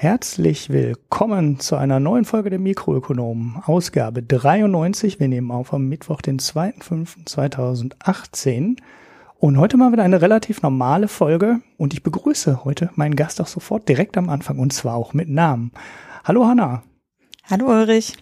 Herzlich 0.00 0.70
willkommen 0.70 1.58
zu 1.58 1.74
einer 1.74 1.98
neuen 1.98 2.24
Folge 2.24 2.50
der 2.50 2.60
Mikroökonomen, 2.60 3.56
Ausgabe 3.64 4.22
93. 4.22 5.18
Wir 5.18 5.26
nehmen 5.26 5.50
auf 5.50 5.74
am 5.74 5.88
Mittwoch, 5.88 6.22
den 6.22 6.38
2.5.2018. 6.38 8.76
Und 9.40 9.58
heute 9.58 9.76
mal 9.76 9.90
wieder 9.90 10.04
eine 10.04 10.22
relativ 10.22 10.62
normale 10.62 11.08
Folge. 11.08 11.62
Und 11.78 11.94
ich 11.94 12.04
begrüße 12.04 12.64
heute 12.64 12.90
meinen 12.94 13.16
Gast 13.16 13.40
auch 13.40 13.48
sofort 13.48 13.88
direkt 13.88 14.16
am 14.16 14.28
Anfang 14.28 14.60
und 14.60 14.72
zwar 14.72 14.94
auch 14.94 15.14
mit 15.14 15.28
Namen. 15.28 15.72
Hallo 16.22 16.46
Hanna. 16.46 16.84
Hallo 17.42 17.66
Ulrich. 17.66 18.18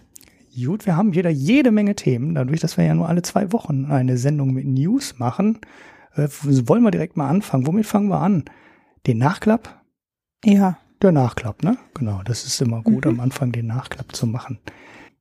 Gut, 0.55 0.87
wir 0.87 0.97
haben 0.97 1.13
wieder 1.13 1.29
jede 1.29 1.69
Menge 1.69 1.93
Themen. 1.93 2.33
Dadurch, 2.33 2.59
dass 2.59 2.77
wir 2.77 2.85
ja 2.85 2.95
nur 2.95 3.07
alle 3.07 3.21
zwei 3.21 3.51
Wochen 3.51 3.85
eine 3.85 4.17
Sendung 4.17 4.51
mit 4.51 4.65
News 4.65 5.19
machen, 5.19 5.59
äh, 6.15 6.27
wollen 6.41 6.81
wir 6.81 6.89
direkt 6.89 7.17
mal 7.17 7.29
anfangen. 7.29 7.67
Womit 7.67 7.85
fangen 7.85 8.09
wir 8.09 8.19
an? 8.19 8.45
Den 9.05 9.19
Nachklapp? 9.19 9.79
Ja. 10.43 10.79
Der 11.01 11.11
Nachklapp, 11.11 11.63
ne? 11.63 11.77
Genau, 11.93 12.21
das 12.23 12.45
ist 12.45 12.61
immer 12.61 12.81
gut, 12.81 13.05
mhm. 13.05 13.11
am 13.11 13.19
Anfang 13.19 13.51
den 13.51 13.67
Nachklapp 13.67 14.15
zu 14.15 14.25
machen. 14.25 14.59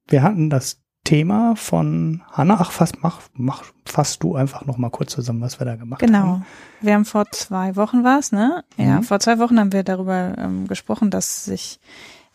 Wir 0.09 0.23
hatten 0.23 0.51
das 0.51 0.81
Thema 1.05 1.55
von 1.57 2.23
Hanna. 2.33 2.57
Ach, 2.59 2.73
fast, 2.73 3.03
mach, 3.03 3.21
mach, 3.35 3.63
fass 3.85 4.19
du 4.19 4.35
einfach 4.35 4.67
noch 4.67 4.77
mal 4.77 4.91
kurz 4.91 5.13
zusammen, 5.13 5.41
was 5.41 5.61
wir 5.61 5.65
da 5.65 5.77
gemacht 5.77 6.01
genau. 6.01 6.19
haben. 6.19 6.29
Genau. 6.29 6.45
Wir 6.81 6.95
haben 6.95 7.05
vor 7.05 7.31
zwei 7.31 7.77
Wochen 7.77 8.05
was, 8.05 8.33
ne? 8.33 8.65
Ja, 8.77 8.97
mhm. 8.99 9.03
vor 9.05 9.21
zwei 9.21 9.39
Wochen 9.39 9.59
haben 9.59 9.73
wir 9.73 9.85
darüber 9.85 10.35
ähm, 10.37 10.67
gesprochen, 10.67 11.11
dass 11.11 11.45
sich 11.45 11.79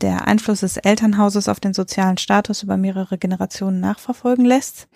der 0.02 0.28
Einfluss 0.28 0.62
des 0.62 0.78
Elternhauses 0.78 1.48
auf 1.48 1.60
den 1.60 1.74
sozialen 1.74 2.18
Status 2.18 2.64
über 2.64 2.78
mehrere 2.78 3.18
Generationen 3.18 3.80
nachverfolgen 3.80 4.46
lässt. 4.46 4.88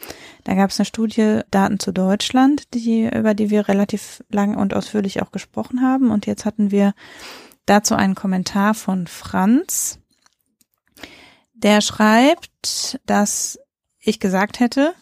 Da 0.45 0.55
gab 0.55 0.71
es 0.71 0.79
eine 0.79 0.85
Studie 0.85 1.41
Daten 1.51 1.79
zu 1.79 1.91
Deutschland, 1.91 2.73
die, 2.73 3.07
über 3.07 3.33
die 3.33 3.49
wir 3.49 3.67
relativ 3.67 4.23
lang 4.29 4.55
und 4.55 4.73
ausführlich 4.73 5.21
auch 5.21 5.31
gesprochen 5.31 5.81
haben. 5.81 6.11
Und 6.11 6.25
jetzt 6.25 6.45
hatten 6.45 6.71
wir 6.71 6.93
Dazu 7.65 7.95
einen 7.95 8.15
Kommentar 8.15 8.73
von 8.73 9.07
Franz. 9.07 9.99
Der 11.53 11.81
schreibt, 11.81 12.99
dass 13.05 13.59
ich 13.99 14.19
gesagt 14.19 14.59
hätte, 14.59 14.93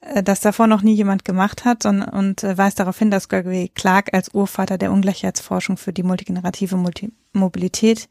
äh, 0.00 0.22
dass 0.22 0.40
davor 0.40 0.66
noch 0.66 0.82
nie 0.82 0.94
jemand 0.94 1.24
gemacht 1.24 1.64
hat 1.64 1.82
sondern, 1.82 2.08
und 2.08 2.42
äh, 2.44 2.56
weist 2.56 2.78
darauf 2.78 2.98
hin, 2.98 3.10
dass 3.10 3.28
Gregory 3.28 3.70
Clark 3.74 4.14
als 4.14 4.32
Urvater 4.32 4.78
der 4.78 4.92
Ungleichheitsforschung 4.92 5.76
für 5.76 5.92
die 5.92 6.02
multigenerative 6.02 6.76
Multi 6.76 7.12
Mobilität 7.32 8.08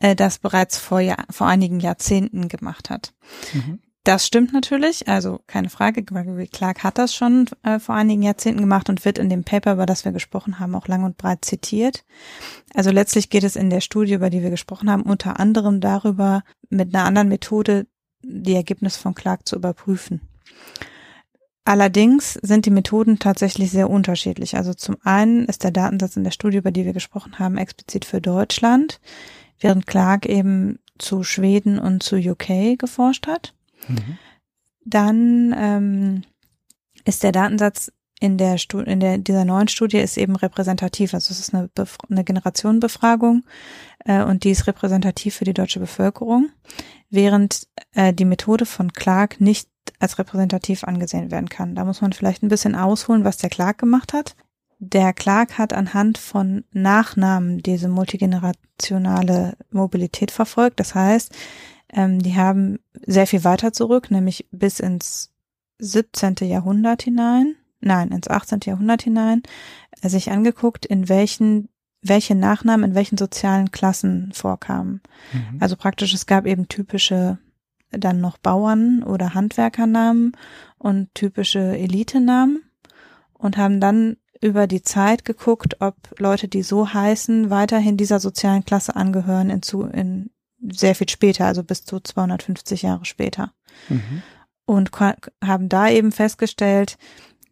äh, 0.00 0.16
das 0.16 0.38
bereits 0.38 0.78
vor, 0.78 1.00
Jahr, 1.00 1.24
vor 1.28 1.46
einigen 1.46 1.80
Jahrzehnten 1.80 2.48
gemacht 2.48 2.88
hat. 2.88 3.12
Mhm. 3.52 3.80
Das 4.04 4.26
stimmt 4.26 4.52
natürlich, 4.52 5.06
also 5.06 5.40
keine 5.46 5.68
Frage. 5.70 6.02
Gregory 6.02 6.48
Clark 6.48 6.82
hat 6.82 6.98
das 6.98 7.14
schon 7.14 7.46
äh, 7.62 7.78
vor 7.78 7.94
einigen 7.94 8.22
Jahrzehnten 8.22 8.60
gemacht 8.60 8.88
und 8.88 9.04
wird 9.04 9.16
in 9.16 9.28
dem 9.28 9.44
Paper, 9.44 9.74
über 9.74 9.86
das 9.86 10.04
wir 10.04 10.10
gesprochen 10.10 10.58
haben, 10.58 10.74
auch 10.74 10.88
lang 10.88 11.04
und 11.04 11.16
breit 11.16 11.44
zitiert. 11.44 12.04
Also 12.74 12.90
letztlich 12.90 13.30
geht 13.30 13.44
es 13.44 13.54
in 13.54 13.70
der 13.70 13.80
Studie, 13.80 14.14
über 14.14 14.28
die 14.28 14.42
wir 14.42 14.50
gesprochen 14.50 14.90
haben, 14.90 15.02
unter 15.02 15.38
anderem 15.38 15.80
darüber, 15.80 16.42
mit 16.68 16.92
einer 16.92 17.04
anderen 17.04 17.28
Methode 17.28 17.86
die 18.24 18.54
Ergebnisse 18.54 18.98
von 18.98 19.14
Clark 19.14 19.46
zu 19.46 19.54
überprüfen. 19.54 20.20
Allerdings 21.64 22.34
sind 22.42 22.66
die 22.66 22.70
Methoden 22.70 23.20
tatsächlich 23.20 23.70
sehr 23.70 23.88
unterschiedlich. 23.88 24.56
Also 24.56 24.74
zum 24.74 24.96
einen 25.04 25.44
ist 25.44 25.62
der 25.62 25.70
Datensatz 25.70 26.16
in 26.16 26.24
der 26.24 26.32
Studie, 26.32 26.56
über 26.56 26.72
die 26.72 26.84
wir 26.84 26.92
gesprochen 26.92 27.38
haben, 27.38 27.56
explizit 27.56 28.04
für 28.04 28.20
Deutschland, 28.20 29.00
während 29.60 29.86
Clark 29.86 30.26
eben 30.26 30.80
zu 30.98 31.22
Schweden 31.22 31.78
und 31.78 32.02
zu 32.02 32.16
UK 32.16 32.76
geforscht 32.78 33.28
hat. 33.28 33.54
Mhm. 33.88 34.18
Dann 34.84 35.54
ähm, 35.56 36.22
ist 37.04 37.22
der 37.22 37.32
Datensatz 37.32 37.92
in 38.22 38.38
der, 38.38 38.56
Stu 38.56 38.78
in 38.78 39.00
der 39.00 39.18
dieser 39.18 39.44
neuen 39.44 39.66
Studie 39.66 39.98
ist 39.98 40.16
eben 40.16 40.36
repräsentativ. 40.36 41.12
Also 41.12 41.32
es 41.32 41.40
ist 41.40 41.54
eine, 41.54 41.68
Bef 41.74 41.98
eine 42.08 42.22
Generationenbefragung 42.22 43.44
äh, 44.04 44.22
und 44.22 44.44
die 44.44 44.50
ist 44.50 44.68
repräsentativ 44.68 45.34
für 45.34 45.44
die 45.44 45.54
deutsche 45.54 45.80
Bevölkerung, 45.80 46.50
während 47.10 47.66
äh, 47.94 48.12
die 48.12 48.24
Methode 48.24 48.64
von 48.64 48.92
Clark 48.92 49.40
nicht 49.40 49.68
als 49.98 50.18
repräsentativ 50.18 50.84
angesehen 50.84 51.32
werden 51.32 51.48
kann. 51.48 51.74
Da 51.74 51.84
muss 51.84 52.00
man 52.00 52.12
vielleicht 52.12 52.44
ein 52.44 52.48
bisschen 52.48 52.76
ausholen, 52.76 53.24
was 53.24 53.38
der 53.38 53.50
Clark 53.50 53.78
gemacht 53.78 54.12
hat. 54.12 54.36
Der 54.78 55.12
Clark 55.12 55.58
hat 55.58 55.72
anhand 55.72 56.18
von 56.18 56.64
Nachnamen 56.72 57.58
diese 57.58 57.88
multigenerationale 57.88 59.56
Mobilität 59.70 60.30
verfolgt. 60.30 60.78
Das 60.78 60.94
heißt, 60.94 61.32
ähm, 61.92 62.20
die 62.20 62.36
haben 62.36 62.78
sehr 63.06 63.26
viel 63.26 63.44
weiter 63.44 63.72
zurück, 63.72 64.10
nämlich 64.10 64.46
bis 64.50 64.80
ins 64.80 65.32
17. 65.78 66.36
Jahrhundert 66.42 67.02
hinein, 67.02 67.56
nein, 67.80 68.10
ins 68.10 68.28
18. 68.28 68.60
Jahrhundert 68.64 69.02
hinein, 69.02 69.42
äh, 70.00 70.08
sich 70.08 70.30
angeguckt, 70.30 70.86
in 70.86 71.08
welchen 71.08 71.68
welche 72.04 72.34
Nachnamen 72.34 72.90
in 72.90 72.94
welchen 72.96 73.16
sozialen 73.16 73.70
Klassen 73.70 74.32
vorkamen. 74.32 75.00
Mhm. 75.32 75.58
Also 75.60 75.76
praktisch, 75.76 76.12
es 76.14 76.26
gab 76.26 76.46
eben 76.46 76.66
typische 76.66 77.38
dann 77.92 78.20
noch 78.20 78.38
Bauern 78.38 79.04
oder 79.04 79.34
Handwerkernamen 79.34 80.32
und 80.78 81.14
typische 81.14 81.60
Elitenamen 81.60 82.62
und 83.34 83.56
haben 83.56 83.80
dann 83.80 84.16
über 84.40 84.66
die 84.66 84.82
Zeit 84.82 85.24
geguckt, 85.24 85.80
ob 85.80 85.94
Leute, 86.18 86.48
die 86.48 86.64
so 86.64 86.92
heißen, 86.92 87.50
weiterhin 87.50 87.96
dieser 87.96 88.18
sozialen 88.18 88.64
Klasse 88.64 88.96
angehören 88.96 89.50
in, 89.50 89.62
zu, 89.62 89.84
in 89.84 90.30
sehr 90.70 90.94
viel 90.94 91.08
später, 91.08 91.46
also 91.46 91.62
bis 91.62 91.84
zu 91.84 92.00
250 92.00 92.82
Jahre 92.82 93.04
später. 93.04 93.52
Mhm. 93.88 94.22
Und 94.64 94.90
haben 94.92 95.68
da 95.68 95.88
eben 95.88 96.12
festgestellt, 96.12 96.96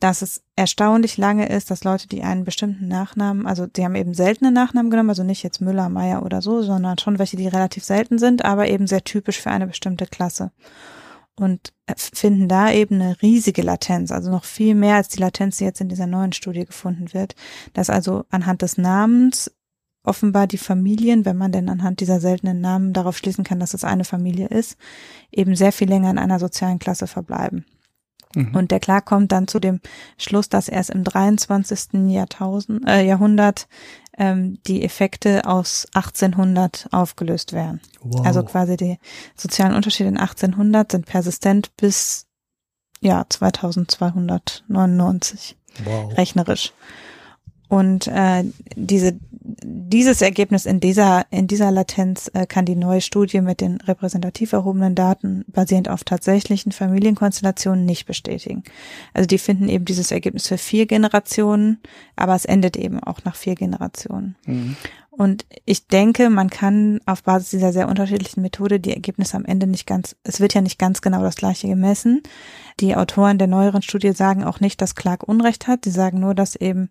dass 0.01 0.23
es 0.23 0.43
erstaunlich 0.57 1.19
lange 1.19 1.49
ist, 1.49 1.71
dass 1.71 1.85
Leute, 1.85 2.09
die 2.09 2.23
einen 2.23 2.45
bestimmten 2.45 2.89
Nachnamen, 2.89 3.47
also 3.47 3.67
die 3.67 3.85
haben 3.85 3.95
eben 3.95 4.15
seltene 4.15 4.51
Nachnamen 4.51 4.91
genommen, 4.91 5.11
also 5.11 5.23
nicht 5.23 5.43
jetzt 5.43 5.61
Müller, 5.61 5.91
Meier 5.91 6.25
oder 6.25 6.41
so, 6.41 6.63
sondern 6.63 6.99
schon 6.99 7.19
welche, 7.19 7.37
die 7.37 7.49
relativ 7.49 7.85
selten 7.85 8.19
sind, 8.19 8.45
aber 8.45 8.69
eben 8.69 8.87
sehr 8.87 9.05
typisch 9.05 9.39
für 9.39 9.51
eine 9.51 9.67
bestimmte 9.67 10.07
Klasse. 10.07 10.53
Und 11.37 11.73
finden 11.97 12.49
da 12.49 12.71
eben 12.73 13.01
eine 13.01 13.21
riesige 13.23 13.63
Latenz, 13.63 14.11
also 14.11 14.31
noch 14.31 14.45
viel 14.45 14.75
mehr 14.75 14.97
als 14.97 15.09
die 15.09 15.21
Latenz, 15.21 15.59
die 15.59 15.65
jetzt 15.65 15.81
in 15.81 15.89
dieser 15.89 16.07
neuen 16.07 16.33
Studie 16.33 16.65
gefunden 16.65 17.13
wird, 17.13 17.35
dass 17.75 17.91
also 17.91 18.25
anhand 18.31 18.63
des 18.63 18.79
Namens 18.79 19.51
offenbar 20.11 20.47
die 20.47 20.59
Familien, 20.59 21.25
wenn 21.25 21.37
man 21.37 21.53
denn 21.53 21.69
anhand 21.69 22.01
dieser 22.01 22.21
seltenen 22.21 22.61
Namen 22.61 22.93
darauf 22.93 23.17
schließen 23.17 23.45
kann, 23.45 23.61
dass 23.61 23.75
es 23.75 23.85
eine 23.85 24.05
Familie 24.05 24.49
ist, 24.49 24.77
eben 25.31 25.55
sehr 25.57 25.73
viel 25.73 25.89
länger 25.89 26.11
in 26.11 26.19
einer 26.19 26.41
sozialen 26.41 26.81
Klasse 26.81 27.07
verbleiben. 27.07 27.65
Mhm. 28.35 28.55
Und 28.55 28.71
der 28.71 28.81
Clark 28.81 29.07
kommt 29.07 29.33
dann 29.33 29.49
zu 29.49 29.59
dem 29.61 29.81
Schluss, 30.19 30.49
dass 30.49 30.69
erst 30.69 30.91
im 30.91 31.05
23. 31.05 32.11
Jahrtausend, 32.11 32.89
äh, 32.89 33.05
Jahrhundert 33.05 33.69
ähm, 34.19 34.59
die 34.67 34.83
Effekte 34.85 35.47
aus 35.47 35.87
1800 35.95 36.89
aufgelöst 36.91 37.53
werden. 37.53 37.81
Wow. 38.03 38.27
Also 38.27 38.43
quasi 38.43 38.77
die 38.77 38.99
sozialen 39.37 39.75
Unterschiede 39.75 40.09
in 40.09 40.19
1800 40.19 40.91
sind 40.93 41.07
persistent 41.07 41.77
bis 41.77 42.27
ja 43.01 43.25
2299 43.29 45.57
wow. 45.85 46.17
rechnerisch. 46.17 46.73
Und 47.71 48.09
äh, 48.09 48.45
diese 48.75 49.17
dieses 49.43 50.23
Ergebnis 50.23 50.67
in 50.67 50.81
dieser, 50.81 51.27
in 51.31 51.47
dieser 51.47 51.71
Latenz 51.71 52.31
äh, 52.35 52.47
kann 52.47 52.67
die 52.67 52.77
neue 52.77 53.01
Studie 53.01 53.41
mit 53.41 53.61
den 53.61 53.81
repräsentativ 53.81 54.53
erhobenen 54.53 54.95
Daten 54.95 55.45
basierend 55.49 55.89
auf 55.89 56.05
tatsächlichen 56.05 56.73
Familienkonstellationen 56.73 57.87
nicht 57.87 58.07
bestätigen. 58.07 58.63
Also 59.15 59.27
die 59.27 59.39
finden 59.39 59.69
eben 59.69 59.87
dieses 59.87 60.11
Ergebnis 60.11 60.47
für 60.47 60.59
vier 60.59 60.87
Generationen, 60.87 61.81
aber 62.17 62.35
es 62.35 62.45
endet 62.45 62.77
eben 62.77 63.01
auch 63.01 63.25
nach 63.25 63.35
vier 63.35 63.55
Generationen. 63.55 64.37
Mhm. 64.47 64.77
Und 65.11 65.45
ich 65.65 65.87
denke, 65.87 66.31
man 66.31 66.51
kann 66.51 67.01
auf 67.05 67.23
Basis 67.23 67.51
dieser 67.51 67.73
sehr 67.73 67.89
unterschiedlichen 67.89 68.43
Methode 68.43 68.81
die 68.81 68.95
Ergebnisse 68.95 69.37
am 69.37 69.45
Ende 69.45 69.67
nicht 69.67 69.87
ganz, 69.87 70.17
es 70.23 70.41
wird 70.41 70.55
ja 70.55 70.61
nicht 70.61 70.79
ganz 70.79 71.03
genau 71.03 71.23
das 71.23 71.37
gleiche 71.37 71.69
gemessen. 71.69 72.23
Die 72.79 72.97
Autoren 72.97 73.39
der 73.39 73.49
neueren 73.49 73.83
Studie 73.83 74.13
sagen 74.13 74.45
auch 74.45 74.61
nicht, 74.61 74.81
dass 74.81 74.95
Clark 74.95 75.27
Unrecht 75.27 75.67
hat. 75.67 75.85
Sie 75.85 75.91
sagen 75.91 76.21
nur, 76.21 76.35
dass 76.35 76.57
eben 76.57 76.89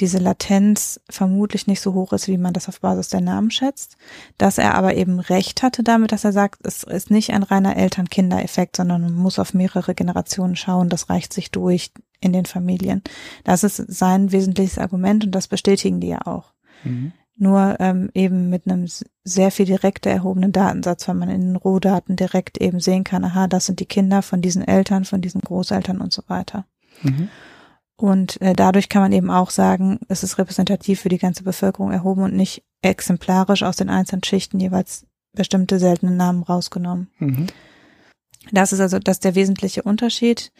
diese 0.00 0.18
Latenz 0.18 1.00
vermutlich 1.08 1.66
nicht 1.66 1.80
so 1.80 1.92
hoch 1.94 2.12
ist, 2.12 2.26
wie 2.26 2.38
man 2.38 2.54
das 2.54 2.68
auf 2.68 2.80
Basis 2.80 3.08
der 3.08 3.20
Namen 3.20 3.50
schätzt, 3.50 3.96
dass 4.38 4.58
er 4.58 4.74
aber 4.74 4.94
eben 4.94 5.20
recht 5.20 5.62
hatte 5.62 5.82
damit, 5.82 6.12
dass 6.12 6.24
er 6.24 6.32
sagt, 6.32 6.60
es 6.64 6.82
ist 6.82 7.10
nicht 7.10 7.32
ein 7.32 7.42
reiner 7.42 7.76
Eltern-Kinder-Effekt, 7.76 8.76
sondern 8.76 9.02
man 9.02 9.14
muss 9.14 9.38
auf 9.38 9.52
mehrere 9.52 9.94
Generationen 9.94 10.56
schauen, 10.56 10.88
das 10.88 11.10
reicht 11.10 11.32
sich 11.32 11.50
durch 11.50 11.92
in 12.20 12.32
den 12.32 12.46
Familien. 12.46 13.02
Das 13.44 13.62
ist 13.62 13.76
sein 13.76 14.32
wesentliches 14.32 14.78
Argument 14.78 15.24
und 15.24 15.34
das 15.34 15.48
bestätigen 15.48 16.00
die 16.00 16.08
ja 16.08 16.26
auch. 16.26 16.52
Mhm. 16.84 17.12
Nur 17.36 17.76
ähm, 17.80 18.10
eben 18.12 18.50
mit 18.50 18.66
einem 18.66 18.86
sehr 19.24 19.50
viel 19.50 19.64
direkter 19.64 20.10
erhobenen 20.10 20.52
Datensatz, 20.52 21.08
weil 21.08 21.14
man 21.14 21.30
in 21.30 21.40
den 21.40 21.56
Rohdaten 21.56 22.16
direkt 22.16 22.58
eben 22.58 22.80
sehen 22.80 23.04
kann, 23.04 23.24
aha, 23.24 23.46
das 23.46 23.66
sind 23.66 23.80
die 23.80 23.86
Kinder 23.86 24.20
von 24.20 24.42
diesen 24.42 24.66
Eltern, 24.66 25.04
von 25.04 25.22
diesen 25.22 25.40
Großeltern 25.40 26.00
und 26.00 26.12
so 26.12 26.22
weiter. 26.26 26.66
Mhm. 27.02 27.28
Und 28.00 28.40
äh, 28.40 28.54
dadurch 28.54 28.88
kann 28.88 29.02
man 29.02 29.12
eben 29.12 29.30
auch 29.30 29.50
sagen, 29.50 30.00
es 30.08 30.22
ist 30.22 30.38
repräsentativ 30.38 31.00
für 31.00 31.10
die 31.10 31.18
ganze 31.18 31.42
Bevölkerung 31.42 31.92
erhoben 31.92 32.22
und 32.22 32.34
nicht 32.34 32.64
exemplarisch 32.80 33.62
aus 33.62 33.76
den 33.76 33.90
einzelnen 33.90 34.24
Schichten 34.24 34.58
jeweils 34.58 35.06
bestimmte 35.36 35.78
seltene 35.78 36.12
Namen 36.12 36.42
rausgenommen. 36.42 37.10
Mhm. 37.18 37.48
Das 38.52 38.72
ist 38.72 38.80
also 38.80 38.98
das 38.98 39.16
ist 39.16 39.24
der 39.24 39.34
wesentliche 39.34 39.82
Unterschied. 39.82 40.50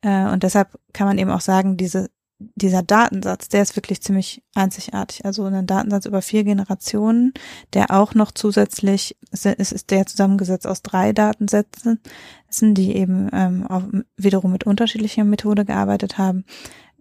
Äh, 0.00 0.24
und 0.30 0.42
deshalb 0.42 0.78
kann 0.94 1.06
man 1.06 1.18
eben 1.18 1.30
auch 1.30 1.42
sagen, 1.42 1.76
diese 1.76 2.08
dieser 2.38 2.82
Datensatz, 2.82 3.48
der 3.48 3.62
ist 3.62 3.76
wirklich 3.76 4.02
ziemlich 4.02 4.42
einzigartig. 4.54 5.24
Also 5.24 5.44
ein 5.44 5.66
Datensatz 5.66 6.04
über 6.04 6.20
vier 6.20 6.44
Generationen, 6.44 7.32
der 7.72 7.90
auch 7.90 8.14
noch 8.14 8.30
zusätzlich, 8.30 9.16
es 9.30 9.46
ist 9.46 9.90
der 9.90 10.06
zusammengesetzt 10.06 10.66
aus 10.66 10.82
drei 10.82 11.12
Datensätzen, 11.12 12.00
die 12.60 12.94
eben 12.94 13.30
ähm, 13.32 13.66
auch 13.66 13.84
wiederum 14.16 14.52
mit 14.52 14.64
unterschiedlicher 14.64 15.24
Methode 15.24 15.64
gearbeitet 15.64 16.18
haben. 16.18 16.44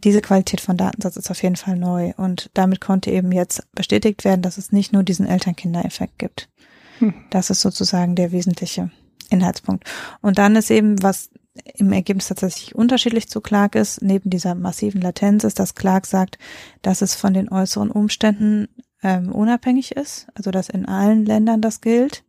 Diese 0.03 0.21
Qualität 0.21 0.61
von 0.61 0.77
Datensatz 0.77 1.17
ist 1.17 1.31
auf 1.31 1.41
jeden 1.41 1.55
Fall 1.55 1.77
neu 1.77 2.13
und 2.17 2.49
damit 2.53 2.81
konnte 2.81 3.11
eben 3.11 3.31
jetzt 3.31 3.63
bestätigt 3.73 4.23
werden, 4.25 4.41
dass 4.41 4.57
es 4.57 4.71
nicht 4.71 4.93
nur 4.93 5.03
diesen 5.03 5.25
Eltern-Kinder-Effekt 5.25 6.19
gibt. 6.19 6.49
Hm. 6.99 7.13
Das 7.29 7.49
ist 7.49 7.61
sozusagen 7.61 8.15
der 8.15 8.31
wesentliche 8.31 8.91
Inhaltspunkt. 9.29 9.89
Und 10.21 10.37
dann 10.37 10.55
ist 10.55 10.69
eben, 10.69 11.01
was 11.01 11.29
im 11.75 11.91
Ergebnis 11.91 12.27
tatsächlich 12.27 12.75
unterschiedlich 12.75 13.29
zu 13.29 13.41
Clark 13.41 13.75
ist, 13.75 14.01
neben 14.01 14.29
dieser 14.29 14.55
massiven 14.55 15.01
Latenz 15.01 15.43
ist, 15.43 15.59
dass 15.59 15.75
Clark 15.75 16.05
sagt, 16.05 16.37
dass 16.81 17.01
es 17.01 17.15
von 17.15 17.33
den 17.33 17.49
äußeren 17.49 17.91
Umständen 17.91 18.67
ähm, 19.01 19.31
unabhängig 19.31 19.93
ist, 19.93 20.27
also 20.35 20.51
dass 20.51 20.69
in 20.69 20.85
allen 20.85 21.25
Ländern 21.25 21.61
das 21.61 21.81
gilt. 21.81 22.23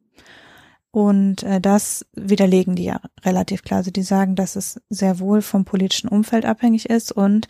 Und 0.96 1.42
äh, 1.42 1.60
das 1.60 2.06
widerlegen 2.14 2.74
die 2.74 2.84
ja 2.84 3.02
relativ 3.22 3.62
klar. 3.62 3.80
Also 3.80 3.90
die 3.90 4.02
sagen, 4.02 4.34
dass 4.34 4.56
es 4.56 4.80
sehr 4.88 5.18
wohl 5.18 5.42
vom 5.42 5.66
politischen 5.66 6.08
Umfeld 6.08 6.46
abhängig 6.46 6.88
ist 6.88 7.12
und 7.12 7.48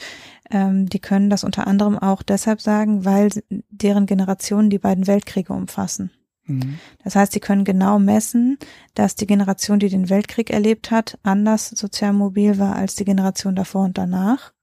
ähm, 0.51 0.89
die 0.89 0.99
können 0.99 1.31
das 1.31 1.45
unter 1.45 1.69
anderem 1.69 1.97
auch 1.97 2.25
deshalb 2.25 2.61
sagen, 2.61 3.05
weil 3.05 3.29
deren 3.49 4.07
Generationen 4.07 4.69
die 4.69 4.81
beiden 4.81 5.07
Weltkriege 5.07 5.53
umfassen. 5.53 6.11
Mhm. 6.47 6.81
Das 7.05 7.15
heißt, 7.15 7.35
sie 7.35 7.39
können 7.39 7.63
genau 7.63 8.01
messen, 8.01 8.59
dass 8.95 9.15
die 9.15 9.29
Generation, 9.29 9.79
die 9.79 9.91
den 9.91 10.11
Weltkrieg 10.11 10.51
erlebt 10.51 10.91
hat, 10.91 11.17
anders 11.23 11.69
sozial 11.69 12.15
mobil 12.15 12.59
war 12.59 12.75
als 12.75 12.97
die 12.97 13.05
Generation 13.05 13.55
davor 13.55 13.85
und 13.85 13.97
danach 13.97 14.55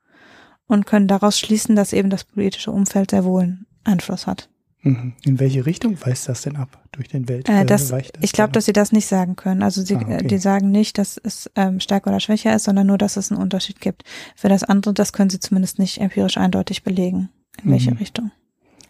und 0.67 0.85
können 0.85 1.07
daraus 1.07 1.39
schließen, 1.39 1.77
dass 1.77 1.93
eben 1.93 2.09
das 2.09 2.25
politische 2.25 2.71
Umfeld 2.71 3.11
sehr 3.11 3.23
wohl 3.23 3.59
Einfluss 3.85 4.27
hat. 4.27 4.49
Mhm. 4.83 5.13
In 5.23 5.39
welche 5.39 5.65
Richtung 5.65 5.97
weist 6.05 6.27
das 6.27 6.41
denn 6.41 6.57
ab 6.57 6.83
durch 6.91 7.07
den 7.07 7.29
Welt? 7.29 7.47
Äh, 7.47 7.65
das, 7.65 7.87
das 7.87 8.03
ich 8.19 8.33
glaube, 8.33 8.51
dass 8.51 8.65
sie 8.65 8.73
das 8.73 8.91
nicht 8.91 9.07
sagen 9.07 9.37
können. 9.37 9.63
Also 9.63 9.81
sie, 9.81 9.95
ah, 9.95 10.01
okay. 10.01 10.27
die 10.27 10.37
sagen 10.37 10.71
nicht, 10.71 10.97
dass 10.97 11.17
es 11.17 11.49
ähm, 11.55 11.79
stärker 11.79 12.09
oder 12.09 12.19
schwächer 12.19 12.53
ist, 12.53 12.65
sondern 12.65 12.87
nur, 12.87 12.97
dass 12.97 13.15
es 13.15 13.31
einen 13.31 13.41
Unterschied 13.41 13.79
gibt. 13.79 14.03
Für 14.35 14.49
das 14.49 14.63
andere, 14.63 14.93
das 14.93 15.13
können 15.13 15.29
sie 15.29 15.39
zumindest 15.39 15.79
nicht 15.79 16.01
empirisch 16.01 16.37
eindeutig 16.37 16.83
belegen, 16.83 17.29
in 17.63 17.71
welche 17.71 17.91
mhm. 17.91 17.97
Richtung. 17.97 18.31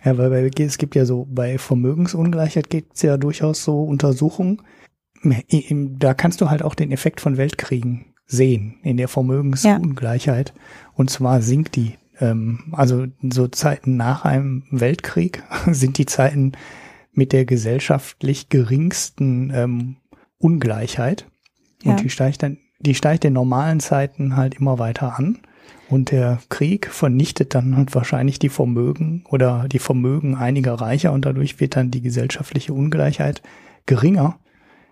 Ja, 0.03 0.17
weil 0.17 0.29
bei, 0.31 0.63
es 0.63 0.77
gibt 0.77 0.95
ja 0.95 1.05
so, 1.05 1.27
bei 1.29 1.57
Vermögensungleichheit 1.57 2.69
gibt 2.69 2.95
es 2.95 3.03
ja 3.03 3.17
durchaus 3.17 3.63
so 3.63 3.83
Untersuchungen. 3.83 4.61
Da 5.21 6.13
kannst 6.13 6.41
du 6.41 6.49
halt 6.49 6.63
auch 6.63 6.75
den 6.75 6.91
Effekt 6.91 7.21
von 7.21 7.37
Weltkriegen 7.37 8.13
sehen 8.25 8.79
in 8.83 8.97
der 8.97 9.07
Vermögensungleichheit. 9.07 10.53
Ja. 10.55 10.91
Und 10.95 11.09
zwar 11.09 11.41
sinkt 11.41 11.75
die. 11.75 11.95
Ähm, 12.23 12.59
also 12.71 13.05
so 13.21 13.47
Zeiten 13.47 13.97
nach 13.97 14.23
einem 14.23 14.63
Weltkrieg 14.71 15.43
sind 15.67 15.97
die 15.97 16.05
Zeiten 16.05 16.53
mit 17.11 17.33
der 17.33 17.45
gesellschaftlich 17.45 18.49
geringsten 18.49 19.51
ähm, 19.53 19.97
Ungleichheit. 20.39 21.25
Und 21.83 21.91
ja. 21.91 21.95
die 21.97 22.09
steigt 22.09 22.43
dann, 22.43 22.57
die 22.79 22.95
steigt 22.95 23.25
in 23.25 23.33
normalen 23.33 23.79
Zeiten 23.79 24.35
halt 24.35 24.55
immer 24.55 24.79
weiter 24.79 25.17
an. 25.17 25.39
Und 25.89 26.11
der 26.11 26.39
Krieg 26.49 26.87
vernichtet 26.87 27.53
dann 27.53 27.75
halt 27.77 27.93
wahrscheinlich 27.93 28.39
die 28.39 28.49
Vermögen 28.49 29.25
oder 29.29 29.67
die 29.67 29.79
Vermögen 29.79 30.35
einiger 30.35 30.73
Reicher 30.75 31.11
und 31.11 31.25
dadurch 31.25 31.59
wird 31.59 31.75
dann 31.75 31.91
die 31.91 32.01
gesellschaftliche 32.01 32.73
Ungleichheit 32.73 33.43
geringer. 33.85 34.39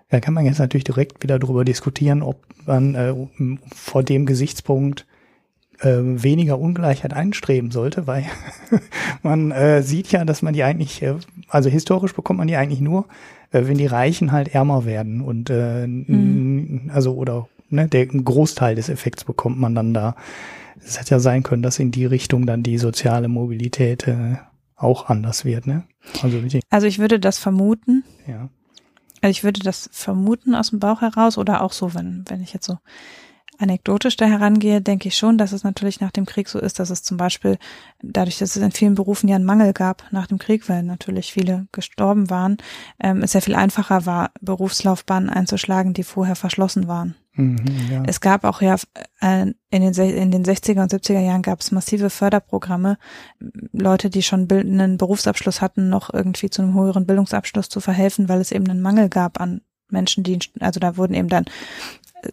Da 0.09 0.19
kann 0.19 0.33
man 0.33 0.45
jetzt 0.45 0.59
natürlich 0.59 0.83
direkt 0.83 1.23
wieder 1.23 1.39
darüber 1.39 1.63
diskutieren, 1.63 2.21
ob 2.21 2.45
man 2.65 2.95
äh, 2.95 3.15
vor 3.73 4.03
dem 4.03 4.25
Gesichtspunkt 4.25 5.07
äh, 5.81 5.97
weniger 6.01 6.59
Ungleichheit 6.59 7.13
einstreben 7.13 7.71
sollte, 7.71 8.07
weil 8.07 8.25
man 9.23 9.51
äh, 9.51 9.83
sieht 9.83 10.11
ja, 10.11 10.25
dass 10.25 10.41
man 10.41 10.53
die 10.53 10.63
eigentlich, 10.63 11.01
äh, 11.01 11.15
also 11.49 11.69
historisch 11.69 12.13
bekommt 12.13 12.39
man 12.39 12.47
die 12.47 12.55
eigentlich 12.55 12.81
nur, 12.81 13.05
äh, 13.51 13.65
wenn 13.65 13.77
die 13.77 13.87
Reichen 13.87 14.31
halt 14.31 14.53
ärmer 14.53 14.85
werden 14.85 15.21
und 15.21 15.49
äh, 15.49 15.87
mhm. 15.87 16.91
also 16.93 17.15
oder 17.15 17.47
ne, 17.69 17.87
der 17.87 18.05
Großteil 18.05 18.75
des 18.75 18.89
Effekts 18.89 19.23
bekommt 19.23 19.59
man 19.59 19.75
dann 19.75 19.93
da 19.93 20.15
es 20.83 20.99
hätte 20.99 21.11
ja 21.11 21.19
sein 21.19 21.43
können, 21.43 21.61
dass 21.61 21.79
in 21.79 21.91
die 21.91 22.05
Richtung 22.05 22.45
dann 22.45 22.63
die 22.63 22.77
soziale 22.77 23.27
Mobilität 23.27 24.07
äh, 24.07 24.37
auch 24.75 25.09
anders 25.09 25.45
wird, 25.45 25.67
ne? 25.67 25.83
Also, 26.23 26.41
also 26.69 26.87
ich 26.87 26.97
würde 26.97 27.19
das 27.19 27.37
vermuten. 27.37 28.03
Ja. 28.27 28.49
Also 29.21 29.31
ich 29.31 29.43
würde 29.43 29.59
das 29.59 29.89
vermuten 29.91 30.55
aus 30.55 30.71
dem 30.71 30.79
Bauch 30.79 31.01
heraus 31.01 31.37
oder 31.37 31.61
auch 31.61 31.73
so, 31.73 31.93
wenn, 31.93 32.25
wenn 32.27 32.41
ich 32.41 32.53
jetzt 32.53 32.65
so 32.65 32.79
anekdotisch 33.61 34.17
da 34.17 34.25
herangehe, 34.25 34.81
denke 34.81 35.07
ich 35.07 35.17
schon, 35.17 35.37
dass 35.37 35.51
es 35.51 35.63
natürlich 35.63 36.01
nach 36.01 36.11
dem 36.11 36.25
Krieg 36.25 36.49
so 36.49 36.59
ist, 36.59 36.79
dass 36.79 36.89
es 36.89 37.03
zum 37.03 37.17
Beispiel 37.17 37.57
dadurch, 38.01 38.39
dass 38.39 38.55
es 38.55 38.61
in 38.61 38.71
vielen 38.71 38.95
Berufen 38.95 39.29
ja 39.29 39.35
einen 39.35 39.45
Mangel 39.45 39.73
gab 39.73 40.03
nach 40.11 40.27
dem 40.27 40.39
Krieg, 40.39 40.67
weil 40.67 40.83
natürlich 40.83 41.31
viele 41.31 41.67
gestorben 41.71 42.29
waren, 42.29 42.57
ähm, 42.99 43.21
es 43.23 43.31
sehr 43.33 43.41
viel 43.41 43.55
einfacher 43.55 44.05
war, 44.05 44.31
Berufslaufbahnen 44.41 45.29
einzuschlagen, 45.29 45.93
die 45.93 46.03
vorher 46.03 46.35
verschlossen 46.35 46.87
waren. 46.87 47.15
Mhm, 47.33 47.57
ja. 47.89 48.03
Es 48.07 48.19
gab 48.19 48.43
auch 48.43 48.61
ja 48.61 48.75
äh, 49.21 49.53
in 49.69 49.81
den, 49.81 49.93
in 49.93 50.31
den 50.31 50.43
60er 50.43 50.81
und 50.81 50.91
70er 50.91 51.19
Jahren 51.19 51.41
gab 51.41 51.61
es 51.61 51.71
massive 51.71 52.09
Förderprogramme, 52.09 52.97
Leute, 53.71 54.09
die 54.09 54.21
schon 54.21 54.49
einen 54.51 54.97
Berufsabschluss 54.97 55.61
hatten, 55.61 55.87
noch 55.87 56.13
irgendwie 56.13 56.49
zu 56.49 56.61
einem 56.61 56.73
höheren 56.73 57.05
Bildungsabschluss 57.05 57.69
zu 57.69 57.79
verhelfen, 57.79 58.27
weil 58.27 58.41
es 58.41 58.51
eben 58.51 58.69
einen 58.69 58.81
Mangel 58.81 59.07
gab 59.07 59.39
an 59.39 59.61
Menschen, 59.91 60.23
die, 60.23 60.39
also 60.59 60.79
da 60.79 60.97
wurden 60.97 61.13
eben 61.13 61.27
dann 61.27 61.45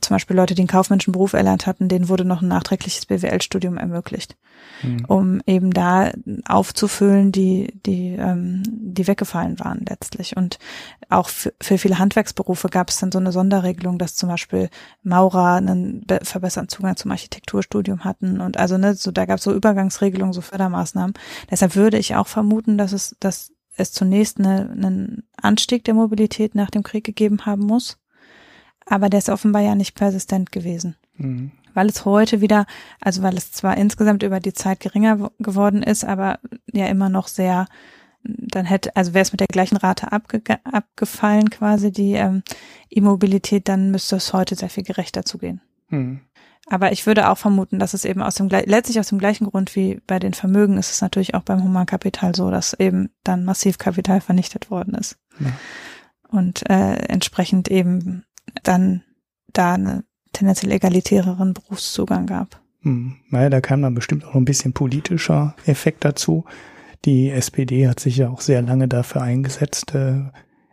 zum 0.01 0.15
Beispiel 0.15 0.37
Leute, 0.37 0.55
die 0.55 0.63
einen 0.63 0.69
kaufmännischen 0.69 1.13
Beruf 1.13 1.33
erlernt 1.33 1.67
hatten, 1.67 1.89
denen 1.89 2.09
wurde 2.09 2.25
noch 2.25 2.43
ein 2.43 2.49
nachträgliches 2.49 3.07
BWL-Studium 3.07 3.77
ermöglicht, 3.77 4.37
mhm. 4.83 5.05
um 5.07 5.41
eben 5.47 5.73
da 5.73 6.11
aufzufüllen, 6.47 7.33
die 7.33 7.73
die 7.87 8.17
ähm, 8.19 8.63
die 8.67 9.07
weggefallen 9.07 9.59
waren 9.61 9.85
letztlich. 9.89 10.37
Und 10.37 10.59
auch 11.09 11.29
für, 11.29 11.53
für 11.61 11.79
viele 11.79 11.99
Handwerksberufe 11.99 12.69
gab 12.69 12.91
es 12.91 12.99
dann 12.99 13.13
so 13.13 13.19
eine 13.19 13.33
Sonderregelung, 13.33 13.99
dass 13.99 14.17
zum 14.17 14.29
Beispiel 14.29 14.69
Maurer 15.03 15.55
einen 15.55 16.05
verbesserten 16.23 16.69
Zugang 16.69 16.97
zum 16.97 17.11
Architekturstudium 17.11 18.05
hatten 18.05 18.41
und 18.41 18.57
also 18.57 18.79
ne, 18.79 18.95
so 18.95 19.11
da 19.11 19.25
gab 19.25 19.39
es 19.39 19.45
so 19.45 19.53
Übergangsregelungen, 19.53 20.33
so 20.33 20.41
Fördermaßnahmen. 20.41 21.15
Deshalb 21.51 21.77
würde 21.77 21.99
ich 21.99 22.15
auch 22.17 22.27
vermuten, 22.27 22.79
dass 22.79 22.93
es 22.93 23.17
dass 23.21 23.53
es 23.77 23.93
zunächst 23.93 24.39
eine, 24.39 24.71
einen 24.71 25.23
Anstieg 25.41 25.85
der 25.85 25.95
Mobilität 25.95 26.55
nach 26.55 26.71
dem 26.71 26.83
Krieg 26.83 27.05
gegeben 27.05 27.47
haben 27.47 27.63
muss 27.63 27.99
aber 28.89 29.09
der 29.09 29.19
ist 29.19 29.29
offenbar 29.29 29.63
ja 29.63 29.75
nicht 29.75 29.95
persistent 29.95 30.53
gewesen. 30.53 30.97
Mhm. 31.17 31.53
Weil 31.75 31.89
es 31.89 32.05
heute 32.05 32.41
wieder, 32.41 32.67
also 33.01 33.23
weil 33.23 33.37
es 33.37 33.53
zwar 33.53 33.77
insgesamt 33.77 34.23
über 34.23 34.41
die 34.41 34.53
Zeit 34.53 34.81
geringer 34.81 35.31
geworden 35.39 35.83
ist, 35.83 36.05
aber 36.05 36.39
ja 36.73 36.87
immer 36.87 37.09
noch 37.09 37.29
sehr, 37.29 37.67
dann 38.25 38.65
hätte, 38.65 38.97
also 38.97 39.15
wäre 39.15 39.23
es 39.23 39.33
mit 39.33 39.41
der 39.41 39.47
gleichen 39.47 39.77
Rate 39.77 40.11
abge 40.11 40.43
abgefallen 40.65 41.51
quasi 41.51 41.93
die 41.93 42.15
ähm, 42.15 42.43
Immobilität, 42.89 43.69
dann 43.69 43.91
müsste 43.91 44.17
es 44.17 44.33
heute 44.33 44.55
sehr 44.57 44.71
viel 44.71 44.85
gerechter 44.85 45.25
zugehen. 45.25 45.61
Mhm. 45.89 46.21
Aber 46.71 46.93
ich 46.93 47.07
würde 47.07 47.31
auch 47.31 47.39
vermuten, 47.39 47.79
dass 47.79 47.95
es 47.95 48.05
eben 48.05 48.23
aus 48.23 48.35
dem 48.35 48.49
letztlich 48.49 49.01
aus 49.01 49.09
dem 49.09 49.19
gleichen 49.19 49.47
Grund 49.47 49.75
wie 49.75 50.01
bei 50.07 50.19
den 50.19 50.35
Vermögen 50.35 50.77
ist 50.77 50.91
es 50.91 51.01
natürlich 51.01 51.35
auch 51.35 51.43
beim 51.43 51.63
Humankapital 51.63 52.35
so, 52.35 52.51
dass 52.51 52.75
eben 52.75 53.11
dann 53.25 53.45
massiv 53.45 53.79
Kapital 53.79 54.21
vernichtet 54.21 54.71
worden 54.71 54.95
ist. 54.95 55.17
Ja. 55.41 55.53
Und 56.29 56.69
äh, 56.69 56.97
entsprechend 57.09 57.71
eben 57.71 58.25
dann 58.63 59.03
da 59.53 59.75
eine 59.75 60.05
tendenziell 60.33 60.73
egalitäreren 60.73 61.55
Berufszugang 61.55 62.27
gab. 62.27 62.61
Hm. 62.83 63.17
Naja, 63.31 63.51
da 63.51 63.61
kam 63.61 63.83
dann 63.83 63.95
bestimmt 63.95 64.25
auch 64.25 64.35
ein 64.35 64.45
bisschen 64.45 64.73
politischer 64.73 65.55
Effekt 65.67 66.05
dazu. 66.05 66.45
Die 67.05 67.31
SPD 67.31 67.89
hat 67.89 68.01
sich 68.01 68.17
ja 68.17 68.29
auch 68.29 68.41
sehr 68.41 68.63
lange 68.63 68.89
dafür 68.89 69.23
eingesetzt, 69.23 69.95
äh, 69.95 70.23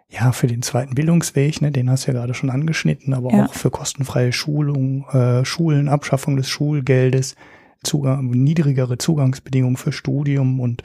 ja, 0.09 0.31
für 0.31 0.47
den 0.47 0.61
zweiten 0.61 0.95
Bildungsweg, 0.95 1.61
ne, 1.61 1.71
den 1.71 1.89
hast 1.89 2.05
du 2.05 2.11
ja 2.11 2.19
gerade 2.19 2.33
schon 2.33 2.49
angeschnitten, 2.49 3.13
aber 3.13 3.31
ja. 3.31 3.45
auch 3.45 3.53
für 3.53 3.71
kostenfreie 3.71 4.31
Schulung, 4.31 5.07
äh, 5.09 5.43
Schulen, 5.45 5.89
Abschaffung 5.89 6.37
des 6.37 6.47
Schulgeldes, 6.47 7.35
Zugang, 7.83 8.29
niedrigere 8.29 8.97
Zugangsbedingungen 8.97 9.77
für 9.77 9.91
Studium 9.91 10.59
und 10.59 10.83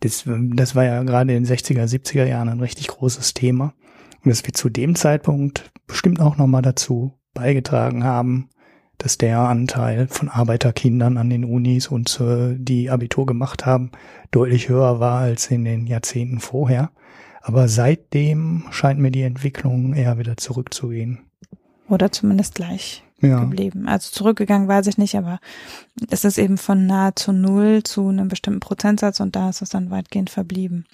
das, 0.00 0.24
das 0.26 0.74
war 0.74 0.84
ja 0.84 1.02
gerade 1.02 1.34
in 1.34 1.44
den 1.44 1.56
60er, 1.56 1.84
70er 1.84 2.24
Jahren 2.24 2.48
ein 2.48 2.60
richtig 2.60 2.88
großes 2.88 3.34
Thema. 3.34 3.74
Und 4.24 4.30
dass 4.30 4.44
wir 4.44 4.54
zu 4.54 4.68
dem 4.68 4.94
Zeitpunkt 4.94 5.70
bestimmt 5.88 6.20
auch 6.20 6.36
nochmal 6.36 6.62
dazu 6.62 7.18
beigetragen 7.34 8.04
haben, 8.04 8.50
dass 8.98 9.18
der 9.18 9.40
Anteil 9.40 10.06
von 10.06 10.28
Arbeiterkindern 10.28 11.16
an 11.16 11.30
den 11.30 11.44
Unis 11.44 11.88
und 11.88 12.20
äh, 12.20 12.54
die 12.56 12.90
Abitur 12.90 13.26
gemacht 13.26 13.66
haben, 13.66 13.90
deutlich 14.30 14.68
höher 14.68 15.00
war 15.00 15.20
als 15.20 15.50
in 15.50 15.64
den 15.64 15.86
Jahrzehnten 15.86 16.38
vorher. 16.38 16.90
Aber 17.40 17.68
seitdem 17.68 18.64
scheint 18.70 19.00
mir 19.00 19.10
die 19.10 19.22
Entwicklung 19.22 19.94
eher 19.94 20.18
wieder 20.18 20.36
zurückzugehen. 20.36 21.20
Oder 21.88 22.12
zumindest 22.12 22.56
gleich 22.56 23.04
ja. 23.20 23.40
geblieben. 23.40 23.88
Also 23.88 24.10
zurückgegangen 24.10 24.68
weiß 24.68 24.86
ich 24.86 24.98
nicht, 24.98 25.16
aber 25.16 25.40
es 26.10 26.24
ist 26.24 26.38
eben 26.38 26.58
von 26.58 26.86
nahezu 26.86 27.32
null 27.32 27.82
zu 27.82 28.08
einem 28.08 28.28
bestimmten 28.28 28.60
Prozentsatz 28.60 29.20
und 29.20 29.36
da 29.36 29.50
ist 29.50 29.62
es 29.62 29.70
dann 29.70 29.90
weitgehend 29.90 30.30
verblieben. 30.30 30.86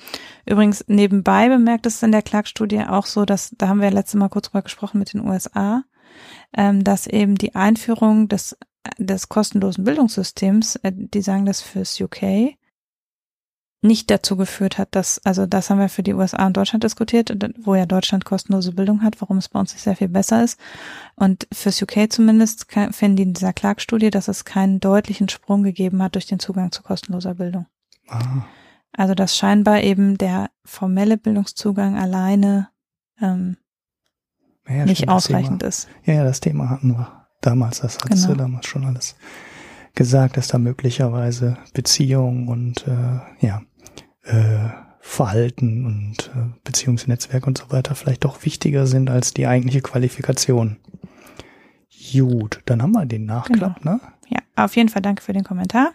Übrigens, 0.46 0.84
nebenbei 0.88 1.48
bemerkt 1.48 1.86
es 1.86 2.02
in 2.02 2.12
der 2.12 2.22
Clark-Studie 2.22 2.84
auch 2.84 3.06
so, 3.06 3.24
dass, 3.24 3.54
da 3.58 3.68
haben 3.68 3.80
wir 3.80 3.88
ja 3.88 3.94
letztes 3.94 4.18
Mal 4.18 4.28
kurz 4.28 4.48
drüber 4.48 4.62
gesprochen 4.62 4.98
mit 4.98 5.12
den 5.12 5.26
USA, 5.26 5.84
ähm, 6.56 6.84
dass 6.84 7.06
eben 7.06 7.36
die 7.36 7.54
Einführung 7.54 8.28
des 8.28 8.56
des 8.98 9.28
kostenlosen 9.28 9.84
Bildungssystems, 9.84 10.76
äh, 10.76 10.92
die 10.94 11.22
sagen 11.22 11.46
das 11.46 11.60
fürs 11.60 12.00
UK, 12.00 12.56
nicht 13.84 14.10
dazu 14.10 14.36
geführt 14.36 14.78
hat, 14.78 14.88
dass, 14.92 15.20
also 15.24 15.46
das 15.46 15.70
haben 15.70 15.78
wir 15.78 15.88
für 15.88 16.02
die 16.02 16.14
USA 16.14 16.46
und 16.46 16.56
Deutschland 16.56 16.82
diskutiert, 16.82 17.36
wo 17.62 17.74
ja 17.74 17.86
Deutschland 17.86 18.24
kostenlose 18.24 18.72
Bildung 18.72 19.02
hat, 19.02 19.20
warum 19.20 19.38
es 19.38 19.48
bei 19.48 19.60
uns 19.60 19.72
nicht 19.72 19.82
sehr 19.82 19.94
viel 19.94 20.08
besser 20.08 20.42
ist. 20.42 20.58
Und 21.14 21.46
fürs 21.52 21.80
UK 21.80 22.10
zumindest 22.10 22.66
finden 22.90 23.16
die 23.16 23.22
in 23.22 23.34
dieser 23.34 23.52
Clark-Studie, 23.52 24.10
dass 24.10 24.28
es 24.28 24.44
keinen 24.44 24.80
deutlichen 24.80 25.28
Sprung 25.28 25.62
gegeben 25.62 26.02
hat 26.02 26.14
durch 26.14 26.26
den 26.26 26.40
Zugang 26.40 26.72
zu 26.72 26.82
kostenloser 26.82 27.34
Bildung. 27.34 27.66
Aha. 28.08 28.46
Also 28.92 29.14
dass 29.14 29.36
scheinbar 29.36 29.82
eben 29.82 30.18
der 30.18 30.50
formelle 30.64 31.18
Bildungszugang 31.18 31.98
alleine 31.98 32.68
ähm, 33.20 33.56
ja, 34.68 34.86
nicht 34.86 35.08
ausreichend 35.08 35.62
ist. 35.62 35.88
Ja, 36.04 36.14
ja, 36.14 36.24
das 36.24 36.40
Thema 36.40 36.70
hatten 36.70 36.96
wir 36.96 37.26
damals, 37.40 37.80
das 37.80 37.98
hat 37.98 38.10
genau. 38.10 38.28
du 38.28 38.34
damals 38.34 38.66
schon 38.66 38.84
alles 38.84 39.16
gesagt, 39.94 40.36
dass 40.36 40.48
da 40.48 40.58
möglicherweise 40.58 41.56
Beziehungen 41.72 42.48
und 42.48 42.86
äh, 42.86 43.46
ja, 43.46 43.62
äh, 44.24 44.68
Verhalten 45.00 45.84
und 45.84 46.30
äh, 46.34 46.58
Beziehungsnetzwerk 46.64 47.46
und 47.46 47.58
so 47.58 47.70
weiter 47.70 47.94
vielleicht 47.94 48.24
doch 48.24 48.44
wichtiger 48.44 48.86
sind 48.86 49.10
als 49.10 49.34
die 49.34 49.46
eigentliche 49.46 49.82
Qualifikation. 49.82 50.78
Gut, 52.12 52.60
dann 52.64 52.82
haben 52.82 52.92
wir 52.92 53.06
den 53.06 53.26
Nachklapp, 53.26 53.80
genau. 53.80 53.96
ne? 53.96 54.00
Ja, 54.28 54.40
auf 54.56 54.76
jeden 54.76 54.88
Fall 54.88 55.02
danke 55.02 55.22
für 55.22 55.32
den 55.32 55.44
Kommentar. 55.44 55.90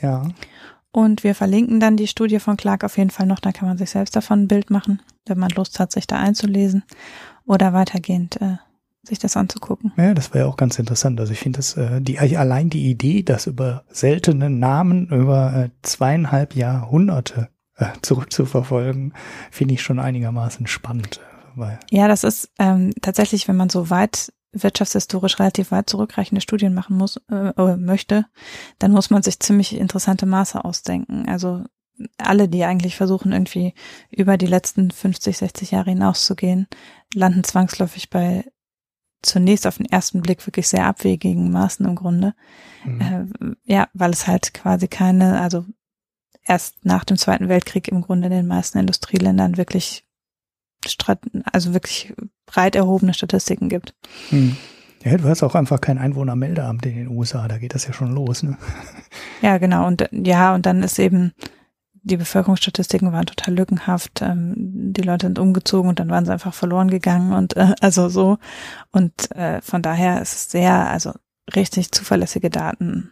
Ja. 0.00 0.28
Und 0.90 1.22
wir 1.24 1.34
verlinken 1.34 1.80
dann 1.80 1.96
die 1.96 2.06
Studie 2.06 2.40
von 2.40 2.56
Clark 2.56 2.82
auf 2.84 2.98
jeden 2.98 3.10
Fall 3.10 3.26
noch, 3.26 3.40
da 3.40 3.52
kann 3.52 3.68
man 3.68 3.78
sich 3.78 3.90
selbst 3.90 4.16
davon 4.16 4.42
ein 4.42 4.48
Bild 4.48 4.70
machen, 4.70 5.02
wenn 5.26 5.38
man 5.38 5.50
Lust 5.50 5.78
hat, 5.78 5.92
sich 5.92 6.06
da 6.06 6.18
einzulesen 6.18 6.82
oder 7.46 7.72
weitergehend 7.72 8.40
äh, 8.40 8.56
sich 9.02 9.18
das 9.18 9.36
anzugucken. 9.36 9.92
Ja, 9.96 10.14
das 10.14 10.32
war 10.32 10.40
ja 10.40 10.46
auch 10.46 10.56
ganz 10.56 10.78
interessant. 10.78 11.20
Also 11.20 11.32
ich 11.32 11.38
finde 11.38 11.58
das, 11.58 11.76
äh, 11.76 12.00
die, 12.00 12.18
allein 12.18 12.70
die 12.70 12.90
Idee, 12.90 13.22
dass 13.22 13.46
über 13.46 13.84
seltene 13.88 14.50
Namen 14.50 15.08
über 15.08 15.54
äh, 15.54 15.70
zweieinhalb 15.82 16.54
Jahrhunderte 16.56 17.48
äh, 17.78 17.86
zurückzuverfolgen, 18.02 19.14
finde 19.50 19.74
ich 19.74 19.82
schon 19.82 19.98
einigermaßen 19.98 20.66
spannend. 20.66 21.20
Weil 21.56 21.80
ja, 21.90 22.08
das 22.08 22.24
ist 22.24 22.50
ähm, 22.58 22.92
tatsächlich, 23.02 23.48
wenn 23.48 23.56
man 23.56 23.70
so 23.70 23.90
weit 23.90 24.32
wirtschaftshistorisch 24.52 25.38
relativ 25.38 25.70
weit 25.70 25.90
zurückreichende 25.90 26.40
Studien 26.40 26.72
machen 26.74 26.96
muss 26.96 27.20
äh, 27.30 27.76
möchte, 27.76 28.26
dann 28.78 28.92
muss 28.92 29.10
man 29.10 29.22
sich 29.22 29.40
ziemlich 29.40 29.76
interessante 29.76 30.24
Maße 30.26 30.64
ausdenken. 30.64 31.28
Also 31.28 31.64
alle, 32.16 32.48
die 32.48 32.64
eigentlich 32.64 32.96
versuchen, 32.96 33.32
irgendwie 33.32 33.74
über 34.10 34.36
die 34.36 34.46
letzten 34.46 34.90
50, 34.90 35.36
60 35.38 35.72
Jahre 35.72 35.90
hinauszugehen, 35.90 36.66
landen 37.14 37.44
zwangsläufig 37.44 38.08
bei 38.10 38.44
zunächst 39.20 39.66
auf 39.66 39.78
den 39.78 39.86
ersten 39.86 40.22
Blick 40.22 40.46
wirklich 40.46 40.68
sehr 40.68 40.86
abwegigen 40.86 41.50
Maßen 41.50 41.84
im 41.84 41.96
Grunde. 41.96 42.34
Mhm. 42.84 43.00
Äh, 43.00 43.72
ja, 43.72 43.88
weil 43.92 44.12
es 44.12 44.26
halt 44.26 44.54
quasi 44.54 44.86
keine, 44.86 45.40
also 45.40 45.64
erst 46.48 46.84
nach 46.84 47.04
dem 47.04 47.16
Zweiten 47.16 47.48
Weltkrieg 47.48 47.88
im 47.88 48.02
Grunde 48.02 48.26
in 48.26 48.32
den 48.32 48.46
meisten 48.46 48.78
Industrieländern 48.78 49.56
wirklich 49.56 50.04
also 51.52 51.74
wirklich 51.74 52.14
breit 52.46 52.76
erhobene 52.76 53.12
Statistiken 53.12 53.68
gibt. 53.68 53.94
Mhm. 54.30 54.56
Ja, 55.04 55.16
du 55.16 55.28
hast 55.28 55.42
auch 55.42 55.54
einfach 55.54 55.80
kein 55.80 55.98
Einwohnermeldeamt 55.98 56.84
in 56.86 56.96
den 56.96 57.08
USA, 57.08 57.46
da 57.46 57.58
geht 57.58 57.74
das 57.74 57.86
ja 57.86 57.92
schon 57.92 58.12
los, 58.12 58.42
ne? 58.42 58.56
Ja, 59.42 59.58
genau. 59.58 59.86
Und 59.86 60.08
ja, 60.12 60.54
und 60.54 60.66
dann 60.66 60.82
ist 60.82 60.98
eben 60.98 61.32
die 62.02 62.16
Bevölkerungsstatistiken 62.16 63.12
waren 63.12 63.26
total 63.26 63.54
lückenhaft. 63.54 64.22
Ähm, 64.22 64.54
die 64.56 65.02
Leute 65.02 65.26
sind 65.26 65.38
umgezogen 65.38 65.88
und 65.88 66.00
dann 66.00 66.10
waren 66.10 66.24
sie 66.24 66.32
einfach 66.32 66.54
verloren 66.54 66.88
gegangen 66.90 67.32
und 67.32 67.56
äh, 67.56 67.74
also 67.80 68.08
so. 68.08 68.38
Und 68.90 69.30
äh, 69.36 69.60
von 69.60 69.82
daher 69.82 70.20
ist 70.20 70.34
es 70.34 70.50
sehr, 70.50 70.88
also 70.88 71.12
richtig 71.54 71.92
zuverlässige 71.92 72.50
Daten 72.50 73.10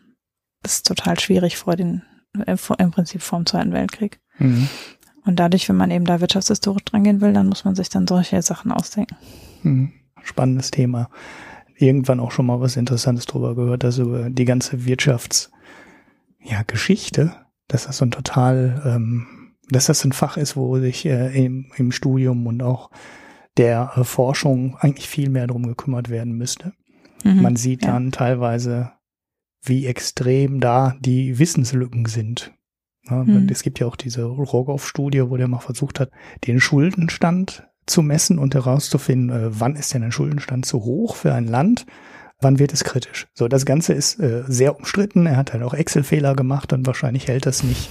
ist 0.64 0.86
total 0.86 1.20
schwierig 1.20 1.56
vor 1.56 1.76
den, 1.76 2.02
äh, 2.42 2.56
im 2.78 2.90
Prinzip 2.90 3.22
vor 3.22 3.38
dem 3.38 3.46
Zweiten 3.46 3.72
Weltkrieg. 3.72 4.20
Mhm. 4.38 4.68
Und 5.24 5.36
dadurch, 5.36 5.68
wenn 5.68 5.76
man 5.76 5.90
eben 5.90 6.04
da 6.04 6.20
wirtschaftshistorisch 6.20 6.84
drangehen 6.84 7.20
will, 7.20 7.32
dann 7.32 7.48
muss 7.48 7.64
man 7.64 7.74
sich 7.74 7.88
dann 7.88 8.06
solche 8.06 8.40
Sachen 8.42 8.70
ausdenken. 8.70 9.16
Mhm. 9.62 9.92
Spannendes 10.22 10.70
Thema. 10.70 11.10
Irgendwann 11.76 12.20
auch 12.20 12.30
schon 12.30 12.46
mal 12.46 12.60
was 12.60 12.76
Interessantes 12.76 13.26
drüber 13.26 13.54
gehört, 13.54 13.84
dass 13.84 13.98
über 13.98 14.30
die 14.30 14.44
ganze 14.44 14.84
Wirtschafts, 14.86 15.50
ja, 16.40 16.62
dass 17.68 17.86
das 17.86 17.98
so 17.98 18.04
ein 18.04 18.10
total, 18.10 18.82
ähm, 18.84 19.26
dass 19.68 19.86
das 19.86 20.04
ein 20.04 20.12
Fach 20.12 20.36
ist, 20.36 20.56
wo 20.56 20.78
sich 20.78 21.04
äh, 21.04 21.44
im, 21.44 21.70
im 21.76 21.92
Studium 21.92 22.46
und 22.46 22.62
auch 22.62 22.90
der 23.56 23.92
äh, 23.96 24.04
Forschung 24.04 24.76
eigentlich 24.78 25.08
viel 25.08 25.28
mehr 25.28 25.46
drum 25.46 25.66
gekümmert 25.66 26.08
werden 26.08 26.36
müsste. 26.36 26.72
Mhm, 27.24 27.42
Man 27.42 27.56
sieht 27.56 27.84
ja. 27.84 27.92
dann 27.92 28.12
teilweise, 28.12 28.92
wie 29.66 29.86
extrem 29.86 30.60
da 30.60 30.96
die 31.00 31.38
Wissenslücken 31.38 32.06
sind. 32.06 32.52
Ja, 33.08 33.22
mhm. 33.22 33.48
Es 33.50 33.62
gibt 33.62 33.78
ja 33.78 33.86
auch 33.86 33.96
diese 33.96 34.24
Rogoff-Studie, 34.24 35.30
wo 35.30 35.36
der 35.36 35.48
mal 35.48 35.60
versucht 35.60 36.00
hat, 36.00 36.10
den 36.46 36.60
Schuldenstand 36.60 37.68
zu 37.86 38.02
messen 38.02 38.38
und 38.38 38.54
herauszufinden, 38.54 39.30
äh, 39.30 39.60
wann 39.60 39.76
ist 39.76 39.94
denn 39.94 40.02
ein 40.02 40.12
Schuldenstand 40.12 40.66
zu 40.66 40.84
hoch 40.84 41.14
für 41.14 41.32
ein 41.32 41.46
Land 41.46 41.86
wann 42.40 42.58
wird 42.58 42.72
es 42.72 42.84
kritisch? 42.84 43.26
So, 43.34 43.48
das 43.48 43.64
Ganze 43.64 43.92
ist 43.92 44.18
äh, 44.20 44.44
sehr 44.46 44.76
umstritten. 44.76 45.26
Er 45.26 45.36
hat 45.36 45.52
halt 45.52 45.62
auch 45.62 45.74
Excel-Fehler 45.74 46.34
gemacht 46.34 46.72
und 46.72 46.86
wahrscheinlich 46.86 47.28
hält 47.28 47.46
das 47.46 47.62
nicht 47.62 47.88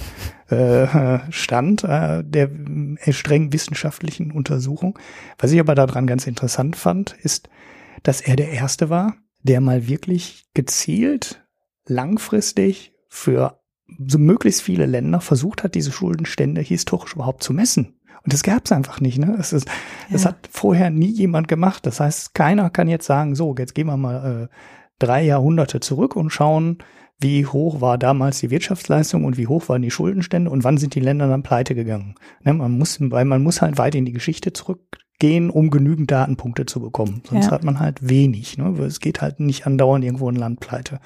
äh, 0.48 1.18
stand 1.30 1.84
äh, 1.84 2.22
der 2.24 2.50
äh, 2.50 3.12
streng 3.12 3.52
wissenschaftlichen 3.52 4.30
Untersuchung. 4.32 4.98
Was 5.38 5.52
ich 5.52 5.60
aber 5.60 5.74
daran 5.74 6.06
ganz 6.06 6.26
interessant 6.26 6.76
fand, 6.76 7.12
ist, 7.22 7.48
dass 8.02 8.20
er 8.20 8.36
der 8.36 8.50
Erste 8.50 8.90
war, 8.90 9.16
der 9.42 9.60
mal 9.60 9.88
wirklich 9.88 10.46
gezielt 10.54 11.45
langfristig 11.86 12.92
für 13.08 13.60
so 14.06 14.18
möglichst 14.18 14.62
viele 14.62 14.86
Länder 14.86 15.20
versucht 15.20 15.62
hat, 15.62 15.74
diese 15.74 15.92
Schuldenstände 15.92 16.60
historisch 16.60 17.14
überhaupt 17.14 17.42
zu 17.42 17.52
messen. 17.52 17.94
Und 18.24 18.32
das 18.32 18.42
gab 18.42 18.64
es 18.64 18.72
einfach 18.72 19.00
nicht. 19.00 19.18
Ne? 19.18 19.36
Es, 19.38 19.52
ist, 19.52 19.68
ja. 19.68 20.16
es 20.16 20.26
hat 20.26 20.48
vorher 20.50 20.90
nie 20.90 21.10
jemand 21.10 21.46
gemacht. 21.46 21.86
Das 21.86 22.00
heißt, 22.00 22.34
keiner 22.34 22.70
kann 22.70 22.88
jetzt 22.88 23.06
sagen, 23.06 23.36
so, 23.36 23.54
jetzt 23.56 23.74
gehen 23.74 23.86
wir 23.86 23.96
mal 23.96 24.48
äh, 24.50 24.56
drei 24.98 25.22
Jahrhunderte 25.22 25.78
zurück 25.78 26.16
und 26.16 26.30
schauen, 26.30 26.78
wie 27.18 27.46
hoch 27.46 27.80
war 27.80 27.98
damals 27.98 28.40
die 28.40 28.50
Wirtschaftsleistung 28.50 29.24
und 29.24 29.38
wie 29.38 29.46
hoch 29.46 29.68
waren 29.68 29.82
die 29.82 29.90
Schuldenstände 29.90 30.50
und 30.50 30.64
wann 30.64 30.76
sind 30.76 30.94
die 30.94 31.00
Länder 31.00 31.28
dann 31.28 31.44
pleite 31.44 31.74
gegangen. 31.74 32.16
Ne? 32.42 32.52
Man 32.52 32.72
muss, 32.72 32.98
weil 33.00 33.24
man 33.24 33.42
muss 33.42 33.62
halt 33.62 33.78
weit 33.78 33.94
in 33.94 34.04
die 34.04 34.12
Geschichte 34.12 34.52
zurückgehen, 35.18 35.50
um 35.50 35.70
genügend 35.70 36.10
Datenpunkte 36.10 36.66
zu 36.66 36.80
bekommen. 36.80 37.22
Sonst 37.28 37.46
ja. 37.46 37.50
hat 37.52 37.64
man 37.64 37.80
halt 37.80 38.08
wenig. 38.08 38.58
Ne? 38.58 38.68
Es 38.80 39.00
geht 39.00 39.20
halt 39.20 39.40
nicht 39.40 39.66
andauernd 39.66 40.04
irgendwo 40.04 40.28
ein 40.28 40.36
Land 40.36 40.60
pleite. 40.60 41.00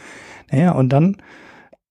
Naja, 0.51 0.73
und 0.73 0.91
dann 0.91 1.17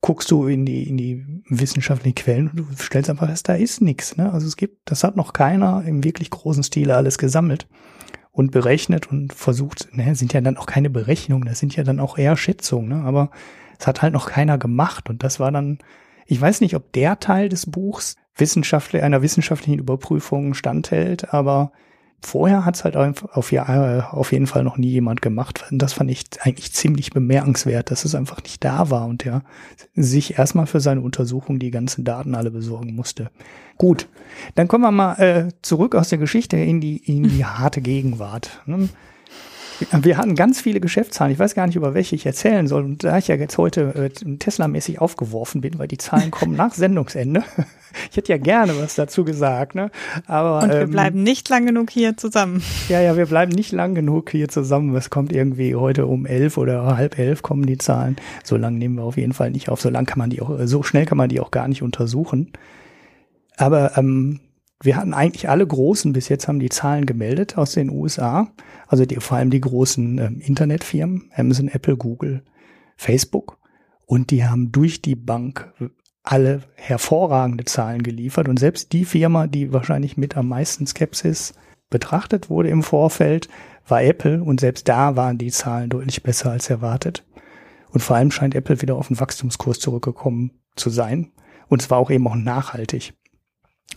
guckst 0.01 0.31
du 0.31 0.47
in 0.47 0.65
die, 0.65 0.87
in 0.87 0.97
die 0.97 1.25
wissenschaftlichen 1.49 2.15
Quellen 2.15 2.49
und 2.49 2.59
du 2.59 2.65
stellst 2.77 3.09
einfach 3.09 3.27
fest, 3.27 3.49
da 3.49 3.55
ist 3.55 3.81
nichts. 3.81 4.17
Ne? 4.17 4.31
Also 4.31 4.47
es 4.47 4.55
gibt, 4.55 4.89
das 4.89 5.03
hat 5.03 5.15
noch 5.15 5.33
keiner 5.33 5.83
im 5.85 6.03
wirklich 6.03 6.29
großen 6.29 6.63
Stile 6.63 6.95
alles 6.95 7.17
gesammelt 7.17 7.67
und 8.31 8.51
berechnet 8.51 9.11
und 9.11 9.33
versucht, 9.33 9.89
ne, 9.91 10.15
sind 10.15 10.31
ja 10.33 10.39
dann 10.39 10.57
auch 10.57 10.67
keine 10.67 10.89
Berechnungen, 10.89 11.47
das 11.47 11.59
sind 11.59 11.75
ja 11.75 11.83
dann 11.83 11.99
auch 11.99 12.17
eher 12.17 12.37
Schätzungen, 12.37 12.87
ne? 12.87 13.03
aber 13.03 13.31
es 13.77 13.87
hat 13.87 14.01
halt 14.01 14.13
noch 14.13 14.29
keiner 14.29 14.57
gemacht 14.57 15.09
und 15.09 15.23
das 15.23 15.41
war 15.41 15.51
dann, 15.51 15.79
ich 16.25 16.39
weiß 16.39 16.61
nicht, 16.61 16.75
ob 16.75 16.93
der 16.93 17.19
Teil 17.19 17.49
des 17.49 17.65
Buchs 17.65 18.15
wissenschaftlich, 18.35 19.03
einer 19.03 19.21
wissenschaftlichen 19.21 19.79
Überprüfung 19.79 20.53
standhält, 20.53 21.33
aber 21.33 21.73
vorher 22.21 22.65
hat 22.65 22.75
es 22.75 22.83
halt 22.83 22.95
auf, 22.95 23.51
ja, 23.51 24.09
auf 24.11 24.31
jeden 24.31 24.47
Fall 24.47 24.63
noch 24.63 24.77
nie 24.77 24.89
jemand 24.89 25.21
gemacht. 25.21 25.65
Das 25.71 25.93
fand 25.93 26.11
ich 26.11 26.25
eigentlich 26.41 26.73
ziemlich 26.73 27.11
bemerkenswert, 27.11 27.91
dass 27.91 28.05
es 28.05 28.15
einfach 28.15 28.43
nicht 28.43 28.63
da 28.63 28.89
war 28.89 29.05
und 29.05 29.25
er 29.25 29.43
sich 29.95 30.37
erstmal 30.37 30.67
für 30.67 30.79
seine 30.79 31.01
Untersuchung 31.01 31.59
die 31.59 31.71
ganzen 31.71 32.03
Daten 32.03 32.35
alle 32.35 32.51
besorgen 32.51 32.95
musste. 32.95 33.29
Gut, 33.77 34.07
dann 34.55 34.67
kommen 34.67 34.83
wir 34.83 34.91
mal 34.91 35.15
äh, 35.15 35.47
zurück 35.61 35.95
aus 35.95 36.09
der 36.09 36.17
Geschichte 36.17 36.57
in 36.57 36.81
die, 36.81 36.97
in 36.97 37.23
die 37.23 37.45
harte 37.45 37.81
Gegenwart. 37.81 38.61
Ne? 38.65 38.89
Wir 40.01 40.17
hatten 40.17 40.35
ganz 40.35 40.61
viele 40.61 40.79
Geschäftszahlen. 40.79 41.31
Ich 41.31 41.39
weiß 41.39 41.55
gar 41.55 41.65
nicht, 41.67 41.75
über 41.75 41.93
welche 41.93 42.15
ich 42.15 42.25
erzählen 42.25 42.67
soll. 42.67 42.83
Und 42.83 43.03
da 43.03 43.17
ich 43.17 43.27
ja 43.27 43.35
jetzt 43.35 43.57
heute 43.57 43.93
äh, 43.95 44.09
Tesla-mäßig 44.09 44.99
aufgeworfen 44.99 45.61
bin, 45.61 45.79
weil 45.79 45.87
die 45.87 45.97
Zahlen 45.97 46.31
kommen 46.31 46.55
nach 46.55 46.73
Sendungsende. 46.73 47.43
ich 48.11 48.17
hätte 48.17 48.31
ja 48.31 48.37
gerne 48.37 48.73
was 48.77 48.95
dazu 48.95 49.23
gesagt, 49.23 49.75
ne? 49.75 49.91
Aber 50.27 50.63
und 50.63 50.69
wir 50.69 50.81
ähm, 50.81 50.91
bleiben 50.91 51.23
nicht 51.23 51.47
lang 51.49 51.65
genug 51.65 51.89
hier 51.89 52.17
zusammen. 52.17 52.61
Ja, 52.89 52.99
ja, 52.99 53.15
wir 53.15 53.25
bleiben 53.25 53.51
nicht 53.51 53.71
lang 53.71 53.95
genug 53.95 54.29
hier 54.31 54.49
zusammen. 54.49 54.95
Es 54.95 55.09
kommt 55.09 55.31
irgendwie 55.31 55.75
heute 55.75 56.05
um 56.07 56.25
elf 56.25 56.57
oder 56.57 56.97
halb 56.97 57.17
elf 57.17 57.41
kommen 57.41 57.65
die 57.65 57.77
Zahlen. 57.77 58.17
So 58.43 58.57
lang 58.57 58.77
nehmen 58.77 58.95
wir 58.95 59.03
auf 59.03 59.17
jeden 59.17 59.33
Fall 59.33 59.51
nicht 59.51 59.69
auf. 59.69 59.81
So 59.81 59.89
lang 59.89 60.05
kann 60.05 60.19
man 60.19 60.29
die 60.29 60.41
auch, 60.41 60.51
so 60.65 60.83
schnell 60.83 61.05
kann 61.05 61.17
man 61.17 61.29
die 61.29 61.39
auch 61.39 61.51
gar 61.51 61.67
nicht 61.67 61.81
untersuchen. 61.81 62.51
Aber 63.57 63.97
ähm, 63.97 64.39
wir 64.81 64.95
hatten 64.95 65.13
eigentlich 65.13 65.49
alle 65.49 65.67
großen, 65.67 66.13
bis 66.13 66.29
jetzt 66.29 66.47
haben 66.47 66.59
die 66.59 66.69
Zahlen 66.69 67.05
gemeldet 67.05 67.57
aus 67.57 67.73
den 67.73 67.89
USA, 67.89 68.51
also 68.87 69.05
die, 69.05 69.17
vor 69.17 69.37
allem 69.37 69.49
die 69.49 69.61
großen 69.61 70.17
ähm, 70.17 70.39
Internetfirmen, 70.39 71.31
Amazon, 71.35 71.67
Apple, 71.67 71.97
Google, 71.97 72.43
Facebook. 72.95 73.57
Und 74.05 74.31
die 74.31 74.45
haben 74.45 74.71
durch 74.71 75.01
die 75.01 75.15
Bank 75.15 75.71
alle 76.23 76.63
hervorragende 76.75 77.65
Zahlen 77.65 78.03
geliefert. 78.03 78.47
Und 78.47 78.57
selbst 78.57 78.93
die 78.93 79.05
Firma, 79.05 79.47
die 79.47 79.73
wahrscheinlich 79.73 80.17
mit 80.17 80.37
am 80.37 80.47
meisten 80.47 80.87
Skepsis 80.87 81.53
betrachtet 81.89 82.49
wurde 82.49 82.69
im 82.69 82.83
Vorfeld, 82.83 83.49
war 83.87 84.01
Apple. 84.01 84.41
Und 84.43 84.59
selbst 84.59 84.87
da 84.87 85.15
waren 85.15 85.37
die 85.37 85.51
Zahlen 85.51 85.89
deutlich 85.89 86.23
besser 86.23 86.51
als 86.51 86.69
erwartet. 86.69 87.25
Und 87.91 88.01
vor 88.01 88.15
allem 88.15 88.31
scheint 88.31 88.55
Apple 88.55 88.81
wieder 88.81 88.95
auf 88.95 89.07
den 89.07 89.19
Wachstumskurs 89.19 89.79
zurückgekommen 89.79 90.51
zu 90.75 90.89
sein. 90.89 91.31
Und 91.67 91.81
zwar 91.81 91.99
auch 91.99 92.09
eben 92.09 92.27
auch 92.27 92.35
nachhaltig. 92.35 93.13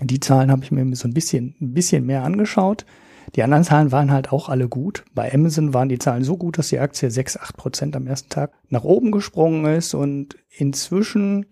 Die 0.00 0.20
Zahlen 0.20 0.50
habe 0.50 0.64
ich 0.64 0.70
mir 0.70 0.96
so 0.96 1.06
ein 1.06 1.14
bisschen, 1.14 1.54
ein 1.60 1.74
bisschen 1.74 2.06
mehr 2.06 2.24
angeschaut. 2.24 2.86
Die 3.34 3.42
anderen 3.42 3.64
Zahlen 3.64 3.92
waren 3.92 4.10
halt 4.10 4.32
auch 4.32 4.48
alle 4.48 4.68
gut. 4.68 5.04
Bei 5.14 5.32
Amazon 5.32 5.74
waren 5.74 5.88
die 5.88 5.98
Zahlen 5.98 6.24
so 6.24 6.36
gut, 6.36 6.58
dass 6.58 6.68
die 6.68 6.78
Aktie 6.78 7.10
6, 7.10 7.38
8 7.38 7.56
Prozent 7.56 7.96
am 7.96 8.06
ersten 8.06 8.30
Tag 8.30 8.52
nach 8.68 8.84
oben 8.84 9.12
gesprungen 9.12 9.64
ist 9.76 9.94
und 9.94 10.36
inzwischen 10.50 11.46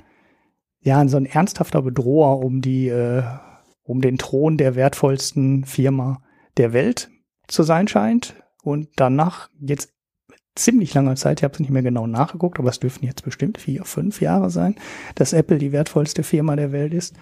ja 0.80 1.06
so 1.08 1.16
ein 1.16 1.26
ernsthafter 1.26 1.82
Bedroher 1.82 2.44
um 2.44 2.60
die, 2.60 2.88
äh, 2.88 3.22
um 3.82 4.00
den 4.00 4.18
Thron 4.18 4.56
der 4.56 4.74
wertvollsten 4.74 5.64
Firma 5.64 6.22
der 6.56 6.72
Welt 6.72 7.10
zu 7.46 7.62
sein 7.62 7.88
scheint. 7.88 8.34
Und 8.62 8.88
danach 8.96 9.48
jetzt 9.60 9.92
ziemlich 10.54 10.92
langer 10.94 11.16
Zeit, 11.16 11.40
ich 11.40 11.44
habe 11.44 11.54
es 11.54 11.60
nicht 11.60 11.70
mehr 11.70 11.82
genau 11.82 12.06
nachgeguckt, 12.06 12.58
aber 12.58 12.70
es 12.70 12.80
dürften 12.80 13.06
jetzt 13.06 13.24
bestimmt 13.24 13.58
vier, 13.58 13.84
fünf 13.84 14.20
Jahre 14.20 14.50
sein, 14.50 14.74
dass 15.14 15.32
Apple 15.32 15.58
die 15.58 15.72
wertvollste 15.72 16.22
Firma 16.22 16.56
der 16.56 16.72
Welt 16.72 16.92
ist. 16.92 17.16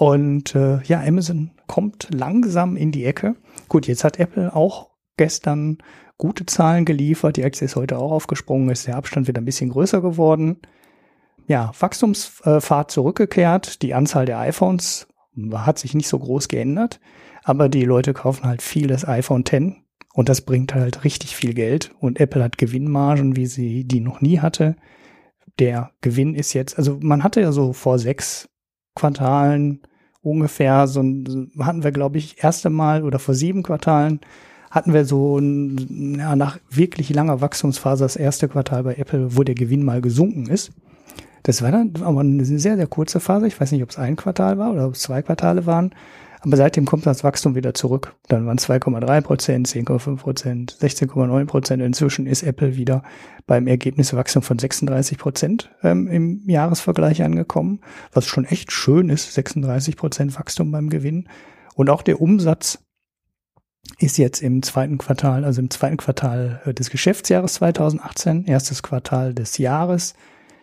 Und 0.00 0.54
äh, 0.54 0.82
ja, 0.84 1.02
Amazon 1.02 1.50
kommt 1.66 2.08
langsam 2.10 2.74
in 2.74 2.90
die 2.90 3.04
Ecke. 3.04 3.36
Gut, 3.68 3.86
jetzt 3.86 4.02
hat 4.02 4.18
Apple 4.18 4.56
auch 4.56 4.92
gestern 5.18 5.76
gute 6.16 6.46
Zahlen 6.46 6.86
geliefert. 6.86 7.36
Die 7.36 7.44
Aktie 7.44 7.66
ist 7.66 7.76
heute 7.76 7.98
auch 7.98 8.10
aufgesprungen, 8.10 8.70
ist 8.70 8.86
der 8.86 8.96
Abstand 8.96 9.28
wieder 9.28 9.42
ein 9.42 9.44
bisschen 9.44 9.68
größer 9.68 10.00
geworden. 10.00 10.56
Ja, 11.46 11.72
Wachstumsfahrt 11.78 12.90
zurückgekehrt. 12.90 13.82
Die 13.82 13.92
Anzahl 13.92 14.24
der 14.24 14.38
iPhones 14.38 15.06
hat 15.52 15.78
sich 15.78 15.92
nicht 15.92 16.08
so 16.08 16.18
groß 16.18 16.48
geändert, 16.48 16.98
aber 17.44 17.68
die 17.68 17.84
Leute 17.84 18.14
kaufen 18.14 18.46
halt 18.46 18.62
viel 18.62 18.86
das 18.86 19.06
iPhone 19.06 19.44
10 19.44 19.84
und 20.14 20.30
das 20.30 20.40
bringt 20.40 20.74
halt 20.74 21.04
richtig 21.04 21.36
viel 21.36 21.52
Geld 21.52 21.90
und 22.00 22.20
Apple 22.20 22.42
hat 22.42 22.56
Gewinnmargen, 22.56 23.36
wie 23.36 23.44
sie 23.44 23.84
die 23.84 24.00
noch 24.00 24.22
nie 24.22 24.40
hatte. 24.40 24.76
Der 25.58 25.90
Gewinn 26.00 26.34
ist 26.34 26.54
jetzt, 26.54 26.78
also 26.78 26.96
man 27.02 27.22
hatte 27.22 27.42
ja 27.42 27.52
so 27.52 27.74
vor 27.74 27.98
sechs 27.98 28.48
Quartalen 28.94 29.82
ungefähr 30.22 30.86
so 30.86 31.00
hatten 31.00 31.82
wir, 31.82 31.92
glaube 31.92 32.18
ich, 32.18 32.42
erste 32.42 32.70
Mal 32.70 33.04
oder 33.04 33.18
vor 33.18 33.34
sieben 33.34 33.62
Quartalen 33.62 34.20
hatten 34.70 34.92
wir 34.92 35.04
so 35.04 35.40
ja, 35.40 36.36
nach 36.36 36.58
wirklich 36.70 37.10
langer 37.10 37.40
Wachstumsphase 37.40 38.04
das 38.04 38.16
erste 38.16 38.48
Quartal 38.48 38.84
bei 38.84 38.94
Apple, 38.94 39.36
wo 39.36 39.42
der 39.42 39.56
Gewinn 39.56 39.84
mal 39.84 40.00
gesunken 40.00 40.46
ist. 40.46 40.70
Das 41.42 41.62
war 41.62 41.72
dann 41.72 41.92
aber 42.02 42.20
eine 42.20 42.44
sehr, 42.44 42.76
sehr 42.76 42.86
kurze 42.86 43.18
Phase. 43.18 43.46
Ich 43.46 43.60
weiß 43.60 43.72
nicht, 43.72 43.82
ob 43.82 43.90
es 43.90 43.98
ein 43.98 44.16
Quartal 44.16 44.58
war 44.58 44.72
oder 44.72 44.86
ob 44.86 44.94
es 44.94 45.00
zwei 45.00 45.22
Quartale 45.22 45.66
waren. 45.66 45.90
Aber 46.42 46.56
seitdem 46.56 46.86
kommt 46.86 47.04
das 47.04 47.22
Wachstum 47.22 47.54
wieder 47.54 47.74
zurück. 47.74 48.16
Dann 48.28 48.46
waren 48.46 48.58
2,3 48.58 49.20
Prozent, 49.20 49.68
10,5 49.68 50.16
Prozent, 50.16 50.76
16,9 50.80 51.44
Prozent. 51.44 51.82
Inzwischen 51.82 52.26
ist 52.26 52.42
Apple 52.42 52.76
wieder 52.76 53.02
beim 53.46 53.66
Ergebniswachstum 53.66 54.42
von 54.42 54.58
36 54.58 55.18
Prozent 55.18 55.70
ähm, 55.82 56.08
im 56.08 56.48
Jahresvergleich 56.48 57.22
angekommen, 57.22 57.80
was 58.12 58.26
schon 58.26 58.46
echt 58.46 58.72
schön 58.72 59.10
ist. 59.10 59.34
36 59.34 59.96
Prozent 59.96 60.38
Wachstum 60.38 60.70
beim 60.70 60.88
Gewinn. 60.88 61.28
Und 61.74 61.90
auch 61.90 62.02
der 62.02 62.20
Umsatz 62.22 62.78
ist 63.98 64.16
jetzt 64.16 64.40
im 64.40 64.62
zweiten 64.62 64.98
Quartal, 64.98 65.44
also 65.44 65.60
im 65.60 65.70
zweiten 65.70 65.98
Quartal 65.98 66.62
äh, 66.64 66.72
des 66.72 66.90
Geschäftsjahres 66.90 67.54
2018, 67.54 68.46
erstes 68.46 68.82
Quartal 68.82 69.34
des 69.34 69.58
Jahres 69.58 70.14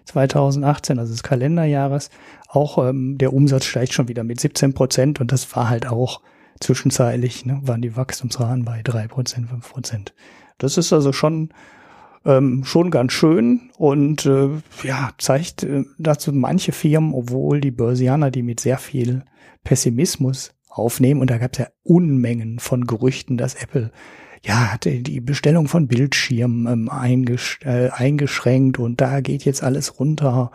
2018, 0.07 0.99
also 0.99 1.13
des 1.13 1.23
Kalenderjahres, 1.23 2.09
auch 2.47 2.77
ähm, 2.87 3.17
der 3.17 3.33
Umsatz 3.33 3.65
steigt 3.65 3.93
schon 3.93 4.07
wieder 4.07 4.23
mit 4.23 4.39
17 4.39 4.73
Prozent 4.73 5.21
und 5.21 5.31
das 5.31 5.55
war 5.55 5.69
halt 5.69 5.87
auch 5.87 6.21
zwischenzeitlich, 6.59 7.45
ne, 7.45 7.59
waren 7.63 7.81
die 7.81 7.95
Wachstumsraten 7.95 8.65
bei 8.65 8.81
drei 8.83 9.07
Prozent, 9.07 9.49
fünf 9.49 9.69
Prozent. 9.71 10.13
Das 10.57 10.77
ist 10.77 10.91
also 10.91 11.13
schon 11.13 11.49
ähm, 12.25 12.63
schon 12.63 12.91
ganz 12.91 13.13
schön 13.13 13.69
und 13.77 14.25
äh, 14.25 14.49
ja 14.83 15.11
zeigt, 15.17 15.63
äh, 15.63 15.83
dass 15.97 16.27
manche 16.27 16.71
Firmen, 16.71 17.13
obwohl 17.13 17.61
die 17.61 17.71
Börsianer 17.71 18.31
die 18.31 18.43
mit 18.43 18.59
sehr 18.59 18.77
viel 18.77 19.23
Pessimismus 19.63 20.53
aufnehmen 20.69 21.21
und 21.21 21.29
da 21.29 21.37
gab 21.37 21.53
es 21.53 21.59
ja 21.59 21.67
Unmengen 21.83 22.59
von 22.59 22.85
Gerüchten, 22.85 23.37
dass 23.37 23.55
Apple 23.55 23.91
ja, 24.47 24.71
hat 24.71 24.86
die 24.86 25.19
Bestellung 25.19 25.67
von 25.67 25.88
Bildschirmen 25.88 26.89
ähm, 26.89 27.38
äh, 27.65 27.89
eingeschränkt 27.89 28.79
und 28.79 29.01
da 29.01 29.19
geht 29.19 29.43
jetzt 29.43 29.62
alles 29.62 29.99
runter. 29.99 30.51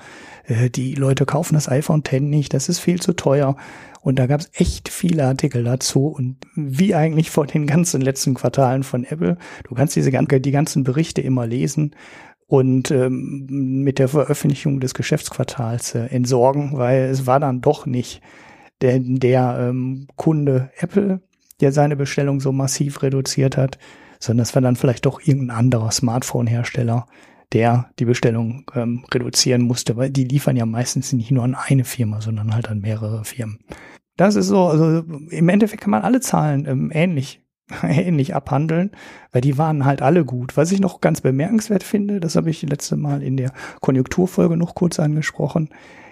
Äh, 0.46 0.70
die 0.70 0.94
Leute 0.94 1.26
kaufen 1.26 1.55
das 1.55 1.68
iPhone 1.68 2.02
X 2.07 2.20
nicht, 2.20 2.55
das 2.55 2.70
ist 2.70 2.78
viel 2.78 3.00
zu 3.00 3.12
teuer. 3.12 3.57
Und 4.00 4.18
da 4.18 4.26
gab 4.26 4.40
es 4.40 4.50
echt 4.55 4.88
viele 4.88 5.26
Artikel 5.26 5.62
dazu 5.62 6.07
und 6.07 6.37
wie 6.57 6.94
eigentlich 6.94 7.31
vor 7.31 7.46
den 7.46 7.66
ganzen 7.66 8.00
letzten 8.00 8.35
Quartalen 8.35 8.83
von 8.83 9.05
Apple. 9.05 9.37
Du 9.68 9.74
kannst 9.74 9.94
diese 9.94 10.11
die 10.11 10.50
ganzen 10.50 10.85
Berichte 10.85 11.20
immer 11.20 11.46
lesen 11.46 11.94
und 12.46 12.90
ähm, 12.90 13.46
mit 13.85 13.98
der 13.98 14.09
Veröffentlichung 14.09 14.81
des 14.81 14.94
Geschäftsquartals 14.94 15.94
äh, 15.94 16.07
entsorgen, 16.07 16.78
weil 16.78 17.02
es 17.02 17.26
war 17.26 17.40
dann 17.40 17.61
doch 17.61 17.85
nicht 17.85 18.22
der, 18.81 18.98
der 19.00 19.68
ähm, 19.68 20.09
Kunde 20.16 20.70
Apple, 20.78 21.20
der 21.62 21.72
seine 21.72 21.96
Bestellung 21.96 22.40
so 22.40 22.53
massiv 22.53 23.03
reduziert 23.03 23.57
hat, 23.57 23.79
sondern 24.18 24.42
es 24.42 24.55
war 24.55 24.62
dann 24.62 24.77
vielleicht 24.77 25.07
doch 25.07 25.20
irgendein 25.25 25.57
anderer 25.57 25.90
Smartphone-Hersteller, 25.90 27.07
der 27.53 27.90
die 27.98 28.05
Bestellung 28.05 28.64
ähm, 28.75 29.05
reduzieren 29.12 29.62
musste, 29.62 29.96
weil 29.96 30.11
die 30.11 30.25
liefern 30.25 30.57
ja 30.57 30.66
meistens 30.66 31.12
nicht 31.12 31.31
nur 31.31 31.44
an 31.44 31.55
eine 31.55 31.85
Firma, 31.85 32.20
sondern 32.20 32.55
halt 32.55 32.68
an 32.68 32.81
mehrere 32.81 33.25
Firmen. 33.25 33.61
Das 34.16 34.37
ist 34.37 34.48
so, 34.48 34.66
also 34.66 35.05
im 35.31 35.48
Endeffekt 35.48 35.83
kann 35.83 35.90
man 35.90 36.03
alle 36.03 36.20
Zahlen 36.20 36.66
ähm, 36.66 36.90
ähnlich 36.92 37.40
ähnlich 37.83 38.35
abhandeln, 38.35 38.90
weil 39.31 39.40
die 39.40 39.57
waren 39.57 39.85
halt 39.85 40.03
alle 40.03 40.25
gut. 40.25 40.57
Was 40.57 40.72
ich 40.72 40.81
noch 40.81 41.01
ganz 41.01 41.20
bemerkenswert 41.20 41.83
finde, 41.83 42.20
das 42.20 42.37
habe 42.37 42.51
ich 42.51 42.62
letzte 42.62 42.96
Mal 42.96 43.22
in 43.22 43.37
der 43.37 43.53
Konjunkturfolge 43.81 44.57
noch 44.57 44.75
kurz 44.75 44.98
angesprochen, 44.98 45.70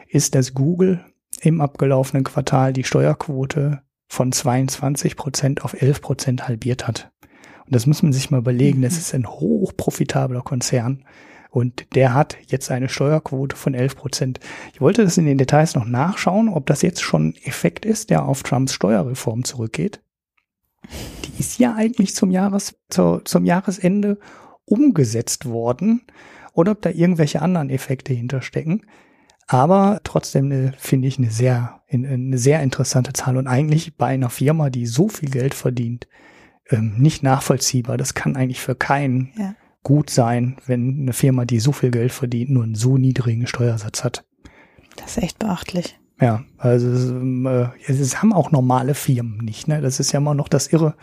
ist, 0.09 0.35
dass 0.35 0.55
Google 0.55 1.05
im 1.43 1.61
abgelaufenen 1.61 2.25
Quartal 2.25 2.73
die 2.73 2.85
Steuerquote 2.85 3.83
von 4.11 4.33
22 4.33 5.17
Prozent 5.17 5.65
auf 5.65 5.81
11 5.81 6.03
Prozent 6.03 6.49
halbiert 6.49 6.89
hat. 6.89 7.13
Und 7.65 7.77
das 7.77 7.87
muss 7.87 8.03
man 8.03 8.13
sich 8.13 8.29
mal 8.33 8.39
überlegen. 8.39 8.83
Das 8.83 8.95
mhm. 8.95 8.99
ist 8.99 9.15
ein 9.15 9.27
hochprofitabler 9.29 10.43
Konzern. 10.43 11.05
Und 11.49 11.95
der 11.95 12.13
hat 12.13 12.37
jetzt 12.49 12.73
eine 12.73 12.89
Steuerquote 12.89 13.55
von 13.55 13.73
11 13.73 13.97
Prozent. 13.97 14.41
Ich 14.75 14.81
wollte 14.81 15.05
das 15.05 15.17
in 15.17 15.27
den 15.27 15.39
Details 15.39 15.77
noch 15.77 15.85
nachschauen, 15.85 16.49
ob 16.49 16.67
das 16.67 16.83
jetzt 16.83 17.03
schon 17.03 17.37
Effekt 17.45 17.85
ist, 17.85 18.11
der 18.11 18.25
auf 18.25 18.43
Trumps 18.43 18.75
Steuerreform 18.75 19.45
zurückgeht. 19.45 20.01
Die 21.25 21.41
ist 21.41 21.61
ja 21.61 21.75
eigentlich 21.77 22.15
zum, 22.15 22.33
Jahres, 22.33 22.75
zu, 22.89 23.21
zum 23.25 23.45
Jahresende 23.45 24.19
umgesetzt 24.65 25.47
worden 25.47 26.03
oder 26.53 26.73
ob 26.73 26.83
da 26.83 26.91
irgendwelche 26.91 27.43
anderen 27.43 27.71
Effekte 27.71 28.13
hinterstecken. 28.13 28.87
Aber 29.53 29.99
trotzdem 30.05 30.73
finde 30.79 31.09
ich 31.09 31.19
eine 31.19 31.33
sehr, 31.33 31.81
eine 31.91 32.39
sehr 32.39 32.63
interessante 32.63 33.13
Zahl 33.13 33.37
und 33.37 33.49
eigentlich 33.49 33.97
bei 33.97 34.07
einer 34.07 34.31
Firma, 34.31 34.71
die 34.71 34.87
so 34.87 35.09
viel 35.09 35.29
Geld 35.29 35.55
verdient, 35.55 36.07
ähm, 36.69 36.95
nicht 36.99 37.25
nachvollziehbar. 37.25 37.97
Das 37.97 38.15
kann 38.15 38.37
eigentlich 38.37 38.61
für 38.61 38.77
keinen 38.77 39.33
ja. 39.37 39.57
gut 39.83 40.09
sein, 40.09 40.57
wenn 40.67 41.01
eine 41.01 41.13
Firma, 41.13 41.47
die 41.47 41.59
so 41.59 41.73
viel 41.73 41.91
Geld 41.91 42.13
verdient, 42.13 42.51
nur 42.51 42.63
einen 42.63 42.77
so 42.77 42.97
niedrigen 42.97 43.49
Steuersatz 43.49 44.05
hat. 44.05 44.25
Das 44.95 45.17
ist 45.17 45.23
echt 45.25 45.41
beachtlich. 45.41 45.99
Ja, 46.21 46.45
also 46.57 46.89
es, 46.89 47.11
äh, 47.11 47.93
es 47.93 48.23
haben 48.23 48.33
auch 48.33 48.53
normale 48.53 48.95
Firmen 48.95 49.39
nicht. 49.39 49.67
Ne? 49.67 49.81
Das 49.81 49.99
ist 49.99 50.13
ja 50.13 50.21
immer 50.21 50.35
noch 50.35 50.47
das 50.47 50.69
Irre. 50.69 50.95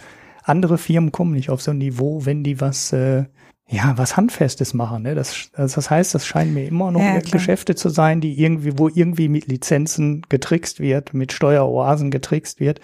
Andere 0.44 0.78
Firmen 0.78 1.12
kommen 1.12 1.34
nicht 1.34 1.50
auf 1.50 1.62
so 1.62 1.72
ein 1.72 1.80
Niveau, 1.80 2.26
wenn 2.26 2.46
die 2.46 2.62
was 2.62 2.94
äh, 2.94 3.26
ja, 3.70 3.98
was 3.98 4.16
Handfestes 4.16 4.74
machen. 4.74 5.04
Ne? 5.04 5.14
Das, 5.14 5.50
das 5.56 5.90
heißt, 5.90 6.16
das 6.16 6.26
scheinen 6.26 6.54
mir 6.54 6.68
immer 6.68 6.92
noch 6.92 7.02
ja, 7.02 7.20
Geschäfte 7.20 7.76
zu 7.76 7.90
sein, 7.90 8.22
die 8.22 8.42
irgendwie, 8.42 8.80
wo 8.80 8.88
irgendwie 8.88 9.28
mit 9.28 9.48
Lizenzen 9.48 10.22
getrickst 10.30 10.80
wird, 10.80 11.14
mit 11.14 11.34
Steueroasen 11.34 12.10
getrickst 12.10 12.62
wird. 12.62 12.80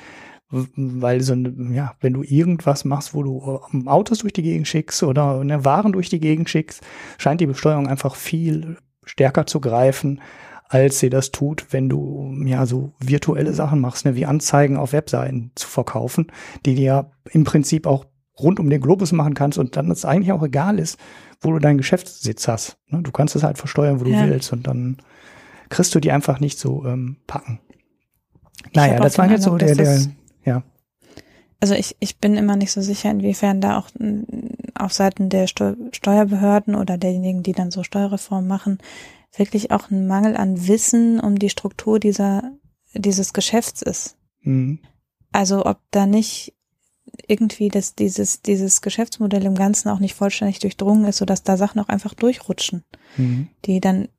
Weil 0.50 1.22
so, 1.22 1.34
ja, 1.34 1.96
wenn 2.02 2.14
du 2.14 2.22
irgendwas 2.22 2.86
machst, 2.86 3.16
wo 3.16 3.24
du 3.24 3.60
ähm, 3.74 3.88
Autos 3.88 4.20
durch 4.20 4.34
die 4.34 4.44
Gegend 4.44 4.68
schickst 4.68 5.02
oder 5.04 5.44
ne, 5.44 5.66
Waren 5.66 5.94
durch 5.94 6.10
die 6.10 6.20
Gegend 6.20 6.50
schickst, 6.50 6.84
scheint 7.18 7.42
die 7.42 7.48
Besteuerung 7.48 7.88
einfach 7.88 8.16
viel 8.16 8.78
stärker 9.04 9.48
zu 9.48 9.62
greifen, 9.62 10.22
als 10.68 11.00
sie 11.00 11.10
das 11.10 11.32
tut, 11.32 11.68
wenn 11.72 11.90
du 11.90 12.36
ja 12.46 12.66
so 12.66 12.94
virtuelle 13.00 13.54
Sachen 13.54 13.80
machst, 13.80 14.06
ne, 14.06 14.16
wie 14.16 14.26
Anzeigen 14.26 14.78
auf 14.78 14.92
Webseiten 14.92 15.52
zu 15.56 15.68
verkaufen, 15.68 16.32
die 16.66 16.76
dir 16.76 16.86
ja 16.86 17.12
im 17.32 17.46
Prinzip 17.46 17.88
auch 17.88 18.06
rund 18.40 18.60
um 18.60 18.70
den 18.70 18.82
Globus 18.82 19.12
machen 19.12 19.34
kannst 19.34 19.58
und 19.58 19.76
dann 19.76 19.92
es 19.92 20.06
eigentlich 20.06 20.32
auch 20.32 20.44
egal 20.44 20.80
ist, 20.80 20.98
wo 21.42 21.52
du 21.52 21.60
deinen 21.60 21.78
Geschäftssitz 21.78 22.48
hast. 22.48 22.78
Ne? 22.88 23.02
Du 23.02 23.12
kannst 23.12 23.36
es 23.36 23.44
halt 23.44 23.58
versteuern, 23.58 24.00
wo 24.00 24.06
du 24.06 24.12
ja. 24.12 24.28
willst 24.28 24.52
und 24.54 24.66
dann 24.68 24.98
kriegst 25.70 25.94
du 25.94 26.00
die 26.00 26.12
einfach 26.12 26.40
nicht 26.40 26.60
so 26.60 26.86
ähm, 26.86 27.18
packen. 27.28 27.60
Naja, 28.74 29.00
das 29.00 29.18
war 29.18 29.30
jetzt 29.30 29.44
so 29.44 29.58
der, 29.58 29.76
der, 29.76 30.00
ja. 30.46 30.64
Also 31.60 31.76
ich, 31.76 31.96
ich 32.00 32.20
bin 32.20 32.36
immer 32.36 32.56
nicht 32.56 32.72
so 32.72 32.82
sicher, 32.82 33.10
inwiefern 33.10 33.62
da 33.62 33.78
auch 33.78 33.90
auf 34.76 34.94
Seiten 34.94 35.30
der 35.30 35.48
Steuerbehörden 35.48 36.76
oder 36.76 36.98
derjenigen, 36.98 37.44
die 37.44 37.54
dann 37.54 37.72
so 37.72 37.84
Steuerreformen 37.84 38.48
machen, 38.48 38.80
wirklich 39.36 39.72
auch 39.72 39.90
ein 39.90 40.08
Mangel 40.08 40.36
an 40.36 40.68
Wissen 40.68 41.20
um 41.20 41.40
die 41.40 41.50
Struktur 41.50 42.00
dieser, 42.00 42.52
dieses 42.94 43.34
Geschäfts 43.34 43.82
ist. 43.82 44.18
Mhm. 44.42 44.80
Also 45.32 45.66
ob 45.66 45.80
da 45.92 46.06
nicht 46.06 46.54
irgendwie 47.28 47.70
dass 47.70 47.96
dieses, 47.96 48.42
dieses 48.42 48.82
Geschäftsmodell 48.82 49.46
im 49.46 49.56
Ganzen 49.56 49.90
auch 49.90 50.00
nicht 50.00 50.16
vollständig 50.16 50.60
durchdrungen 50.60 51.06
ist, 51.06 51.18
sodass 51.18 51.44
da 51.44 51.58
Sachen 51.58 51.80
auch 51.80 51.90
einfach 51.90 52.14
durchrutschen, 52.14 52.84
mhm. 53.18 53.50
die 53.66 53.80
dann 53.80 54.10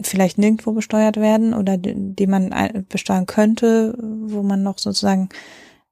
vielleicht 0.00 0.38
nirgendwo 0.38 0.72
besteuert 0.72 1.16
werden 1.16 1.54
oder 1.54 1.78
die, 1.78 1.94
die 1.96 2.26
man 2.26 2.84
besteuern 2.88 3.26
könnte, 3.26 3.96
wo 3.98 4.42
man 4.42 4.62
noch 4.62 4.78
sozusagen 4.78 5.28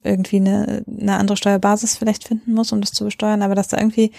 irgendwie 0.03 0.37
eine, 0.37 0.85
eine 0.87 1.17
andere 1.17 1.37
Steuerbasis 1.37 1.97
vielleicht 1.97 2.27
finden 2.27 2.55
muss, 2.55 2.73
um 2.73 2.81
das 2.81 2.93
zu 2.93 3.05
besteuern, 3.05 3.43
aber 3.43 3.55
dass 3.55 3.69
da 3.69 3.79
irgendwie 3.79 4.13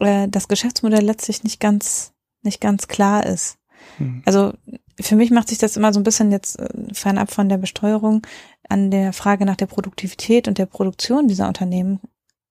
äh, 0.00 0.28
das 0.28 0.48
Geschäftsmodell 0.48 1.04
letztlich 1.04 1.44
nicht 1.44 1.60
ganz, 1.60 2.12
nicht 2.42 2.60
ganz 2.60 2.88
klar 2.88 3.24
ist. 3.26 3.58
Mhm. 3.98 4.22
Also 4.24 4.52
für 5.00 5.16
mich 5.16 5.30
macht 5.30 5.48
sich 5.48 5.58
das 5.58 5.76
immer 5.76 5.92
so 5.92 6.00
ein 6.00 6.04
bisschen 6.04 6.30
jetzt 6.30 6.58
äh, 6.58 6.68
fernab 6.92 7.30
von 7.30 7.48
der 7.48 7.58
Besteuerung 7.58 8.26
an 8.68 8.90
der 8.90 9.12
Frage 9.12 9.44
nach 9.44 9.56
der 9.56 9.66
Produktivität 9.66 10.48
und 10.48 10.58
der 10.58 10.66
Produktion 10.66 11.28
dieser 11.28 11.48
Unternehmen 11.48 12.00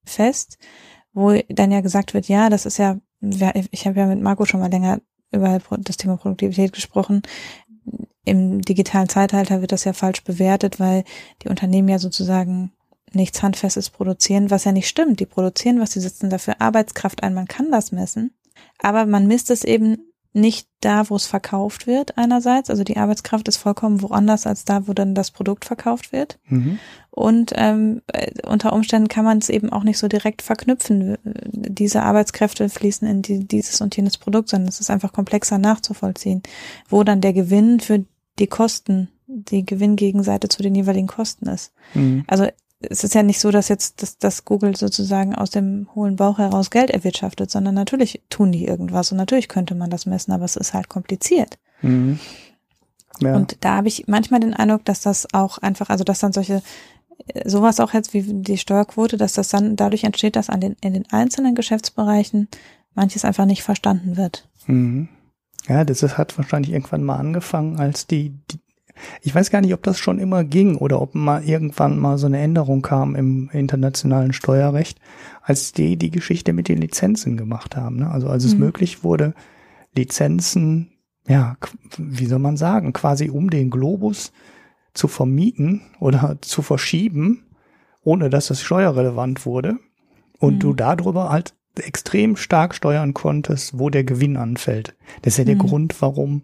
fest, 0.05 0.57
wo 1.13 1.37
dann 1.49 1.71
ja 1.71 1.81
gesagt 1.81 2.13
wird, 2.13 2.27
ja, 2.27 2.49
das 2.49 2.65
ist 2.65 2.77
ja, 2.77 2.97
ich 3.21 3.87
habe 3.87 3.99
ja 3.99 4.05
mit 4.05 4.21
Marco 4.21 4.45
schon 4.45 4.59
mal 4.59 4.69
länger 4.69 4.99
über 5.31 5.59
das 5.79 5.97
Thema 5.97 6.17
Produktivität 6.17 6.73
gesprochen. 6.73 7.23
Im 8.25 8.61
digitalen 8.61 9.09
Zeitalter 9.09 9.61
wird 9.61 9.71
das 9.71 9.83
ja 9.83 9.93
falsch 9.93 10.23
bewertet, 10.23 10.79
weil 10.79 11.03
die 11.41 11.49
Unternehmen 11.49 11.89
ja 11.89 11.99
sozusagen 11.99 12.71
nichts 13.11 13.43
Handfestes 13.43 13.89
produzieren, 13.89 14.49
was 14.49 14.63
ja 14.63 14.71
nicht 14.71 14.87
stimmt. 14.87 15.19
Die 15.19 15.25
produzieren 15.25 15.79
was, 15.79 15.91
die 15.91 15.99
setzen 15.99 16.29
dafür 16.29 16.61
Arbeitskraft 16.61 17.23
ein, 17.23 17.33
man 17.33 17.47
kann 17.47 17.71
das 17.71 17.91
messen. 17.91 18.33
Aber 18.79 19.05
man 19.05 19.27
misst 19.27 19.49
es 19.49 19.63
eben 19.63 20.12
nicht 20.33 20.67
da, 20.81 21.09
wo 21.09 21.15
es 21.15 21.27
verkauft 21.27 21.87
wird 21.87 22.17
einerseits. 22.17 22.69
Also 22.69 22.83
die 22.83 22.97
Arbeitskraft 22.97 23.47
ist 23.47 23.57
vollkommen 23.57 24.01
woanders 24.01 24.47
als 24.47 24.65
da, 24.65 24.87
wo 24.87 24.93
dann 24.93 25.15
das 25.15 25.31
Produkt 25.31 25.65
verkauft 25.65 26.11
wird. 26.11 26.39
Mhm. 26.47 26.79
Und 27.11 27.53
ähm, 27.55 28.01
äh, 28.07 28.31
unter 28.47 28.73
Umständen 28.73 29.07
kann 29.07 29.23
man 29.23 29.37
es 29.37 29.49
eben 29.49 29.71
auch 29.71 29.83
nicht 29.83 29.99
so 29.99 30.07
direkt 30.07 30.41
verknüpfen. 30.41 31.17
Diese 31.23 32.01
Arbeitskräfte 32.01 32.67
fließen 32.69 33.07
in 33.07 33.21
die, 33.21 33.47
dieses 33.47 33.79
und 33.81 33.95
jenes 33.95 34.17
Produkt, 34.17 34.49
sondern 34.49 34.69
es 34.69 34.79
ist 34.79 34.89
einfach 34.89 35.13
komplexer 35.13 35.59
nachzuvollziehen, 35.59 36.41
wo 36.89 37.03
dann 37.03 37.21
der 37.21 37.33
Gewinn 37.33 37.79
für 37.79 38.03
die 38.39 38.47
Kosten, 38.47 39.09
die 39.27 39.65
Gewinngegenseite 39.65 40.49
zu 40.49 40.63
den 40.63 40.73
jeweiligen 40.73 41.07
Kosten 41.07 41.47
ist. 41.47 41.71
Mhm. 41.93 42.23
Also 42.27 42.47
es 42.89 43.03
ist 43.03 43.15
ja 43.15 43.23
nicht 43.23 43.39
so, 43.39 43.51
dass 43.51 43.69
jetzt 43.69 44.01
dass, 44.01 44.17
dass 44.17 44.45
Google 44.45 44.75
sozusagen 44.75 45.35
aus 45.35 45.49
dem 45.49 45.87
hohlen 45.95 46.15
Bauch 46.15 46.37
heraus 46.37 46.69
Geld 46.69 46.89
erwirtschaftet, 46.89 47.49
sondern 47.51 47.75
natürlich 47.75 48.21
tun 48.29 48.51
die 48.51 48.65
irgendwas 48.65 49.11
und 49.11 49.17
natürlich 49.17 49.47
könnte 49.47 49.75
man 49.75 49.89
das 49.89 50.05
messen, 50.05 50.31
aber 50.31 50.45
es 50.45 50.55
ist 50.55 50.73
halt 50.73 50.89
kompliziert. 50.89 51.57
Mhm. 51.81 52.19
Ja. 53.19 53.35
Und 53.35 53.57
da 53.61 53.77
habe 53.77 53.87
ich 53.87 54.07
manchmal 54.07 54.39
den 54.39 54.53
Eindruck, 54.53 54.85
dass 54.85 55.01
das 55.01 55.27
auch 55.33 55.59
einfach, 55.59 55.89
also 55.89 56.03
dass 56.03 56.19
dann 56.19 56.33
solche 56.33 56.61
sowas 57.45 57.79
auch 57.79 57.93
jetzt 57.93 58.13
wie 58.13 58.23
die 58.23 58.57
Steuerquote, 58.57 59.17
dass 59.17 59.33
das 59.33 59.49
dann 59.49 59.75
dadurch 59.75 60.03
entsteht, 60.03 60.35
dass 60.35 60.49
an 60.49 60.61
den 60.61 60.75
in 60.81 60.93
den 60.93 61.11
einzelnen 61.11 61.55
Geschäftsbereichen 61.55 62.47
manches 62.95 63.25
einfach 63.25 63.45
nicht 63.45 63.63
verstanden 63.63 64.17
wird. 64.17 64.47
Mhm. 64.67 65.09
Ja, 65.67 65.85
das 65.85 66.01
hat 66.17 66.37
wahrscheinlich 66.37 66.73
irgendwann 66.73 67.03
mal 67.03 67.17
angefangen, 67.17 67.79
als 67.79 68.05
die, 68.05 68.31
die 68.51 68.59
ich 69.21 69.33
weiß 69.33 69.49
gar 69.49 69.61
nicht, 69.61 69.73
ob 69.73 69.83
das 69.83 69.99
schon 69.99 70.19
immer 70.19 70.43
ging 70.43 70.75
oder 70.75 71.01
ob 71.01 71.15
mal 71.15 71.43
irgendwann 71.43 71.99
mal 71.99 72.17
so 72.17 72.27
eine 72.27 72.39
Änderung 72.39 72.81
kam 72.81 73.15
im 73.15 73.49
internationalen 73.51 74.33
Steuerrecht, 74.33 74.99
als 75.41 75.71
die 75.71 75.97
die 75.97 76.11
Geschichte 76.11 76.53
mit 76.53 76.67
den 76.67 76.79
Lizenzen 76.79 77.37
gemacht 77.37 77.75
haben. 77.75 77.97
Ne? 77.97 78.09
Also 78.09 78.27
als 78.27 78.43
es 78.43 78.53
mhm. 78.53 78.61
möglich 78.61 79.03
wurde, 79.03 79.33
Lizenzen, 79.95 80.91
ja, 81.27 81.57
wie 81.97 82.25
soll 82.25 82.39
man 82.39 82.57
sagen, 82.57 82.93
quasi 82.93 83.29
um 83.29 83.49
den 83.49 83.69
Globus 83.69 84.31
zu 84.93 85.07
vermieten 85.07 85.81
oder 85.99 86.37
zu 86.41 86.61
verschieben, 86.61 87.45
ohne 88.03 88.29
dass 88.29 88.49
es 88.49 88.61
steuerrelevant 88.61 89.45
wurde. 89.45 89.77
Und 90.39 90.55
mhm. 90.55 90.59
du 90.59 90.73
darüber 90.73 91.29
halt 91.29 91.53
extrem 91.79 92.35
stark 92.35 92.75
steuern 92.75 93.13
konntest, 93.13 93.79
wo 93.79 93.89
der 93.89 94.03
Gewinn 94.03 94.37
anfällt. 94.37 94.95
Das 95.21 95.33
ist 95.33 95.37
ja 95.39 95.45
der 95.45 95.55
mhm. 95.55 95.59
Grund, 95.59 96.01
warum 96.01 96.43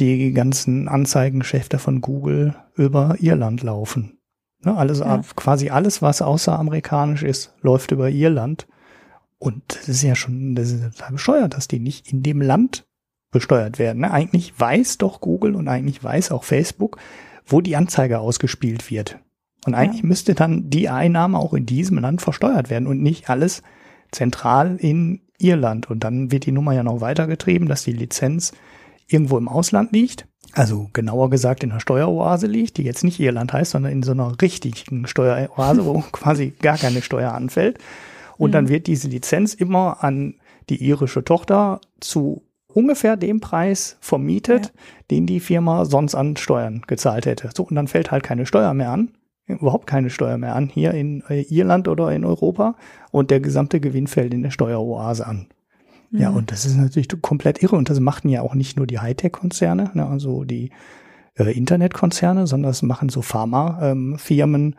die 0.00 0.32
ganzen 0.32 0.88
Anzeigengeschäfte 0.88 1.78
von 1.78 2.00
Google 2.00 2.54
über 2.74 3.16
Irland 3.20 3.62
laufen. 3.62 4.18
Ne, 4.64 4.76
alles, 4.76 5.00
ja. 5.00 5.20
quasi 5.34 5.70
alles, 5.70 6.02
was 6.02 6.22
außeramerikanisch 6.22 7.22
ist, 7.22 7.54
läuft 7.62 7.90
über 7.90 8.10
Irland. 8.10 8.68
Und 9.38 9.62
das 9.68 9.88
ist 9.88 10.02
ja 10.02 10.14
schon, 10.14 10.54
das 10.54 10.70
ist 10.70 10.82
total 10.82 11.12
bescheuert, 11.12 11.54
dass 11.54 11.66
die 11.66 11.80
nicht 11.80 12.12
in 12.12 12.22
dem 12.22 12.40
Land 12.40 12.86
besteuert 13.32 13.80
werden. 13.80 14.02
Ne? 14.02 14.10
Eigentlich 14.10 14.58
weiß 14.58 14.98
doch 14.98 15.20
Google 15.20 15.56
und 15.56 15.66
eigentlich 15.66 16.02
weiß 16.02 16.30
auch 16.30 16.44
Facebook, 16.44 16.98
wo 17.44 17.60
die 17.60 17.74
Anzeige 17.74 18.20
ausgespielt 18.20 18.88
wird. 18.90 19.18
Und 19.66 19.74
eigentlich 19.74 20.02
ja. 20.02 20.08
müsste 20.08 20.34
dann 20.34 20.70
die 20.70 20.88
Einnahme 20.88 21.38
auch 21.38 21.54
in 21.54 21.66
diesem 21.66 21.98
Land 21.98 22.22
versteuert 22.22 22.70
werden 22.70 22.86
und 22.86 23.02
nicht 23.02 23.30
alles 23.30 23.62
zentral 24.12 24.76
in 24.76 25.22
Irland. 25.38 25.90
Und 25.90 26.04
dann 26.04 26.30
wird 26.30 26.46
die 26.46 26.52
Nummer 26.52 26.72
ja 26.72 26.82
noch 26.84 27.00
weitergetrieben, 27.00 27.68
dass 27.68 27.84
die 27.84 27.92
Lizenz 27.92 28.52
irgendwo 29.08 29.38
im 29.38 29.48
Ausland 29.48 29.92
liegt, 29.92 30.26
also 30.54 30.90
genauer 30.92 31.30
gesagt 31.30 31.64
in 31.64 31.70
einer 31.70 31.80
Steueroase 31.80 32.46
liegt, 32.46 32.76
die 32.76 32.82
jetzt 32.82 33.04
nicht 33.04 33.18
Irland 33.20 33.52
heißt, 33.52 33.70
sondern 33.70 33.92
in 33.92 34.02
so 34.02 34.12
einer 34.12 34.40
richtigen 34.40 35.06
Steueroase, 35.06 35.84
wo 35.86 36.00
quasi 36.12 36.52
gar 36.60 36.76
keine 36.76 37.02
Steuer 37.02 37.32
anfällt. 37.32 37.78
Und 38.36 38.50
mhm. 38.50 38.52
dann 38.52 38.68
wird 38.68 38.86
diese 38.86 39.08
Lizenz 39.08 39.54
immer 39.54 40.04
an 40.04 40.34
die 40.68 40.84
irische 40.84 41.24
Tochter 41.24 41.80
zu 42.00 42.42
ungefähr 42.68 43.16
dem 43.16 43.40
Preis 43.40 43.96
vermietet, 44.00 44.66
ja. 44.66 44.72
den 45.10 45.26
die 45.26 45.40
Firma 45.40 45.84
sonst 45.84 46.14
an 46.14 46.36
Steuern 46.36 46.82
gezahlt 46.86 47.26
hätte. 47.26 47.50
So, 47.54 47.64
und 47.64 47.74
dann 47.74 47.88
fällt 47.88 48.10
halt 48.10 48.22
keine 48.22 48.46
Steuer 48.46 48.74
mehr 48.74 48.90
an, 48.90 49.10
überhaupt 49.46 49.86
keine 49.86 50.10
Steuer 50.10 50.38
mehr 50.38 50.54
an, 50.54 50.68
hier 50.68 50.92
in 50.92 51.22
äh, 51.28 51.42
Irland 51.42 51.88
oder 51.88 52.12
in 52.12 52.24
Europa. 52.24 52.76
Und 53.10 53.30
der 53.30 53.40
gesamte 53.40 53.80
Gewinn 53.80 54.06
fällt 54.06 54.34
in 54.34 54.42
der 54.42 54.50
Steueroase 54.50 55.26
an. 55.26 55.48
Ja, 56.12 56.30
mhm. 56.30 56.36
und 56.36 56.52
das 56.52 56.66
ist 56.66 56.76
natürlich 56.76 57.08
komplett 57.22 57.62
irre. 57.62 57.76
Und 57.76 57.90
das 57.90 57.98
machten 57.98 58.28
ja 58.28 58.42
auch 58.42 58.54
nicht 58.54 58.76
nur 58.76 58.86
die 58.86 59.00
Hightech-Konzerne, 59.00 59.92
ne, 59.94 60.06
also 60.06 60.44
die 60.44 60.70
äh, 61.36 61.50
Internetkonzerne, 61.50 62.46
sondern 62.46 62.70
das 62.70 62.82
machen 62.82 63.08
so 63.08 63.22
Pharma-Firmen, 63.22 64.62
ähm, 64.62 64.74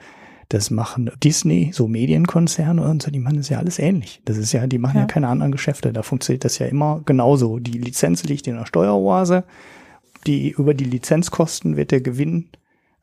das 0.50 0.70
machen 0.70 1.10
Disney, 1.24 1.72
so 1.74 1.88
Medienkonzerne 1.88 2.84
und 2.88 3.02
so, 3.02 3.10
die 3.10 3.20
machen 3.20 3.38
das 3.38 3.50
ja 3.50 3.58
alles 3.58 3.80
ähnlich. 3.80 4.22
Das 4.26 4.38
ist 4.38 4.52
ja, 4.52 4.68
die 4.68 4.78
machen 4.78 4.98
ja, 4.98 5.02
ja 5.02 5.08
keine 5.08 5.28
anderen 5.28 5.52
Geschäfte. 5.52 5.92
Da 5.92 6.04
funktioniert 6.04 6.46
das 6.46 6.60
ja 6.60 6.68
immer 6.68 7.02
genauso. 7.06 7.58
Die 7.58 7.80
Lizenz 7.80 8.24
liegt 8.24 8.46
in 8.48 8.58
der 8.58 8.68
Steueroase. 8.68 9.46
Die, 10.28 10.52
über 10.52 10.76
die 10.76 10.84
Lizenzkosten 10.84 11.76
wird 11.76 11.92
der 11.92 12.02
Gewinn 12.02 12.50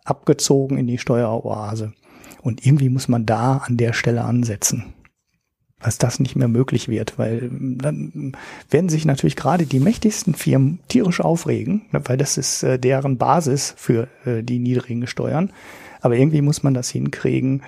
abgezogen 0.05 0.79
in 0.79 0.87
die 0.87 0.99
Steueroase. 0.99 1.93
Und 2.41 2.65
irgendwie 2.65 2.89
muss 2.89 3.09
man 3.09 3.27
da 3.27 3.57
an 3.57 3.77
der 3.77 3.93
Stelle 3.95 4.23
ansetzen 4.23 4.95
was 5.81 5.99
das 5.99 6.21
nicht 6.21 6.37
mehr 6.37 6.49
möglich 6.49 6.89
wird, 6.89 7.19
weil 7.19 7.45
ähm, 7.45 7.79
dann 7.79 8.33
werden 8.69 8.89
sich 8.89 9.05
natürlich 9.05 9.37
gerade 9.37 9.67
die 9.67 9.81
mächtigsten 9.81 10.35
Firmen 10.35 10.81
tierisch 10.89 11.21
aufregen, 11.21 11.83
ne, 11.91 12.03
weil 12.05 12.17
das 12.17 12.37
ist 12.37 12.63
äh, 12.63 12.79
deren 12.79 13.17
Basis 13.19 13.75
für 13.77 14.09
äh, 14.25 14.43
die 14.43 14.59
niedrigen 14.59 15.07
Steuern. 15.07 15.53
Aber 16.01 16.17
irgendwie 16.17 16.43
muss 16.43 16.63
man 16.63 16.75
das 16.75 16.91
hinkriegen, 16.91 17.63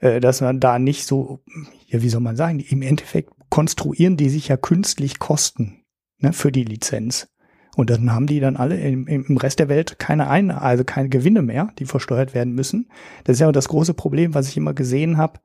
äh, 0.00 0.20
dass 0.20 0.40
man 0.40 0.60
da 0.60 0.78
nicht 0.78 1.06
so, 1.06 1.40
ja, 1.86 2.02
wie 2.02 2.08
soll 2.08 2.20
man 2.20 2.36
sagen, 2.36 2.60
im 2.60 2.82
Endeffekt 2.82 3.30
konstruieren 3.48 4.16
die 4.16 4.28
sich 4.28 4.48
ja 4.48 4.56
künstlich 4.56 5.18
Kosten 5.18 5.84
ne, 6.18 6.32
für 6.32 6.52
die 6.52 6.64
Lizenz. 6.64 7.28
Und 7.76 7.90
dann 7.90 8.12
haben 8.12 8.28
die 8.28 8.38
dann 8.38 8.56
alle 8.56 8.78
im, 8.78 9.08
im 9.08 9.36
Rest 9.36 9.58
der 9.58 9.68
Welt 9.68 9.98
keine 9.98 10.28
ein, 10.28 10.52
also 10.52 10.84
keine 10.84 11.08
Gewinne 11.08 11.42
mehr, 11.42 11.72
die 11.78 11.86
versteuert 11.86 12.32
werden 12.32 12.54
müssen. 12.54 12.88
Das 13.24 13.34
ist 13.34 13.40
ja 13.40 13.50
das 13.50 13.68
große 13.68 13.94
Problem, 13.94 14.32
was 14.32 14.48
ich 14.48 14.56
immer 14.56 14.74
gesehen 14.74 15.16
habe 15.16 15.40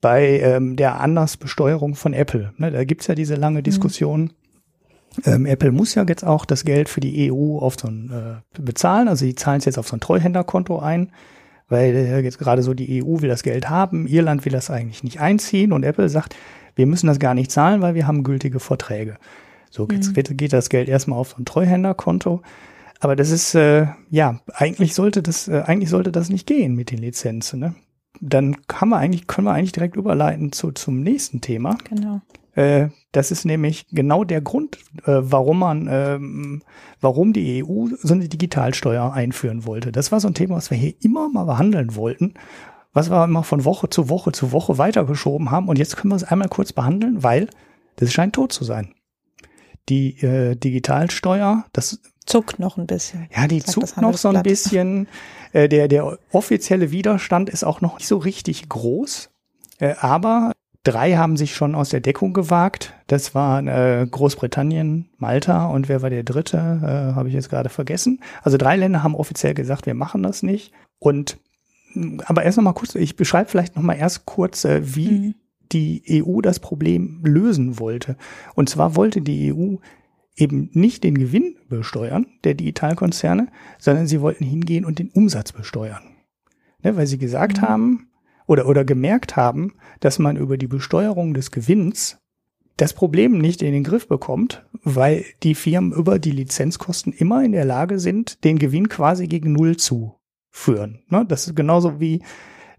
bei 0.00 0.40
ähm, 0.40 0.76
der 0.76 1.00
Andersbesteuerung 1.00 1.94
von 1.94 2.12
Apple. 2.12 2.52
Ne, 2.56 2.70
da 2.70 2.84
gibt's 2.84 3.06
ja 3.06 3.14
diese 3.14 3.34
lange 3.34 3.60
mhm. 3.60 3.64
Diskussion. 3.64 4.20
Mhm. 4.22 4.30
Ähm, 5.24 5.46
Apple 5.46 5.72
muss 5.72 5.94
ja 5.94 6.04
jetzt 6.08 6.24
auch 6.24 6.44
das 6.44 6.64
Geld 6.64 6.88
für 6.88 7.00
die 7.00 7.30
EU 7.30 7.58
auf 7.58 7.76
so 7.78 7.88
ein 7.88 8.10
äh, 8.10 8.60
bezahlen. 8.60 9.08
Also 9.08 9.24
die 9.24 9.34
zahlen 9.34 9.58
es 9.58 9.64
jetzt 9.64 9.78
auf 9.78 9.88
so 9.88 9.96
ein 9.96 10.00
Treuhänderkonto 10.00 10.78
ein, 10.78 11.10
weil 11.68 11.94
äh, 11.94 12.20
jetzt 12.20 12.38
gerade 12.38 12.62
so 12.62 12.74
die 12.74 13.02
EU 13.02 13.20
will 13.20 13.28
das 13.28 13.42
Geld 13.42 13.68
haben, 13.68 14.06
Irland 14.06 14.44
will 14.44 14.52
das 14.52 14.70
eigentlich 14.70 15.02
nicht 15.02 15.20
einziehen 15.20 15.72
und 15.72 15.82
Apple 15.82 16.08
sagt, 16.08 16.36
wir 16.76 16.86
müssen 16.86 17.08
das 17.08 17.18
gar 17.18 17.34
nicht 17.34 17.50
zahlen, 17.50 17.82
weil 17.82 17.94
wir 17.94 18.06
haben 18.06 18.22
gültige 18.22 18.60
Verträge. 18.60 19.16
So 19.70 19.86
jetzt 19.90 20.16
mhm. 20.16 20.36
geht 20.36 20.52
das 20.52 20.68
Geld 20.68 20.88
erstmal 20.88 21.18
auf 21.18 21.30
so 21.30 21.36
ein 21.38 21.44
Treuhänderkonto. 21.44 22.42
Aber 23.00 23.16
das 23.16 23.30
ist 23.30 23.54
äh, 23.54 23.86
ja 24.10 24.40
eigentlich 24.52 24.94
sollte 24.94 25.22
das 25.22 25.48
äh, 25.48 25.62
eigentlich 25.66 25.90
sollte 25.90 26.12
das 26.12 26.28
nicht 26.28 26.46
gehen 26.46 26.74
mit 26.74 26.90
den 26.90 26.98
Lizenzen. 26.98 27.60
Ne? 27.60 27.74
Dann 28.20 28.66
kann 28.66 28.88
man 28.90 29.00
eigentlich, 29.00 29.26
können 29.26 29.46
wir 29.46 29.52
eigentlich 29.52 29.72
direkt 29.72 29.96
überleiten 29.96 30.52
zu, 30.52 30.72
zum 30.72 31.02
nächsten 31.02 31.40
Thema. 31.40 31.76
Genau. 31.88 32.20
Äh, 32.54 32.88
das 33.12 33.30
ist 33.30 33.44
nämlich 33.44 33.86
genau 33.90 34.24
der 34.24 34.40
Grund, 34.40 34.78
äh, 35.04 35.20
warum 35.20 35.60
man, 35.60 35.88
ähm, 35.90 36.62
warum 37.00 37.32
die 37.32 37.64
EU 37.64 37.88
so 38.00 38.14
eine 38.14 38.28
Digitalsteuer 38.28 39.12
einführen 39.12 39.64
wollte. 39.66 39.92
Das 39.92 40.12
war 40.12 40.20
so 40.20 40.28
ein 40.28 40.34
Thema, 40.34 40.56
was 40.56 40.70
wir 40.70 40.76
hier 40.76 40.94
immer 41.00 41.28
mal 41.28 41.44
behandeln 41.44 41.94
wollten, 41.96 42.34
was 42.92 43.10
wir 43.10 43.24
immer 43.24 43.42
von 43.42 43.64
Woche 43.64 43.88
zu 43.88 44.08
Woche 44.08 44.32
zu 44.32 44.52
Woche 44.52 44.78
weitergeschoben 44.78 45.50
haben. 45.50 45.68
Und 45.68 45.78
jetzt 45.78 45.96
können 45.96 46.12
wir 46.12 46.16
es 46.16 46.24
einmal 46.24 46.48
kurz 46.48 46.72
behandeln, 46.72 47.22
weil 47.22 47.48
das 47.96 48.12
scheint 48.12 48.34
tot 48.34 48.52
zu 48.52 48.64
sein. 48.64 48.94
Die 49.88 50.20
äh, 50.22 50.56
Digitalsteuer, 50.56 51.64
das 51.72 52.00
zuckt 52.26 52.58
noch 52.58 52.76
ein 52.76 52.86
bisschen. 52.86 53.28
Ja, 53.34 53.48
die 53.48 53.62
zuckt 53.62 53.96
noch 54.00 54.16
so 54.16 54.28
ein 54.28 54.42
bisschen. 54.42 55.08
Äh, 55.52 55.68
der, 55.68 55.88
der 55.88 56.16
offizielle 56.30 56.92
Widerstand 56.92 57.50
ist 57.50 57.64
auch 57.64 57.80
noch 57.80 57.98
nicht 57.98 58.06
so 58.06 58.18
richtig 58.18 58.68
groß. 58.68 59.30
Äh, 59.80 59.96
aber 59.98 60.52
drei 60.84 61.16
haben 61.16 61.36
sich 61.36 61.54
schon 61.54 61.74
aus 61.74 61.88
der 61.88 62.00
Deckung 62.00 62.32
gewagt. 62.32 62.94
Das 63.08 63.34
waren 63.34 63.66
äh, 63.66 64.06
Großbritannien, 64.08 65.08
Malta 65.18 65.66
und 65.66 65.88
wer 65.88 66.02
war 66.02 66.10
der 66.10 66.22
dritte? 66.22 66.56
Äh, 66.56 67.16
Habe 67.16 67.28
ich 67.28 67.34
jetzt 67.34 67.50
gerade 67.50 67.68
vergessen. 67.68 68.20
Also 68.42 68.58
drei 68.58 68.76
Länder 68.76 69.02
haben 69.02 69.16
offiziell 69.16 69.54
gesagt, 69.54 69.86
wir 69.86 69.94
machen 69.94 70.22
das 70.22 70.42
nicht. 70.42 70.72
Und 71.00 71.38
aber 72.24 72.44
erst 72.44 72.56
noch 72.56 72.64
mal 72.64 72.72
kurz, 72.72 72.94
ich 72.94 73.16
beschreibe 73.16 73.50
vielleicht 73.50 73.74
noch 73.74 73.82
mal 73.82 73.94
erst 73.94 74.26
kurz, 74.26 74.64
äh, 74.64 74.80
wie 74.94 75.10
mhm. 75.10 75.34
die 75.72 76.22
EU 76.24 76.40
das 76.40 76.60
Problem 76.60 77.20
lösen 77.24 77.80
wollte. 77.80 78.16
Und 78.54 78.68
zwar 78.68 78.94
wollte 78.94 79.20
die 79.20 79.52
EU 79.52 79.76
eben 80.36 80.70
nicht 80.72 81.04
den 81.04 81.18
Gewinn 81.18 81.56
besteuern 81.68 82.26
der 82.44 82.54
Digitalkonzerne, 82.54 83.48
sondern 83.78 84.06
sie 84.06 84.20
wollten 84.20 84.44
hingehen 84.44 84.84
und 84.84 84.98
den 84.98 85.10
Umsatz 85.10 85.52
besteuern. 85.52 86.02
Ne, 86.82 86.96
weil 86.96 87.06
sie 87.06 87.18
gesagt 87.18 87.58
mhm. 87.58 87.62
haben 87.62 88.08
oder, 88.46 88.66
oder 88.66 88.84
gemerkt 88.84 89.36
haben, 89.36 89.74
dass 90.00 90.18
man 90.18 90.36
über 90.36 90.56
die 90.56 90.66
Besteuerung 90.66 91.34
des 91.34 91.50
Gewinns 91.50 92.18
das 92.76 92.94
Problem 92.94 93.38
nicht 93.38 93.60
in 93.60 93.72
den 93.72 93.84
Griff 93.84 94.08
bekommt, 94.08 94.64
weil 94.82 95.24
die 95.42 95.54
Firmen 95.54 95.92
über 95.92 96.18
die 96.18 96.30
Lizenzkosten 96.30 97.12
immer 97.12 97.44
in 97.44 97.52
der 97.52 97.66
Lage 97.66 97.98
sind, 97.98 98.42
den 98.42 98.58
Gewinn 98.58 98.88
quasi 98.88 99.28
gegen 99.28 99.52
Null 99.52 99.76
zu 99.76 100.14
führen. 100.50 101.02
Ne? 101.08 101.26
Das 101.28 101.46
ist 101.46 101.54
genauso 101.54 102.00
wie, 102.00 102.22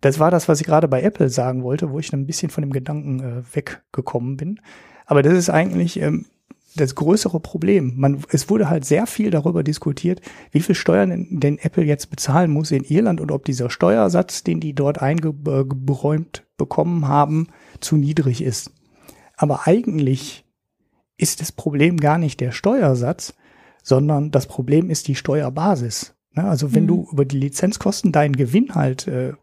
das 0.01 0.17
war 0.17 0.31
das, 0.31 0.49
was 0.49 0.59
ich 0.59 0.65
gerade 0.65 0.87
bei 0.87 1.03
Apple 1.03 1.29
sagen 1.29 1.63
wollte, 1.63 1.91
wo 1.91 1.99
ich 1.99 2.11
ein 2.11 2.25
bisschen 2.25 2.49
von 2.49 2.63
dem 2.63 2.71
Gedanken 2.71 3.19
äh, 3.19 3.55
weggekommen 3.55 4.37
bin. 4.37 4.59
Aber 5.05 5.21
das 5.21 5.33
ist 5.33 5.51
eigentlich 5.51 6.01
ähm, 6.01 6.25
das 6.75 6.95
größere 6.95 7.39
Problem. 7.39 7.93
Man, 7.97 8.23
es 8.29 8.49
wurde 8.49 8.69
halt 8.69 8.85
sehr 8.85 9.07
viel 9.07 9.29
darüber 9.29 9.63
diskutiert, 9.63 10.21
wie 10.51 10.61
viel 10.61 10.75
Steuern 10.75 11.27
denn 11.29 11.57
Apple 11.59 11.83
jetzt 11.83 12.09
bezahlen 12.09 12.51
muss 12.51 12.71
in 12.71 12.83
Irland 12.83 13.19
und 13.21 13.31
ob 13.31 13.45
dieser 13.45 13.69
Steuersatz, 13.69 14.43
den 14.43 14.59
die 14.59 14.73
dort 14.73 15.01
eingeräumt 15.01 16.43
bekommen 16.57 17.07
haben, 17.07 17.47
zu 17.79 17.97
niedrig 17.97 18.41
ist. 18.41 18.71
Aber 19.35 19.67
eigentlich 19.67 20.45
ist 21.17 21.41
das 21.41 21.51
Problem 21.51 21.97
gar 21.97 22.17
nicht 22.17 22.39
der 22.39 22.51
Steuersatz, 22.51 23.33
sondern 23.83 24.31
das 24.31 24.47
Problem 24.47 24.89
ist 24.89 25.07
die 25.07 25.15
Steuerbasis. 25.15 26.15
Ne, 26.33 26.45
also 26.45 26.73
wenn 26.73 26.83
mhm. 26.83 26.87
du 26.87 27.09
über 27.11 27.25
die 27.25 27.39
Lizenzkosten 27.39 28.11
deinen 28.11 28.35
Gewinn 28.35 28.75
halt 28.75 29.07
äh, 29.07 29.33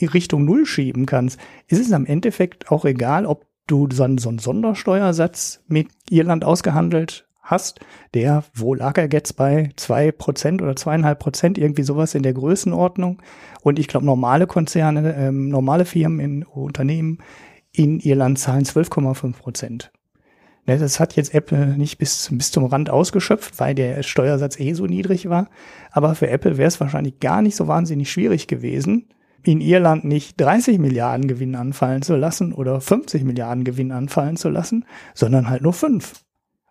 Richtung 0.00 0.44
Null 0.44 0.66
schieben 0.66 1.06
kannst, 1.06 1.38
ist 1.66 1.80
es 1.80 1.92
am 1.92 2.06
Endeffekt 2.06 2.70
auch 2.70 2.84
egal, 2.84 3.26
ob 3.26 3.46
du 3.66 3.88
so 3.92 4.02
einen, 4.02 4.18
so 4.18 4.28
einen 4.28 4.38
Sondersteuersatz 4.38 5.62
mit 5.66 5.88
Irland 6.10 6.44
ausgehandelt 6.44 7.26
hast, 7.42 7.80
der, 8.14 8.44
wo 8.54 8.74
lag 8.74 8.96
er 8.98 9.08
jetzt 9.10 9.36
bei 9.36 9.70
zwei 9.76 10.12
Prozent 10.12 10.62
oder 10.62 10.76
zweieinhalb 10.76 11.18
Prozent, 11.18 11.58
irgendwie 11.58 11.82
sowas 11.82 12.14
in 12.14 12.22
der 12.22 12.34
Größenordnung. 12.34 13.20
Und 13.62 13.78
ich 13.78 13.88
glaube, 13.88 14.06
normale 14.06 14.46
Konzerne, 14.46 15.14
ähm, 15.16 15.48
normale 15.48 15.84
Firmen 15.84 16.20
in 16.20 16.42
Unternehmen 16.44 17.18
in 17.72 18.00
Irland 18.00 18.38
zahlen 18.38 18.64
12,5 18.64 19.32
Prozent. 19.32 19.92
Ne, 20.66 20.78
das 20.78 21.00
hat 21.00 21.16
jetzt 21.16 21.34
Apple 21.34 21.76
nicht 21.76 21.98
bis, 21.98 22.28
bis 22.30 22.52
zum 22.52 22.64
Rand 22.66 22.88
ausgeschöpft, 22.88 23.58
weil 23.58 23.74
der 23.74 24.02
Steuersatz 24.04 24.60
eh 24.60 24.74
so 24.74 24.86
niedrig 24.86 25.28
war. 25.28 25.50
Aber 25.90 26.14
für 26.14 26.30
Apple 26.30 26.56
wäre 26.56 26.68
es 26.68 26.80
wahrscheinlich 26.80 27.18
gar 27.18 27.42
nicht 27.42 27.56
so 27.56 27.66
wahnsinnig 27.66 28.12
schwierig 28.12 28.46
gewesen, 28.46 29.08
in 29.44 29.60
Irland 29.60 30.04
nicht 30.04 30.40
30 30.40 30.78
Milliarden 30.78 31.26
Gewinn 31.26 31.54
anfallen 31.54 32.02
zu 32.02 32.16
lassen 32.16 32.52
oder 32.52 32.80
50 32.80 33.24
Milliarden 33.24 33.64
Gewinn 33.64 33.92
anfallen 33.92 34.36
zu 34.36 34.48
lassen, 34.48 34.84
sondern 35.14 35.48
halt 35.48 35.62
nur 35.62 35.72
fünf. 35.72 36.14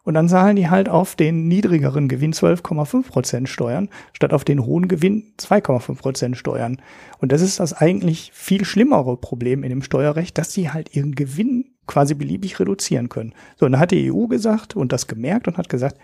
Und 0.03 0.15
dann 0.15 0.29
zahlen 0.29 0.55
die 0.55 0.69
halt 0.69 0.89
auf 0.89 1.15
den 1.15 1.47
niedrigeren 1.47 2.07
Gewinn 2.07 2.33
12,5 2.33 3.07
Prozent 3.07 3.49
Steuern, 3.49 3.89
statt 4.13 4.33
auf 4.33 4.43
den 4.43 4.65
hohen 4.65 4.87
Gewinn 4.87 5.33
2,5 5.37 5.95
Prozent 5.95 6.37
Steuern. 6.37 6.81
Und 7.19 7.31
das 7.31 7.41
ist 7.41 7.59
das 7.59 7.73
eigentlich 7.73 8.31
viel 8.33 8.65
schlimmere 8.65 9.17
Problem 9.17 9.63
in 9.63 9.69
dem 9.69 9.83
Steuerrecht, 9.83 10.37
dass 10.37 10.53
sie 10.53 10.71
halt 10.71 10.95
ihren 10.95 11.13
Gewinn 11.13 11.65
quasi 11.85 12.15
beliebig 12.15 12.59
reduzieren 12.59 13.09
können. 13.09 13.33
So, 13.57 13.65
und 13.65 13.73
dann 13.73 13.81
hat 13.81 13.91
die 13.91 14.11
EU 14.11 14.25
gesagt 14.25 14.75
und 14.75 14.91
das 14.91 15.07
gemerkt 15.07 15.47
und 15.47 15.57
hat 15.57 15.69
gesagt, 15.69 15.97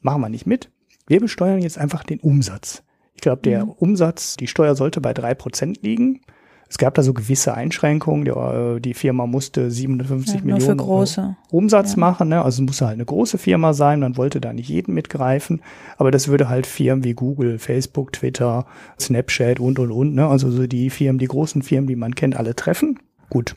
machen 0.00 0.22
wir 0.22 0.28
nicht 0.30 0.46
mit. 0.46 0.70
Wir 1.06 1.20
besteuern 1.20 1.60
jetzt 1.60 1.78
einfach 1.78 2.04
den 2.04 2.20
Umsatz. 2.20 2.82
Ich 3.16 3.22
glaube, 3.22 3.42
der 3.42 3.64
mhm. 3.64 3.72
Umsatz, 3.72 4.36
die 4.36 4.46
Steuer 4.46 4.76
sollte 4.76 5.00
bei 5.00 5.12
drei 5.12 5.34
Prozent 5.34 5.82
liegen. 5.82 6.20
Es 6.68 6.78
gab 6.78 6.94
da 6.94 7.02
so 7.02 7.14
gewisse 7.14 7.54
Einschränkungen. 7.54 8.24
Die, 8.24 8.30
äh, 8.30 8.80
die 8.80 8.94
Firma 8.94 9.26
musste 9.26 9.70
750 9.70 10.34
ja, 10.34 10.40
Millionen 10.42 10.80
Euro 10.80 11.34
Umsatz 11.50 11.92
ja. 11.92 11.98
machen. 11.98 12.28
Ne? 12.28 12.42
Also 12.42 12.62
es 12.62 12.66
musste 12.66 12.86
halt 12.86 12.94
eine 12.94 13.04
große 13.04 13.38
Firma 13.38 13.72
sein. 13.72 14.00
Man 14.00 14.16
wollte 14.16 14.40
da 14.40 14.52
nicht 14.52 14.68
jeden 14.68 14.92
mitgreifen. 14.92 15.62
Aber 15.96 16.10
das 16.10 16.28
würde 16.28 16.48
halt 16.48 16.66
Firmen 16.66 17.04
wie 17.04 17.14
Google, 17.14 17.58
Facebook, 17.58 18.12
Twitter, 18.12 18.66
Snapchat 19.00 19.60
und, 19.60 19.78
und, 19.78 19.90
und. 19.90 20.14
Ne? 20.14 20.26
Also 20.26 20.50
so 20.50 20.66
die 20.66 20.90
Firmen, 20.90 21.18
die 21.18 21.28
großen 21.28 21.62
Firmen, 21.62 21.86
die 21.86 21.96
man 21.96 22.14
kennt, 22.14 22.36
alle 22.36 22.54
treffen. 22.54 22.98
Gut. 23.30 23.56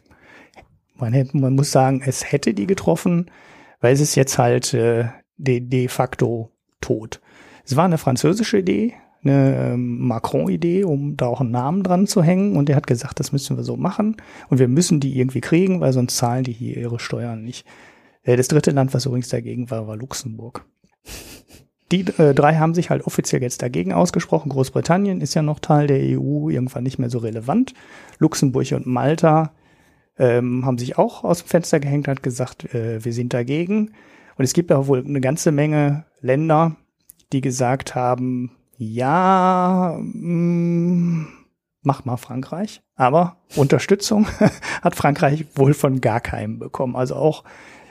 Man, 0.95 1.13
hätte, 1.13 1.35
man 1.37 1.55
muss 1.55 1.71
sagen, 1.71 2.01
es 2.05 2.31
hätte 2.31 2.53
die 2.53 2.67
getroffen, 2.67 3.29
weil 3.81 3.93
es 3.93 4.01
ist 4.01 4.15
jetzt 4.15 4.37
halt 4.37 4.73
äh, 4.73 5.05
de, 5.37 5.59
de 5.59 5.87
facto 5.87 6.51
tot. 6.79 7.21
Es 7.65 7.75
war 7.75 7.85
eine 7.85 7.97
französische 7.97 8.59
Idee, 8.59 8.93
eine 9.23 9.73
ähm, 9.73 10.07
Macron-Idee, 10.07 10.83
um 10.83 11.17
da 11.17 11.27
auch 11.27 11.41
einen 11.41 11.51
Namen 11.51 11.83
dran 11.83 12.07
zu 12.07 12.23
hängen. 12.23 12.55
Und 12.55 12.69
der 12.69 12.75
hat 12.75 12.87
gesagt, 12.87 13.19
das 13.19 13.31
müssen 13.31 13.57
wir 13.57 13.63
so 13.63 13.75
machen. 13.75 14.17
Und 14.49 14.59
wir 14.59 14.67
müssen 14.67 14.99
die 14.99 15.17
irgendwie 15.17 15.41
kriegen, 15.41 15.81
weil 15.81 15.93
sonst 15.93 16.17
zahlen 16.17 16.43
die 16.43 16.53
hier 16.53 16.77
ihre 16.77 16.99
Steuern 16.99 17.43
nicht. 17.43 17.65
Äh, 18.23 18.37
das 18.37 18.47
dritte 18.47 18.71
Land, 18.71 18.93
was 18.93 19.05
übrigens 19.05 19.29
dagegen 19.29 19.69
war, 19.69 19.87
war 19.87 19.97
Luxemburg. 19.97 20.65
Die 21.91 22.01
äh, 22.01 22.35
drei 22.35 22.55
haben 22.55 22.75
sich 22.75 22.89
halt 22.89 23.05
offiziell 23.07 23.41
jetzt 23.41 23.61
dagegen 23.61 23.93
ausgesprochen. 23.93 24.49
Großbritannien 24.49 25.21
ist 25.21 25.33
ja 25.33 25.41
noch 25.41 25.59
Teil 25.59 25.87
der 25.87 25.99
EU, 25.99 26.49
irgendwann 26.49 26.83
nicht 26.83 26.99
mehr 26.99 27.09
so 27.09 27.17
relevant. 27.17 27.73
Luxemburg 28.19 28.71
und 28.73 28.85
Malta 28.85 29.51
ähm, 30.17 30.65
haben 30.65 30.77
sich 30.77 30.97
auch 30.97 31.23
aus 31.23 31.39
dem 31.39 31.47
Fenster 31.47 31.79
gehängt, 31.79 32.07
hat 32.07 32.21
gesagt, 32.21 32.73
äh, 32.75 33.03
wir 33.03 33.13
sind 33.13 33.33
dagegen. 33.33 33.93
Und 34.37 34.45
es 34.45 34.53
gibt 34.53 34.69
ja 34.69 34.85
wohl 34.87 35.03
eine 35.03 35.21
ganze 35.21 35.51
Menge 35.51 36.05
Länder, 36.21 36.75
die 37.33 37.41
gesagt 37.41 37.95
haben, 37.95 38.51
ja, 38.79 39.97
mh, 39.99 40.03
mm, 40.03 41.27
mach 41.81 42.05
mal 42.05 42.17
Frankreich. 42.17 42.81
Aber 42.95 43.37
Unterstützung 43.55 44.25
hat 44.81 44.95
Frankreich 44.95 45.45
wohl 45.55 45.73
von 45.73 45.99
gar 45.99 46.21
keinem 46.21 46.59
bekommen. 46.59 46.95
Also 46.95 47.15
auch 47.15 47.43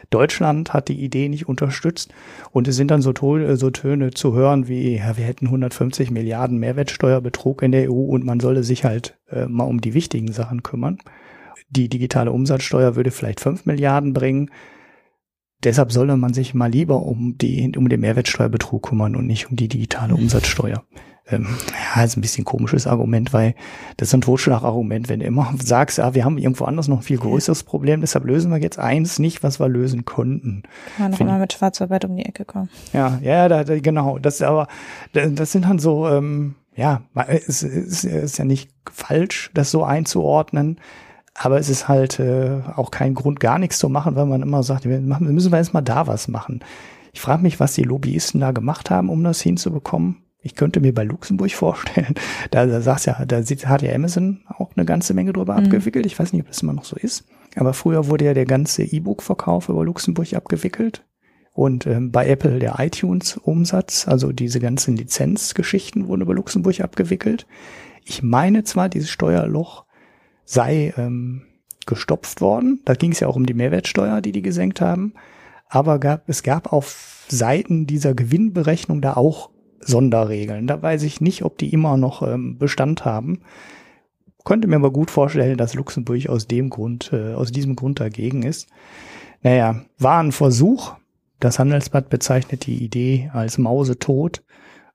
Deutschland 0.08 0.72
hat 0.72 0.88
die 0.88 1.04
Idee 1.04 1.28
nicht 1.28 1.46
unterstützt. 1.46 2.14
Und 2.52 2.68
es 2.68 2.76
sind 2.76 2.90
dann 2.90 3.02
so, 3.02 3.12
so 3.12 3.70
Töne 3.70 4.12
zu 4.12 4.32
hören 4.34 4.66
wie, 4.66 4.96
ja, 4.96 5.18
wir 5.18 5.24
hätten 5.24 5.46
150 5.46 6.10
Milliarden 6.10 6.56
Mehrwertsteuerbetrug 6.58 7.62
in 7.62 7.72
der 7.72 7.90
EU 7.90 8.04
und 8.04 8.24
man 8.24 8.40
solle 8.40 8.64
sich 8.64 8.84
halt 8.84 9.18
äh, 9.28 9.44
mal 9.44 9.64
um 9.64 9.82
die 9.82 9.92
wichtigen 9.92 10.32
Sachen 10.32 10.62
kümmern. 10.62 10.98
Die 11.68 11.90
digitale 11.90 12.32
Umsatzsteuer 12.32 12.96
würde 12.96 13.10
vielleicht 13.10 13.40
5 13.40 13.66
Milliarden 13.66 14.14
bringen. 14.14 14.50
Deshalb 15.64 15.90
solle 15.90 16.16
man 16.16 16.34
sich 16.34 16.54
mal 16.54 16.70
lieber 16.70 17.02
um, 17.02 17.36
die, 17.36 17.72
um 17.76 17.88
den 17.88 18.00
Mehrwertsteuerbetrug 18.00 18.88
kümmern 18.88 19.16
und 19.16 19.26
nicht 19.26 19.50
um 19.50 19.56
die 19.56 19.68
digitale 19.68 20.14
Umsatzsteuer. 20.14 20.84
Ähm, 21.30 21.46
ja, 21.94 22.02
ist 22.04 22.16
ein 22.16 22.22
bisschen 22.22 22.44
komisches 22.44 22.86
Argument, 22.86 23.32
weil 23.32 23.54
das 23.96 24.08
ist 24.08 24.14
ein 24.14 24.22
Totschlagargument, 24.22 25.08
wenn 25.08 25.20
du 25.20 25.26
immer 25.26 25.52
sagst, 25.62 26.00
ah, 26.00 26.14
wir 26.14 26.24
haben 26.24 26.38
irgendwo 26.38 26.64
anders 26.64 26.88
noch 26.88 26.98
ein 26.98 27.02
viel 27.02 27.18
größeres 27.18 27.64
Problem, 27.64 28.00
deshalb 28.00 28.24
lösen 28.24 28.50
wir 28.50 28.58
jetzt 28.58 28.78
eins 28.78 29.18
nicht, 29.18 29.42
was 29.42 29.60
wir 29.60 29.68
lösen 29.68 30.04
konnten. 30.04 30.62
Kann 30.96 31.04
man 31.04 31.10
noch 31.10 31.20
immer 31.20 31.38
mit 31.38 31.52
Schwarzarbeit 31.52 32.04
um 32.06 32.16
die 32.16 32.24
Ecke 32.24 32.44
kommen. 32.44 32.70
Ja, 32.92 33.18
ja, 33.22 33.48
da, 33.48 33.64
da, 33.64 33.78
genau. 33.78 34.18
Das 34.18 34.40
aber, 34.40 34.68
das 35.12 35.52
sind 35.52 35.66
dann 35.66 35.78
so, 35.78 36.08
ähm, 36.08 36.54
ja, 36.74 37.02
es 37.26 37.62
ist, 37.62 38.04
ist 38.04 38.38
ja 38.38 38.44
nicht 38.44 38.70
falsch, 38.90 39.50
das 39.52 39.70
so 39.70 39.84
einzuordnen. 39.84 40.80
Aber 41.38 41.58
es 41.58 41.68
ist 41.68 41.88
halt 41.88 42.18
äh, 42.18 42.60
auch 42.74 42.90
kein 42.90 43.14
Grund, 43.14 43.40
gar 43.40 43.58
nichts 43.58 43.78
zu 43.78 43.88
machen, 43.88 44.16
weil 44.16 44.26
man 44.26 44.42
immer 44.42 44.62
sagt, 44.62 44.84
wir 44.84 45.00
machen, 45.00 45.32
müssen 45.32 45.52
wir 45.52 45.58
erstmal 45.58 45.82
da 45.84 46.06
was 46.06 46.28
machen. 46.28 46.60
Ich 47.12 47.20
frage 47.20 47.42
mich, 47.42 47.60
was 47.60 47.74
die 47.74 47.84
Lobbyisten 47.84 48.40
da 48.40 48.50
gemacht 48.50 48.90
haben, 48.90 49.08
um 49.08 49.22
das 49.24 49.40
hinzubekommen. 49.40 50.22
Ich 50.40 50.54
könnte 50.54 50.80
mir 50.80 50.92
bei 50.92 51.04
Luxemburg 51.04 51.50
vorstellen, 51.54 52.14
da, 52.50 52.66
da 52.66 52.80
sag's 52.80 53.06
ja, 53.06 53.24
da 53.24 53.38
hat 53.38 53.82
ja 53.82 53.94
Amazon 53.94 54.40
auch 54.48 54.70
eine 54.76 54.84
ganze 54.84 55.14
Menge 55.14 55.32
drüber 55.32 55.58
mhm. 55.58 55.66
abgewickelt. 55.66 56.06
Ich 56.06 56.18
weiß 56.18 56.32
nicht, 56.32 56.42
ob 56.42 56.48
das 56.48 56.62
immer 56.62 56.72
noch 56.72 56.84
so 56.84 56.96
ist. 56.96 57.24
Aber 57.56 57.72
früher 57.72 58.08
wurde 58.08 58.24
ja 58.24 58.34
der 58.34 58.46
ganze 58.46 58.82
E-Book-Verkauf 58.82 59.68
über 59.68 59.84
Luxemburg 59.84 60.34
abgewickelt. 60.34 61.04
Und 61.52 61.86
ähm, 61.86 62.12
bei 62.12 62.28
Apple 62.28 62.60
der 62.60 62.76
iTunes-Umsatz, 62.78 64.06
also 64.06 64.30
diese 64.30 64.60
ganzen 64.60 64.96
Lizenzgeschichten 64.96 66.06
wurden 66.06 66.22
über 66.22 66.34
Luxemburg 66.34 66.80
abgewickelt. 66.80 67.46
Ich 68.04 68.22
meine 68.22 68.62
zwar, 68.62 68.88
dieses 68.88 69.10
Steuerloch 69.10 69.87
sei 70.48 70.94
ähm, 70.96 71.42
gestopft 71.84 72.40
worden. 72.40 72.80
Da 72.86 72.94
ging 72.94 73.12
es 73.12 73.20
ja 73.20 73.28
auch 73.28 73.36
um 73.36 73.44
die 73.44 73.52
Mehrwertsteuer, 73.54 74.22
die 74.22 74.32
die 74.32 74.40
gesenkt 74.40 74.80
haben. 74.80 75.12
Aber 75.68 75.98
gab, 75.98 76.26
es 76.26 76.42
gab 76.42 76.72
auf 76.72 77.26
Seiten 77.28 77.86
dieser 77.86 78.14
Gewinnberechnung 78.14 79.02
da 79.02 79.14
auch 79.14 79.50
Sonderregeln. 79.80 80.66
Da 80.66 80.80
weiß 80.80 81.02
ich 81.02 81.20
nicht, 81.20 81.44
ob 81.44 81.58
die 81.58 81.70
immer 81.70 81.98
noch 81.98 82.22
ähm, 82.22 82.56
Bestand 82.56 83.04
haben. 83.04 83.42
Könnte 84.44 84.68
mir 84.68 84.76
aber 84.76 84.90
gut 84.90 85.10
vorstellen, 85.10 85.58
dass 85.58 85.74
Luxemburg 85.74 86.30
aus 86.30 86.46
dem 86.46 86.70
Grund, 86.70 87.10
äh, 87.12 87.34
aus 87.34 87.52
diesem 87.52 87.76
Grund 87.76 88.00
dagegen 88.00 88.42
ist. 88.42 88.68
Naja, 89.42 89.84
war 89.98 90.22
ein 90.22 90.32
Versuch. 90.32 90.94
Das 91.40 91.58
Handelsblatt 91.58 92.08
bezeichnet 92.08 92.66
die 92.66 92.82
Idee 92.82 93.30
als 93.34 93.58
Mausetot. 93.58 94.42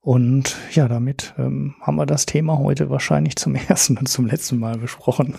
Und 0.04 0.58
ja, 0.74 0.90
damit 0.90 1.34
ähm, 1.38 1.76
haben 1.80 1.96
wir 1.96 2.06
das 2.06 2.26
Thema 2.26 2.60
heute 2.60 2.90
wahrscheinlich 2.90 3.38
zum 3.38 3.56
ersten 3.68 3.98
und 3.98 4.10
zum 4.10 4.28
letzten 4.28 4.60
Mal 4.60 4.78
besprochen. 4.78 5.36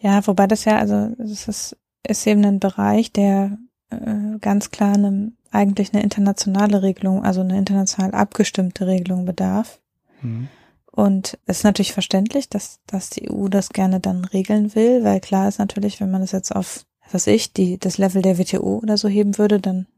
Ja, 0.00 0.24
wobei 0.26 0.46
das 0.46 0.64
ja, 0.64 0.78
also 0.78 1.14
es 1.18 1.48
ist, 1.48 1.76
ist 2.06 2.26
eben 2.28 2.44
ein 2.44 2.60
Bereich, 2.60 3.10
der 3.10 3.58
äh, 3.90 4.38
ganz 4.40 4.70
klar 4.70 4.94
eine, 4.94 5.32
eigentlich 5.50 5.92
eine 5.92 6.02
internationale 6.04 6.82
Regelung, 6.82 7.24
also 7.24 7.40
eine 7.40 7.58
international 7.58 8.12
abgestimmte 8.12 8.86
Regelung 8.86 9.24
bedarf. 9.24 9.80
Mhm. 10.22 10.48
Und 10.92 11.38
es 11.46 11.58
ist 11.58 11.64
natürlich 11.64 11.92
verständlich, 11.92 12.48
dass, 12.48 12.78
dass 12.86 13.10
die 13.10 13.28
EU 13.28 13.48
das 13.48 13.70
gerne 13.70 13.98
dann 13.98 14.24
regeln 14.24 14.76
will, 14.76 15.02
weil 15.02 15.18
klar 15.18 15.48
ist 15.48 15.58
natürlich, 15.58 16.00
wenn 16.00 16.10
man 16.12 16.22
es 16.22 16.30
jetzt 16.30 16.54
auf, 16.54 16.86
was 17.10 17.26
ich, 17.26 17.52
die, 17.52 17.78
das 17.78 17.98
Level 17.98 18.22
der 18.22 18.38
WTO 18.38 18.78
oder 18.78 18.96
so 18.96 19.08
heben 19.08 19.38
würde, 19.38 19.58
dann 19.58 19.88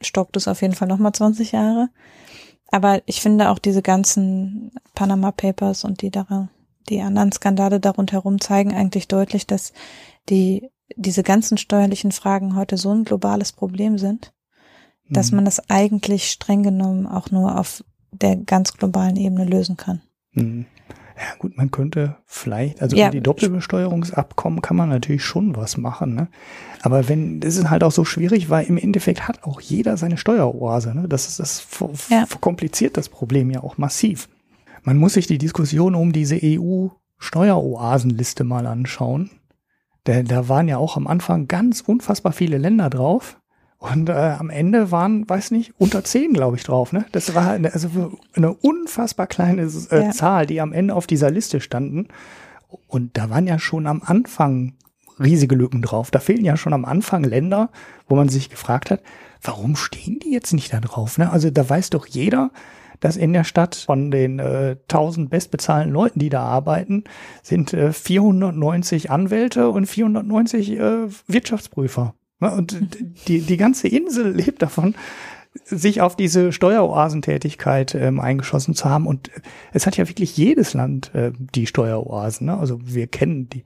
stockt 0.00 0.36
es 0.36 0.46
auf 0.46 0.62
jeden 0.62 0.74
Fall 0.74 0.86
nochmal 0.86 1.12
20 1.12 1.50
Jahre. 1.50 1.88
Aber 2.70 3.02
ich 3.06 3.20
finde 3.20 3.50
auch 3.50 3.58
diese 3.58 3.82
ganzen 3.82 4.72
Panama 4.94 5.32
Papers 5.32 5.84
und 5.84 6.02
die 6.02 6.10
daran, 6.10 6.50
die 6.88 7.00
anderen 7.00 7.32
Skandale 7.32 7.80
darunter 7.80 8.14
herum 8.14 8.40
zeigen 8.40 8.72
eigentlich 8.72 9.08
deutlich, 9.08 9.46
dass 9.46 9.72
die, 10.28 10.70
diese 10.96 11.22
ganzen 11.22 11.58
steuerlichen 11.58 12.12
Fragen 12.12 12.56
heute 12.56 12.76
so 12.76 12.90
ein 12.90 13.04
globales 13.04 13.52
Problem 13.52 13.98
sind, 13.98 14.32
dass 15.08 15.30
mhm. 15.30 15.36
man 15.36 15.44
das 15.44 15.68
eigentlich 15.68 16.30
streng 16.30 16.62
genommen 16.62 17.06
auch 17.06 17.30
nur 17.30 17.58
auf 17.58 17.84
der 18.12 18.36
ganz 18.36 18.74
globalen 18.74 19.16
Ebene 19.16 19.44
lösen 19.44 19.76
kann. 19.76 20.00
Mhm. 20.32 20.66
Ja 21.20 21.34
gut, 21.38 21.56
man 21.58 21.70
könnte 21.70 22.16
vielleicht, 22.24 22.80
also 22.80 22.96
ja. 22.96 23.10
die 23.10 23.20
Doppelbesteuerungsabkommen 23.20 24.62
kann 24.62 24.78
man 24.78 24.88
natürlich 24.88 25.22
schon 25.22 25.54
was 25.54 25.76
machen, 25.76 26.14
ne? 26.14 26.28
Aber 26.80 27.10
wenn, 27.10 27.40
das 27.40 27.58
ist 27.58 27.68
halt 27.68 27.84
auch 27.84 27.92
so 27.92 28.06
schwierig, 28.06 28.48
weil 28.48 28.64
im 28.64 28.78
Endeffekt 28.78 29.28
hat 29.28 29.44
auch 29.44 29.60
jeder 29.60 29.98
seine 29.98 30.16
Steueroase, 30.16 30.94
ne? 30.94 31.08
Das 31.08 31.28
ist 31.28 31.38
das 31.38 31.66
ja. 32.08 32.24
verkompliziert 32.24 32.96
das 32.96 33.10
Problem 33.10 33.50
ja 33.50 33.62
auch 33.62 33.76
massiv. 33.76 34.30
Man 34.82 34.96
muss 34.96 35.12
sich 35.12 35.26
die 35.26 35.36
Diskussion 35.36 35.94
um 35.94 36.12
diese 36.12 36.40
EU-Steueroasenliste 36.42 38.44
mal 38.44 38.66
anschauen. 38.66 39.28
Da, 40.04 40.22
da 40.22 40.48
waren 40.48 40.68
ja 40.68 40.78
auch 40.78 40.96
am 40.96 41.06
Anfang 41.06 41.48
ganz 41.48 41.82
unfassbar 41.82 42.32
viele 42.32 42.56
Länder 42.56 42.88
drauf. 42.88 43.38
Und 43.80 44.10
äh, 44.10 44.12
am 44.12 44.50
Ende 44.50 44.90
waren, 44.90 45.26
weiß 45.26 45.52
nicht, 45.52 45.72
unter 45.78 46.04
zehn, 46.04 46.34
glaube 46.34 46.56
ich, 46.56 46.64
drauf. 46.64 46.92
Ne? 46.92 47.06
Das 47.12 47.34
war 47.34 47.52
eine, 47.52 47.72
also 47.72 48.12
eine 48.34 48.52
unfassbar 48.52 49.26
kleine 49.26 49.62
äh, 49.62 50.04
ja. 50.04 50.10
Zahl, 50.10 50.44
die 50.44 50.60
am 50.60 50.74
Ende 50.74 50.94
auf 50.94 51.06
dieser 51.06 51.30
Liste 51.30 51.62
standen. 51.62 52.08
Und 52.88 53.16
da 53.16 53.30
waren 53.30 53.46
ja 53.46 53.58
schon 53.58 53.86
am 53.86 54.02
Anfang 54.04 54.74
riesige 55.18 55.54
Lücken 55.54 55.80
drauf. 55.80 56.10
Da 56.10 56.20
fehlen 56.20 56.44
ja 56.44 56.58
schon 56.58 56.74
am 56.74 56.84
Anfang 56.84 57.24
Länder, 57.24 57.70
wo 58.06 58.16
man 58.16 58.28
sich 58.28 58.50
gefragt 58.50 58.90
hat, 58.90 59.00
warum 59.42 59.76
stehen 59.76 60.18
die 60.18 60.30
jetzt 60.30 60.52
nicht 60.52 60.74
da 60.74 60.80
drauf? 60.80 61.16
Ne? 61.16 61.30
Also 61.30 61.50
da 61.50 61.68
weiß 61.68 61.88
doch 61.88 62.06
jeder, 62.06 62.50
dass 63.00 63.16
in 63.16 63.32
der 63.32 63.44
Stadt 63.44 63.76
von 63.76 64.10
den 64.10 64.40
äh, 64.40 64.76
1000 64.90 65.30
bestbezahlten 65.30 65.90
Leuten, 65.90 66.18
die 66.18 66.28
da 66.28 66.42
arbeiten, 66.42 67.04
sind 67.42 67.72
äh, 67.72 67.94
490 67.94 69.10
Anwälte 69.10 69.70
und 69.70 69.86
490 69.86 70.72
äh, 70.72 71.08
Wirtschaftsprüfer. 71.26 72.14
Ne, 72.40 72.52
und 72.52 72.78
die, 73.28 73.40
die 73.40 73.56
ganze 73.56 73.88
Insel 73.88 74.32
lebt 74.32 74.62
davon, 74.62 74.94
sich 75.64 76.00
auf 76.00 76.16
diese 76.16 76.52
Steueroasentätigkeit 76.52 77.94
ähm, 77.94 78.20
eingeschossen 78.20 78.74
zu 78.74 78.88
haben. 78.88 79.06
Und 79.06 79.30
es 79.72 79.86
hat 79.86 79.96
ja 79.96 80.08
wirklich 80.08 80.36
jedes 80.36 80.74
Land 80.74 81.14
äh, 81.14 81.32
die 81.54 81.66
Steueroasen. 81.66 82.46
Ne? 82.46 82.56
Also 82.56 82.78
wir 82.82 83.08
kennen 83.08 83.48
die, 83.48 83.64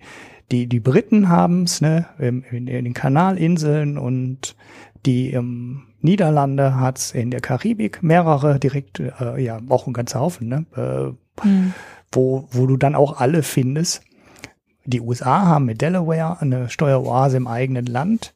die, 0.51 0.67
die 0.67 0.81
Briten 0.81 1.29
haben's 1.29 1.81
ne? 1.81 2.07
in, 2.19 2.43
in 2.43 2.67
den 2.67 2.95
Kanalinseln 2.95 3.99
und 3.99 4.57
die 5.05 5.33
ähm, 5.33 5.83
Niederlande 6.01 6.79
hat's 6.79 7.13
in 7.13 7.31
der 7.31 7.41
Karibik 7.41 8.03
mehrere 8.03 8.59
direkt, 8.59 9.01
äh, 9.01 9.43
ja, 9.43 9.59
auch 9.69 9.87
ein 9.87 9.93
ganzer 9.93 10.21
Haufen, 10.21 10.49
ne? 10.49 10.67
Äh, 10.77 11.47
mhm. 11.47 11.75
wo, 12.13 12.49
wo 12.51 12.67
du 12.67 12.77
dann 12.77 12.95
auch 12.95 13.21
alle 13.21 13.43
findest. 13.43 14.03
Die 14.85 15.01
USA 15.01 15.47
haben 15.47 15.65
mit 15.65 15.81
Delaware 15.81 16.41
eine 16.41 16.69
Steueroase 16.69 17.39
im 17.39 17.47
eigenen 17.47 17.87
Land. 17.87 18.35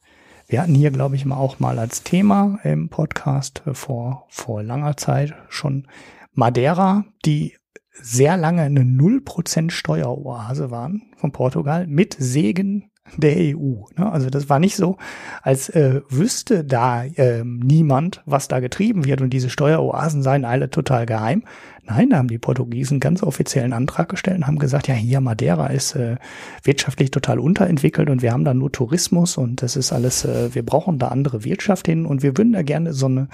Wir 0.50 0.62
hatten 0.62 0.74
hier, 0.74 0.90
glaube 0.90 1.14
ich, 1.14 1.30
auch 1.30 1.60
mal 1.60 1.78
als 1.78 2.04
Thema 2.04 2.58
im 2.62 2.88
Podcast 2.88 3.60
vor, 3.74 4.24
vor 4.30 4.62
langer 4.62 4.96
Zeit 4.96 5.34
schon 5.50 5.86
Madeira, 6.32 7.04
die 7.26 7.58
sehr 7.92 8.38
lange 8.38 8.62
eine 8.62 8.80
0% 8.80 9.70
Steueroase 9.70 10.70
waren 10.70 11.12
von 11.18 11.32
Portugal 11.32 11.86
mit 11.86 12.16
Segen 12.18 12.90
der 13.16 13.36
EU. 13.36 13.84
Ne? 13.96 14.10
Also 14.10 14.30
das 14.30 14.48
war 14.48 14.58
nicht 14.58 14.76
so, 14.76 14.96
als 15.42 15.68
äh, 15.70 16.02
wüsste 16.08 16.64
da 16.64 17.04
äh, 17.04 17.42
niemand, 17.44 18.22
was 18.26 18.48
da 18.48 18.60
getrieben 18.60 19.04
wird 19.04 19.20
und 19.20 19.30
diese 19.30 19.50
Steueroasen 19.50 20.22
seien 20.22 20.44
alle 20.44 20.70
total 20.70 21.06
geheim. 21.06 21.42
Nein, 21.84 22.10
da 22.10 22.18
haben 22.18 22.28
die 22.28 22.38
Portugiesen 22.38 23.00
ganz 23.00 23.22
offiziellen 23.22 23.72
Antrag 23.72 24.10
gestellt 24.10 24.36
und 24.36 24.46
haben 24.46 24.58
gesagt, 24.58 24.88
ja, 24.88 24.94
hier 24.94 25.20
Madeira 25.20 25.68
ist 25.68 25.94
äh, 25.94 26.16
wirtschaftlich 26.62 27.10
total 27.10 27.38
unterentwickelt 27.38 28.10
und 28.10 28.20
wir 28.20 28.32
haben 28.32 28.44
da 28.44 28.52
nur 28.52 28.70
Tourismus 28.70 29.38
und 29.38 29.62
das 29.62 29.74
ist 29.74 29.92
alles, 29.92 30.24
äh, 30.24 30.54
wir 30.54 30.64
brauchen 30.64 30.98
da 30.98 31.08
andere 31.08 31.44
Wirtschaft 31.44 31.86
hin 31.86 32.04
und 32.04 32.22
wir 32.22 32.36
würden 32.36 32.52
da 32.52 32.62
gerne 32.62 32.92
so 32.92 33.06
eine 33.06 33.28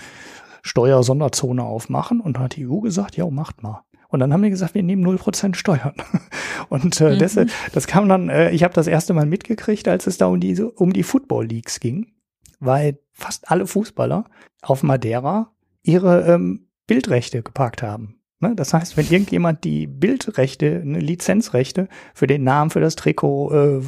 Steuersonderzone 0.64 1.62
aufmachen. 1.62 2.20
Und 2.20 2.38
hat 2.38 2.56
die 2.56 2.66
EU 2.66 2.80
gesagt, 2.80 3.16
ja, 3.16 3.28
macht 3.30 3.62
mal. 3.62 3.84
Und 4.14 4.20
dann 4.20 4.32
haben 4.32 4.42
die 4.44 4.50
gesagt, 4.50 4.76
wir 4.76 4.84
nehmen 4.84 5.04
0% 5.04 5.56
Steuern. 5.56 5.94
Und 6.68 7.00
äh, 7.00 7.14
mhm. 7.14 7.18
das, 7.18 7.36
das 7.72 7.86
kam 7.88 8.08
dann, 8.08 8.28
äh, 8.28 8.50
ich 8.52 8.62
habe 8.62 8.72
das 8.72 8.86
erste 8.86 9.12
Mal 9.12 9.26
mitgekriegt, 9.26 9.88
als 9.88 10.06
es 10.06 10.18
da 10.18 10.26
um 10.26 10.38
die, 10.38 10.62
um 10.62 10.92
die 10.92 11.02
Football 11.02 11.46
Leagues 11.46 11.80
ging, 11.80 12.12
weil 12.60 13.00
fast 13.12 13.50
alle 13.50 13.66
Fußballer 13.66 14.24
auf 14.62 14.84
Madeira 14.84 15.50
ihre 15.82 16.32
ähm, 16.32 16.68
Bildrechte 16.86 17.42
geparkt 17.42 17.82
haben. 17.82 18.20
Ne? 18.38 18.54
Das 18.54 18.72
heißt, 18.72 18.96
wenn 18.96 19.06
irgendjemand 19.06 19.64
die 19.64 19.88
Bildrechte, 19.88 20.80
eine 20.80 21.00
Lizenzrechte 21.00 21.88
für 22.14 22.28
den 22.28 22.44
Namen, 22.44 22.70
für 22.70 22.80
das 22.80 22.94
Trikot, 22.94 23.50
äh, 23.50 23.80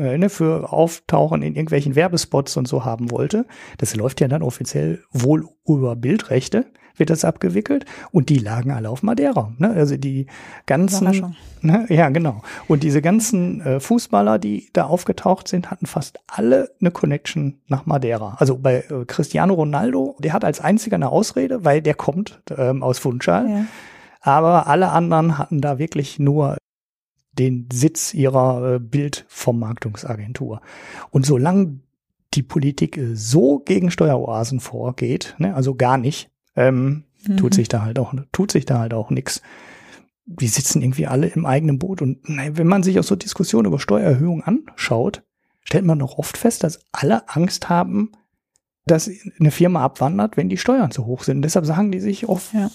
äh, 0.00 0.16
ne, 0.16 0.28
für 0.28 0.72
Auftauchen 0.72 1.42
in 1.42 1.56
irgendwelchen 1.56 1.96
Werbespots 1.96 2.56
und 2.56 2.68
so 2.68 2.84
haben 2.84 3.10
wollte, 3.10 3.46
das 3.78 3.96
läuft 3.96 4.20
ja 4.20 4.28
dann 4.28 4.42
offiziell 4.42 5.02
wohl 5.10 5.48
über 5.66 5.96
Bildrechte 5.96 6.66
wird 6.98 7.10
das 7.10 7.24
abgewickelt 7.24 7.84
und 8.10 8.28
die 8.28 8.38
lagen 8.38 8.70
alle 8.70 8.90
auf 8.90 9.02
Madeira. 9.02 9.52
Ne? 9.58 9.70
Also 9.70 9.96
die 9.96 10.26
ganzen, 10.66 11.34
ne? 11.60 11.86
ja 11.88 12.08
genau. 12.08 12.42
Und 12.68 12.82
diese 12.82 13.02
ganzen 13.02 13.60
äh, 13.60 13.80
Fußballer, 13.80 14.38
die 14.38 14.68
da 14.72 14.84
aufgetaucht 14.84 15.48
sind, 15.48 15.70
hatten 15.70 15.86
fast 15.86 16.18
alle 16.26 16.70
eine 16.80 16.90
Connection 16.90 17.58
nach 17.66 17.86
Madeira. 17.86 18.36
Also 18.38 18.58
bei 18.58 18.84
äh, 18.88 19.04
Cristiano 19.06 19.54
Ronaldo, 19.54 20.16
der 20.18 20.32
hat 20.32 20.44
als 20.44 20.60
einziger 20.60 20.96
eine 20.96 21.10
Ausrede, 21.10 21.64
weil 21.64 21.82
der 21.82 21.94
kommt 21.94 22.40
ähm, 22.56 22.82
aus 22.82 22.98
Funchal. 22.98 23.48
Ja. 23.48 23.66
Aber 24.20 24.66
alle 24.66 24.90
anderen 24.90 25.38
hatten 25.38 25.60
da 25.60 25.78
wirklich 25.78 26.18
nur 26.18 26.56
den 27.38 27.68
Sitz 27.72 28.14
ihrer 28.14 28.74
äh, 28.74 28.78
Bildvermarktungsagentur. 28.78 30.60
Und 31.10 31.26
solange 31.26 31.80
die 32.34 32.42
Politik 32.42 33.00
so 33.12 33.60
gegen 33.60 33.90
Steueroasen 33.90 34.60
vorgeht, 34.60 35.34
ne, 35.38 35.54
also 35.54 35.74
gar 35.74 35.98
nicht, 35.98 36.30
ähm, 36.56 37.04
mhm. 37.26 37.36
tut 37.36 37.54
sich 37.54 37.68
da 37.68 37.82
halt 37.82 37.98
auch, 37.98 38.14
tut 38.32 38.52
sich 38.52 38.64
da 38.64 38.78
halt 38.78 38.94
auch 38.94 39.10
nichts. 39.10 39.42
Die 40.24 40.48
sitzen 40.48 40.82
irgendwie 40.82 41.06
alle 41.06 41.28
im 41.28 41.46
eigenen 41.46 41.78
Boot 41.78 42.02
und 42.02 42.18
wenn 42.26 42.66
man 42.66 42.82
sich 42.82 42.98
auch 42.98 43.04
so 43.04 43.14
Diskussionen 43.14 43.66
über 43.66 43.78
Steuererhöhungen 43.78 44.42
anschaut, 44.42 45.22
stellt 45.62 45.84
man 45.84 46.00
doch 46.00 46.18
oft 46.18 46.36
fest, 46.36 46.64
dass 46.64 46.80
alle 46.90 47.28
Angst 47.28 47.68
haben, 47.68 48.12
dass 48.86 49.10
eine 49.38 49.50
Firma 49.50 49.82
abwandert, 49.82 50.36
wenn 50.36 50.48
die 50.48 50.58
Steuern 50.58 50.90
zu 50.90 51.06
hoch 51.06 51.24
sind. 51.24 51.38
Und 51.38 51.42
deshalb 51.42 51.66
sagen 51.66 51.90
die 51.90 52.00
sich 52.00 52.28
oft, 52.28 52.54
ja. 52.54 52.70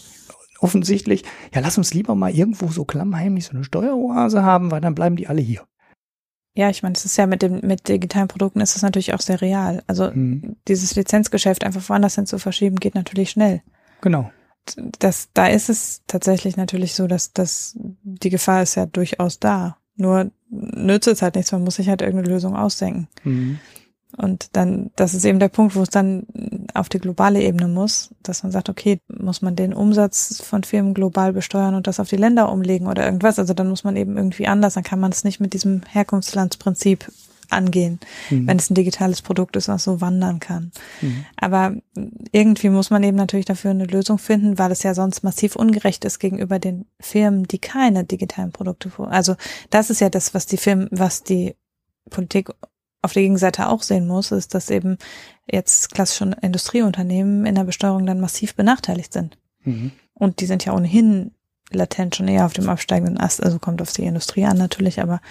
offensichtlich, 0.60 1.24
ja, 1.54 1.62
lass 1.62 1.78
uns 1.78 1.94
lieber 1.94 2.16
mal 2.16 2.34
irgendwo 2.34 2.68
so 2.68 2.86
klammheimlich 2.86 3.46
so 3.46 3.52
eine 3.52 3.64
Steueroase 3.64 4.44
haben, 4.44 4.72
weil 4.72 4.82
dann 4.82 4.96
bleiben 4.96 5.16
die 5.16 5.28
alle 5.28 5.42
hier. 5.42 5.62
Ja, 6.54 6.70
ich 6.70 6.84
meine, 6.84 6.94
es 6.94 7.06
ist 7.06 7.18
ja 7.18 7.28
mit 7.28 7.42
dem 7.42 7.62
mit 7.62 7.88
digitalen 7.88 8.28
Produkten 8.28 8.60
ist 8.60 8.76
es 8.76 8.82
natürlich 8.82 9.14
auch 9.14 9.22
sehr 9.22 9.42
real. 9.42 9.84
Also 9.88 10.12
mhm. 10.12 10.58
dieses 10.68 10.96
Lizenzgeschäft 10.96 11.64
einfach 11.64 11.88
woanders 11.88 12.16
hin 12.16 12.26
zu 12.26 12.40
verschieben, 12.40 12.76
geht 12.76 12.96
natürlich 12.96 13.32
schnell. 13.32 13.62
Genau. 14.02 14.30
Das, 15.00 15.30
da 15.34 15.48
ist 15.48 15.70
es 15.70 16.04
tatsächlich 16.08 16.58
natürlich 16.58 16.94
so, 16.94 17.08
dass, 17.08 17.34
dass 17.34 17.76
die 18.04 18.30
Gefahr 18.30 18.62
ist 18.62 18.76
ja 18.76 18.86
durchaus 18.86 19.40
da. 19.40 19.78
Nur 19.96 20.32
nützt 20.50 21.08
es 21.08 21.22
halt 21.22 21.36
nichts, 21.36 21.52
man 21.52 21.64
muss 21.64 21.76
sich 21.76 21.90
halt 21.90 22.02
irgendeine 22.02 22.34
Lösung 22.34 22.56
ausdenken. 22.56 23.08
Mhm. 23.24 23.60
Und 24.18 24.56
dann, 24.56 24.92
das 24.96 25.14
ist 25.14 25.26
eben 25.26 25.40
der 25.40 25.50
Punkt, 25.50 25.76
wo 25.76 25.82
es 25.82 25.90
dann 25.90 26.26
auf 26.74 26.90
die 26.90 27.00
globale 27.00 27.42
Ebene 27.42 27.68
muss, 27.68 28.14
dass 28.24 28.44
man 28.44 28.52
sagt, 28.52 28.70
okay, 28.70 29.00
muss 29.08 29.42
man 29.42 29.56
den 29.56 29.74
Umsatz 29.74 30.42
von 30.44 30.64
Firmen 30.64 30.94
global 30.94 31.34
besteuern 31.34 31.76
und 31.76 31.88
das 31.88 32.00
auf 32.00 32.10
die 32.10 32.18
Länder 32.18 32.52
umlegen 32.52 32.88
oder 32.88 33.06
irgendwas. 33.06 33.40
Also 33.40 33.54
dann 33.54 33.70
muss 33.70 33.84
man 33.84 33.96
eben 33.96 34.18
irgendwie 34.18 34.48
anders, 34.48 34.74
dann 34.74 34.84
kann 34.84 35.00
man 35.00 35.12
es 35.12 35.24
nicht 35.24 35.40
mit 35.40 35.54
diesem 35.54 35.82
Herkunftslandsprinzip 35.88 37.12
angehen, 37.52 38.00
mhm. 38.30 38.48
wenn 38.48 38.58
es 38.58 38.70
ein 38.70 38.76
digitales 38.76 39.22
Produkt 39.22 39.56
ist, 39.56 39.68
was 39.68 39.84
so 39.84 40.02
wandern 40.02 40.40
kann. 40.40 40.72
Mhm. 41.02 41.26
Aber 41.36 41.76
irgendwie 42.32 42.70
muss 42.70 42.90
man 42.90 43.04
eben 43.04 43.18
natürlich 43.18 43.46
dafür 43.46 43.72
eine 43.72 43.86
Lösung 43.86 44.18
finden, 44.18 44.58
weil 44.58 44.72
es 44.72 44.84
ja 44.84 44.94
sonst 44.94 45.24
massiv 45.24 45.56
ungerecht 45.56 46.06
ist 46.06 46.20
gegenüber 46.20 46.60
den 46.60 46.86
Firmen, 47.00 47.44
die 47.44 47.60
keine 47.60 48.04
digitalen 48.04 48.52
Produkte 48.52 48.90
vor. 48.90 49.12
Also 49.12 49.36
das 49.70 49.90
ist 49.90 50.02
ja 50.02 50.10
das, 50.10 50.34
was 50.34 50.46
die 50.46 50.58
Firmen, 50.58 50.88
was 50.92 51.24
die 51.24 51.56
Politik 52.10 52.50
auf 53.02 53.14
der 53.14 53.24
Gegenseite 53.24 53.68
auch 53.68 53.82
sehen 53.82 54.08
muss, 54.08 54.32
ist, 54.32 54.54
dass 54.54 54.70
eben 54.70 54.98
jetzt 55.50 55.92
klassische 55.94 56.32
Industrieunternehmen 56.42 57.46
in 57.46 57.56
der 57.56 57.64
Besteuerung 57.64 58.06
dann 58.06 58.20
massiv 58.20 58.56
benachteiligt 58.56 59.14
sind. 59.14 59.38
Mhm. 59.64 59.92
Und 60.14 60.40
die 60.40 60.46
sind 60.46 60.66
ja 60.66 60.74
ohnehin 60.74 61.32
latent 61.72 62.16
schon 62.16 62.28
eher 62.28 62.46
auf 62.46 62.54
dem 62.54 62.70
absteigenden 62.70 63.18
Ast, 63.18 63.42
also 63.42 63.60
kommt 63.60 63.82
auf 63.82 63.94
die 63.94 64.04
Industrie 64.04 64.46
an 64.46 64.58
natürlich, 64.58 65.02
aber 65.02 65.22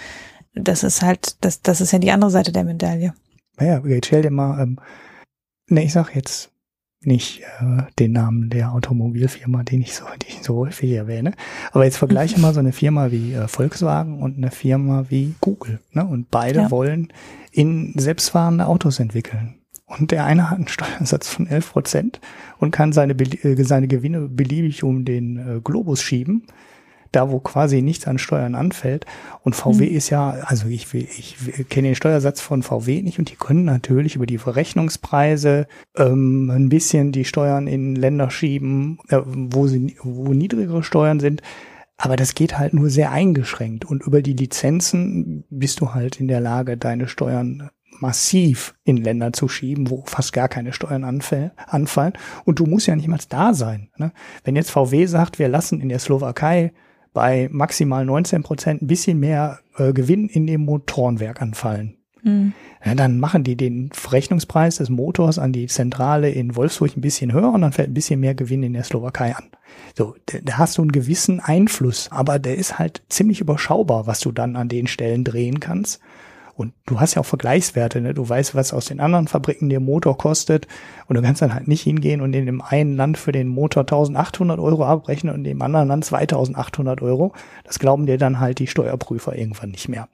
das 0.55 0.83
ist 0.83 1.03
halt, 1.03 1.37
das, 1.45 1.63
das 1.63 1.81
ist 1.81 1.93
ja 1.93 1.99
die 1.99 2.11
andere 2.11 2.31
Seite 2.31 2.53
der 2.53 2.65
Medaille. 2.65 3.15
Naja, 3.57 3.83
stell 4.03 4.23
dir 4.23 4.31
mal, 4.31 4.61
ähm, 4.61 4.81
ne, 5.69 5.85
ich 5.85 5.93
sag 5.93 6.15
jetzt 6.15 6.51
nicht 7.03 7.41
äh, 7.41 7.83
den 7.99 8.13
Namen 8.13 8.51
der 8.51 8.73
Automobilfirma, 8.73 9.63
den 9.63 9.81
ich 9.81 9.95
so, 9.95 10.05
die 10.23 10.29
ich 10.29 10.43
so 10.43 10.57
häufig 10.57 10.91
erwähne. 10.93 11.33
Aber 11.73 11.85
jetzt 11.85 11.97
vergleiche 11.97 12.39
mal 12.39 12.53
so 12.53 12.61
eine 12.61 12.73
Firma 12.73 13.11
wie 13.11 13.33
äh, 13.33 13.49
Volkswagen 13.49 14.23
und 14.23 14.37
eine 14.37 14.51
Firma 14.51 15.07
wie 15.09 15.35
Google. 15.41 15.81
Ne? 15.93 16.05
Und 16.05 16.31
beide 16.31 16.61
ja. 16.61 16.71
wollen 16.71 17.09
in 17.53 17.95
selbstfahrende 17.97 18.67
Autos 18.67 19.01
entwickeln. 19.01 19.55
Und 19.87 20.13
der 20.13 20.25
eine 20.25 20.51
hat 20.51 20.59
einen 20.59 20.69
Steuersatz 20.69 21.29
von 21.29 21.47
11 21.47 21.73
Prozent 21.73 22.21
und 22.59 22.71
kann 22.71 22.93
seine, 22.93 23.15
äh, 23.15 23.63
seine 23.65 23.89
Gewinne 23.89 24.29
beliebig 24.29 24.85
um 24.85 25.05
den 25.05 25.37
äh, 25.37 25.61
Globus 25.63 26.03
schieben 26.03 26.45
da 27.13 27.31
wo 27.31 27.41
quasi 27.41 27.83
nichts 27.83 28.07
an 28.07 28.19
Steuern 28.19 28.55
anfällt. 28.55 29.07
Und 29.43 29.55
VW 29.57 29.89
mhm. 29.89 29.97
ist 29.97 30.11
ja, 30.11 30.31
also 30.31 30.69
ich, 30.69 30.93
ich, 30.95 31.37
ich 31.47 31.69
kenne 31.69 31.89
den 31.89 31.95
Steuersatz 31.95 32.41
von 32.41 32.63
VW 32.63 33.03
nicht 33.03 33.19
und 33.19 33.31
die 33.31 33.37
können 33.37 33.65
natürlich 33.65 34.17
über 34.17 34.27
die 34.27 34.39
Verrechnungspreise 34.39 35.67
ähm, 35.97 36.51
ein 36.51 36.69
bisschen 36.69 37.13
die 37.13 37.25
Steuern 37.25 37.67
in 37.67 37.97
Länder 37.97 38.31
schieben, 38.31 38.99
äh, 39.09 39.21
wo 39.25 39.67
sie 39.67 39.97
wo 40.03 40.33
niedrigere 40.33 40.83
Steuern 40.83 41.21
sind. 41.21 41.43
Aber 41.97 42.17
das 42.17 42.35
geht 42.35 42.59
halt 42.59 42.73
nur 42.73 42.89
sehr 42.89 43.11
eingeschränkt. 43.11 43.85
Und 43.85 44.03
über 44.03 44.23
die 44.23 44.33
Lizenzen 44.33 45.45
bist 45.51 45.81
du 45.81 45.93
halt 45.93 46.19
in 46.19 46.29
der 46.29 46.41
Lage, 46.41 46.79
deine 46.79 47.09
Steuern 47.09 47.71
massiv 47.99 48.75
in 48.85 48.97
Länder 48.97 49.33
zu 49.33 49.49
schieben, 49.49 49.91
wo 49.91 50.05
fast 50.07 50.33
gar 50.33 50.49
keine 50.49 50.73
Steuern 50.73 51.05
anfallen. 51.05 52.13
Und 52.45 52.59
du 52.59 52.65
musst 52.65 52.87
ja 52.87 52.97
nicht 52.97 53.09
mal 53.09 53.19
da 53.29 53.53
sein. 53.53 53.91
Ne? 53.99 54.13
Wenn 54.45 54.57
jetzt 54.57 54.71
VW 54.71 55.07
sagt, 55.07 55.39
wir 55.39 55.49
lassen 55.49 55.81
in 55.81 55.89
der 55.89 55.99
Slowakei 55.99 56.73
bei 57.13 57.49
maximal 57.51 58.05
19 58.05 58.43
Prozent 58.43 58.83
ein 58.83 58.87
bisschen 58.87 59.19
mehr 59.19 59.61
äh, 59.77 59.93
Gewinn 59.93 60.29
in 60.29 60.47
dem 60.47 60.63
Motorenwerk 60.65 61.43
anfallen. 61.43 61.97
Mhm. 62.23 62.53
Ja, 62.85 62.95
dann 62.95 63.19
machen 63.21 63.45
die 63.45 63.57
den 63.57 63.91
Verrechnungspreis 63.93 64.77
des 64.77 64.89
Motors 64.89 65.39
an 65.39 65.53
die 65.53 65.67
Zentrale 65.67 66.31
in 66.31 66.57
Wolfsburg 66.57 66.97
ein 66.97 67.03
bisschen 67.03 67.33
höher 67.33 67.53
und 67.53 67.61
dann 67.61 67.73
fällt 67.73 67.91
ein 67.91 67.95
bisschen 67.95 68.21
mehr 68.21 68.35
Gewinn 68.35 68.63
in 68.63 68.73
der 68.73 68.85
Slowakei 68.85 69.35
an. 69.35 69.51
So, 69.97 70.15
da, 70.27 70.39
da 70.43 70.59
hast 70.59 70.79
du 70.79 70.83
einen 70.83 70.93
gewissen 70.93 71.41
Einfluss, 71.41 72.09
aber 72.11 72.39
der 72.39 72.57
ist 72.57 72.79
halt 72.79 73.03
ziemlich 73.09 73.41
überschaubar, 73.41 74.07
was 74.07 74.21
du 74.21 74.33
dann 74.33 74.57
an 74.57 74.69
den 74.69 74.87
Stellen 74.87 75.25
drehen 75.25 75.61
kannst. 75.61 76.01
Und 76.61 76.75
du 76.85 77.01
hast 77.01 77.15
ja 77.15 77.23
auch 77.23 77.27
Vergleichswerte, 77.27 78.03
ne? 78.03 78.13
Du 78.13 78.29
weißt, 78.29 78.55
was 78.55 78.75
aus 78.75 78.85
den 78.85 79.01
anderen 79.01 79.29
Fabriken 79.29 79.71
der 79.71 79.81
Motor 79.81 80.19
kostet. 80.19 80.69
Und 81.07 81.17
du 81.17 81.23
kannst 81.23 81.41
dann 81.41 81.55
halt 81.55 81.69
nicht 81.69 81.81
hingehen 81.81 82.21
und 82.21 82.35
in 82.35 82.45
dem 82.45 82.61
einen 82.61 82.97
Land 82.97 83.17
für 83.17 83.33
den 83.33 83.49
Motor 83.49 83.85
1800 83.85 84.61
Euro 84.61 84.85
abrechnen 84.85 85.33
und 85.33 85.41
in 85.41 85.45
dem 85.45 85.63
anderen 85.63 85.89
Land 85.89 86.05
2800 86.05 87.01
Euro. 87.01 87.33
Das 87.65 87.79
glauben 87.79 88.05
dir 88.05 88.19
dann 88.19 88.41
halt 88.41 88.59
die 88.59 88.67
Steuerprüfer 88.67 89.35
irgendwann 89.35 89.71
nicht 89.71 89.89
mehr. 89.89 90.11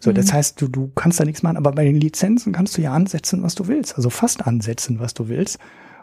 So, 0.00 0.10
mhm. 0.10 0.16
das 0.16 0.34
heißt, 0.34 0.60
du, 0.60 0.68
du 0.68 0.92
kannst 0.94 1.18
da 1.18 1.24
nichts 1.24 1.42
machen, 1.42 1.56
aber 1.56 1.72
bei 1.72 1.84
den 1.84 1.96
Lizenzen 1.98 2.52
kannst 2.52 2.76
du 2.76 2.82
ja 2.82 2.92
ansetzen, 2.92 3.42
was 3.42 3.54
du 3.54 3.66
willst. 3.66 3.96
Also 3.96 4.10
fast 4.10 4.46
ansetzen, 4.46 5.00
was 5.00 5.14
du 5.14 5.28
willst. 5.28 5.58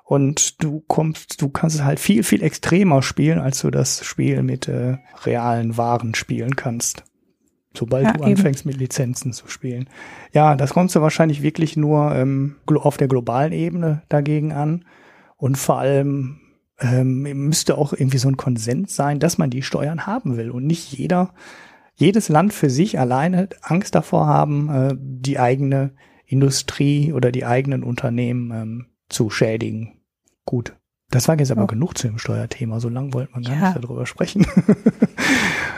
Und 0.06 0.64
du 0.64 0.84
kommst, 0.88 1.40
du 1.40 1.50
kannst 1.50 1.76
es 1.76 1.84
halt 1.84 2.00
viel, 2.00 2.24
viel 2.24 2.42
extremer 2.42 3.04
spielen, 3.04 3.38
als 3.38 3.62
du 3.62 3.70
das 3.70 4.04
Spiel 4.04 4.42
mit 4.42 4.68
äh, 4.68 4.98
realen 5.24 5.78
Waren 5.78 6.16
spielen 6.16 6.56
kannst 6.56 7.04
sobald 7.78 8.06
ja, 8.06 8.14
du 8.14 8.24
anfängst 8.24 8.62
eben. 8.62 8.72
mit 8.72 8.80
Lizenzen 8.80 9.34
zu 9.34 9.48
spielen. 9.48 9.90
Ja, 10.34 10.56
das 10.56 10.74
kommst 10.74 10.96
du 10.96 11.02
wahrscheinlich 11.02 11.42
wirklich 11.42 11.78
nur 11.78 12.14
ähm, 12.16 12.56
auf 12.68 12.98
der 12.98 13.08
globalen 13.08 13.54
Ebene 13.54 14.04
dagegen 14.10 14.52
an. 14.52 14.86
Und 15.38 15.58
vor 15.58 15.80
allem 15.80 16.40
ähm, 16.80 17.22
müsste 17.48 17.78
auch 17.78 17.94
irgendwie 17.94 18.18
so 18.18 18.28
ein 18.28 18.38
Konsens 18.38 18.96
sein, 18.96 19.20
dass 19.20 19.38
man 19.38 19.50
die 19.50 19.62
Steuern 19.62 20.06
haben 20.06 20.38
will 20.38 20.52
und 20.52 20.66
nicht 20.66 20.92
jeder, 20.92 21.34
jedes 21.96 22.30
Land 22.30 22.54
für 22.54 22.70
sich 22.70 23.00
alleine 23.00 23.50
Angst 23.62 23.96
davor 23.96 24.28
haben, 24.28 24.70
äh, 24.70 24.96
die 24.98 25.40
eigene 25.40 25.94
Industrie 26.26 27.14
oder 27.14 27.32
die 27.32 27.46
eigenen 27.46 27.84
Unternehmen 27.84 28.52
ähm, 28.52 28.86
zu 29.10 29.30
schädigen. 29.30 30.02
Gut. 30.46 30.76
Das 31.10 31.28
war 31.30 31.40
jetzt 31.40 31.52
aber 31.52 31.64
oh. 31.64 31.68
genug 31.68 31.98
zu 31.98 32.08
dem 32.08 32.18
Steuerthema. 32.18 32.82
So 32.82 32.90
lange 32.90 33.14
wollten 33.14 33.34
wir 33.36 33.42
gar 33.42 33.56
ja. 33.56 33.74
nicht 33.74 33.84
darüber 33.84 34.06
sprechen. 34.06 34.46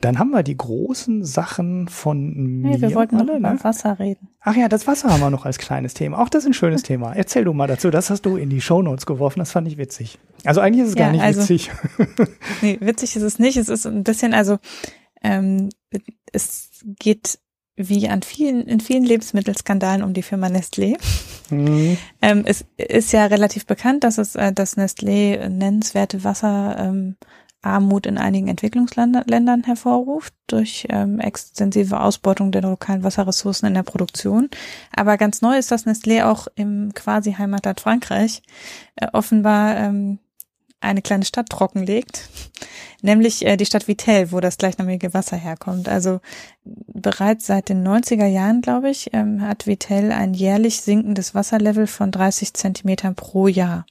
Dann 0.00 0.18
haben 0.18 0.30
wir 0.30 0.42
die 0.42 0.56
großen 0.56 1.24
Sachen 1.24 1.88
von 1.88 2.34
mir. 2.34 2.76
Nee, 2.76 2.80
wir 2.80 2.94
wollten 2.94 3.16
alle, 3.16 3.32
noch 3.32 3.38
über 3.38 3.52
ne? 3.52 3.64
Wasser 3.64 3.98
reden. 3.98 4.28
Ach 4.40 4.54
ja, 4.54 4.68
das 4.68 4.86
Wasser 4.86 5.10
haben 5.10 5.20
wir 5.20 5.30
noch 5.30 5.46
als 5.46 5.58
kleines 5.58 5.94
Thema. 5.94 6.18
Auch 6.18 6.28
das 6.28 6.44
ist 6.44 6.50
ein 6.50 6.54
schönes 6.54 6.82
Thema. 6.82 7.14
Erzähl 7.14 7.44
du 7.44 7.52
mal 7.52 7.66
dazu. 7.66 7.90
Das 7.90 8.10
hast 8.10 8.22
du 8.26 8.36
in 8.36 8.50
die 8.50 8.60
Shownotes 8.60 9.06
geworfen. 9.06 9.38
Das 9.38 9.52
fand 9.52 9.66
ich 9.68 9.78
witzig. 9.78 10.18
Also 10.44 10.60
eigentlich 10.60 10.84
ist 10.84 10.90
es 10.90 10.94
ja, 10.96 11.06
gar 11.06 11.12
nicht 11.12 11.22
also, 11.22 11.40
witzig. 11.40 11.70
nee, 12.62 12.78
witzig 12.80 13.16
ist 13.16 13.22
es 13.22 13.38
nicht. 13.38 13.56
Es 13.56 13.68
ist 13.68 13.86
ein 13.86 14.04
bisschen, 14.04 14.34
also 14.34 14.58
ähm, 15.22 15.70
es 16.32 16.70
geht 16.98 17.38
wie 17.76 18.08
an 18.08 18.22
vielen, 18.22 18.66
in 18.66 18.80
vielen 18.80 19.04
Lebensmittelskandalen 19.04 20.02
um 20.02 20.14
die 20.14 20.22
Firma 20.22 20.46
Nestlé. 20.46 20.96
Mhm. 21.50 21.98
Ähm, 22.22 22.42
es 22.46 22.64
ist 22.76 23.12
ja 23.12 23.26
relativ 23.26 23.66
bekannt, 23.66 24.02
dass 24.04 24.18
es, 24.18 24.34
äh, 24.34 24.52
dass 24.52 24.76
Nestlé 24.76 25.48
nennenswerte 25.48 26.24
Wasser 26.24 26.76
ähm, 26.78 27.16
Armut 27.62 28.06
in 28.06 28.18
einigen 28.18 28.48
Entwicklungsländern 28.48 29.64
hervorruft 29.64 30.34
durch 30.46 30.86
ähm, 30.88 31.18
extensive 31.18 32.00
Ausbeutung 32.00 32.52
der 32.52 32.62
lokalen 32.62 33.02
Wasserressourcen 33.02 33.66
in 33.68 33.74
der 33.74 33.82
Produktion. 33.82 34.48
Aber 34.94 35.16
ganz 35.16 35.42
neu 35.42 35.58
ist, 35.58 35.70
dass 35.70 35.86
Nestlé 35.86 36.24
auch 36.24 36.46
im 36.54 36.94
quasi 36.94 37.32
Heimatland 37.32 37.80
Frankreich 37.80 38.42
äh, 38.96 39.08
offenbar 39.12 39.76
ähm, 39.76 40.18
eine 40.80 41.02
kleine 41.02 41.24
Stadt 41.24 41.48
trockenlegt, 41.48 42.28
nämlich 43.02 43.44
äh, 43.44 43.56
die 43.56 43.66
Stadt 43.66 43.88
Vittel, 43.88 44.30
wo 44.32 44.40
das 44.40 44.58
gleichnamige 44.58 45.14
Wasser 45.14 45.36
herkommt. 45.36 45.88
Also 45.88 46.20
bereits 46.64 47.46
seit 47.46 47.68
den 47.68 47.86
90er 47.86 48.26
Jahren, 48.26 48.60
glaube 48.60 48.90
ich, 48.90 49.10
ähm, 49.12 49.42
hat 49.42 49.66
Vittel 49.66 50.12
ein 50.12 50.34
jährlich 50.34 50.80
sinkendes 50.80 51.34
Wasserlevel 51.34 51.86
von 51.86 52.12
30 52.12 52.54
Zentimetern 52.54 53.14
pro 53.14 53.48
Jahr. 53.48 53.86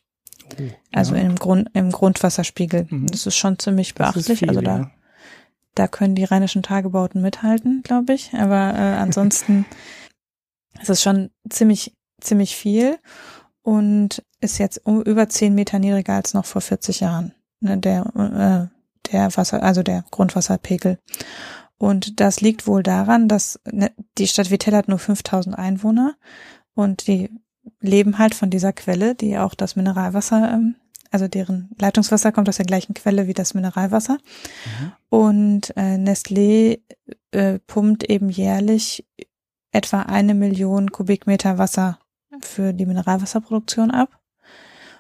Oh, 0.60 0.64
also 0.91 1.16
ja. 1.16 1.22
im 1.22 1.36
Grund, 1.36 1.70
im 1.74 1.91
Grundwasserspiegel. 1.91 2.88
Mhm. 2.89 3.08
Das 3.08 3.26
ist 3.26 3.36
schon 3.36 3.60
ziemlich 3.60 3.95
beachtlich. 3.95 4.39
Viel, 4.39 4.49
also 4.49 4.62
da, 4.62 4.78
ja. 4.78 4.91
da 5.76 5.88
können 5.88 6.16
die 6.16 6.24
rheinischen 6.24 6.64
Tagebauten 6.64 7.22
mithalten, 7.22 7.82
glaube 7.84 8.14
ich. 8.14 8.34
Aber 8.34 8.74
äh, 8.74 8.95
ansonsten 8.97 9.66
ist 10.82 10.89
es 10.89 11.01
schon 11.01 11.30
ziemlich, 11.49 11.93
ziemlich 12.20 12.56
viel 12.56 12.97
und 13.62 14.24
ist 14.41 14.58
jetzt 14.60 14.82
über 14.86 15.28
zehn 15.30 15.56
Meter 15.56 15.80
niedriger 15.80 16.14
als 16.14 16.34
noch 16.34 16.45
vor 16.45 16.62
40 16.62 16.99
Jahren. 16.99 17.34
Ne, 17.62 17.78
der, 17.78 18.70
äh, 18.72 19.12
der 19.12 19.38
Wasser, 19.38 19.64
also 19.64 19.82
der 19.82 20.06
Grundwasserpegel. 20.12 20.99
Und 21.78 22.20
das 22.20 22.41
liegt 22.41 22.68
wohl 22.68 22.84
daran, 22.84 23.28
dass 23.28 23.60
ne, 23.70 23.91
die 24.18 24.28
Stadt 24.28 24.51
Vitell 24.51 24.76
hat 24.76 24.88
nur 24.88 24.99
5000 24.99 25.58
Einwohner 25.58 26.16
und 26.74 27.08
die 27.08 27.30
leben 27.80 28.18
halt 28.18 28.36
von 28.36 28.49
dieser 28.49 28.74
Quelle, 28.74 29.16
die 29.16 29.38
auch 29.38 29.53
das 29.53 29.76
Mineralwasser, 29.76 30.53
ähm, 30.53 30.76
also 31.11 31.28
deren 31.28 31.70
Leitungswasser 31.80 32.32
kommt 32.32 32.49
aus 32.49 32.57
der 32.57 32.66
gleichen 32.66 32.93
Quelle 32.93 33.28
wie 33.28 33.34
das 33.34 33.53
Mineralwasser. 33.53 34.13
Mhm. 34.13 34.91
Und 35.09 35.78
äh, 35.78 35.97
Nestlé 35.97 36.80
äh, 37.32 37.59
pumpt 37.59 38.03
eben 38.03 38.30
jährlich 38.30 39.05
etwa 39.72 40.01
eine 40.01 40.34
Million 40.34 40.91
Kubikmeter 40.91 41.57
Wasser 41.57 41.99
für 42.41 42.74
die 42.74 42.86
Mineralwasserproduktion 42.86 43.91
ab. 43.91 44.20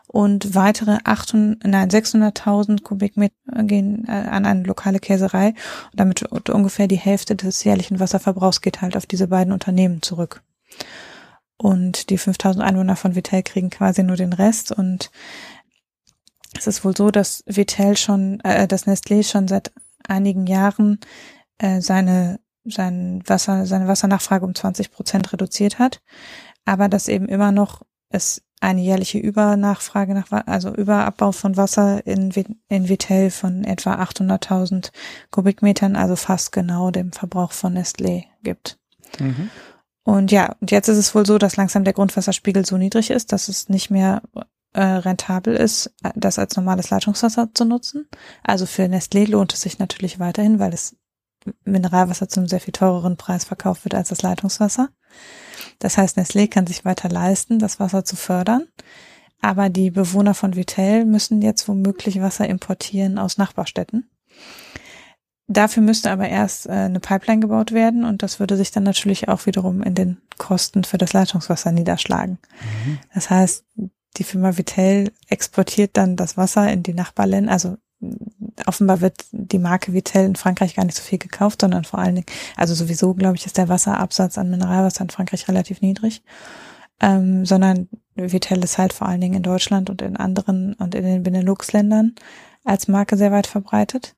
Und 0.07 0.55
weitere 0.55 0.99
800, 1.03 1.65
nein, 1.65 1.89
600.000 1.89 2.83
Kubikmeter 2.83 3.33
gehen 3.63 4.05
äh, 4.07 4.11
an 4.11 4.45
eine 4.45 4.63
lokale 4.63 4.99
Käserei. 4.99 5.49
Und 5.91 5.99
damit 5.99 6.23
ungefähr 6.49 6.87
die 6.87 6.95
Hälfte 6.95 7.35
des 7.35 7.63
jährlichen 7.63 7.99
Wasserverbrauchs 7.99 8.61
geht 8.61 8.81
halt 8.81 8.95
auf 8.95 9.05
diese 9.05 9.27
beiden 9.27 9.51
Unternehmen 9.51 10.01
zurück 10.01 10.41
und 11.57 12.09
die 12.09 12.17
5000 12.17 12.63
Einwohner 12.63 12.95
von 12.95 13.15
Vitell 13.15 13.43
kriegen 13.43 13.69
quasi 13.69 14.03
nur 14.03 14.17
den 14.17 14.33
Rest 14.33 14.71
und 14.71 15.11
es 16.57 16.67
ist 16.67 16.85
wohl 16.85 16.95
so, 16.95 17.11
dass 17.11 17.43
Vitell 17.45 17.97
schon, 17.97 18.39
äh, 18.41 18.67
dass 18.67 18.87
Nestlé 18.87 19.29
schon 19.29 19.47
seit 19.47 19.71
einigen 20.07 20.47
Jahren 20.47 20.99
äh, 21.57 21.81
seine 21.81 22.39
sein 22.67 23.21
Wasser, 23.27 23.67
seine 23.67 23.87
Wassernachfrage 23.87 24.45
um 24.45 24.55
20 24.55 24.91
Prozent 24.91 25.31
reduziert 25.31 25.77
hat, 25.77 26.01
aber 26.65 26.89
dass 26.89 27.07
eben 27.07 27.27
immer 27.27 27.51
noch 27.51 27.83
es 28.09 28.41
eine 28.61 28.81
jährliche 28.81 29.19
Übernachfrage 29.19 30.13
nach, 30.13 30.31
also 30.31 30.73
Überabbau 30.73 31.31
von 31.31 31.57
Wasser 31.57 32.05
in, 32.07 32.31
in 32.67 32.89
Vitell 32.89 33.29
von 33.29 33.63
etwa 33.63 34.01
800.000 34.01 34.91
Kubikmetern, 35.29 35.95
also 35.95 36.15
fast 36.15 36.51
genau 36.51 36.89
dem 36.89 37.11
Verbrauch 37.11 37.51
von 37.51 37.77
Nestlé 37.77 38.23
gibt. 38.41 38.79
Mhm. 39.19 39.51
Und 40.05 40.31
ja, 40.31 40.55
und 40.61 40.69
jetzt 40.69 40.87
ist 40.87 40.97
es 40.97 41.15
wohl 41.15 41.25
so, 41.25 41.39
dass 41.39 41.57
langsam 41.57 41.83
der 41.83 41.93
Grundwasserspiegel 41.93 42.63
so 42.63 42.77
niedrig 42.77 43.09
ist, 43.09 43.31
dass 43.31 43.49
es 43.49 43.69
nicht 43.69 43.89
mehr 43.89 44.21
äh, 44.73 44.83
rentabel 44.83 45.55
ist, 45.55 45.91
das 46.13 46.37
als 46.37 46.55
normales 46.55 46.91
Leitungswasser 46.91 47.49
zu 47.55 47.65
nutzen. 47.65 48.07
Also 48.43 48.67
für 48.67 48.83
Nestlé 48.83 49.27
lohnt 49.27 49.53
es 49.53 49.61
sich 49.61 49.79
natürlich 49.79 50.19
weiterhin, 50.19 50.59
weil 50.59 50.73
es 50.73 50.95
Mineralwasser 51.63 52.29
zu 52.29 52.39
einem 52.39 52.47
sehr 52.47 52.59
viel 52.59 52.71
teureren 52.71 53.17
Preis 53.17 53.45
verkauft 53.45 53.83
wird 53.83 53.95
als 53.95 54.09
das 54.09 54.21
Leitungswasser. 54.21 54.89
Das 55.79 55.97
heißt, 55.97 56.19
Nestlé 56.19 56.47
kann 56.47 56.67
sich 56.67 56.85
weiter 56.85 57.09
leisten, 57.09 57.57
das 57.57 57.79
Wasser 57.79 58.05
zu 58.05 58.15
fördern. 58.15 58.67
Aber 59.41 59.69
die 59.69 59.89
Bewohner 59.89 60.35
von 60.35 60.55
Vitell 60.55 61.05
müssen 61.05 61.41
jetzt 61.41 61.67
womöglich 61.67 62.21
Wasser 62.21 62.47
importieren 62.47 63.17
aus 63.17 63.39
Nachbarstädten. 63.39 64.07
Dafür 65.47 65.83
müsste 65.83 66.09
aber 66.09 66.27
erst 66.27 66.67
äh, 66.67 66.71
eine 66.71 66.99
Pipeline 66.99 67.39
gebaut 67.39 67.71
werden 67.71 68.03
und 68.03 68.23
das 68.23 68.39
würde 68.39 68.57
sich 68.57 68.71
dann 68.71 68.83
natürlich 68.83 69.27
auch 69.27 69.45
wiederum 69.45 69.83
in 69.83 69.93
den 69.93 70.17
Kosten 70.37 70.83
für 70.83 70.97
das 70.97 71.13
Leitungswasser 71.13 71.71
niederschlagen. 71.71 72.39
Mhm. 72.85 72.97
Das 73.13 73.29
heißt, 73.29 73.63
die 74.17 74.23
Firma 74.23 74.57
Vitell 74.57 75.11
exportiert 75.27 75.97
dann 75.97 76.15
das 76.15 76.37
Wasser 76.37 76.71
in 76.71 76.81
die 76.81 76.93
Nachbarländer, 76.93 77.51
also 77.51 77.77
offenbar 78.65 79.01
wird 79.01 79.25
die 79.31 79.59
Marke 79.59 79.93
Vitell 79.93 80.25
in 80.25 80.35
Frankreich 80.35 80.75
gar 80.75 80.85
nicht 80.85 80.97
so 80.97 81.03
viel 81.03 81.19
gekauft, 81.19 81.61
sondern 81.61 81.83
vor 81.83 81.99
allen 81.99 82.15
Dingen, 82.15 82.27
also 82.55 82.73
sowieso 82.73 83.13
glaube 83.13 83.35
ich, 83.35 83.45
ist 83.45 83.57
der 83.57 83.69
Wasserabsatz 83.69 84.37
an 84.37 84.49
Mineralwasser 84.49 85.03
in 85.03 85.09
Frankreich 85.09 85.47
relativ 85.47 85.81
niedrig, 85.81 86.23
ähm, 87.01 87.45
sondern 87.45 87.87
Vitell 88.15 88.63
ist 88.63 88.77
halt 88.77 88.93
vor 88.93 89.07
allen 89.07 89.21
Dingen 89.21 89.35
in 89.35 89.43
Deutschland 89.43 89.89
und 89.89 90.01
in 90.01 90.17
anderen 90.17 90.73
und 90.75 90.95
in 90.95 91.03
den 91.03 91.23
Benelux-Ländern 91.23 92.15
als 92.63 92.87
Marke 92.87 93.17
sehr 93.17 93.31
weit 93.31 93.47
verbreitet. 93.47 94.14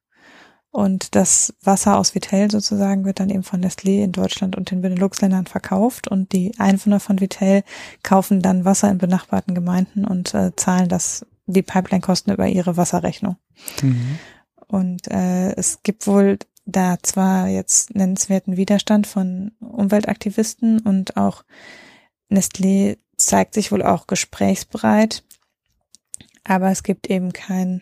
Und 0.77 1.15
das 1.15 1.55
Wasser 1.63 1.97
aus 1.97 2.13
Vitell 2.13 2.51
sozusagen 2.51 3.03
wird 3.03 3.19
dann 3.19 3.31
eben 3.31 3.41
von 3.41 3.65
Nestlé 3.65 4.03
in 4.03 4.11
Deutschland 4.11 4.55
und 4.55 4.69
den 4.69 4.83
Benelux-Ländern 4.83 5.47
verkauft 5.47 6.07
und 6.07 6.33
die 6.33 6.51
Einwohner 6.59 6.99
von 6.99 7.19
Vitell 7.19 7.63
kaufen 8.03 8.43
dann 8.43 8.63
Wasser 8.63 8.91
in 8.91 8.99
benachbarten 8.99 9.55
Gemeinden 9.55 10.05
und 10.05 10.35
äh, 10.35 10.55
zahlen 10.55 10.87
das 10.87 11.25
die 11.47 11.63
Pipeline-Kosten 11.63 12.31
über 12.31 12.45
ihre 12.45 12.77
Wasserrechnung. 12.77 13.37
Mhm. 13.81 14.19
Und 14.67 15.07
äh, 15.09 15.55
es 15.55 15.81
gibt 15.81 16.05
wohl 16.05 16.37
da 16.67 16.97
zwar 17.01 17.47
jetzt 17.47 17.95
nennenswerten 17.95 18.55
Widerstand 18.55 19.07
von 19.07 19.53
Umweltaktivisten 19.59 20.81
und 20.81 21.17
auch 21.17 21.43
Nestlé 22.29 22.99
zeigt 23.17 23.55
sich 23.55 23.71
wohl 23.71 23.81
auch 23.81 24.05
gesprächsbereit, 24.05 25.23
aber 26.43 26.69
es 26.69 26.83
gibt 26.83 27.09
eben 27.09 27.33
kein, 27.33 27.81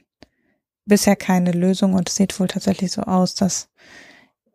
bisher 0.86 1.16
keine 1.16 1.52
Lösung 1.52 1.94
und 1.94 2.10
es 2.10 2.16
sieht 2.16 2.40
wohl 2.40 2.48
tatsächlich 2.48 2.92
so 2.92 3.02
aus, 3.02 3.36
dass 3.36 3.70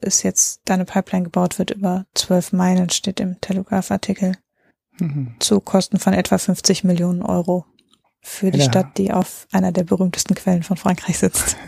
es 0.01 0.22
jetzt 0.22 0.62
da 0.64 0.74
eine 0.74 0.85
Pipeline 0.85 1.24
gebaut 1.24 1.59
wird 1.59 1.72
über 1.72 2.07
zwölf 2.14 2.53
Meilen, 2.53 2.91
steht 2.91 3.20
im 3.20 3.41
Telegraph-Artikel, 3.41 4.37
mhm. 4.99 5.35
zu 5.39 5.61
Kosten 5.61 5.99
von 5.99 6.14
etwa 6.14 6.39
50 6.39 6.85
Millionen 6.85 7.22
Euro 7.22 7.66
für 8.22 8.51
die 8.51 8.59
ja. 8.59 8.64
Stadt, 8.64 8.99
die 8.99 9.12
auf 9.12 9.47
einer 9.51 9.72
der 9.72 9.85
berühmtesten 9.85 10.35
Quellen 10.35 10.62
von 10.62 10.76
Frankreich 10.76 11.18
sitzt. 11.18 11.57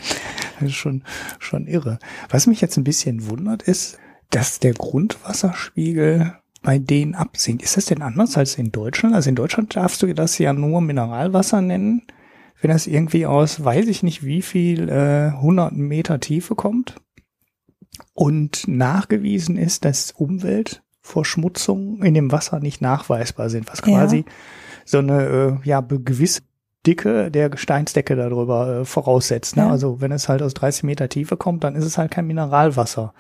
Das 0.61 0.71
ist 0.71 0.77
schon, 0.77 1.03
schon 1.41 1.67
irre. 1.67 1.99
Was 2.29 2.47
mich 2.47 2.61
jetzt 2.61 2.77
ein 2.77 2.85
bisschen 2.85 3.29
wundert, 3.29 3.63
ist, 3.63 3.99
dass 4.31 4.61
der 4.61 4.75
Grundwasserspiegel 4.75 6.37
bei 6.63 6.79
denen 6.79 7.17
absinkt. 7.17 7.65
Ist 7.65 7.77
das 7.77 7.87
denn 7.87 8.01
anders 8.01 8.37
als 8.37 8.55
in 8.55 8.71
Deutschland? 8.71 9.15
Also 9.15 9.29
in 9.29 9.35
Deutschland 9.35 9.75
darfst 9.75 10.03
du 10.03 10.15
das 10.15 10.39
ja 10.39 10.53
nur 10.53 10.81
Mineralwasser 10.81 11.61
nennen, 11.61 12.03
wenn 12.63 12.71
das 12.71 12.87
irgendwie 12.87 13.27
aus, 13.27 13.63
weiß 13.63 13.87
ich 13.89 14.03
nicht 14.03 14.25
wie 14.25 14.41
viel, 14.41 14.89
äh, 14.89 15.33
hunderten 15.33 15.87
Meter 15.87 16.19
Tiefe 16.21 16.55
kommt 16.55 16.97
und 18.15 18.67
nachgewiesen 18.67 19.59
ist, 19.59 19.85
dass 19.85 20.13
Umweltverschmutzungen 20.13 22.03
in 22.03 22.15
dem 22.15 22.33
Wasser 22.33 22.61
nicht 22.61 22.81
nachweisbar 22.81 23.51
sind, 23.51 23.69
was 23.69 23.83
quasi 23.83 24.19
ja 24.19 24.25
so 24.85 24.99
eine 24.99 25.61
äh, 25.65 25.69
ja 25.69 25.81
gewisse 25.81 26.43
Dicke 26.87 27.31
der 27.31 27.49
Gesteinsdecke 27.49 28.17
darüber 28.17 28.81
äh, 28.81 28.85
voraussetzt. 28.85 29.57
Ne? 29.57 29.63
Ja. 29.63 29.71
Also 29.71 30.01
wenn 30.01 30.13
es 30.13 30.29
halt 30.29 30.43
aus 30.43 30.55
30 30.55 30.85
Meter 30.85 31.09
Tiefe 31.09 31.37
kommt, 31.37 31.65
dann 31.65 31.77
ist 31.77 31.85
es 31.85 31.99
halt 31.99 32.11
kein 32.11 32.27
Mineralwasser. 32.27 33.15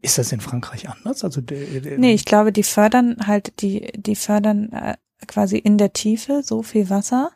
Ist 0.00 0.18
das 0.18 0.32
in 0.32 0.40
Frankreich 0.40 0.88
anders? 0.88 1.22
Also 1.22 1.40
nee, 1.96 2.12
ich 2.12 2.24
glaube, 2.24 2.52
die 2.52 2.62
fördern 2.62 3.16
halt 3.26 3.60
die 3.60 3.92
die 3.94 4.16
fördern 4.16 4.72
äh, 4.72 4.96
quasi 5.26 5.58
in 5.58 5.78
der 5.78 5.92
Tiefe 5.92 6.42
so 6.42 6.62
viel 6.62 6.90
Wasser, 6.90 7.30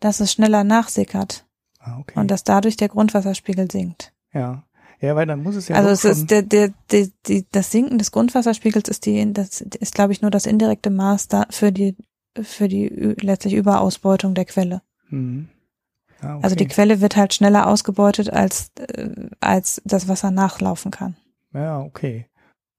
dass 0.00 0.20
es 0.20 0.32
schneller 0.32 0.64
nachsickert 0.64 1.46
ah, 1.80 1.98
okay. 1.98 2.18
und 2.18 2.30
dass 2.30 2.44
dadurch 2.44 2.76
der 2.76 2.88
Grundwasserspiegel 2.88 3.70
sinkt. 3.70 4.12
Ja. 4.32 4.62
Ja, 4.98 5.14
weil 5.14 5.26
dann 5.26 5.42
muss 5.42 5.56
es 5.56 5.68
ja. 5.68 5.76
Also 5.76 5.90
es 5.90 6.04
ist 6.04 6.30
der, 6.30 6.40
der, 6.40 6.72
der, 6.90 7.08
die, 7.26 7.46
das 7.52 7.70
Sinken 7.70 7.98
des 7.98 8.12
Grundwasserspiegels 8.12 8.88
ist 8.88 9.04
die, 9.04 9.30
das 9.34 9.60
ist, 9.60 9.94
glaube 9.94 10.12
ich, 10.12 10.22
nur 10.22 10.30
das 10.30 10.46
indirekte 10.46 10.88
Maß 10.88 11.28
da 11.28 11.46
für 11.50 11.70
die 11.70 11.96
für 12.42 12.68
die 12.68 12.88
letztlich 13.20 13.54
Überausbeutung 13.54 14.34
der 14.34 14.44
Quelle. 14.46 14.82
Mhm. 15.08 15.48
Ah, 16.20 16.36
okay. 16.36 16.44
Also 16.44 16.56
die 16.56 16.66
Quelle 16.66 17.00
wird 17.00 17.16
halt 17.16 17.34
schneller 17.34 17.66
ausgebeutet, 17.66 18.30
als, 18.30 18.70
äh, 18.78 19.10
als 19.40 19.82
das 19.84 20.08
Wasser 20.08 20.30
nachlaufen 20.30 20.90
kann. 20.90 21.16
Ja, 21.52 21.80
okay. 21.80 22.26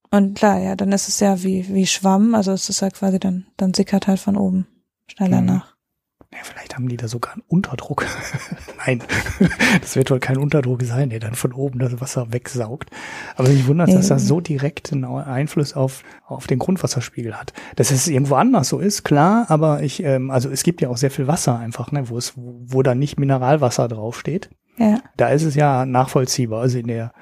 Und 0.10 0.38
klar, 0.38 0.60
ja, 0.60 0.76
dann 0.76 0.92
ist 0.92 1.08
es 1.08 1.20
ja 1.20 1.44
wie, 1.44 1.68
wie 1.74 1.86
Schwamm, 1.86 2.34
also 2.34 2.52
es 2.52 2.70
ist 2.70 2.82
halt 2.82 2.94
quasi 2.96 3.20
dann, 3.20 3.46
dann 3.58 3.74
sickert 3.74 4.08
halt 4.08 4.20
von 4.20 4.38
oben 4.38 4.68
schneller 5.08 5.42
mhm. 5.42 5.48
nach. 5.48 5.77
Ja, 6.38 6.44
vielleicht 6.44 6.76
haben 6.76 6.88
die 6.88 6.98
da 6.98 7.08
sogar 7.08 7.34
einen 7.34 7.44
Unterdruck. 7.48 8.06
Nein, 8.86 9.02
das 9.82 9.96
wird 9.96 10.12
wohl 10.12 10.20
kein 10.20 10.38
Unterdruck 10.38 10.84
sein, 10.84 11.10
der 11.10 11.20
dann 11.20 11.34
von 11.34 11.52
oben 11.52 11.80
das 11.80 12.00
Wasser 12.00 12.32
wegsaugt. 12.32 12.92
Aber 13.36 13.50
mich 13.50 13.66
wundert, 13.66 13.92
dass 13.92 14.10
das 14.10 14.28
so 14.28 14.40
direkt 14.40 14.94
einen 14.94 15.06
Einfluss 15.06 15.74
auf, 15.74 16.04
auf 16.28 16.46
den 16.46 16.60
Grundwasserspiegel 16.60 17.34
hat. 17.34 17.54
Dass 17.76 17.90
es 17.90 18.08
irgendwo 18.08 18.36
anders 18.36 18.70
so 18.70 18.78
ist, 18.78 19.04
klar, 19.04 19.48
aber 19.50 19.82
ich, 19.82 20.04
ähm, 20.04 20.30
also 20.30 20.52
es 20.52 20.62
gibt 20.62 20.82
ja 20.82 20.90
auch 20.90 20.98
sehr 20.98 21.10
viel 21.10 21.26
Wasser 21.26 21.58
einfach, 21.58 21.92
ne, 21.92 22.08
wo 22.10 22.18
es, 22.20 22.34
wo 22.36 22.84
da 22.84 22.94
nicht 22.94 23.20
Mineralwasser 23.20 23.88
draufsteht. 23.88 24.52
Ja. 24.78 25.00
Da 25.16 25.30
ist 25.30 25.44
es 25.44 25.56
ja 25.56 25.88
nachvollziehbar. 25.88 26.62
Also 26.62 26.78
in 26.78 26.88
der 26.88 27.14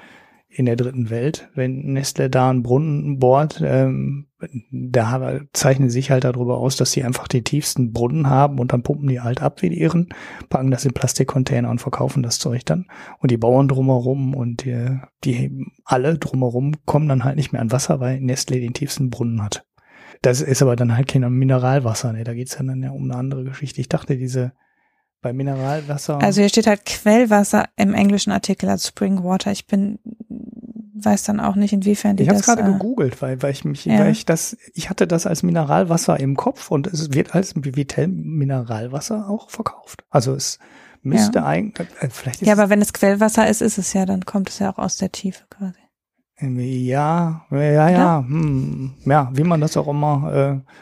in 0.48 0.66
der 0.66 0.76
dritten 0.76 1.10
Welt, 1.10 1.50
wenn 1.54 1.92
Nestle 1.92 2.30
da 2.30 2.48
einen 2.48 2.62
Brunnen 2.62 3.18
bohrt, 3.18 3.62
ähm, 3.64 4.25
da 4.70 5.40
zeichnen 5.52 5.88
sich 5.88 6.10
halt 6.10 6.24
darüber 6.24 6.58
aus, 6.58 6.76
dass 6.76 6.92
sie 6.92 7.02
einfach 7.04 7.26
die 7.26 7.42
tiefsten 7.42 7.92
Brunnen 7.92 8.28
haben 8.28 8.58
und 8.58 8.72
dann 8.72 8.82
pumpen 8.82 9.08
die 9.08 9.20
halt 9.20 9.42
ab 9.42 9.62
wie 9.62 9.70
die 9.70 9.80
Iren, 9.80 10.08
packen 10.48 10.70
das 10.70 10.84
in 10.84 10.92
Plastikcontainer 10.92 11.70
und 11.70 11.80
verkaufen 11.80 12.22
das 12.22 12.38
Zeug 12.38 12.64
dann. 12.66 12.86
Und 13.20 13.30
die 13.30 13.38
Bauern 13.38 13.68
drumherum 13.68 14.34
und 14.34 14.64
die, 14.64 14.98
die 15.24 15.66
alle 15.84 16.18
drumherum 16.18 16.74
kommen 16.84 17.08
dann 17.08 17.24
halt 17.24 17.36
nicht 17.36 17.52
mehr 17.52 17.62
an 17.62 17.72
Wasser, 17.72 18.00
weil 18.00 18.20
Nestle 18.20 18.60
den 18.60 18.74
tiefsten 18.74 19.10
Brunnen 19.10 19.42
hat. 19.42 19.64
Das 20.22 20.40
ist 20.40 20.62
aber 20.62 20.76
dann 20.76 20.96
halt 20.96 21.08
kein 21.08 21.30
Mineralwasser, 21.30 22.12
ne? 22.12 22.24
Da 22.24 22.34
geht's 22.34 22.56
dann 22.56 22.82
ja 22.82 22.90
um 22.90 23.04
eine 23.04 23.16
andere 23.16 23.44
Geschichte. 23.44 23.80
Ich 23.80 23.88
dachte, 23.88 24.16
diese 24.16 24.52
bei 25.22 25.32
Mineralwasser. 25.32 26.20
Also 26.22 26.40
hier 26.40 26.48
steht 26.48 26.66
halt 26.66 26.84
Quellwasser 26.84 27.66
im 27.76 27.94
englischen 27.94 28.32
Artikel 28.32 28.68
als 28.68 28.86
Spring 28.86 29.24
Water. 29.24 29.50
Ich 29.50 29.66
bin 29.66 29.98
weiß 30.98 31.24
dann 31.24 31.40
auch 31.40 31.56
nicht, 31.56 31.72
inwiefern 31.72 32.16
die 32.16 32.24
ich 32.24 32.28
das. 32.28 32.40
Ich 32.40 32.48
habe 32.48 32.62
gerade 32.62 32.70
äh, 32.70 32.78
gegoogelt, 32.78 33.20
weil, 33.22 33.42
weil 33.42 33.52
ich 33.52 33.64
mich, 33.64 33.84
ja. 33.84 33.98
weil 33.98 34.10
ich 34.10 34.24
das, 34.24 34.56
ich 34.74 34.90
hatte 34.90 35.06
das 35.06 35.26
als 35.26 35.42
Mineralwasser 35.42 36.18
im 36.18 36.36
Kopf 36.36 36.70
und 36.70 36.86
es 36.86 37.12
wird 37.12 37.34
als 37.34 37.54
Vitel 37.54 38.08
Mineralwasser 38.08 39.28
auch 39.28 39.50
verkauft. 39.50 40.04
Also 40.10 40.34
es 40.34 40.58
müsste 41.02 41.40
ja. 41.40 41.46
eigentlich, 41.46 41.88
äh, 42.00 42.08
vielleicht 42.10 42.42
ist 42.42 42.48
Ja, 42.48 42.54
aber 42.54 42.70
wenn 42.70 42.80
es 42.80 42.92
Quellwasser 42.92 43.48
ist, 43.48 43.62
ist 43.62 43.78
es 43.78 43.92
ja, 43.92 44.06
dann 44.06 44.24
kommt 44.24 44.50
es 44.50 44.58
ja 44.58 44.72
auch 44.72 44.78
aus 44.78 44.96
der 44.96 45.12
Tiefe 45.12 45.44
quasi. 45.50 45.78
Ja, 46.38 47.46
ja, 47.50 47.62
ja, 47.62 47.88
ja, 47.88 48.18
hm, 48.18 48.94
ja, 49.06 49.30
wie 49.32 49.44
man 49.44 49.60
das 49.60 49.76
auch 49.76 49.88
immer 49.88 50.62
äh, 50.66 50.72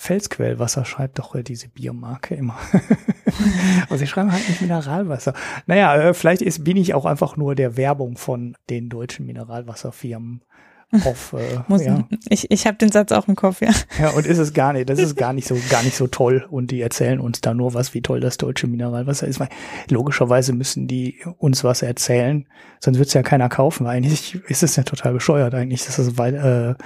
Felsquellwasser 0.00 0.86
schreibt 0.86 1.18
doch 1.18 1.34
äh, 1.34 1.42
diese 1.42 1.68
Biermarke 1.68 2.34
immer. 2.34 2.56
Aber 3.86 3.98
sie 3.98 4.06
schreiben 4.06 4.32
halt 4.32 4.48
nicht 4.48 4.62
Mineralwasser. 4.62 5.34
Naja, 5.66 5.94
äh, 5.94 6.14
vielleicht 6.14 6.40
ist, 6.40 6.64
bin 6.64 6.78
ich 6.78 6.94
auch 6.94 7.04
einfach 7.04 7.36
nur 7.36 7.54
der 7.54 7.76
Werbung 7.76 8.16
von 8.16 8.56
den 8.70 8.88
deutschen 8.88 9.26
Mineralwasserfirmen 9.26 10.40
auf. 11.04 11.34
Äh, 11.34 11.58
Muss, 11.68 11.84
ja. 11.84 12.08
Ich, 12.30 12.50
ich 12.50 12.66
habe 12.66 12.78
den 12.78 12.90
Satz 12.90 13.12
auch 13.12 13.28
im 13.28 13.36
Kopf, 13.36 13.60
ja. 13.60 13.72
Ja, 14.00 14.08
und 14.12 14.24
ist 14.24 14.38
es 14.38 14.54
gar 14.54 14.72
nicht, 14.72 14.88
das 14.88 14.98
ist 14.98 15.16
gar 15.16 15.34
nicht 15.34 15.46
so, 15.46 15.54
gar 15.68 15.82
nicht 15.82 15.96
so 15.96 16.06
toll. 16.06 16.46
Und 16.50 16.70
die 16.70 16.80
erzählen 16.80 17.20
uns 17.20 17.42
da 17.42 17.52
nur 17.52 17.74
was, 17.74 17.92
wie 17.92 18.00
toll 18.00 18.20
das 18.20 18.38
deutsche 18.38 18.68
Mineralwasser 18.68 19.28
ist. 19.28 19.38
Weil 19.38 19.50
logischerweise 19.90 20.54
müssen 20.54 20.88
die 20.88 21.18
uns 21.36 21.62
was 21.62 21.82
erzählen, 21.82 22.46
sonst 22.78 22.96
wird's 22.96 23.12
ja 23.12 23.22
keiner 23.22 23.50
kaufen. 23.50 23.84
Weil 23.84 23.98
eigentlich 23.98 24.36
ist 24.48 24.62
es 24.62 24.76
ja 24.76 24.82
total 24.82 25.12
bescheuert 25.12 25.54
eigentlich, 25.54 25.84
dass 25.84 25.96
das 25.96 26.16
weil, 26.16 26.76
äh, 26.78 26.82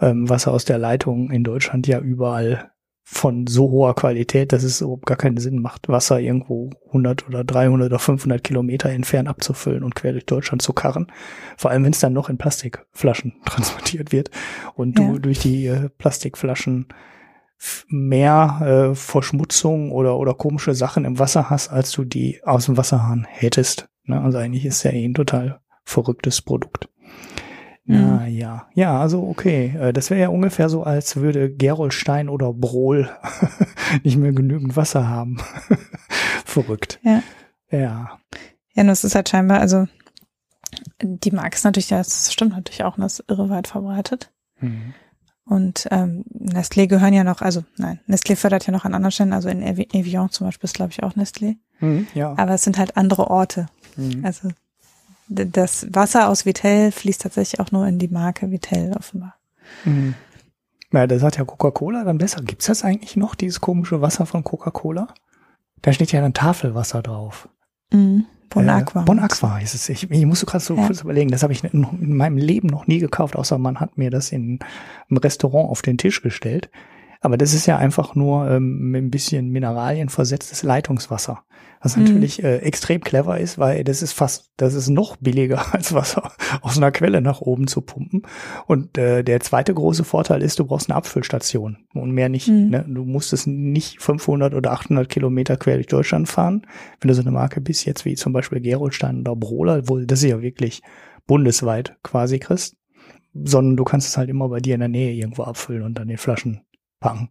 ähm, 0.00 0.28
Wasser 0.28 0.52
aus 0.52 0.64
der 0.64 0.78
Leitung 0.78 1.30
in 1.30 1.44
Deutschland 1.44 1.86
ja 1.86 2.00
überall 2.00 2.72
von 3.04 3.46
so 3.46 3.70
hoher 3.70 3.94
Qualität, 3.94 4.52
dass 4.52 4.62
es 4.62 4.80
überhaupt 4.80 5.06
gar 5.06 5.16
keinen 5.16 5.36
Sinn 5.36 5.60
macht, 5.60 5.88
Wasser 5.88 6.20
irgendwo 6.20 6.70
100 6.86 7.26
oder 7.28 7.44
300 7.44 7.86
oder 7.86 7.98
500 7.98 8.42
Kilometer 8.42 8.88
entfernt 8.90 9.28
abzufüllen 9.28 9.82
und 9.82 9.94
quer 9.94 10.12
durch 10.12 10.24
Deutschland 10.24 10.62
zu 10.62 10.72
karren. 10.72 11.08
Vor 11.56 11.70
allem, 11.70 11.84
wenn 11.84 11.92
es 11.92 12.00
dann 12.00 12.12
noch 12.12 12.30
in 12.30 12.38
Plastikflaschen 12.38 13.34
transportiert 13.44 14.12
wird 14.12 14.30
und 14.74 14.98
ja. 14.98 15.06
du 15.06 15.18
durch 15.18 15.40
die 15.40 15.66
äh, 15.66 15.88
Plastikflaschen 15.90 16.86
mehr 17.88 18.90
äh, 18.92 18.94
Verschmutzung 18.94 19.92
oder, 19.92 20.18
oder 20.18 20.34
komische 20.34 20.74
Sachen 20.74 21.04
im 21.04 21.18
Wasser 21.18 21.50
hast, 21.50 21.68
als 21.68 21.92
du 21.92 22.04
die 22.04 22.40
aus 22.44 22.66
dem 22.66 22.76
Wasserhahn 22.76 23.26
hättest. 23.28 23.88
Ne? 24.04 24.20
Also 24.20 24.38
eigentlich 24.38 24.64
ist 24.64 24.82
ja 24.84 24.90
eh 24.90 25.04
ein 25.04 25.14
total 25.14 25.60
verrücktes 25.84 26.42
Produkt. 26.42 26.88
Ja, 27.92 27.98
mhm. 27.98 28.26
ja. 28.28 28.66
Ja, 28.74 29.00
also 29.00 29.22
okay. 29.28 29.74
Äh, 29.78 29.92
das 29.92 30.10
wäre 30.10 30.20
ja 30.20 30.28
ungefähr 30.28 30.68
so, 30.68 30.82
als 30.82 31.16
würde 31.16 31.50
Gerolstein 31.50 32.28
oder 32.28 32.52
Brohl 32.52 33.10
nicht 34.02 34.16
mehr 34.16 34.32
genügend 34.32 34.76
Wasser 34.76 35.08
haben. 35.08 35.38
Verrückt. 36.44 37.00
Ja. 37.02 37.22
Ja. 37.70 38.18
Ja, 38.74 38.84
das 38.84 39.04
ist 39.04 39.14
halt 39.14 39.28
scheinbar, 39.28 39.60
also 39.60 39.86
die 41.02 41.30
ist 41.30 41.64
natürlich, 41.64 41.88
das 41.88 42.32
stimmt 42.32 42.52
natürlich 42.52 42.84
auch, 42.84 42.96
das 42.96 43.20
ist 43.20 43.30
irre 43.30 43.50
weit 43.50 43.68
verbreitet. 43.68 44.30
Mhm. 44.60 44.94
Und 45.44 45.88
ähm, 45.90 46.24
Nestlé 46.32 46.86
gehören 46.86 47.12
ja 47.12 47.24
noch, 47.24 47.42
also 47.42 47.64
nein, 47.76 48.00
Nestlé 48.08 48.36
fördert 48.36 48.66
ja 48.66 48.72
noch 48.72 48.84
an 48.84 48.94
anderen 48.94 49.10
Stellen, 49.10 49.32
also 49.32 49.48
in 49.48 49.62
Evian 49.62 50.30
zum 50.30 50.46
Beispiel 50.46 50.66
ist, 50.66 50.74
glaube 50.74 50.92
ich, 50.92 51.02
auch 51.02 51.14
Nestlé. 51.14 51.56
Mhm, 51.80 52.06
ja. 52.14 52.34
Aber 52.38 52.54
es 52.54 52.62
sind 52.62 52.78
halt 52.78 52.96
andere 52.96 53.28
Orte. 53.28 53.66
Mhm. 53.96 54.24
Also 54.24 54.48
das 55.28 55.86
Wasser 55.90 56.28
aus 56.28 56.46
Vitell 56.46 56.92
fließt 56.92 57.22
tatsächlich 57.22 57.60
auch 57.60 57.72
nur 57.72 57.86
in 57.86 57.98
die 57.98 58.08
Marke 58.08 58.50
Vitell 58.50 58.92
offenbar. 58.96 59.36
Mhm. 59.84 60.14
Ja, 60.92 61.06
das 61.06 61.22
hat 61.22 61.38
ja 61.38 61.44
Coca-Cola 61.44 62.04
dann 62.04 62.18
besser. 62.18 62.42
Gibt's 62.42 62.66
das 62.66 62.84
eigentlich 62.84 63.16
noch, 63.16 63.34
dieses 63.34 63.60
komische 63.60 64.02
Wasser 64.02 64.26
von 64.26 64.44
Coca-Cola? 64.44 65.08
Da 65.80 65.92
steht 65.92 66.12
ja 66.12 66.20
dann 66.20 66.34
Tafelwasser 66.34 67.02
drauf. 67.02 67.48
Mhm. 67.92 68.26
Bon 68.50 68.68
Aqua. 68.68 69.02
Äh, 69.02 69.04
bon 69.04 69.18
Aqua 69.18 69.58
ist 69.58 69.74
es. 69.74 69.88
Ich, 69.88 70.10
ich 70.10 70.26
musste 70.26 70.46
gerade 70.46 70.62
so 70.62 70.76
ja. 70.76 70.86
kurz 70.86 71.00
überlegen, 71.00 71.30
das 71.30 71.42
habe 71.42 71.52
ich 71.52 71.64
in, 71.64 71.86
in, 72.00 72.16
meinem 72.16 72.36
Leben 72.36 72.68
noch 72.68 72.86
nie 72.86 72.98
gekauft, 72.98 73.36
außer 73.36 73.56
man 73.58 73.80
hat 73.80 73.96
mir 73.96 74.10
das 74.10 74.30
in 74.30 74.60
einem 75.08 75.18
Restaurant 75.18 75.70
auf 75.70 75.80
den 75.82 75.96
Tisch 75.98 76.22
gestellt. 76.22 76.70
Aber 77.20 77.38
das 77.38 77.54
ist 77.54 77.66
ja 77.66 77.78
einfach 77.78 78.14
nur 78.14 78.50
ähm, 78.50 78.90
mit 78.90 79.02
ein 79.02 79.10
bisschen 79.10 79.50
Mineralien 79.50 80.08
versetztes 80.08 80.62
Leitungswasser. 80.62 81.44
Was 81.82 81.96
mhm. 81.96 82.04
natürlich 82.04 82.42
äh, 82.42 82.58
extrem 82.58 83.00
clever 83.00 83.38
ist, 83.38 83.58
weil 83.58 83.82
das 83.84 84.02
ist 84.02 84.12
fast, 84.12 84.52
das 84.56 84.74
ist 84.74 84.88
noch 84.88 85.16
billiger 85.16 85.62
als 85.74 85.92
Wasser 85.92 86.32
aus 86.60 86.76
einer 86.76 86.92
Quelle 86.92 87.20
nach 87.20 87.40
oben 87.40 87.66
zu 87.66 87.80
pumpen. 87.80 88.22
Und 88.66 88.96
äh, 88.96 89.22
der 89.24 89.40
zweite 89.40 89.74
große 89.74 90.04
Vorteil 90.04 90.42
ist, 90.42 90.58
du 90.58 90.64
brauchst 90.64 90.88
eine 90.88 90.96
Abfüllstation 90.96 91.78
und 91.92 92.12
mehr 92.12 92.28
nicht. 92.28 92.48
Mhm. 92.48 92.70
Ne? 92.70 92.84
Du 92.88 93.04
musst 93.04 93.32
es 93.32 93.46
nicht 93.46 94.00
500 94.00 94.54
oder 94.54 94.72
800 94.72 95.08
Kilometer 95.08 95.56
quer 95.56 95.74
durch 95.74 95.88
Deutschland 95.88 96.28
fahren. 96.28 96.66
Wenn 97.00 97.08
du 97.08 97.14
so 97.14 97.22
eine 97.22 97.32
Marke 97.32 97.60
bist, 97.60 97.84
jetzt 97.84 98.04
wie 98.04 98.14
zum 98.14 98.32
Beispiel 98.32 98.60
Gerolstein 98.60 99.20
oder 99.20 99.34
Brola, 99.34 99.88
wo 99.88 99.98
das 99.98 100.22
ist 100.22 100.30
ja 100.30 100.40
wirklich 100.40 100.82
bundesweit 101.26 101.96
quasi 102.02 102.38
kriegst, 102.38 102.76
sondern 103.34 103.76
du 103.76 103.84
kannst 103.84 104.08
es 104.08 104.16
halt 104.16 104.28
immer 104.28 104.48
bei 104.48 104.60
dir 104.60 104.74
in 104.74 104.80
der 104.80 104.88
Nähe 104.88 105.12
irgendwo 105.12 105.42
abfüllen 105.42 105.82
und 105.82 105.94
dann 105.94 106.08
in 106.08 106.18
Flaschen 106.18 106.62
packen. 107.00 107.30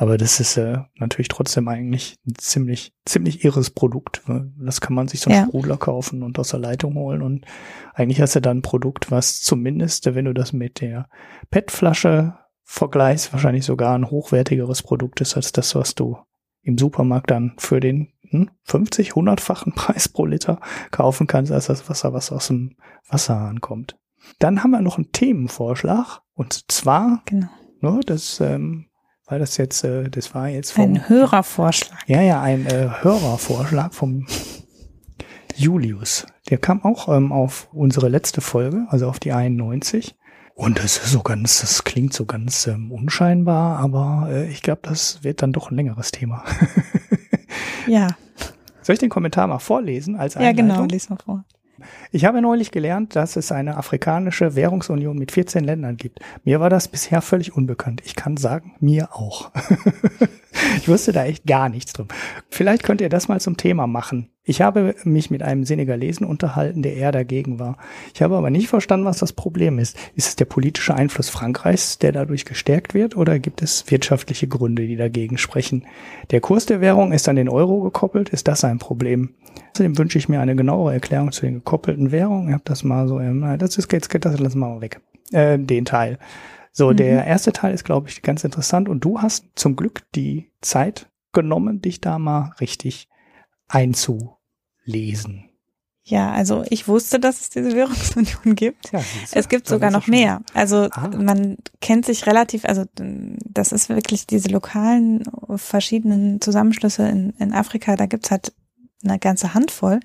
Aber 0.00 0.16
das 0.16 0.40
ist 0.40 0.56
äh, 0.56 0.78
natürlich 0.94 1.28
trotzdem 1.28 1.68
eigentlich 1.68 2.16
ein 2.26 2.32
ziemlich, 2.38 2.94
ziemlich 3.04 3.44
irres 3.44 3.68
Produkt. 3.68 4.26
Ne? 4.26 4.50
Das 4.58 4.80
kann 4.80 4.94
man 4.94 5.08
sich 5.08 5.20
so 5.20 5.28
einen 5.28 5.40
ja. 5.40 5.46
Sprudler 5.46 5.76
kaufen 5.76 6.22
und 6.22 6.38
aus 6.38 6.48
der 6.48 6.58
Leitung 6.58 6.94
holen. 6.94 7.20
Und 7.20 7.44
eigentlich 7.92 8.22
hast 8.22 8.34
du 8.34 8.40
dann 8.40 8.58
ein 8.58 8.62
Produkt, 8.62 9.10
was 9.10 9.42
zumindest, 9.42 10.06
wenn 10.06 10.24
du 10.24 10.32
das 10.32 10.54
mit 10.54 10.80
der 10.80 11.10
PET-Flasche 11.50 12.32
vergleichst, 12.64 13.34
wahrscheinlich 13.34 13.66
sogar 13.66 13.94
ein 13.94 14.10
hochwertigeres 14.10 14.82
Produkt 14.82 15.20
ist 15.20 15.36
als 15.36 15.52
das, 15.52 15.74
was 15.74 15.94
du 15.94 16.16
im 16.62 16.78
Supermarkt 16.78 17.30
dann 17.30 17.52
für 17.58 17.80
den 17.80 18.14
hm, 18.30 18.48
50, 18.62 19.12
100-fachen 19.12 19.72
Preis 19.74 20.08
pro 20.08 20.24
Liter 20.24 20.60
kaufen 20.92 21.26
kannst, 21.26 21.52
als 21.52 21.66
das 21.66 21.90
Wasser, 21.90 22.14
was 22.14 22.32
aus 22.32 22.46
dem 22.46 22.74
Wasserhahn 23.06 23.60
kommt. 23.60 23.98
Dann 24.38 24.62
haben 24.62 24.70
wir 24.70 24.80
noch 24.80 24.96
einen 24.96 25.12
Themenvorschlag. 25.12 26.22
Und 26.32 26.72
zwar, 26.72 27.20
genau. 27.26 27.48
ne, 27.82 28.00
das 28.06 28.40
ähm, 28.40 28.86
weil 29.30 29.38
das 29.38 29.56
jetzt, 29.56 29.84
äh, 29.84 30.10
das 30.10 30.34
war 30.34 30.48
jetzt 30.48 30.72
vom, 30.72 30.84
ein 30.84 31.08
Hörervorschlag. 31.08 32.00
Ja, 32.06 32.20
ja, 32.20 32.42
ein 32.42 32.66
äh, 32.66 32.88
Hörervorschlag 33.00 33.94
vom 33.94 34.26
Julius. 35.54 36.26
Der 36.50 36.58
kam 36.58 36.84
auch 36.84 37.08
ähm, 37.08 37.32
auf 37.32 37.68
unsere 37.72 38.08
letzte 38.08 38.40
Folge, 38.40 38.86
also 38.88 39.08
auf 39.08 39.20
die 39.20 39.32
91. 39.32 40.16
Und 40.54 40.78
das 40.78 40.98
ist 40.98 41.12
so 41.12 41.22
ganz, 41.22 41.60
das 41.60 41.84
klingt 41.84 42.12
so 42.12 42.26
ganz 42.26 42.66
ähm, 42.66 42.90
unscheinbar, 42.90 43.78
aber 43.78 44.28
äh, 44.30 44.50
ich 44.50 44.62
glaube, 44.62 44.80
das 44.82 45.22
wird 45.22 45.42
dann 45.42 45.52
doch 45.52 45.70
ein 45.70 45.76
längeres 45.76 46.10
Thema. 46.10 46.44
ja. 47.86 48.08
Soll 48.82 48.94
ich 48.94 48.98
den 49.00 49.10
Kommentar 49.10 49.46
mal 49.46 49.58
vorlesen 49.58 50.16
als 50.16 50.36
Einleitung? 50.36 50.68
Ja, 50.68 50.74
genau, 50.74 50.86
lies 50.86 51.08
mal 51.08 51.18
vor. 51.24 51.44
Ich 52.12 52.24
habe 52.24 52.40
neulich 52.40 52.70
gelernt, 52.70 53.16
dass 53.16 53.36
es 53.36 53.52
eine 53.52 53.76
afrikanische 53.76 54.54
Währungsunion 54.54 55.18
mit 55.18 55.32
14 55.32 55.64
Ländern 55.64 55.96
gibt. 55.96 56.20
Mir 56.44 56.60
war 56.60 56.70
das 56.70 56.88
bisher 56.88 57.22
völlig 57.22 57.54
unbekannt. 57.54 58.02
Ich 58.04 58.16
kann 58.16 58.36
sagen, 58.36 58.74
mir 58.80 59.14
auch. 59.14 59.50
ich 60.76 60.88
wusste 60.88 61.12
da 61.12 61.24
echt 61.24 61.46
gar 61.46 61.68
nichts 61.68 61.92
drum. 61.92 62.08
Vielleicht 62.48 62.82
könnt 62.82 63.00
ihr 63.00 63.08
das 63.08 63.28
mal 63.28 63.40
zum 63.40 63.56
Thema 63.56 63.86
machen. 63.86 64.30
Ich 64.50 64.62
habe 64.62 64.96
mich 65.04 65.30
mit 65.30 65.44
einem 65.44 65.62
Senegalesen 65.62 66.26
unterhalten, 66.26 66.82
der 66.82 66.96
eher 66.96 67.12
dagegen 67.12 67.60
war. 67.60 67.76
Ich 68.12 68.20
habe 68.20 68.36
aber 68.36 68.50
nicht 68.50 68.66
verstanden, 68.66 69.06
was 69.06 69.18
das 69.18 69.32
Problem 69.32 69.78
ist. 69.78 69.96
Ist 70.16 70.26
es 70.26 70.34
der 70.34 70.44
politische 70.44 70.92
Einfluss 70.92 71.28
Frankreichs, 71.28 72.00
der 72.00 72.10
dadurch 72.10 72.44
gestärkt 72.44 72.92
wird, 72.92 73.16
oder 73.16 73.38
gibt 73.38 73.62
es 73.62 73.88
wirtschaftliche 73.92 74.48
Gründe, 74.48 74.88
die 74.88 74.96
dagegen 74.96 75.38
sprechen? 75.38 75.86
Der 76.32 76.40
Kurs 76.40 76.66
der 76.66 76.80
Währung 76.80 77.12
ist 77.12 77.28
an 77.28 77.36
den 77.36 77.48
Euro 77.48 77.80
gekoppelt. 77.80 78.30
Ist 78.30 78.48
das 78.48 78.64
ein 78.64 78.80
Problem? 78.80 79.36
Außerdem 79.72 79.96
wünsche 79.96 80.18
ich 80.18 80.28
mir 80.28 80.40
eine 80.40 80.56
genauere 80.56 80.94
Erklärung 80.94 81.30
zu 81.30 81.42
den 81.42 81.54
gekoppelten 81.54 82.10
Währungen. 82.10 82.48
Ich 82.48 82.54
habe 82.54 82.64
das 82.64 82.82
mal 82.82 83.06
so, 83.06 83.20
ähm, 83.20 83.56
das 83.56 83.78
ist 83.78 83.92
jetzt, 83.92 84.12
das 84.12 84.40
lassen 84.40 84.58
wir 84.58 84.68
mal 84.68 84.80
weg. 84.80 85.00
Äh, 85.30 85.60
den 85.60 85.84
Teil. 85.84 86.18
So, 86.72 86.90
mhm. 86.90 86.96
der 86.96 87.24
erste 87.24 87.52
Teil 87.52 87.72
ist, 87.72 87.84
glaube 87.84 88.08
ich, 88.08 88.22
ganz 88.22 88.42
interessant 88.42 88.88
und 88.88 89.04
du 89.04 89.20
hast 89.20 89.46
zum 89.54 89.76
Glück 89.76 90.02
die 90.16 90.50
Zeit 90.60 91.08
genommen, 91.32 91.80
dich 91.80 92.00
da 92.00 92.18
mal 92.18 92.52
richtig 92.60 93.06
einzulesen. 94.90 95.44
Ja, 96.02 96.32
also 96.32 96.64
ich 96.70 96.88
wusste, 96.88 97.20
dass 97.20 97.40
es 97.40 97.50
diese 97.50 97.74
Währungsunion 97.74 98.56
gibt. 98.56 98.90
Ja, 98.90 99.00
es 99.32 99.48
gibt 99.48 99.68
sogar 99.68 99.90
noch 99.90 100.06
mehr. 100.06 100.42
Also 100.54 100.88
ah. 100.90 101.08
man 101.08 101.58
kennt 101.80 102.06
sich 102.06 102.26
relativ, 102.26 102.64
also 102.64 102.84
das 102.96 103.70
ist 103.70 103.88
wirklich 103.90 104.26
diese 104.26 104.48
lokalen 104.48 105.22
verschiedenen 105.56 106.40
Zusammenschlüsse 106.40 107.06
in, 107.06 107.30
in 107.38 107.52
Afrika, 107.52 107.96
da 107.96 108.06
gibt's 108.06 108.30
halt 108.30 108.52
eine 109.04 109.18
ganze 109.18 109.54
Handvoll. 109.54 110.00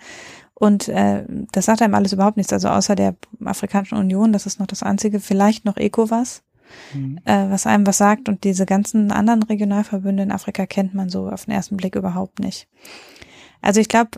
Und 0.53 0.87
äh, 0.89 1.25
das 1.51 1.65
sagt 1.65 1.81
einem 1.81 1.95
alles 1.95 2.13
überhaupt 2.13 2.37
nichts. 2.37 2.53
Also 2.53 2.67
außer 2.69 2.95
der 2.95 3.15
Afrikanischen 3.43 3.97
Union, 3.97 4.31
das 4.31 4.45
ist 4.45 4.59
noch 4.59 4.67
das 4.67 4.83
einzige, 4.83 5.19
vielleicht 5.19 5.65
noch 5.65 5.75
ECOWAS, 5.75 6.43
mhm. 6.93 7.19
äh, 7.25 7.49
was 7.49 7.65
einem 7.65 7.87
was 7.87 7.97
sagt. 7.97 8.29
Und 8.29 8.43
diese 8.43 8.65
ganzen 8.65 9.11
anderen 9.11 9.43
Regionalverbünde 9.43 10.23
in 10.23 10.31
Afrika 10.31 10.65
kennt 10.65 10.93
man 10.93 11.09
so 11.09 11.29
auf 11.29 11.45
den 11.45 11.53
ersten 11.53 11.77
Blick 11.77 11.95
überhaupt 11.95 12.39
nicht. 12.39 12.67
Also 13.61 13.81
ich 13.81 13.89
glaube, 13.89 14.11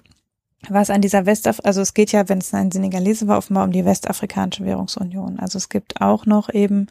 was 0.69 0.89
an 0.89 1.01
dieser 1.01 1.25
Westaf, 1.25 1.59
also 1.63 1.81
es 1.81 1.93
geht 1.93 2.11
ja, 2.11 2.27
wenn 2.29 2.39
es 2.39 2.53
ein 2.53 2.71
Senegalese 2.71 3.27
war, 3.27 3.37
offenbar 3.37 3.63
um 3.63 3.71
die 3.71 3.85
Westafrikanische 3.85 4.65
Währungsunion. 4.65 5.39
Also 5.39 5.57
es 5.57 5.69
gibt 5.69 6.01
auch 6.01 6.25
noch 6.25 6.53
eben 6.53 6.87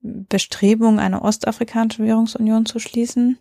Bestrebungen, 0.00 0.98
eine 0.98 1.22
Ostafrikanische 1.22 2.04
Währungsunion 2.04 2.66
zu 2.66 2.78
schließen. 2.78 3.38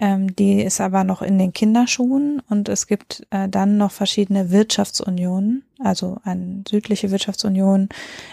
Ähm, 0.00 0.36
die 0.36 0.62
ist 0.62 0.80
aber 0.80 1.02
noch 1.02 1.22
in 1.22 1.38
den 1.38 1.52
Kinderschuhen 1.52 2.40
und 2.48 2.68
es 2.68 2.86
gibt 2.86 3.26
äh, 3.30 3.48
dann 3.48 3.78
noch 3.78 3.90
verschiedene 3.90 4.52
Wirtschaftsunionen, 4.52 5.64
also 5.80 6.18
eine 6.22 6.62
südliche 6.68 7.10
Wirtschaftsunion, 7.10 7.88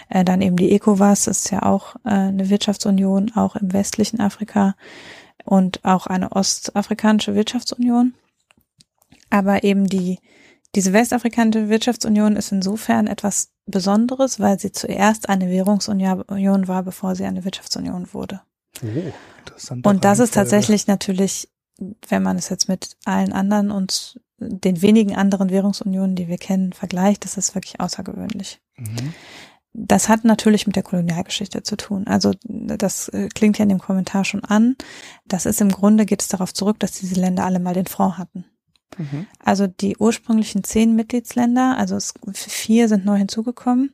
äh, 0.08 0.24
dann 0.24 0.42
eben 0.42 0.54
die 0.54 0.70
ECOWAS 0.70 1.26
ist 1.26 1.50
ja 1.50 1.62
auch 1.62 1.96
äh, 2.04 2.10
eine 2.10 2.50
Wirtschaftsunion, 2.50 3.32
auch 3.34 3.56
im 3.56 3.72
westlichen 3.72 4.20
Afrika 4.20 4.76
und 5.44 5.84
auch 5.84 6.06
eine 6.06 6.30
ostafrikanische 6.32 7.34
Wirtschaftsunion. 7.34 8.14
Aber 9.30 9.64
eben 9.64 9.88
die, 9.88 10.20
diese 10.76 10.92
westafrikanische 10.92 11.68
Wirtschaftsunion 11.68 12.36
ist 12.36 12.52
insofern 12.52 13.08
etwas 13.08 13.50
Besonderes, 13.66 14.38
weil 14.38 14.60
sie 14.60 14.70
zuerst 14.70 15.28
eine 15.28 15.50
Währungsunion 15.50 16.68
war, 16.68 16.84
bevor 16.84 17.16
sie 17.16 17.24
eine 17.24 17.44
Wirtschaftsunion 17.44 18.12
wurde. 18.12 18.42
Oh, 18.82 19.12
interessant. 19.40 19.84
Und 19.86 20.04
das 20.04 20.20
ist 20.20 20.34
tatsächlich 20.34 20.86
natürlich 20.86 21.48
wenn 22.08 22.22
man 22.22 22.38
es 22.38 22.48
jetzt 22.48 22.68
mit 22.68 22.96
allen 23.04 23.32
anderen 23.32 23.70
und 23.70 24.20
den 24.38 24.82
wenigen 24.82 25.16
anderen 25.16 25.50
Währungsunionen, 25.50 26.16
die 26.16 26.28
wir 26.28 26.38
kennen, 26.38 26.72
vergleicht, 26.72 27.24
das 27.24 27.36
ist 27.36 27.54
wirklich 27.54 27.80
außergewöhnlich. 27.80 28.60
Mhm. 28.76 29.14
Das 29.72 30.08
hat 30.08 30.24
natürlich 30.24 30.66
mit 30.66 30.76
der 30.76 30.82
Kolonialgeschichte 30.82 31.62
zu 31.62 31.76
tun. 31.76 32.06
Also 32.06 32.32
das 32.44 33.08
äh, 33.08 33.28
klingt 33.28 33.58
ja 33.58 33.64
in 33.64 33.68
dem 33.68 33.78
Kommentar 33.78 34.24
schon 34.24 34.42
an. 34.42 34.76
Das 35.26 35.44
ist 35.44 35.60
im 35.60 35.70
Grunde 35.70 36.06
geht 36.06 36.22
es 36.22 36.28
darauf 36.28 36.54
zurück, 36.54 36.78
dass 36.80 36.92
diese 36.92 37.20
Länder 37.20 37.44
alle 37.44 37.60
mal 37.60 37.74
den 37.74 37.86
Franc 37.86 38.16
hatten. 38.16 38.46
Mhm. 38.98 39.26
Also 39.38 39.66
die 39.66 39.96
ursprünglichen 39.96 40.64
zehn 40.64 40.94
Mitgliedsländer, 40.94 41.76
also 41.76 41.96
es, 41.96 42.14
vier 42.32 42.88
sind 42.88 43.04
neu 43.04 43.16
hinzugekommen, 43.16 43.92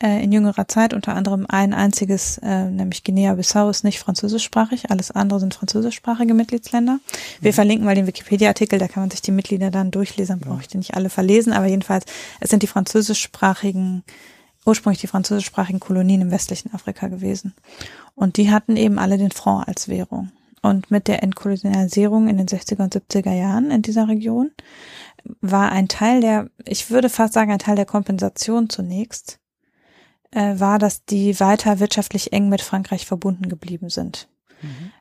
äh, 0.00 0.22
in 0.22 0.30
jüngerer 0.30 0.68
Zeit, 0.68 0.94
unter 0.94 1.14
anderem 1.14 1.44
ein 1.48 1.74
einziges, 1.74 2.38
äh, 2.38 2.70
nämlich 2.70 3.02
Guinea-Bissau 3.02 3.68
ist 3.68 3.82
nicht 3.82 3.98
französischsprachig, 3.98 4.90
alles 4.90 5.10
andere 5.10 5.40
sind 5.40 5.54
französischsprachige 5.54 6.34
Mitgliedsländer. 6.34 7.00
Wir 7.40 7.50
mhm. 7.50 7.54
verlinken 7.54 7.84
mal 7.84 7.94
den 7.94 8.06
Wikipedia-Artikel, 8.06 8.78
da 8.78 8.86
kann 8.86 9.02
man 9.02 9.10
sich 9.10 9.22
die 9.22 9.32
Mitglieder 9.32 9.70
dann 9.70 9.90
durchlesen, 9.90 10.38
brauche 10.38 10.60
ich 10.60 10.68
die 10.68 10.78
nicht 10.78 10.94
alle 10.94 11.10
verlesen, 11.10 11.52
aber 11.52 11.66
jedenfalls, 11.66 12.04
es 12.38 12.50
sind 12.50 12.62
die 12.62 12.68
französischsprachigen, 12.68 14.04
ursprünglich 14.64 15.00
die 15.00 15.08
französischsprachigen 15.08 15.80
Kolonien 15.80 16.20
im 16.20 16.30
westlichen 16.30 16.72
Afrika 16.72 17.08
gewesen. 17.08 17.54
Und 18.14 18.36
die 18.36 18.50
hatten 18.50 18.76
eben 18.76 18.98
alle 18.98 19.18
den 19.18 19.30
Franc 19.32 19.66
als 19.66 19.88
Währung. 19.88 20.30
Und 20.62 20.90
mit 20.90 21.08
der 21.08 21.22
Entkolonialisierung 21.22 22.28
in 22.28 22.36
den 22.36 22.48
60er 22.48 22.82
und 22.82 22.94
70er 22.94 23.32
Jahren 23.32 23.70
in 23.70 23.82
dieser 23.82 24.08
Region 24.08 24.50
war 25.40 25.70
ein 25.70 25.88
Teil 25.88 26.20
der, 26.20 26.50
ich 26.64 26.90
würde 26.90 27.08
fast 27.08 27.34
sagen, 27.34 27.52
ein 27.52 27.58
Teil 27.58 27.76
der 27.76 27.86
Kompensation 27.86 28.68
zunächst, 28.70 29.38
äh, 30.30 30.58
war, 30.58 30.78
dass 30.78 31.04
die 31.04 31.38
weiter 31.40 31.80
wirtschaftlich 31.80 32.32
eng 32.32 32.48
mit 32.48 32.60
Frankreich 32.60 33.06
verbunden 33.06 33.48
geblieben 33.48 33.88
sind. 33.88 34.28
Mhm. 34.62 34.92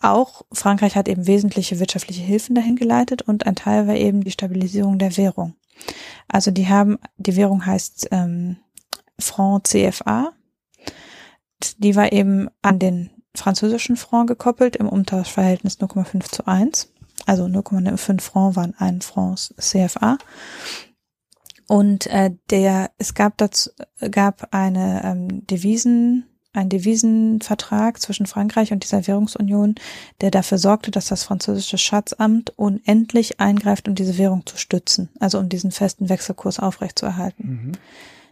Auch 0.00 0.42
Frankreich 0.52 0.96
hat 0.96 1.08
eben 1.08 1.26
wesentliche 1.26 1.78
wirtschaftliche 1.80 2.22
Hilfen 2.22 2.54
dahin 2.54 2.76
geleitet 2.76 3.22
und 3.22 3.46
ein 3.46 3.56
Teil 3.56 3.86
war 3.86 3.96
eben 3.96 4.22
die 4.22 4.30
Stabilisierung 4.30 4.98
der 4.98 5.16
Währung. 5.16 5.54
Also 6.28 6.50
die 6.50 6.68
haben, 6.68 6.98
die 7.16 7.36
Währung 7.36 7.66
heißt 7.66 8.08
ähm, 8.12 8.56
Franc 9.18 9.66
CFA. 9.66 10.32
Die 11.78 11.96
war 11.96 12.12
eben 12.12 12.48
an 12.62 12.78
den 12.78 13.10
französischen 13.42 13.96
Franc 13.96 14.28
gekoppelt 14.28 14.76
im 14.76 14.88
Umtauschverhältnis 14.88 15.78
0,5 15.78 16.30
zu 16.30 16.46
1. 16.46 16.92
Also 17.26 17.44
0,5 17.44 18.20
Franc 18.20 18.56
waren 18.56 18.74
ein 18.78 19.00
Franc 19.00 19.38
CFA. 19.58 20.16
Und 21.66 22.06
äh, 22.06 22.30
der, 22.50 22.90
es 22.98 23.14
gab 23.14 23.38
dazu, 23.38 23.70
gab 24.10 24.54
eine 24.54 25.02
ähm, 25.04 25.46
Devisen, 25.46 26.26
ein 26.52 26.68
Devisenvertrag 26.68 28.00
zwischen 28.00 28.26
Frankreich 28.26 28.72
und 28.72 28.84
dieser 28.84 29.06
Währungsunion, 29.06 29.74
der 30.20 30.30
dafür 30.30 30.58
sorgte, 30.58 30.90
dass 30.90 31.06
das 31.06 31.24
französische 31.24 31.78
Schatzamt 31.78 32.50
unendlich 32.56 33.40
eingreift, 33.40 33.88
um 33.88 33.94
diese 33.94 34.18
Währung 34.18 34.44
zu 34.46 34.58
stützen, 34.58 35.08
also 35.18 35.38
um 35.38 35.48
diesen 35.48 35.70
festen 35.70 36.08
Wechselkurs 36.08 36.60
aufrechtzuerhalten. 36.60 37.46
Mhm. 37.46 37.72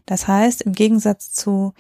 Das 0.06 0.28
heißt, 0.28 0.62
im 0.62 0.72
Gegensatz 0.72 1.32
zu 1.32 1.72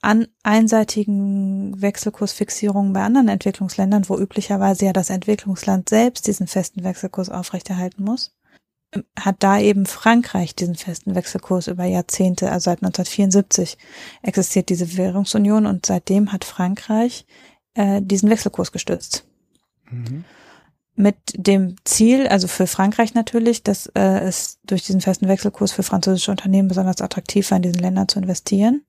an 0.00 0.28
einseitigen 0.42 1.80
Wechselkursfixierungen 1.80 2.92
bei 2.92 3.02
anderen 3.02 3.28
Entwicklungsländern, 3.28 4.08
wo 4.08 4.16
üblicherweise 4.16 4.86
ja 4.86 4.92
das 4.92 5.10
Entwicklungsland 5.10 5.88
selbst 5.88 6.26
diesen 6.26 6.46
festen 6.46 6.84
Wechselkurs 6.84 7.30
aufrechterhalten 7.30 8.04
muss, 8.04 8.36
hat 9.18 9.36
da 9.40 9.58
eben 9.58 9.86
Frankreich 9.86 10.54
diesen 10.54 10.76
festen 10.76 11.14
Wechselkurs 11.14 11.66
über 11.66 11.84
Jahrzehnte, 11.84 12.50
also 12.50 12.64
seit 12.64 12.78
1974 12.78 13.76
existiert 14.22 14.68
diese 14.68 14.96
Währungsunion 14.96 15.66
und 15.66 15.84
seitdem 15.84 16.32
hat 16.32 16.44
Frankreich 16.44 17.26
äh, 17.74 18.00
diesen 18.00 18.30
Wechselkurs 18.30 18.72
gestützt. 18.72 19.24
Mhm. 19.90 20.24
Mit 20.94 21.16
dem 21.34 21.76
Ziel, 21.84 22.26
also 22.26 22.48
für 22.48 22.66
Frankreich 22.66 23.14
natürlich, 23.14 23.62
dass 23.62 23.86
äh, 23.94 24.20
es 24.20 24.58
durch 24.64 24.84
diesen 24.84 25.00
festen 25.00 25.28
Wechselkurs 25.28 25.70
für 25.70 25.82
französische 25.82 26.30
Unternehmen 26.30 26.68
besonders 26.68 27.00
attraktiv 27.00 27.50
war, 27.50 27.56
in 27.56 27.62
diesen 27.62 27.78
Ländern 27.78 28.08
zu 28.08 28.18
investieren, 28.18 28.84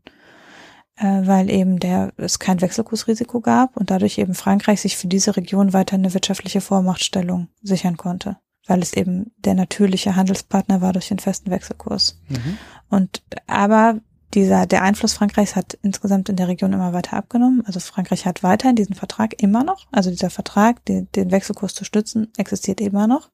weil 0.99 1.49
eben 1.49 1.79
der 1.79 2.11
es 2.17 2.39
kein 2.39 2.61
Wechselkursrisiko 2.61 3.39
gab 3.41 3.77
und 3.77 3.89
dadurch 3.89 4.17
eben 4.17 4.33
Frankreich 4.33 4.81
sich 4.81 4.97
für 4.97 5.07
diese 5.07 5.37
Region 5.37 5.73
weiter 5.73 5.95
eine 5.95 6.13
wirtschaftliche 6.13 6.61
Vormachtstellung 6.61 7.47
sichern 7.61 7.97
konnte 7.97 8.37
weil 8.69 8.81
es 8.83 8.93
eben 8.93 9.31
der 9.37 9.55
natürliche 9.55 10.15
Handelspartner 10.15 10.79
war 10.79 10.93
durch 10.93 11.07
den 11.07 11.19
festen 11.19 11.49
Wechselkurs. 11.49 12.21
Mhm. 12.29 12.57
Und 12.89 13.23
aber 13.47 13.99
dieser, 14.35 14.67
der 14.67 14.83
Einfluss 14.83 15.13
Frankreichs 15.13 15.55
hat 15.55 15.77
insgesamt 15.81 16.29
in 16.29 16.35
der 16.35 16.47
Region 16.47 16.71
immer 16.71 16.93
weiter 16.93 17.17
abgenommen. 17.17 17.63
Also 17.65 17.79
Frankreich 17.79 18.27
hat 18.27 18.43
weiterhin 18.43 18.75
diesen 18.75 18.93
Vertrag 18.93 19.41
immer 19.41 19.63
noch. 19.63 19.87
Also 19.91 20.11
dieser 20.11 20.29
Vertrag, 20.29 20.85
den, 20.85 21.11
den 21.15 21.31
Wechselkurs 21.31 21.73
zu 21.73 21.83
stützen, 21.83 22.31
existiert 22.37 22.79
immer 22.79 23.07
noch. 23.07 23.31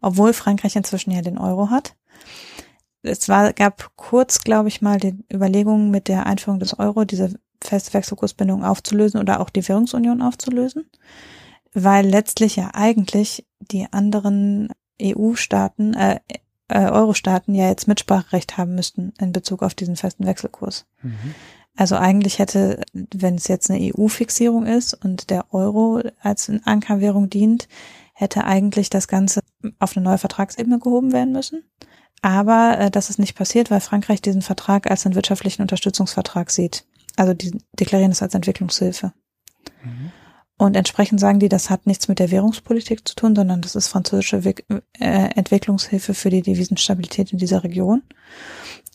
Obwohl 0.00 0.32
Frankreich 0.32 0.74
inzwischen 0.74 1.10
ja 1.10 1.20
den 1.20 1.36
Euro 1.36 1.68
hat. 1.68 1.96
Es 3.02 3.28
war, 3.28 3.52
gab 3.52 3.90
kurz, 3.96 4.42
glaube 4.42 4.68
ich 4.68 4.80
mal, 4.80 4.98
die 4.98 5.14
Überlegungen 5.32 5.90
mit 5.90 6.08
der 6.08 6.26
Einführung 6.26 6.60
des 6.60 6.78
Euro, 6.78 7.04
diese 7.04 7.34
feste 7.60 7.94
Wechselkursbindung 7.94 8.64
aufzulösen 8.64 9.20
oder 9.20 9.40
auch 9.40 9.50
die 9.50 9.66
Währungsunion 9.66 10.22
aufzulösen 10.22 10.84
weil 11.72 12.06
letztlich 12.06 12.56
ja 12.56 12.70
eigentlich 12.74 13.46
die 13.60 13.86
anderen 13.90 14.68
EU-Staaten, 15.00 15.94
äh, 15.94 16.20
äh, 16.68 16.90
Euro-Staaten 16.90 17.54
ja 17.54 17.68
jetzt 17.68 17.88
Mitspracherecht 17.88 18.58
haben 18.58 18.74
müssten 18.74 19.12
in 19.18 19.32
Bezug 19.32 19.62
auf 19.62 19.74
diesen 19.74 19.96
festen 19.96 20.26
Wechselkurs. 20.26 20.86
Mhm. 21.02 21.34
Also 21.74 21.96
eigentlich 21.96 22.38
hätte, 22.38 22.82
wenn 22.92 23.36
es 23.36 23.48
jetzt 23.48 23.70
eine 23.70 23.94
EU-Fixierung 23.94 24.66
ist 24.66 24.92
und 24.92 25.30
der 25.30 25.52
Euro 25.54 26.02
als 26.20 26.52
Ankerwährung 26.64 27.30
dient, 27.30 27.66
hätte 28.12 28.44
eigentlich 28.44 28.90
das 28.90 29.08
Ganze 29.08 29.40
auf 29.78 29.96
eine 29.96 30.04
neue 30.04 30.18
Vertragsebene 30.18 30.78
gehoben 30.78 31.12
werden 31.12 31.32
müssen. 31.32 31.64
Aber 32.22 32.78
äh, 32.78 32.90
das 32.90 33.10
ist 33.10 33.18
nicht 33.18 33.36
passiert, 33.36 33.70
weil 33.70 33.80
Frankreich 33.80 34.22
diesen 34.22 34.42
Vertrag 34.42 34.90
als 34.90 35.04
einen 35.04 35.16
wirtschaftlichen 35.16 35.62
Unterstützungsvertrag 35.62 36.50
sieht. 36.50 36.84
Also 37.16 37.34
die 37.34 37.58
deklarieren 37.78 38.12
es 38.12 38.22
als 38.22 38.34
Entwicklungshilfe. 38.34 39.12
Mhm. 39.82 40.12
Und 40.62 40.76
entsprechend 40.76 41.18
sagen 41.18 41.40
die, 41.40 41.48
das 41.48 41.70
hat 41.70 41.88
nichts 41.88 42.06
mit 42.06 42.20
der 42.20 42.30
Währungspolitik 42.30 43.08
zu 43.08 43.16
tun, 43.16 43.34
sondern 43.34 43.62
das 43.62 43.74
ist 43.74 43.88
französische 43.88 44.40
äh, 44.46 45.30
Entwicklungshilfe 45.34 46.14
für 46.14 46.30
die 46.30 46.40
Devisenstabilität 46.40 47.32
in 47.32 47.38
dieser 47.38 47.64
Region. 47.64 48.02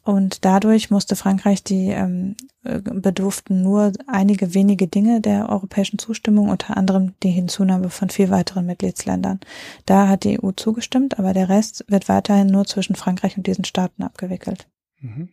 Und 0.05 0.45
dadurch 0.45 0.91
musste 0.91 1.17
Frankreich 1.17 1.65
die 1.65 1.89
ähm, 1.89 2.37
äh, 2.63 2.79
bedurften 2.79 3.63
nur 3.63 3.91
einige 4.07 4.53
wenige 4.53 4.87
Dinge 4.87 5.19
der 5.19 5.49
europäischen 5.49 5.99
Zustimmung, 5.99 6.47
unter 6.47 6.77
anderem 6.77 7.15
die 7.21 7.31
Hinzunahme 7.31 7.89
von 7.89 8.09
vier 8.09 8.29
weiteren 8.29 8.65
Mitgliedsländern. 8.65 9.41
Da 9.85 10.07
hat 10.07 10.23
die 10.23 10.41
EU 10.41 10.51
zugestimmt, 10.51 11.19
aber 11.19 11.33
der 11.33 11.49
Rest 11.49 11.83
wird 11.89 12.07
weiterhin 12.07 12.47
nur 12.47 12.65
zwischen 12.65 12.95
Frankreich 12.95 13.35
und 13.35 13.45
diesen 13.45 13.65
Staaten 13.65 14.03
abgewickelt. 14.03 14.69
Mhm. 15.01 15.27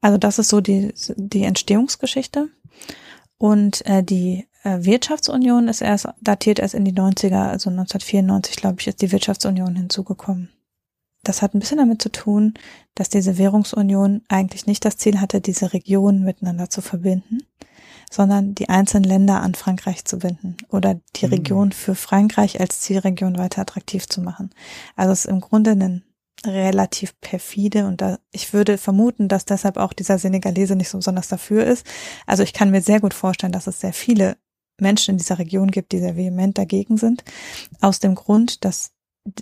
Also 0.00 0.16
das 0.16 0.38
ist 0.38 0.48
so 0.48 0.62
die, 0.62 0.94
die 1.16 1.42
Entstehungsgeschichte. 1.42 2.48
Und 3.38 3.86
äh, 3.86 4.02
die 4.02 4.47
Wirtschaftsunion 4.64 5.68
ist 5.68 5.80
erst 5.80 6.08
datiert 6.20 6.58
erst 6.58 6.74
in 6.74 6.84
die 6.84 6.92
90er, 6.92 7.48
also 7.48 7.70
1994, 7.70 8.56
glaube 8.56 8.80
ich, 8.80 8.88
ist 8.88 9.00
die 9.00 9.12
Wirtschaftsunion 9.12 9.76
hinzugekommen. 9.76 10.50
Das 11.22 11.42
hat 11.42 11.54
ein 11.54 11.60
bisschen 11.60 11.78
damit 11.78 12.00
zu 12.02 12.10
tun, 12.10 12.54
dass 12.94 13.08
diese 13.08 13.38
Währungsunion 13.38 14.22
eigentlich 14.28 14.66
nicht 14.66 14.84
das 14.84 14.96
Ziel 14.96 15.20
hatte, 15.20 15.40
diese 15.40 15.72
Regionen 15.72 16.24
miteinander 16.24 16.70
zu 16.70 16.80
verbinden, 16.80 17.38
sondern 18.10 18.54
die 18.54 18.68
einzelnen 18.68 19.04
Länder 19.04 19.42
an 19.42 19.54
Frankreich 19.54 20.04
zu 20.04 20.18
binden 20.18 20.56
oder 20.70 21.00
die 21.16 21.26
mhm. 21.26 21.32
Region 21.32 21.72
für 21.72 21.94
Frankreich 21.94 22.60
als 22.60 22.80
Zielregion 22.80 23.38
weiter 23.38 23.62
attraktiv 23.62 24.08
zu 24.08 24.20
machen. 24.20 24.50
Also 24.96 25.12
es 25.12 25.24
ist 25.24 25.30
im 25.30 25.40
Grunde 25.40 25.72
ein 25.72 26.04
relativ 26.46 27.20
perfide 27.20 27.86
und 27.86 28.00
da, 28.00 28.18
ich 28.30 28.52
würde 28.52 28.78
vermuten, 28.78 29.28
dass 29.28 29.44
deshalb 29.44 29.76
auch 29.76 29.92
dieser 29.92 30.18
Senegalese 30.18 30.76
nicht 30.76 30.88
so 30.88 30.98
besonders 30.98 31.28
dafür 31.28 31.66
ist. 31.66 31.84
Also 32.26 32.42
ich 32.42 32.52
kann 32.52 32.70
mir 32.70 32.80
sehr 32.80 33.00
gut 33.00 33.12
vorstellen, 33.12 33.52
dass 33.52 33.66
es 33.66 33.80
sehr 33.80 33.92
viele 33.92 34.36
Menschen 34.80 35.12
in 35.12 35.18
dieser 35.18 35.38
Region 35.38 35.70
gibt, 35.70 35.92
die 35.92 35.98
sehr 35.98 36.16
vehement 36.16 36.56
dagegen 36.56 36.96
sind, 36.96 37.24
aus 37.80 37.98
dem 37.98 38.14
Grund, 38.14 38.64
dass 38.64 38.92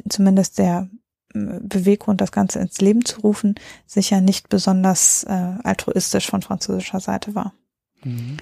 zumindest 0.08 0.58
der 0.58 0.88
Beweggrund, 1.32 2.20
das 2.20 2.32
Ganze 2.32 2.60
ins 2.60 2.80
Leben 2.80 3.04
zu 3.04 3.20
rufen, 3.20 3.56
sicher 3.86 4.20
nicht 4.20 4.48
besonders 4.48 5.24
äh, 5.24 5.54
altruistisch 5.62 6.28
von 6.28 6.42
französischer 6.42 7.00
Seite 7.00 7.34
war. 7.34 7.52
Mhm. 8.02 8.38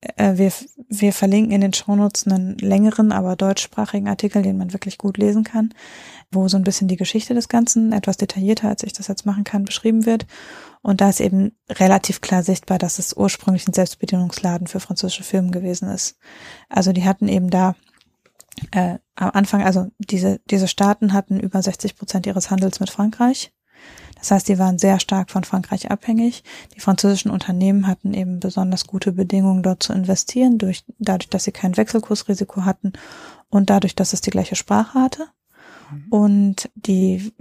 Äh, 0.00 0.36
wir, 0.36 0.52
wir 0.88 1.12
verlinken 1.12 1.52
in 1.52 1.60
den 1.60 1.72
Shownotes 1.72 2.26
einen 2.26 2.58
längeren, 2.58 3.12
aber 3.12 3.36
deutschsprachigen 3.36 4.08
Artikel, 4.08 4.42
den 4.42 4.58
man 4.58 4.72
wirklich 4.72 4.98
gut 4.98 5.18
lesen 5.18 5.44
kann, 5.44 5.74
wo 6.32 6.48
so 6.48 6.56
ein 6.56 6.64
bisschen 6.64 6.88
die 6.88 6.96
Geschichte 6.96 7.34
des 7.34 7.48
Ganzen 7.48 7.92
etwas 7.92 8.16
detaillierter, 8.16 8.68
als 8.68 8.82
ich 8.82 8.92
das 8.92 9.08
jetzt 9.08 9.26
machen 9.26 9.44
kann, 9.44 9.64
beschrieben 9.64 10.06
wird. 10.06 10.26
Und 10.82 11.00
da 11.00 11.08
ist 11.08 11.20
eben 11.20 11.52
relativ 11.68 12.20
klar 12.20 12.42
sichtbar, 12.42 12.78
dass 12.78 12.98
es 12.98 13.16
ursprünglich 13.16 13.66
ein 13.68 13.74
Selbstbedienungsladen 13.74 14.66
für 14.66 14.80
französische 14.80 15.24
Firmen 15.24 15.50
gewesen 15.50 15.88
ist. 15.88 16.18
Also 16.68 16.92
die 16.92 17.04
hatten 17.04 17.28
eben 17.28 17.50
da 17.50 17.74
äh, 18.72 18.98
am 19.16 19.30
Anfang, 19.32 19.62
also 19.62 19.88
diese, 19.98 20.40
diese 20.50 20.68
Staaten 20.68 21.12
hatten 21.12 21.40
über 21.40 21.62
60 21.62 21.96
Prozent 21.96 22.26
ihres 22.26 22.50
Handels 22.50 22.80
mit 22.80 22.90
Frankreich 22.90 23.52
das 24.20 24.30
heißt, 24.30 24.48
die 24.48 24.58
waren 24.58 24.78
sehr 24.78 25.00
stark 25.00 25.30
von 25.30 25.44
Frankreich 25.44 25.90
abhängig. 25.90 26.44
Die 26.76 26.80
französischen 26.80 27.30
Unternehmen 27.30 27.86
hatten 27.86 28.12
eben 28.12 28.38
besonders 28.38 28.86
gute 28.86 29.12
Bedingungen 29.12 29.62
dort 29.62 29.82
zu 29.82 29.92
investieren, 29.92 30.58
durch, 30.58 30.84
dadurch, 30.98 31.30
dass 31.30 31.44
sie 31.44 31.52
kein 31.52 31.76
Wechselkursrisiko 31.76 32.64
hatten 32.64 32.92
und 33.48 33.70
dadurch, 33.70 33.94
dass 33.94 34.12
es 34.12 34.20
die 34.20 34.30
gleiche 34.30 34.56
Sprache 34.56 34.98
hatte. 34.98 35.28
Mhm. 35.90 36.06
Und 36.10 36.70
die 36.74 37.32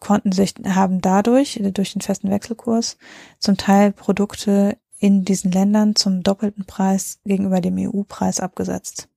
konnten 0.00 0.32
sich, 0.32 0.54
haben 0.64 1.00
dadurch, 1.00 1.60
durch 1.72 1.92
den 1.92 2.02
festen 2.02 2.30
Wechselkurs, 2.30 2.96
zum 3.38 3.56
Teil 3.56 3.92
Produkte 3.92 4.76
in 4.98 5.24
diesen 5.24 5.52
Ländern 5.52 5.94
zum 5.94 6.22
doppelten 6.22 6.64
Preis 6.64 7.20
gegenüber 7.24 7.60
dem 7.60 7.76
EU-Preis 7.78 8.40
abgesetzt. 8.40 9.08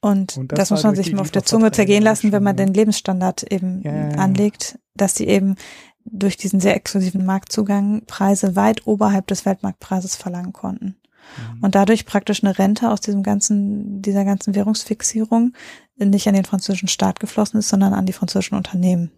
Und, 0.00 0.36
und 0.36 0.50
das, 0.50 0.58
das 0.58 0.70
muss 0.70 0.82
man 0.82 0.96
sich 0.96 1.12
mal 1.12 1.20
auf 1.20 1.30
der 1.30 1.44
Zunge 1.44 1.70
zergehen 1.70 2.02
lassen, 2.02 2.32
wenn 2.32 2.42
man 2.42 2.56
den 2.56 2.74
Lebensstandard 2.74 3.44
eben 3.52 3.82
ja, 3.82 3.94
ja, 3.94 4.10
ja. 4.10 4.18
anlegt, 4.18 4.78
dass 4.94 5.14
sie 5.14 5.28
eben 5.28 5.54
durch 6.04 6.36
diesen 6.36 6.58
sehr 6.58 6.74
exklusiven 6.74 7.24
Marktzugang 7.24 8.02
Preise 8.06 8.56
weit 8.56 8.86
oberhalb 8.86 9.28
des 9.28 9.46
Weltmarktpreises 9.46 10.16
verlangen 10.16 10.52
konnten. 10.52 10.96
Mhm. 11.36 11.64
Und 11.64 11.74
dadurch 11.74 12.06
praktisch 12.06 12.42
eine 12.42 12.58
Rente 12.58 12.90
aus 12.90 13.00
diesem 13.00 13.22
ganzen, 13.22 14.02
dieser 14.02 14.24
ganzen 14.24 14.54
Währungsfixierung 14.54 15.52
nicht 15.96 16.26
an 16.28 16.34
den 16.34 16.44
französischen 16.44 16.88
Staat 16.88 17.20
geflossen 17.20 17.58
ist, 17.58 17.68
sondern 17.68 17.94
an 17.94 18.06
die 18.06 18.12
französischen 18.12 18.56
Unternehmen. 18.56 19.10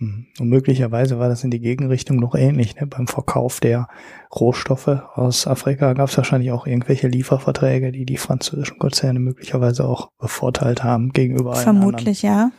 Hm. 0.00 0.26
Und 0.38 0.48
möglicherweise 0.48 1.18
war 1.18 1.28
das 1.28 1.44
in 1.44 1.50
die 1.50 1.60
Gegenrichtung 1.60 2.16
noch 2.16 2.34
ähnlich. 2.34 2.76
Ne? 2.76 2.86
Beim 2.86 3.06
Verkauf 3.06 3.60
der 3.60 3.86
Rohstoffe 4.34 4.88
aus 4.88 5.46
Afrika 5.46 5.92
gab 5.92 6.08
es 6.08 6.16
wahrscheinlich 6.16 6.52
auch 6.52 6.66
irgendwelche 6.66 7.06
Lieferverträge, 7.06 7.92
die 7.92 8.06
die 8.06 8.16
französischen 8.16 8.78
Konzerne 8.78 9.20
möglicherweise 9.20 9.86
auch 9.86 10.10
bevorteilt 10.18 10.82
haben 10.82 11.12
gegenüber 11.12 11.54
Vermutlich, 11.54 12.22
ja. 12.22 12.50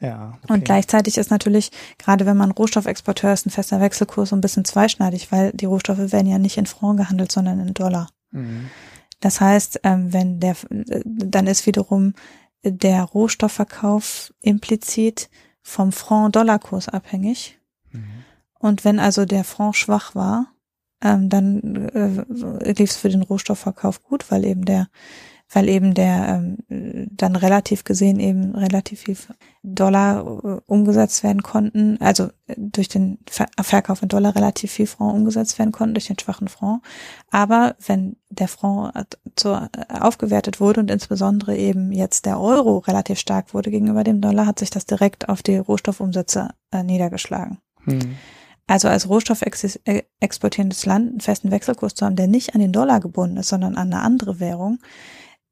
Ja. 0.00 0.34
Okay. 0.42 0.52
Und 0.52 0.64
gleichzeitig 0.64 1.16
ist 1.16 1.30
natürlich, 1.30 1.70
gerade 1.98 2.26
wenn 2.26 2.36
man 2.36 2.50
Rohstoffexporteur 2.52 3.32
ist, 3.32 3.46
ein 3.46 3.50
fester 3.50 3.80
Wechselkurs 3.80 4.28
so 4.28 4.36
ein 4.36 4.42
bisschen 4.42 4.64
zweischneidig, 4.64 5.32
weil 5.32 5.52
die 5.52 5.64
Rohstoffe 5.64 6.12
werden 6.12 6.26
ja 6.26 6.38
nicht 6.38 6.58
in 6.58 6.66
Franc 6.66 6.98
gehandelt, 6.98 7.32
sondern 7.32 7.60
in 7.60 7.74
Dollar. 7.74 8.08
Das 9.20 9.40
heißt, 9.40 9.80
ähm, 9.84 10.12
wenn 10.12 10.40
der, 10.40 10.56
dann 10.70 11.46
ist 11.46 11.66
wiederum 11.66 12.14
der 12.62 13.02
Rohstoffverkauf 13.02 14.32
implizit 14.42 15.30
vom 15.62 15.92
Franc-Dollar-Kurs 15.92 16.88
abhängig. 16.88 17.58
Mhm. 17.92 18.24
Und 18.58 18.84
wenn 18.84 18.98
also 18.98 19.24
der 19.24 19.44
Franc 19.44 19.76
schwach 19.76 20.14
war, 20.14 20.52
ähm, 21.02 21.28
dann 21.28 21.88
äh, 21.88 22.72
lief 22.72 22.90
es 22.90 22.96
für 22.96 23.08
den 23.08 23.22
Rohstoffverkauf 23.22 24.02
gut, 24.02 24.30
weil 24.30 24.44
eben 24.44 24.64
der 24.64 24.88
weil 25.48 25.68
eben 25.68 25.94
der 25.94 26.42
ähm, 26.68 27.08
dann 27.10 27.36
relativ 27.36 27.84
gesehen 27.84 28.18
eben 28.18 28.54
relativ 28.54 29.00
viel 29.00 29.16
Dollar 29.62 30.20
äh, 30.44 30.60
umgesetzt 30.66 31.22
werden 31.22 31.42
konnten, 31.42 31.98
also 32.00 32.24
äh, 32.46 32.54
durch 32.56 32.88
den 32.88 33.18
Ver 33.28 33.46
Verkauf 33.60 34.02
in 34.02 34.08
Dollar 34.08 34.34
relativ 34.34 34.72
viel 34.72 34.86
Franc 34.86 35.14
umgesetzt 35.14 35.58
werden 35.58 35.72
konnten 35.72 35.94
durch 35.94 36.06
den 36.06 36.18
schwachen 36.18 36.48
Franc. 36.48 36.82
Aber 37.30 37.76
wenn 37.84 38.16
der 38.28 38.48
Franc 38.48 38.96
äh, 38.96 39.04
zu, 39.36 39.50
äh, 39.50 39.68
aufgewertet 40.00 40.60
wurde 40.60 40.80
und 40.80 40.90
insbesondere 40.90 41.56
eben 41.56 41.92
jetzt 41.92 42.26
der 42.26 42.40
Euro 42.40 42.78
relativ 42.78 43.18
stark 43.18 43.54
wurde 43.54 43.70
gegenüber 43.70 44.02
dem 44.02 44.20
Dollar, 44.20 44.46
hat 44.46 44.58
sich 44.58 44.70
das 44.70 44.86
direkt 44.86 45.28
auf 45.28 45.42
die 45.42 45.58
Rohstoffumsätze 45.58 46.50
äh, 46.72 46.82
niedergeschlagen. 46.82 47.58
Hm. 47.84 48.16
Also 48.68 48.88
als 48.88 49.08
Rohstoff 49.08 49.42
exportierendes 50.20 50.86
Land 50.86 51.10
einen 51.10 51.20
festen 51.20 51.52
Wechselkurs 51.52 51.94
zu 51.94 52.04
haben, 52.04 52.16
der 52.16 52.26
nicht 52.26 52.54
an 52.54 52.60
den 52.60 52.72
Dollar 52.72 52.98
gebunden 52.98 53.36
ist, 53.36 53.48
sondern 53.48 53.76
an 53.76 53.92
eine 53.92 54.02
andere 54.02 54.40
Währung, 54.40 54.80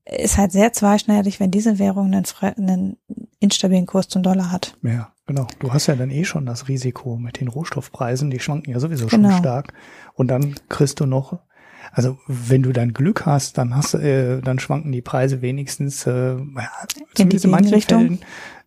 ist 0.05 0.37
halt 0.37 0.53
sehr 0.53 0.73
zweischneidig, 0.73 1.41
wenn 1.41 1.51
diese 1.51 1.79
Währung 1.79 2.13
einen, 2.13 2.25
einen 2.57 2.97
instabilen 3.41 3.87
Kurs 3.87 4.09
zum 4.09 4.23
Dollar 4.23 4.51
hat. 4.51 4.77
Ja, 4.83 5.13
genau. 5.27 5.47
Du 5.61 5.73
hast 5.73 5.87
ja 5.87 5.97
dann 5.97 6.11
eh 6.11 6.25
schon 6.25 6.47
das 6.47 6.69
Risiko 6.69 7.17
mit 7.17 7.41
den 7.41 7.49
Rohstoffpreisen, 7.49 8.31
die 8.31 8.41
schwanken 8.41 8.71
ja 8.71 8.81
sowieso 8.81 9.07
genau. 9.07 9.31
schon 9.31 9.39
stark. 9.39 9.73
Und 10.15 10.29
dann 10.29 10.55
kriegst 10.69 11.01
du 11.01 11.07
noch, 11.07 11.39
also 11.93 12.19
wenn 12.27 12.63
du 12.63 12.73
dann 12.73 12.93
Glück 12.93 13.25
hast, 13.25 13.57
dann 13.57 13.75
hast 13.75 13.95
äh, 13.95 14.41
dann 14.43 14.59
schwanken 14.59 14.93
die 14.93 15.03
Preise 15.03 15.41
wenigstens, 15.41 16.07
äh, 16.07 16.37
ja, 16.37 16.71
zumindest 17.15 17.45
in, 17.45 17.49
in 17.49 17.51
manchen 17.51 17.81
Fällen 17.81 18.19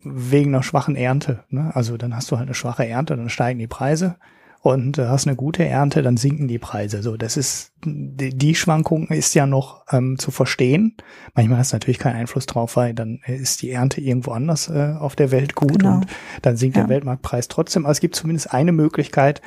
wegen 0.02 0.54
einer 0.54 0.64
schwachen 0.64 0.96
Ernte. 0.96 1.44
Ne? 1.50 1.72
Also 1.76 1.98
dann 1.98 2.16
hast 2.16 2.32
du 2.32 2.38
halt 2.38 2.48
eine 2.48 2.56
schwache 2.56 2.88
Ernte, 2.88 3.16
dann 3.16 3.30
steigen 3.30 3.60
die 3.60 3.68
Preise 3.68 4.16
und 4.62 4.98
äh, 4.98 5.08
hast 5.08 5.28
eine 5.28 5.36
gute 5.36 5.66
Ernte, 5.66 6.02
dann 6.02 6.18
sinken 6.18 6.48
die 6.48 6.60
Preise. 6.60 7.04
So, 7.04 7.18
das 7.18 7.38
ist 7.38 7.72
die, 7.86 8.30
die 8.30 8.56
Schwankung 8.56 9.08
ist 9.08 9.34
ja 9.34 9.46
noch 9.46 9.84
ähm, 9.92 10.18
zu 10.18 10.32
verstehen. 10.32 10.96
Manchmal 11.36 11.60
hast 11.60 11.72
du 11.72 11.76
natürlich 11.76 12.00
keinen 12.00 12.18
Einfluss 12.18 12.46
drauf, 12.46 12.76
weil 12.76 12.94
dann 12.94 13.20
ist 13.26 13.62
die 13.62 13.72
Ernte 13.72 14.02
irgendwo 14.02 14.32
anders 14.32 14.70
äh, 14.70 14.96
auf 15.00 15.16
der 15.16 15.32
Welt 15.32 15.56
gut 15.56 15.80
genau. 15.80 15.96
und 15.96 16.08
dann 16.42 16.58
sinkt 16.58 16.78
ja. 16.78 16.84
der 16.84 16.90
Weltmarktpreis 16.90 17.48
trotzdem. 17.48 17.86
Aber 17.86 17.92
es 17.92 18.00
gibt 18.00 18.16
zumindest 18.16 18.54
eine 18.54 18.72
Möglichkeit, 18.72 19.42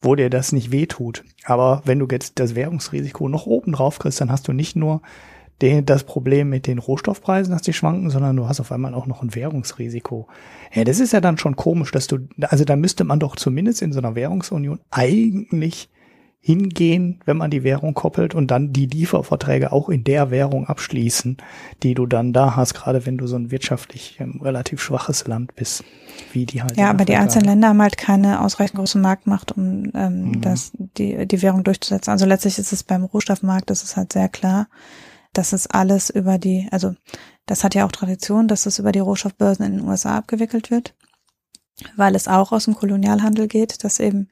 wo 0.00 0.14
dir 0.14 0.30
das 0.30 0.52
nicht 0.52 0.70
wehtut. 0.70 1.24
Aber 1.44 1.82
wenn 1.84 1.98
du 1.98 2.06
jetzt 2.10 2.38
das 2.38 2.54
Währungsrisiko 2.54 3.28
noch 3.28 3.46
oben 3.46 3.72
drauf 3.72 3.98
kriegst, 3.98 4.20
dann 4.20 4.30
hast 4.30 4.48
du 4.48 4.52
nicht 4.52 4.76
nur 4.76 5.02
den, 5.62 5.86
das 5.86 6.04
Problem 6.04 6.48
mit 6.50 6.66
den 6.66 6.78
Rohstoffpreisen, 6.78 7.52
dass 7.52 7.62
die 7.62 7.72
schwanken, 7.72 8.10
sondern 8.10 8.36
du 8.36 8.48
hast 8.48 8.60
auf 8.60 8.72
einmal 8.72 8.94
auch 8.94 9.06
noch 9.06 9.22
ein 9.22 9.34
Währungsrisiko. 9.34 10.26
Ja, 10.72 10.84
das 10.84 11.00
ist 11.00 11.12
ja 11.12 11.20
dann 11.20 11.38
schon 11.38 11.56
komisch, 11.56 11.90
dass 11.92 12.06
du, 12.06 12.18
also 12.42 12.64
da 12.64 12.76
müsste 12.76 13.04
man 13.04 13.20
doch 13.20 13.36
zumindest 13.36 13.82
in 13.82 13.92
so 13.92 14.00
einer 14.00 14.14
Währungsunion 14.14 14.80
eigentlich 14.90 15.88
hingehen, 16.44 17.20
wenn 17.24 17.38
man 17.38 17.50
die 17.50 17.64
Währung 17.64 17.94
koppelt 17.94 18.34
und 18.34 18.50
dann 18.50 18.70
die 18.70 18.84
Lieferverträge 18.84 19.72
auch 19.72 19.88
in 19.88 20.04
der 20.04 20.30
Währung 20.30 20.66
abschließen, 20.66 21.38
die 21.82 21.94
du 21.94 22.04
dann 22.04 22.34
da 22.34 22.54
hast, 22.54 22.74
gerade 22.74 23.06
wenn 23.06 23.16
du 23.16 23.26
so 23.26 23.36
ein 23.36 23.50
wirtschaftlich 23.50 24.18
ähm, 24.20 24.42
relativ 24.42 24.82
schwaches 24.82 25.26
Land 25.26 25.54
bist, 25.54 25.84
wie 26.34 26.44
die 26.44 26.60
halt. 26.60 26.76
Ja, 26.76 26.90
aber 26.90 27.06
die 27.06 27.14
einzelnen 27.14 27.46
Länder 27.46 27.68
haben 27.68 27.80
halt 27.80 27.96
keine 27.96 28.42
ausreichend 28.42 28.76
große 28.78 28.98
Marktmacht, 28.98 29.52
um 29.52 29.90
ähm, 29.94 30.24
mhm. 30.24 30.40
das, 30.42 30.72
die, 30.98 31.26
die 31.26 31.40
Währung 31.40 31.64
durchzusetzen. 31.64 32.10
Also 32.10 32.26
letztlich 32.26 32.58
ist 32.58 32.74
es 32.74 32.82
beim 32.82 33.04
Rohstoffmarkt, 33.04 33.70
das 33.70 33.82
ist 33.82 33.96
halt 33.96 34.12
sehr 34.12 34.28
klar 34.28 34.66
das 35.34 35.52
ist 35.52 35.74
alles 35.74 36.10
über 36.10 36.38
die, 36.38 36.68
also 36.70 36.94
das 37.46 37.64
hat 37.64 37.74
ja 37.74 37.86
auch 37.86 37.92
Tradition, 37.92 38.48
dass 38.48 38.66
es 38.66 38.78
über 38.78 38.92
die 38.92 39.00
Rohstoffbörsen 39.00 39.66
in 39.66 39.78
den 39.78 39.86
USA 39.86 40.16
abgewickelt 40.16 40.70
wird, 40.70 40.94
weil 41.96 42.14
es 42.14 42.28
auch 42.28 42.52
aus 42.52 42.64
dem 42.64 42.74
Kolonialhandel 42.74 43.48
geht, 43.48 43.84
dass 43.84 44.00
eben 44.00 44.28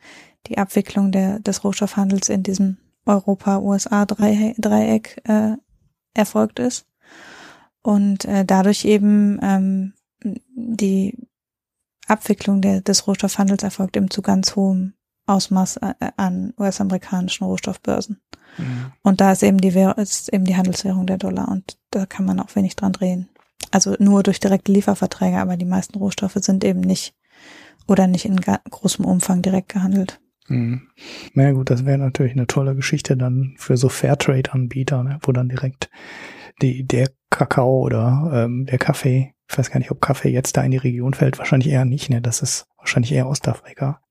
die 0.46 0.58
Abwicklung 0.58 1.12
der, 1.12 1.40
des 1.40 1.64
Rohstoffhandels 1.64 2.28
in 2.28 2.42
diesem 2.42 2.78
Europa-USA-Dreieck 3.04 5.22
äh, 5.24 5.56
erfolgt 6.14 6.58
ist 6.58 6.86
und 7.82 8.24
äh, 8.24 8.44
dadurch 8.44 8.84
eben 8.84 9.38
ähm, 9.42 9.92
die 10.24 11.28
Abwicklung 12.06 12.60
der, 12.60 12.80
des 12.80 13.06
Rohstoffhandels 13.06 13.62
erfolgt 13.62 13.96
eben 13.96 14.10
zu 14.10 14.22
ganz 14.22 14.56
hohem 14.56 14.94
Ausmaß 15.26 15.78
äh, 15.78 15.94
an 16.16 16.52
US-amerikanischen 16.58 17.44
Rohstoffbörsen. 17.44 18.20
Mhm. 18.58 18.92
Und 19.02 19.20
da 19.20 19.32
ist 19.32 19.42
eben 19.42 19.58
die 19.58 19.68
ist 19.96 20.32
eben 20.32 20.44
die 20.44 20.56
Handelswährung 20.56 21.06
der 21.06 21.18
Dollar 21.18 21.48
und 21.48 21.78
da 21.90 22.06
kann 22.06 22.24
man 22.24 22.40
auch 22.40 22.54
wenig 22.54 22.76
dran 22.76 22.92
drehen. 22.92 23.28
Also 23.70 23.94
nur 23.98 24.22
durch 24.22 24.40
direkte 24.40 24.72
Lieferverträge, 24.72 25.38
aber 25.38 25.56
die 25.56 25.64
meisten 25.64 25.98
Rohstoffe 25.98 26.36
sind 26.36 26.64
eben 26.64 26.80
nicht 26.80 27.14
oder 27.88 28.06
nicht 28.06 28.24
in 28.24 28.36
großem 28.36 29.04
Umfang 29.04 29.42
direkt 29.42 29.70
gehandelt. 29.70 30.20
Mhm. 30.48 30.88
Na 31.34 31.44
ja, 31.44 31.52
gut, 31.52 31.70
das 31.70 31.84
wäre 31.84 31.98
natürlich 31.98 32.32
eine 32.32 32.46
tolle 32.46 32.74
Geschichte 32.74 33.16
dann 33.16 33.54
für 33.56 33.76
so 33.76 33.88
Fairtrade-Anbieter, 33.88 35.02
ne, 35.04 35.18
wo 35.22 35.32
dann 35.32 35.48
direkt 35.48 35.88
die, 36.60 36.86
der 36.86 37.10
Kakao 37.30 37.80
oder 37.80 38.30
ähm, 38.34 38.66
der 38.66 38.78
Kaffee, 38.78 39.34
ich 39.48 39.56
weiß 39.56 39.70
gar 39.70 39.78
nicht, 39.78 39.90
ob 39.90 40.00
Kaffee 40.00 40.30
jetzt 40.30 40.56
da 40.56 40.62
in 40.62 40.70
die 40.70 40.76
Region 40.76 41.14
fällt, 41.14 41.38
wahrscheinlich 41.38 41.72
eher 41.72 41.84
nicht, 41.84 42.10
ne? 42.10 42.20
Das 42.20 42.42
ist 42.42 42.66
wahrscheinlich 42.76 43.12
eher 43.12 43.28
Ostafrika 43.28 44.01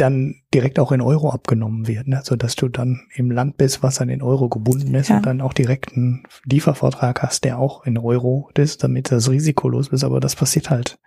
dann 0.00 0.36
direkt 0.54 0.78
auch 0.78 0.92
in 0.92 1.00
Euro 1.00 1.30
abgenommen 1.30 1.86
wird, 1.86 2.08
ne? 2.08 2.20
so 2.24 2.36
dass 2.36 2.56
du 2.56 2.68
dann 2.68 3.02
im 3.14 3.30
Land 3.30 3.56
bist, 3.56 3.82
was 3.82 4.00
an 4.00 4.08
den 4.08 4.22
Euro 4.22 4.48
gebunden 4.48 4.94
ist 4.94 5.08
ja. 5.08 5.16
und 5.16 5.26
dann 5.26 5.40
auch 5.40 5.52
direkt 5.52 5.96
einen 5.96 6.24
Liefervertrag 6.44 7.22
hast, 7.22 7.44
der 7.44 7.58
auch 7.58 7.84
in 7.84 7.98
Euro 7.98 8.50
ist, 8.54 8.82
damit 8.82 9.10
das 9.10 9.30
risikolos 9.30 9.88
ist. 9.88 10.04
Aber 10.04 10.20
das 10.20 10.36
passiert 10.36 10.70
halt 10.70 10.98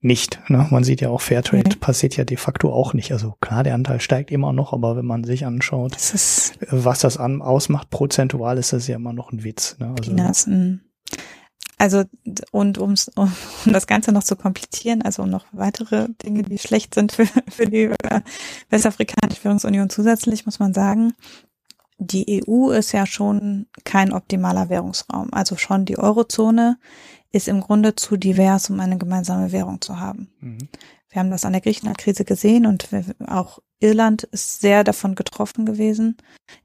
nicht. 0.00 0.40
Ne? 0.48 0.66
Man 0.70 0.84
sieht 0.84 1.00
ja 1.00 1.08
auch 1.08 1.20
Fairtrade 1.20 1.70
mhm. 1.76 1.80
passiert 1.80 2.16
ja 2.16 2.24
de 2.24 2.36
facto 2.36 2.72
auch 2.72 2.92
nicht. 2.92 3.12
Also 3.12 3.36
klar, 3.40 3.64
der 3.64 3.74
Anteil 3.74 4.00
steigt 4.00 4.30
immer 4.30 4.52
noch, 4.52 4.72
aber 4.72 4.96
wenn 4.96 5.06
man 5.06 5.24
sich 5.24 5.46
anschaut, 5.46 5.94
das 5.94 6.52
was 6.70 7.00
das 7.00 7.16
an, 7.16 7.40
ausmacht 7.40 7.90
prozentual, 7.90 8.58
ist 8.58 8.72
das 8.72 8.86
ja 8.86 8.96
immer 8.96 9.12
noch 9.12 9.32
ein 9.32 9.44
Witz. 9.44 9.76
Ne? 9.78 9.94
Also, 9.96 10.12
also 11.78 12.04
und 12.50 12.78
um's, 12.78 13.10
um 13.14 13.32
das 13.66 13.86
Ganze 13.86 14.12
noch 14.12 14.24
zu 14.24 14.36
komplizieren, 14.36 15.02
also 15.02 15.22
um 15.22 15.30
noch 15.30 15.46
weitere 15.52 16.08
Dinge, 16.22 16.42
die 16.42 16.58
schlecht 16.58 16.94
sind 16.94 17.12
für, 17.12 17.26
für 17.50 17.66
die 17.66 17.84
äh, 17.84 18.20
Westafrikanische 18.70 19.44
Währungsunion 19.44 19.90
zusätzlich, 19.90 20.46
muss 20.46 20.58
man 20.58 20.74
sagen, 20.74 21.14
die 21.98 22.42
EU 22.46 22.70
ist 22.70 22.92
ja 22.92 23.06
schon 23.06 23.66
kein 23.84 24.12
optimaler 24.12 24.68
Währungsraum. 24.68 25.32
Also 25.32 25.56
schon 25.56 25.84
die 25.84 25.98
Eurozone 25.98 26.78
ist 27.32 27.48
im 27.48 27.60
Grunde 27.60 27.94
zu 27.94 28.16
divers, 28.16 28.70
um 28.70 28.80
eine 28.80 28.98
gemeinsame 28.98 29.52
Währung 29.52 29.80
zu 29.80 29.98
haben. 29.98 30.28
Mhm. 30.40 30.68
Wir 31.08 31.20
haben 31.20 31.30
das 31.30 31.44
an 31.44 31.52
der 31.52 31.62
Griechenland-Krise 31.62 32.24
gesehen 32.24 32.66
und 32.66 32.88
auch 33.26 33.60
Irland 33.78 34.24
ist 34.24 34.60
sehr 34.60 34.82
davon 34.82 35.14
getroffen 35.14 35.64
gewesen 35.64 36.16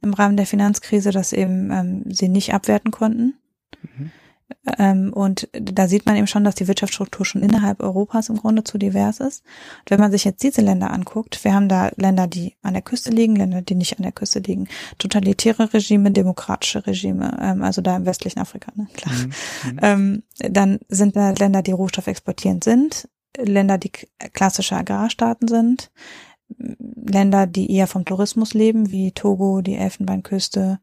im 0.01 0.13
Rahmen 0.13 0.37
der 0.37 0.47
Finanzkrise, 0.47 1.11
dass 1.11 1.33
eben 1.33 1.71
ähm, 1.71 2.03
sie 2.11 2.29
nicht 2.29 2.53
abwerten 2.53 2.91
konnten. 2.91 3.35
Mhm. 3.81 4.11
Ähm, 4.77 5.13
und 5.13 5.47
da 5.51 5.87
sieht 5.87 6.05
man 6.05 6.15
eben 6.15 6.27
schon, 6.27 6.43
dass 6.43 6.55
die 6.55 6.67
Wirtschaftsstruktur 6.67 7.25
schon 7.25 7.43
innerhalb 7.43 7.81
Europas 7.81 8.29
im 8.29 8.37
Grunde 8.37 8.63
zu 8.63 8.77
divers 8.77 9.19
ist. 9.19 9.43
Und 9.79 9.91
wenn 9.91 9.99
man 9.99 10.11
sich 10.11 10.23
jetzt 10.23 10.43
diese 10.43 10.61
Länder 10.61 10.91
anguckt, 10.91 11.43
wir 11.43 11.53
haben 11.53 11.69
da 11.69 11.91
Länder, 11.95 12.27
die 12.27 12.55
an 12.61 12.73
der 12.73 12.81
Küste 12.81 13.11
liegen, 13.11 13.35
Länder, 13.35 13.61
die 13.61 13.75
nicht 13.75 13.97
an 13.97 14.03
der 14.03 14.11
Küste 14.11 14.39
liegen, 14.39 14.67
totalitäre 14.97 15.73
Regime, 15.73 16.11
demokratische 16.11 16.85
Regime, 16.85 17.37
ähm, 17.41 17.63
also 17.63 17.81
da 17.81 17.95
im 17.95 18.05
westlichen 18.05 18.39
Afrika, 18.39 18.71
ne? 18.75 18.87
klar. 18.93 19.13
Mhm. 19.13 19.71
mhm. 19.71 19.79
Ähm, 19.81 20.23
dann 20.37 20.79
sind 20.87 21.15
da 21.15 21.31
Länder, 21.31 21.61
die 21.61 21.71
Rohstoff 21.71 22.07
exportierend 22.07 22.63
sind, 22.63 23.07
Länder, 23.37 23.77
die 23.77 23.91
klassische 24.33 24.75
Agrarstaaten 24.75 25.47
sind, 25.47 25.91
Länder, 26.57 27.45
die 27.47 27.71
eher 27.71 27.87
vom 27.87 28.05
Tourismus 28.05 28.53
leben, 28.53 28.91
wie 28.91 29.11
Togo, 29.11 29.61
die 29.61 29.75
Elfenbeinküste, 29.75 30.79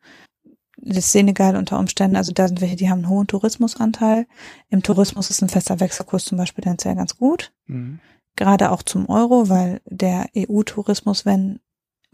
das 0.87 1.13
Senegal 1.13 1.57
unter 1.57 1.79
Umständen, 1.79 2.17
also 2.17 2.33
da 2.33 2.47
sind 2.47 2.61
welche, 2.61 2.77
die 2.77 2.89
haben 2.89 2.99
einen 2.99 3.09
hohen 3.09 3.27
Tourismusanteil. 3.27 4.27
Im 4.69 4.83
Tourismus 4.83 5.31
ist 5.31 5.43
ein 5.43 5.49
fester 5.49 5.81
Wechselkurs 5.81 6.25
zum 6.25 6.39
Beispiel 6.39 6.65
dann 6.65 6.79
sehr 6.79 6.95
ganz 6.95 7.17
gut. 7.17 7.53
Mhm. 7.67 8.01
Gerade 8.37 8.71
auch 8.71 8.83
zum 8.83 9.09
Euro, 9.09 9.49
weil 9.49 9.81
der 9.87 10.27
EU-Tourismus, 10.37 11.25
wenn 11.27 11.61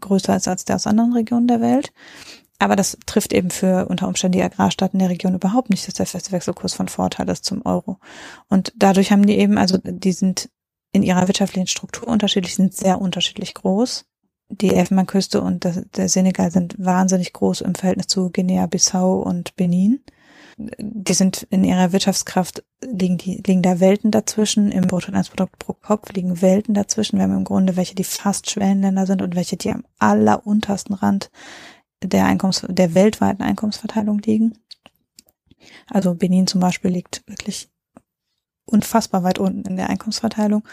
größer 0.01 0.35
ist 0.35 0.47
als 0.47 0.65
der 0.65 0.77
aus 0.77 0.87
anderen 0.87 1.13
Regionen 1.13 1.47
der 1.47 1.61
Welt. 1.61 1.93
Aber 2.59 2.75
das 2.75 2.97
trifft 3.05 3.33
eben 3.33 3.49
für 3.49 3.87
unter 3.87 4.07
Umständen 4.07 4.37
die 4.37 4.43
Agrarstaaten 4.43 4.99
der 4.99 5.09
Region 5.09 5.35
überhaupt 5.35 5.69
nicht, 5.69 5.87
dass 5.87 5.95
der 5.95 6.05
feste 6.05 6.31
Wechselkurs 6.31 6.73
von 6.73 6.87
Vorteil 6.87 7.29
ist 7.29 7.45
zum 7.45 7.65
Euro. 7.65 7.99
Und 8.49 8.73
dadurch 8.75 9.11
haben 9.11 9.25
die 9.25 9.37
eben, 9.37 9.57
also 9.57 9.77
die 9.83 10.13
sind 10.13 10.49
in 10.91 11.03
ihrer 11.03 11.27
wirtschaftlichen 11.27 11.67
Struktur 11.67 12.07
unterschiedlich, 12.07 12.55
sind 12.55 12.73
sehr 12.73 13.01
unterschiedlich 13.01 13.53
groß 13.53 14.05
die 14.49 14.73
Elfenbeinküste 14.73 15.41
und 15.41 15.65
das, 15.65 15.81
der 15.95 16.09
Senegal 16.09 16.51
sind 16.51 16.75
wahnsinnig 16.77 17.33
groß 17.33 17.61
im 17.61 17.75
Verhältnis 17.75 18.07
zu 18.07 18.29
Guinea-Bissau 18.29 19.19
und 19.21 19.55
Benin. 19.55 20.01
Die 20.57 21.13
sind 21.13 21.47
in 21.49 21.63
ihrer 21.63 21.91
Wirtschaftskraft, 21.91 22.63
liegen, 22.83 23.17
die, 23.17 23.41
liegen 23.45 23.63
da 23.63 23.79
Welten 23.79 24.11
dazwischen. 24.11 24.71
Im 24.71 24.85
Bruttoinlandsprodukt 24.85 25.57
pro 25.57 25.73
Kopf 25.73 26.13
liegen 26.13 26.41
Welten 26.41 26.75
dazwischen. 26.75 27.17
Wir 27.17 27.23
haben 27.23 27.37
im 27.37 27.43
Grunde 27.43 27.75
welche, 27.75 27.95
die 27.95 28.03
fast 28.03 28.49
Schwellenländer 28.49 29.07
sind 29.07 29.21
und 29.23 29.35
welche, 29.35 29.57
die 29.57 29.71
am 29.71 29.83
alleruntersten 29.97 30.93
Rand 30.93 31.31
der 32.03 32.25
Einkommens, 32.25 32.65
der 32.67 32.93
weltweiten 32.93 33.41
Einkommensverteilung 33.41 34.19
liegen. 34.19 34.59
Also 35.87 36.13
Benin 36.13 36.45
zum 36.45 36.61
Beispiel 36.61 36.91
liegt 36.91 37.23
wirklich 37.27 37.69
unfassbar 38.65 39.23
weit 39.23 39.39
unten 39.39 39.67
in 39.67 39.75
der 39.75 39.89
Einkommensverteilung. 39.89 40.63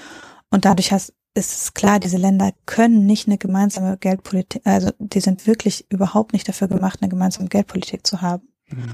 Und 0.50 0.64
dadurch 0.64 0.92
hast, 0.92 1.14
ist 1.34 1.52
es 1.52 1.74
klar, 1.74 2.00
diese 2.00 2.16
Länder 2.16 2.52
können 2.66 3.06
nicht 3.06 3.28
eine 3.28 3.38
gemeinsame 3.38 3.96
Geldpolitik, 3.96 4.62
also 4.64 4.90
die 4.98 5.20
sind 5.20 5.46
wirklich 5.46 5.86
überhaupt 5.90 6.32
nicht 6.32 6.48
dafür 6.48 6.68
gemacht, 6.68 6.98
eine 7.00 7.08
gemeinsame 7.08 7.48
Geldpolitik 7.48 8.06
zu 8.06 8.20
haben. 8.20 8.48
Mhm. 8.68 8.90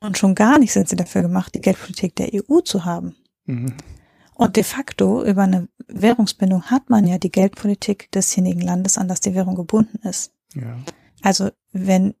Und 0.00 0.18
schon 0.18 0.34
gar 0.34 0.58
nicht 0.58 0.72
sind 0.72 0.88
sie 0.88 0.96
dafür 0.96 1.22
gemacht, 1.22 1.54
die 1.54 1.60
Geldpolitik 1.60 2.16
der 2.16 2.30
EU 2.32 2.60
zu 2.60 2.84
haben. 2.84 3.16
Mhm. 3.46 3.74
Und 4.34 4.56
de 4.56 4.64
facto 4.64 5.24
über 5.24 5.42
eine 5.42 5.68
Währungsbindung 5.86 6.64
hat 6.64 6.90
man 6.90 7.06
ja 7.06 7.18
die 7.18 7.30
Geldpolitik 7.30 8.10
desjenigen 8.12 8.60
Landes, 8.60 8.98
an 8.98 9.08
das 9.08 9.20
die 9.20 9.34
Währung 9.34 9.54
gebunden 9.54 9.98
ist. 10.06 10.32
Ja. 10.54 10.78
Also 11.20 11.50
wenn 11.72 12.14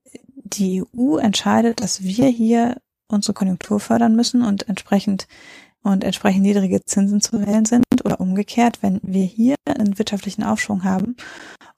die 0.44 0.84
EU 0.94 1.16
entscheidet, 1.16 1.80
dass 1.80 2.02
wir 2.02 2.28
hier 2.28 2.80
unsere 3.08 3.34
Konjunktur 3.34 3.80
fördern 3.80 4.14
müssen 4.14 4.42
und 4.42 4.68
entsprechend 4.68 5.26
und 5.82 6.04
entsprechend 6.04 6.42
niedrige 6.42 6.84
Zinsen 6.84 7.20
zu 7.20 7.44
wählen 7.44 7.64
sind 7.64 7.84
oder 8.04 8.20
umgekehrt, 8.20 8.82
wenn 8.82 9.00
wir 9.02 9.24
hier 9.24 9.56
einen 9.66 9.98
wirtschaftlichen 9.98 10.44
Aufschwung 10.44 10.84
haben 10.84 11.16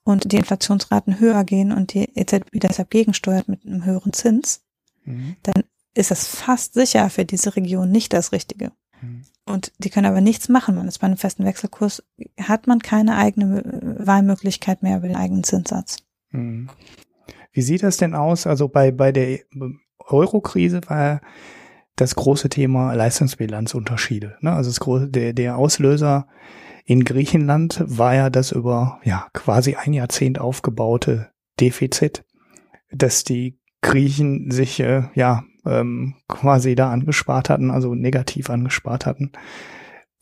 und 0.03 0.31
die 0.31 0.37
Inflationsraten 0.37 1.19
höher 1.19 1.43
gehen 1.43 1.71
und 1.71 1.93
die 1.93 2.09
EZB 2.15 2.45
deshalb 2.53 2.89
gegensteuert 2.89 3.47
mit 3.47 3.65
einem 3.65 3.85
höheren 3.85 4.13
Zins, 4.13 4.61
mhm. 5.03 5.35
dann 5.43 5.63
ist 5.93 6.11
das 6.11 6.27
fast 6.27 6.73
sicher 6.73 7.09
für 7.09 7.25
diese 7.25 7.55
Region 7.55 7.89
nicht 7.89 8.13
das 8.13 8.31
Richtige. 8.31 8.71
Mhm. 9.01 9.23
Und 9.47 9.71
die 9.77 9.89
können 9.89 10.07
aber 10.07 10.21
nichts 10.21 10.49
machen. 10.49 10.75
Man 10.75 10.87
ist 10.87 10.99
bei 10.99 11.07
einem 11.07 11.17
festen 11.17 11.45
Wechselkurs, 11.45 12.03
hat 12.39 12.67
man 12.67 12.79
keine 12.79 13.15
eigene 13.15 13.63
Wahlmöglichkeit 13.99 14.83
mehr 14.83 14.97
über 14.97 15.07
den 15.07 15.17
eigenen 15.17 15.43
Zinssatz. 15.43 15.97
Mhm. 16.31 16.69
Wie 17.51 17.61
sieht 17.61 17.83
das 17.83 17.97
denn 17.97 18.15
aus? 18.15 18.47
Also 18.47 18.67
bei, 18.67 18.91
bei 18.91 19.11
der 19.11 19.39
Euro-Krise 19.99 20.81
war 20.87 21.21
das 21.95 22.15
große 22.15 22.49
Thema 22.49 22.93
Leistungsbilanzunterschiede. 22.93 24.37
Ne? 24.41 24.51
Also 24.51 24.69
das 24.69 24.79
große, 24.79 25.09
der, 25.09 25.33
der 25.33 25.57
Auslöser 25.57 26.27
in 26.85 27.03
Griechenland 27.03 27.83
war 27.85 28.13
ja 28.13 28.29
das 28.29 28.51
über 28.51 28.99
ja 29.03 29.27
quasi 29.33 29.75
ein 29.75 29.93
Jahrzehnt 29.93 30.39
aufgebaute 30.39 31.29
Defizit, 31.59 32.23
dass 32.91 33.23
die 33.23 33.59
Griechen 33.81 34.51
sich 34.51 34.79
äh, 34.79 35.03
ja 35.15 35.43
ähm, 35.65 36.15
quasi 36.27 36.75
da 36.75 36.91
angespart 36.91 37.49
hatten, 37.49 37.71
also 37.71 37.95
negativ 37.95 38.49
angespart 38.49 39.05
hatten, 39.05 39.31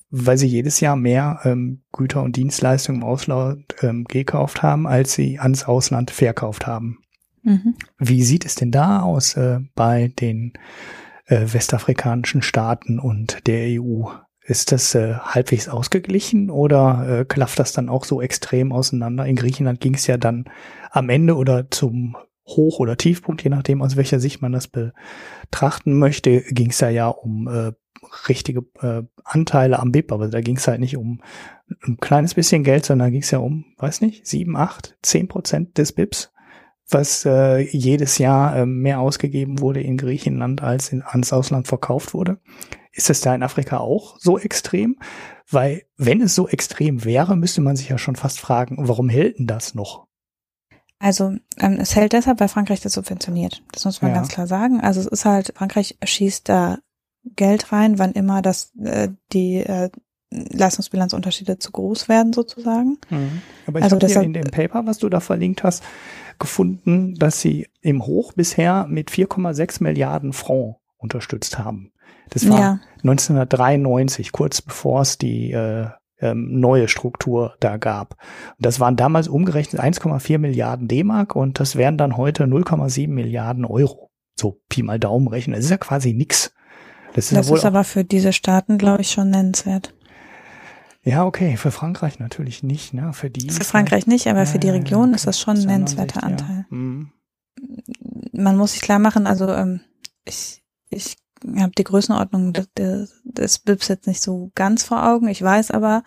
weil 0.10 0.38
sie 0.38 0.48
jedes 0.48 0.80
Jahr 0.80 0.96
mehr 0.96 1.40
ähm, 1.44 1.84
Güter 1.92 2.24
und 2.24 2.36
Dienstleistungen 2.36 3.02
im 3.02 3.08
Ausland 3.08 3.66
ähm, 3.82 4.06
gekauft 4.06 4.64
haben, 4.64 4.88
als 4.88 5.14
sie 5.14 5.40
ans 5.40 5.66
Ausland 5.66 6.12
verkauft 6.12 6.66
haben. 6.66 7.00
Mhm. 7.42 7.76
Wie 7.98 8.24
sieht 8.24 8.46
es 8.46 8.56
denn 8.56 8.72
da 8.72 9.02
aus 9.02 9.36
äh, 9.36 9.60
bei 9.76 10.14
den 10.20 10.54
äh, 11.26 11.46
westafrikanischen 11.54 12.42
Staaten 12.42 13.00
und 13.00 13.48
der 13.48 13.82
EU? 13.82 14.06
Ist 14.46 14.74
das 14.74 14.94
äh, 14.94 15.14
halbwegs 15.14 15.70
ausgeglichen 15.70 16.50
oder 16.50 17.20
äh, 17.22 17.26
klafft 17.26 17.60
das 17.60 17.72
dann 17.72 17.88
auch 17.88 18.04
so 18.04 18.22
extrem 18.22 18.74
auseinander? 18.74 19.26
In 19.26 19.38
Griechenland 19.38 19.80
ging 19.80 19.94
es 19.94 20.06
ja 20.06 20.18
dann 20.18 20.46
am 20.92 21.10
Ende 21.10 21.38
oder 21.38 21.72
zum 21.72 22.18
Hoch- 22.46 22.80
oder 22.80 22.98
Tiefpunkt, 22.98 23.42
je 23.44 23.50
nachdem, 23.50 23.82
aus 23.82 23.96
welcher 23.96 24.20
Sicht 24.20 24.42
man 24.42 24.52
das 24.52 24.68
betrachten 24.68 25.98
möchte, 25.98 26.42
ging 26.42 26.72
es 26.72 26.82
ja 26.82 26.90
ja 26.90 27.08
um 27.08 27.48
äh, 27.48 27.72
richtige 28.28 28.66
äh, 28.82 29.04
Anteile 29.24 29.80
am 29.80 29.92
BIP, 29.92 30.12
aber 30.12 30.28
da 30.28 30.42
ging 30.42 30.58
es 30.58 30.68
halt 30.68 30.82
nicht 30.82 30.98
um 30.98 31.22
ein 31.88 31.98
kleines 31.98 32.34
bisschen 32.34 32.64
Geld, 32.64 32.86
sondern 32.86 33.08
da 33.08 33.12
ging 33.12 33.22
es 33.22 33.32
ja 33.32 33.40
um, 33.40 33.66
weiß 33.78 34.02
nicht, 34.02 34.28
sieben, 34.28 34.58
acht, 34.58 34.98
zehn 35.02 35.30
Prozent 35.30 35.78
des 35.78 35.94
BIPs 35.94 36.33
was 36.90 37.26
äh, 37.26 37.60
jedes 37.60 38.18
Jahr 38.18 38.56
äh, 38.56 38.66
mehr 38.66 39.00
ausgegeben 39.00 39.60
wurde 39.60 39.82
in 39.82 39.98
Griechenland, 39.98 40.62
als 40.62 40.90
in, 40.90 41.02
ans 41.02 41.34
Ausland 41.34 41.68
verkauft 41.68 42.14
wurde. 42.14 42.40
Ist 42.92 43.10
es 43.10 43.22
da 43.22 43.34
in 43.34 43.44
Afrika 43.44 43.78
auch 43.78 44.18
so 44.20 44.38
extrem? 44.38 44.98
Weil 45.50 45.84
wenn 45.98 46.22
es 46.22 46.36
so 46.36 46.48
extrem 46.48 47.04
wäre, 47.06 47.36
müsste 47.36 47.62
man 47.62 47.76
sich 47.76 47.90
ja 47.90 47.98
schon 47.98 48.16
fast 48.16 48.40
fragen, 48.40 48.76
warum 48.80 49.10
hält 49.10 49.40
denn 49.40 49.48
das 49.48 49.74
noch? 49.74 50.08
Also 51.00 51.36
ähm, 51.60 51.80
es 51.80 51.96
hält 51.96 52.14
deshalb, 52.14 52.40
weil 52.40 52.48
Frankreich 52.48 52.82
das 52.82 52.94
subventioniert. 52.94 53.64
Das 53.72 53.84
muss 53.84 54.02
man 54.02 54.12
ja. 54.12 54.18
ganz 54.18 54.30
klar 54.30 54.48
sagen. 54.48 54.80
Also 54.80 55.02
es 55.02 55.08
ist 55.08 55.26
halt, 55.26 55.54
Frankreich 55.56 55.98
schießt 56.04 56.48
da 56.48 56.78
Geld 57.36 57.72
rein, 57.72 58.00
wann 58.00 58.14
immer 58.14 58.42
das 58.42 58.74
äh, 58.84 59.10
die 59.32 59.58
äh, 59.58 59.90
Leistungsbilanzunterschiede 60.30 61.60
zu 61.60 61.72
groß 61.72 62.10
werden 62.10 62.34
sozusagen. 62.34 62.98
Mhm. 63.10 63.42
Aber 63.68 63.80
ich 63.80 63.84
also 63.84 63.98
habe 63.98 64.08
hier 64.08 64.22
in 64.22 64.34
dem 64.34 64.50
Paper, 64.50 64.86
was 64.86 64.98
du 64.98 65.10
da 65.10 65.20
verlinkt 65.20 65.64
hast, 65.64 65.84
gefunden, 66.40 67.16
dass 67.16 67.42
sie 67.42 67.68
im 67.82 68.06
Hoch 68.06 68.34
bisher 68.34 68.86
mit 68.90 69.10
4,6 69.10 69.84
Milliarden 69.84 70.34
Franc 70.34 70.78
unterstützt 70.98 71.60
haben. 71.60 71.92
Das 72.30 72.50
war 72.50 72.60
ja. 72.60 72.80
1993, 73.04 74.32
kurz 74.32 74.62
bevor 74.62 75.02
es 75.02 75.18
die 75.18 75.52
äh, 75.52 75.88
ähm, 76.20 76.60
neue 76.60 76.88
Struktur 76.88 77.56
da 77.60 77.78
gab. 77.78 78.16
Und 78.58 78.66
das 78.66 78.80
waren 78.80 78.96
damals 78.96 79.28
umgerechnet 79.28 79.82
1,4 79.82 80.38
Milliarden 80.38 80.88
D-Mark 80.88 81.36
und 81.36 81.60
das 81.60 81.76
wären 81.76 81.98
dann 81.98 82.18
heute 82.18 82.46
0,7 82.46 83.10
Milliarden 83.10 83.66
Euro. 83.66 84.10
So 84.40 84.62
Pi 84.70 84.84
mal 84.84 85.00
Daumen 85.00 85.28
rechnen. 85.28 85.56
Das 85.56 85.66
ist 85.66 85.72
ja 85.72 85.78
quasi 85.78 86.14
nix. 86.14 86.54
Das 87.14 87.26
ist, 87.26 87.38
das 87.38 87.50
ja 87.50 87.56
ist 87.56 87.66
aber 87.66 87.84
für 87.84 88.04
diese 88.04 88.34
Staaten, 88.34 88.78
glaube 88.78 89.02
ich, 89.02 89.12
schon 89.12 89.30
nennenswert. 89.30 89.94
Ja, 91.04 91.26
okay, 91.26 91.58
für 91.58 91.72
Frankreich 91.72 92.20
natürlich 92.20 92.64
nicht, 92.64 92.94
ne? 92.94 93.12
Für 93.14 93.30
die. 93.30 93.50
Für 93.50 93.66
Frankreich 93.66 94.08
nicht, 94.08 94.28
aber 94.28 94.46
für 94.46 94.60
die 94.60 94.70
Region 94.70 95.10
okay. 95.10 95.16
ist 95.16 95.28
das 95.28 95.40
schon 95.40 95.58
ein 95.58 95.66
nennenswerter 95.66 96.24
Anteil. 96.24 96.66
Ja. 96.70 96.78
Mhm. 96.78 97.12
Man 98.32 98.58
muss 98.58 98.72
sich 98.74 98.82
klar 98.82 99.00
machen, 99.00 99.28
also 99.28 99.50
ähm, 99.50 99.82
ich, 100.26 100.64
ich 100.90 101.18
habe 101.58 101.74
die 101.78 101.84
Größenordnung 101.84 102.54
des, 102.54 103.22
des 103.24 103.60
BIPs 103.60 103.90
jetzt 103.90 104.08
nicht 104.08 104.22
so 104.22 104.52
ganz 104.56 104.84
vor 104.84 105.06
Augen. 105.06 105.28
Ich 105.28 105.42
weiß 105.42 105.72
aber, 105.72 106.04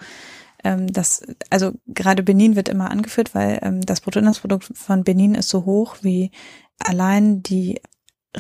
ähm, 0.64 0.86
dass, 0.92 1.22
also 1.51 1.72
gerade 1.86 2.22
Benin 2.22 2.57
wird 2.57 2.68
immer 2.68 2.90
angeführt, 2.90 3.34
weil 3.34 3.59
ähm, 3.62 3.82
das 3.82 4.01
Bruttoinlandsprodukt 4.01 4.72
von 4.74 5.05
Benin 5.05 5.34
ist 5.34 5.51
so 5.51 5.66
hoch 5.66 5.97
wie 6.01 6.30
allein 6.78 7.42
die 7.42 7.80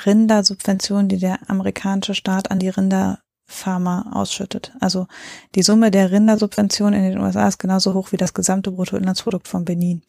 Rindersubvention, 0.04 1.08
die 1.08 1.18
der 1.18 1.48
amerikanische 1.48 2.14
Staat 2.14 2.50
an 2.50 2.58
die 2.58 2.68
Rinder 2.68 3.20
Pharma 3.46 4.10
ausschüttet. 4.12 4.72
Also 4.80 5.06
die 5.54 5.62
Summe 5.62 5.90
der 5.90 6.10
Rindersubvention 6.10 6.92
in 6.92 7.02
den 7.02 7.18
USA 7.18 7.46
ist 7.46 7.58
genauso 7.58 7.94
hoch 7.94 8.12
wie 8.12 8.16
das 8.16 8.34
gesamte 8.34 8.72
Bruttoinlandsprodukt 8.72 9.46
von 9.46 9.64
Benin. 9.64 10.02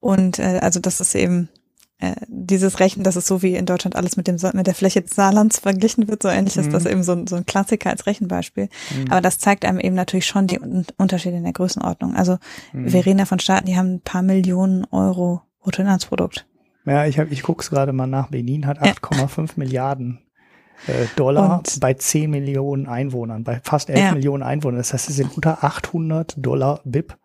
Und 0.00 0.38
äh, 0.38 0.60
also 0.62 0.80
das 0.80 1.00
ist 1.00 1.14
eben 1.14 1.50
äh, 1.98 2.14
dieses 2.26 2.80
Rechnen, 2.80 3.04
dass 3.04 3.16
es 3.16 3.26
so 3.26 3.42
wie 3.42 3.54
in 3.54 3.66
Deutschland 3.66 3.96
alles 3.96 4.16
mit 4.16 4.26
dem 4.26 4.36
mit 4.54 4.66
der 4.66 4.74
Fläche 4.74 5.02
des 5.02 5.12
Saarlands 5.14 5.58
verglichen 5.58 6.08
wird, 6.08 6.22
so 6.22 6.28
ähnlich 6.28 6.56
ist 6.56 6.72
das 6.72 6.84
mhm. 6.84 6.90
eben 6.90 7.02
so, 7.02 7.12
ein 7.12 7.26
so 7.26 7.36
ein 7.36 7.46
Klassiker 7.46 7.90
als 7.90 8.06
Rechenbeispiel. 8.06 8.68
Mhm. 8.96 9.10
Aber 9.10 9.20
das 9.20 9.38
zeigt 9.38 9.64
einem 9.64 9.78
eben 9.78 9.94
natürlich 9.94 10.26
schon 10.26 10.46
die 10.46 10.58
Unterschiede 10.96 11.36
in 11.36 11.44
der 11.44 11.52
Größenordnung. 11.52 12.16
Also 12.16 12.38
mhm. 12.72 12.92
wir 12.92 13.04
reden 13.04 13.18
da 13.18 13.26
von 13.26 13.40
Staaten, 13.40 13.66
die 13.66 13.76
haben 13.76 13.96
ein 13.96 14.00
paar 14.00 14.22
Millionen 14.22 14.86
Euro 14.90 15.42
Bruttoinlandsprodukt. 15.60 16.46
Ja, 16.86 17.06
ich, 17.06 17.18
hab, 17.18 17.30
ich 17.30 17.42
guck's 17.42 17.70
gerade 17.70 17.92
mal 17.92 18.06
nach. 18.06 18.28
Benin 18.28 18.66
hat 18.66 18.82
8,5 18.82 19.38
ja. 19.38 19.52
Milliarden 19.56 20.23
Dollar 21.16 21.58
und 21.58 21.80
bei 21.80 21.94
10 21.94 22.30
Millionen 22.30 22.86
Einwohnern, 22.86 23.44
bei 23.44 23.60
fast 23.62 23.90
11 23.90 23.98
ja. 23.98 24.12
Millionen 24.12 24.42
Einwohnern. 24.42 24.78
Das 24.78 24.92
heißt, 24.92 25.08
es 25.08 25.16
sind 25.16 25.34
unter 25.36 25.64
800 25.64 26.34
Dollar 26.36 26.80
BIP 26.84 27.16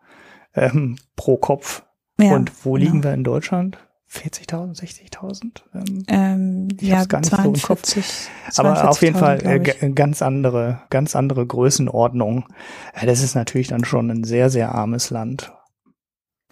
ähm, 0.54 0.96
pro 1.16 1.36
Kopf. 1.36 1.84
Ja, 2.18 2.34
und 2.34 2.64
wo 2.64 2.74
genau. 2.74 2.84
liegen 2.84 3.04
wir 3.04 3.14
in 3.14 3.24
Deutschland? 3.24 3.78
40.000, 4.12 4.76
60.000? 4.76 5.62
Ähm, 5.72 6.04
ähm, 6.08 6.68
ich 6.80 6.88
ja, 6.88 7.04
gar 7.04 7.20
nicht 7.20 7.30
42, 7.30 8.04
so 8.50 8.62
im 8.62 8.68
Kopf. 8.68 8.78
Aber 8.78 8.90
auf 8.90 9.02
jeden 9.02 9.16
Fall 9.16 9.40
äh, 9.44 9.90
ganz 9.92 10.20
andere, 10.20 10.82
ganz 10.90 11.14
andere 11.14 11.46
Größenordnung. 11.46 12.46
Ja, 12.98 13.06
das 13.06 13.22
ist 13.22 13.36
natürlich 13.36 13.68
dann 13.68 13.84
schon 13.84 14.10
ein 14.10 14.24
sehr, 14.24 14.50
sehr 14.50 14.74
armes 14.74 15.10
Land. 15.10 15.52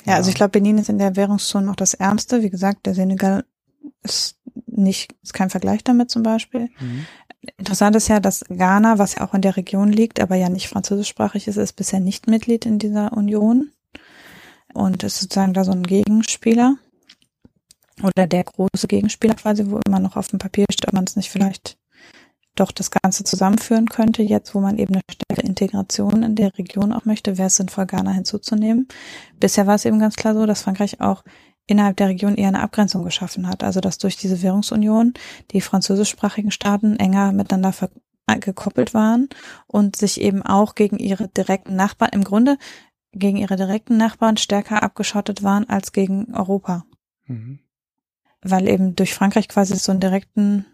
Ja, 0.04 0.12
ja. 0.12 0.16
also 0.18 0.30
ich 0.30 0.36
glaube, 0.36 0.50
Benin 0.50 0.78
ist 0.78 0.88
in 0.88 0.98
der 0.98 1.16
Währungszone 1.16 1.66
noch 1.66 1.76
das 1.76 1.94
ärmste. 1.94 2.42
Wie 2.42 2.50
gesagt, 2.50 2.86
der 2.86 2.94
Senegal 2.94 3.44
ist 4.02 4.37
nicht, 4.78 5.14
ist 5.22 5.34
kein 5.34 5.50
Vergleich 5.50 5.84
damit 5.84 6.10
zum 6.10 6.22
Beispiel. 6.22 6.70
Mhm. 6.80 7.06
Interessant 7.56 7.96
ist 7.96 8.08
ja, 8.08 8.20
dass 8.20 8.44
Ghana, 8.48 8.98
was 8.98 9.16
ja 9.16 9.26
auch 9.26 9.34
in 9.34 9.42
der 9.42 9.56
Region 9.56 9.92
liegt, 9.92 10.20
aber 10.20 10.36
ja 10.36 10.48
nicht 10.48 10.68
französischsprachig 10.68 11.46
ist, 11.48 11.56
ist 11.56 11.74
bisher 11.74 12.00
nicht 12.00 12.26
Mitglied 12.26 12.66
in 12.66 12.78
dieser 12.78 13.12
Union 13.12 13.70
und 14.74 15.02
ist 15.02 15.20
sozusagen 15.20 15.54
da 15.54 15.64
so 15.64 15.72
ein 15.72 15.82
Gegenspieler 15.82 16.76
oder 18.02 18.26
der 18.26 18.44
große 18.44 18.86
Gegenspieler 18.86 19.34
quasi, 19.34 19.70
wo 19.70 19.80
immer 19.86 19.98
noch 19.98 20.16
auf 20.16 20.28
dem 20.28 20.38
Papier 20.38 20.66
steht, 20.70 20.88
ob 20.88 20.94
man 20.94 21.04
es 21.04 21.16
nicht 21.16 21.30
vielleicht 21.30 21.78
doch 22.58 22.72
das 22.72 22.90
Ganze 22.90 23.24
zusammenführen 23.24 23.86
könnte, 23.86 24.22
jetzt 24.22 24.54
wo 24.54 24.60
man 24.60 24.78
eben 24.78 24.94
eine 24.94 25.02
stärkere 25.10 25.46
Integration 25.46 26.22
in 26.22 26.34
der 26.34 26.56
Region 26.58 26.92
auch 26.92 27.04
möchte, 27.04 27.38
wäre 27.38 27.46
es 27.46 27.56
sinnvoll, 27.56 27.86
Ghana 27.86 28.12
hinzuzunehmen. 28.12 28.88
Bisher 29.38 29.66
war 29.66 29.76
es 29.76 29.84
eben 29.84 30.00
ganz 30.00 30.16
klar 30.16 30.34
so, 30.34 30.44
dass 30.46 30.62
Frankreich 30.62 31.00
auch 31.00 31.22
innerhalb 31.68 31.96
der 31.98 32.08
Region 32.08 32.34
eher 32.34 32.48
eine 32.48 32.62
Abgrenzung 32.62 33.04
geschaffen 33.04 33.46
hat. 33.46 33.62
Also 33.62 33.80
dass 33.80 33.98
durch 33.98 34.16
diese 34.16 34.42
Währungsunion 34.42 35.14
die 35.52 35.60
französischsprachigen 35.60 36.50
Staaten 36.50 36.96
enger 36.96 37.30
miteinander 37.32 37.72
gekoppelt 38.40 38.92
waren 38.94 39.28
und 39.66 39.96
sich 39.96 40.20
eben 40.20 40.42
auch 40.42 40.74
gegen 40.74 40.98
ihre 40.98 41.28
direkten 41.28 41.76
Nachbarn, 41.76 42.10
im 42.12 42.24
Grunde 42.24 42.58
gegen 43.12 43.38
ihre 43.38 43.56
direkten 43.56 43.96
Nachbarn 43.96 44.36
stärker 44.36 44.82
abgeschottet 44.82 45.42
waren 45.42 45.68
als 45.68 45.92
gegen 45.92 46.34
Europa. 46.34 46.84
Mhm. 47.26 47.60
Weil 48.42 48.68
eben 48.68 48.96
durch 48.96 49.14
Frankreich 49.14 49.48
quasi 49.48 49.76
so 49.76 49.92
einen 49.92 50.00
direkten 50.00 50.66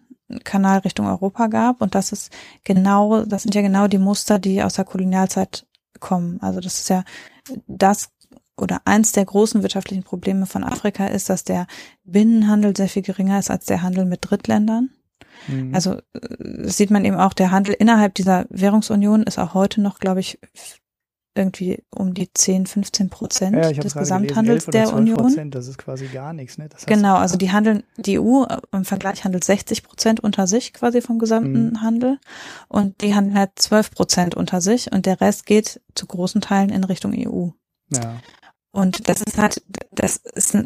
Kanal 0.43 0.79
Richtung 0.79 1.07
Europa 1.07 1.49
gab 1.49 1.83
und 1.83 1.95
das 1.95 2.13
ist 2.13 2.33
genau, 2.65 3.25
das 3.25 3.43
sind 3.43 3.55
ja 3.55 3.63
genau 3.63 3.89
die 3.89 3.99
Muster, 3.99 4.39
die 4.39 4.63
aus 4.63 4.75
der 4.75 4.85
Kolonialzeit 4.85 5.67
kommen. 6.01 6.41
Also 6.41 6.61
das 6.61 6.81
ist 6.81 6.89
ja 6.89 7.05
das 7.67 8.11
oder 8.57 8.83
eins 8.85 9.13
der 9.13 9.25
großen 9.25 9.63
wirtschaftlichen 9.63 10.03
Probleme 10.03 10.47
von 10.47 10.65
Afrika 10.65 11.07
ist, 11.07 11.29
dass 11.29 11.45
der 11.45 11.67
Binnenhandel 12.05 12.77
sehr 12.77 12.89
viel 12.89 13.03
geringer 13.03 13.39
ist 13.39 13.51
als 13.51 13.67
der 13.67 13.83
Handel 13.83 14.05
mit 14.05 14.21
Drittländern. 14.23 14.91
Mhm. 15.49 15.75
Also 15.75 15.95
äh, 15.95 16.69
sieht 16.69 16.91
man 16.91 17.05
eben 17.05 17.17
auch, 17.17 17.33
der 17.33 17.51
Handel 17.51 17.75
innerhalb 17.75 18.15
dieser 18.15 18.47
Währungsunion 18.51 19.25
ist 19.25 19.39
auch 19.39 19.55
heute 19.55 19.81
noch, 19.81 19.99
glaube 19.99 20.21
ich, 20.21 20.39
irgendwie 21.37 21.83
um 21.91 22.15
die 22.15 22.33
10, 22.33 22.67
15 22.67 23.11
Prozent 23.11 23.57
ja, 23.57 23.73
des 23.73 23.95
Gesamthandels 23.95 24.67
gelesen, 24.67 24.91
der 24.91 24.97
Union. 24.97 25.17
Prozent, 25.17 25.55
das 25.55 25.67
ist 25.67 25.79
quasi 25.79 26.07
gar 26.07 26.33
nichts. 26.33 26.59
Ne? 26.59 26.69
Das 26.69 26.83
heißt, 26.83 26.87
genau, 26.87 27.17
also 27.17 27.37
die 27.37 27.51
handeln, 27.51 27.83
die 27.97 28.21
EU 28.21 28.45
äh, 28.45 28.59
im 28.73 28.85
Vergleich 28.85 29.25
handelt 29.25 29.43
60 29.43 29.83
Prozent 29.83 30.21
unter 30.21 30.47
sich 30.47 30.73
quasi 30.73 31.01
vom 31.01 31.19
gesamten 31.19 31.71
mhm. 31.71 31.83
Handel 31.83 32.19
und 32.69 33.01
die 33.01 33.15
handeln 33.15 33.37
halt 33.37 33.51
12 33.57 33.91
Prozent 33.91 34.35
unter 34.37 34.61
sich 34.61 34.93
und 34.93 35.07
der 35.07 35.21
Rest 35.21 35.47
geht 35.47 35.81
zu 35.95 36.07
großen 36.07 36.41
Teilen 36.41 36.71
in 36.71 36.85
Richtung 36.85 37.13
EU. 37.13 37.49
Ja. 37.91 38.21
Und 38.75 39.09
das 39.09 39.23
ist 39.23 39.39
halt, 39.39 39.63
das 39.93 40.17
ist, 40.17 40.59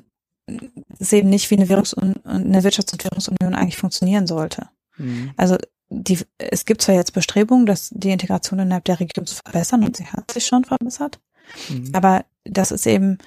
ist 0.99 1.13
eben 1.13 1.29
nicht 1.29 1.51
wie 1.51 1.57
eine 1.57 1.69
Währungs- 1.69 1.95
und 1.95 2.25
eine 2.27 2.61
Wirtschafts- 2.63 2.93
und 2.93 3.05
Währungsunion 3.05 3.55
eigentlich 3.55 3.77
funktionieren 3.77 4.27
sollte. 4.27 4.71
Mhm. 4.97 5.33
Also 5.37 5.59
die, 5.91 6.19
es 6.39 6.65
gibt 6.65 6.81
zwar 6.81 6.95
jetzt 6.95 7.13
Bestrebungen, 7.13 7.67
dass 7.67 7.91
die 7.91 8.11
Integration 8.11 8.59
innerhalb 8.59 8.87
der 8.87 8.99
Region 8.99 9.27
zu 9.27 9.37
verbessern 9.37 9.85
und 9.85 9.97
sie 9.97 10.07
hat 10.07 10.31
sich 10.31 10.47
schon 10.47 10.65
verbessert, 10.65 11.21
mhm. 11.69 11.91
aber 11.95 12.25
das 12.45 12.73
ist 12.73 12.87
eben, 12.87 13.19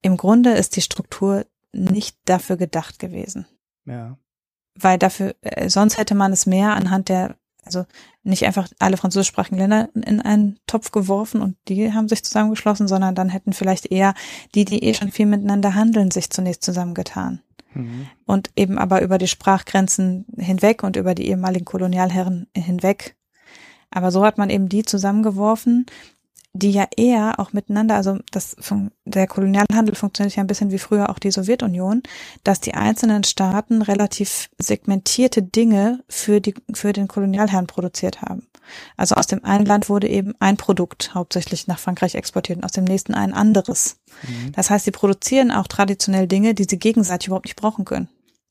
im 0.00 0.16
Grunde 0.16 0.52
ist 0.52 0.76
die 0.76 0.82
Struktur 0.82 1.46
nicht 1.72 2.16
dafür 2.24 2.56
gedacht 2.56 2.98
gewesen. 2.98 3.46
Ja. 3.84 4.16
Weil 4.74 4.98
dafür, 4.98 5.34
äh, 5.42 5.68
sonst 5.68 5.98
hätte 5.98 6.14
man 6.14 6.32
es 6.32 6.46
mehr 6.46 6.74
anhand 6.74 7.10
der, 7.10 7.36
also 7.64 7.84
nicht 8.22 8.44
einfach 8.44 8.68
alle 8.78 8.96
französischsprachigen 8.96 9.58
Länder 9.58 9.88
in 9.94 10.20
einen 10.20 10.58
Topf 10.66 10.90
geworfen 10.90 11.40
und 11.40 11.56
die 11.68 11.92
haben 11.92 12.08
sich 12.08 12.24
zusammengeschlossen, 12.24 12.88
sondern 12.88 13.14
dann 13.14 13.28
hätten 13.28 13.52
vielleicht 13.52 13.86
eher 13.90 14.14
die, 14.54 14.64
die 14.64 14.82
eh 14.84 14.94
schon 14.94 15.12
viel 15.12 15.26
miteinander 15.26 15.74
handeln, 15.74 16.10
sich 16.10 16.30
zunächst 16.30 16.62
zusammengetan. 16.64 17.40
Mhm. 17.74 18.08
Und 18.26 18.50
eben 18.56 18.78
aber 18.78 19.02
über 19.02 19.18
die 19.18 19.28
Sprachgrenzen 19.28 20.26
hinweg 20.36 20.82
und 20.82 20.96
über 20.96 21.14
die 21.14 21.28
ehemaligen 21.28 21.64
Kolonialherren 21.64 22.48
hinweg. 22.56 23.16
Aber 23.90 24.10
so 24.10 24.24
hat 24.24 24.38
man 24.38 24.50
eben 24.50 24.68
die 24.68 24.84
zusammengeworfen, 24.84 25.86
die 26.54 26.70
ja 26.70 26.86
eher 26.96 27.38
auch 27.38 27.52
miteinander, 27.52 27.94
also 27.94 28.18
das 28.30 28.56
der 29.04 29.26
Kolonialhandel 29.26 29.94
funktioniert 29.94 30.36
ja 30.36 30.42
ein 30.42 30.46
bisschen 30.46 30.70
wie 30.70 30.78
früher 30.78 31.08
auch 31.08 31.18
die 31.18 31.30
Sowjetunion, 31.30 32.02
dass 32.44 32.60
die 32.60 32.74
einzelnen 32.74 33.24
Staaten 33.24 33.80
relativ 33.80 34.50
segmentierte 34.58 35.42
Dinge 35.42 36.04
für 36.08 36.40
die 36.40 36.54
für 36.74 36.92
den 36.92 37.08
Kolonialherrn 37.08 37.66
produziert 37.66 38.20
haben. 38.20 38.48
Also 38.96 39.14
aus 39.14 39.26
dem 39.26 39.44
einen 39.44 39.66
Land 39.66 39.88
wurde 39.88 40.08
eben 40.08 40.34
ein 40.40 40.56
Produkt 40.56 41.14
hauptsächlich 41.14 41.66
nach 41.66 41.78
Frankreich 41.78 42.14
exportiert 42.14 42.58
und 42.58 42.64
aus 42.64 42.72
dem 42.72 42.84
nächsten 42.84 43.14
ein 43.14 43.32
anderes. 43.32 43.96
Mhm. 44.22 44.52
Das 44.52 44.70
heißt, 44.70 44.84
sie 44.84 44.90
produzieren 44.90 45.50
auch 45.50 45.66
traditionell 45.66 46.26
Dinge, 46.28 46.54
die 46.54 46.66
sie 46.68 46.78
gegenseitig 46.78 47.28
überhaupt 47.28 47.46
nicht 47.46 47.56
brauchen 47.56 47.84
können. 47.84 48.08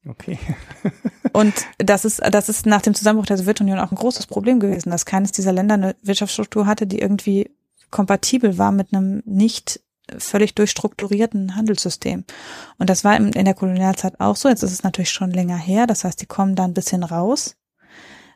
Okay. 0.07 0.39
und 1.33 1.53
das 1.77 2.05
ist, 2.05 2.19
das 2.31 2.49
ist 2.49 2.65
nach 2.65 2.81
dem 2.81 2.95
Zusammenbruch 2.95 3.27
der 3.27 3.37
Sowjetunion 3.37 3.79
auch 3.79 3.91
ein 3.91 3.97
großes 3.97 4.25
Problem 4.25 4.59
gewesen, 4.59 4.89
dass 4.89 5.05
keines 5.05 5.31
dieser 5.31 5.53
Länder 5.53 5.75
eine 5.75 5.95
Wirtschaftsstruktur 6.01 6.65
hatte, 6.65 6.87
die 6.87 6.99
irgendwie 6.99 7.51
kompatibel 7.91 8.57
war 8.57 8.71
mit 8.71 8.93
einem 8.93 9.21
nicht 9.25 9.81
völlig 10.17 10.55
durchstrukturierten 10.55 11.55
Handelssystem. 11.55 12.25
Und 12.77 12.89
das 12.89 13.03
war 13.03 13.15
in, 13.15 13.31
der 13.31 13.53
Kolonialzeit 13.53 14.19
auch 14.19 14.35
so. 14.35 14.49
Jetzt 14.49 14.63
ist 14.63 14.71
es 14.71 14.83
natürlich 14.83 15.11
schon 15.11 15.31
länger 15.31 15.57
her. 15.57 15.87
Das 15.87 16.03
heißt, 16.03 16.21
die 16.21 16.25
kommen 16.25 16.55
da 16.55 16.65
ein 16.65 16.73
bisschen 16.73 17.03
raus. 17.03 17.55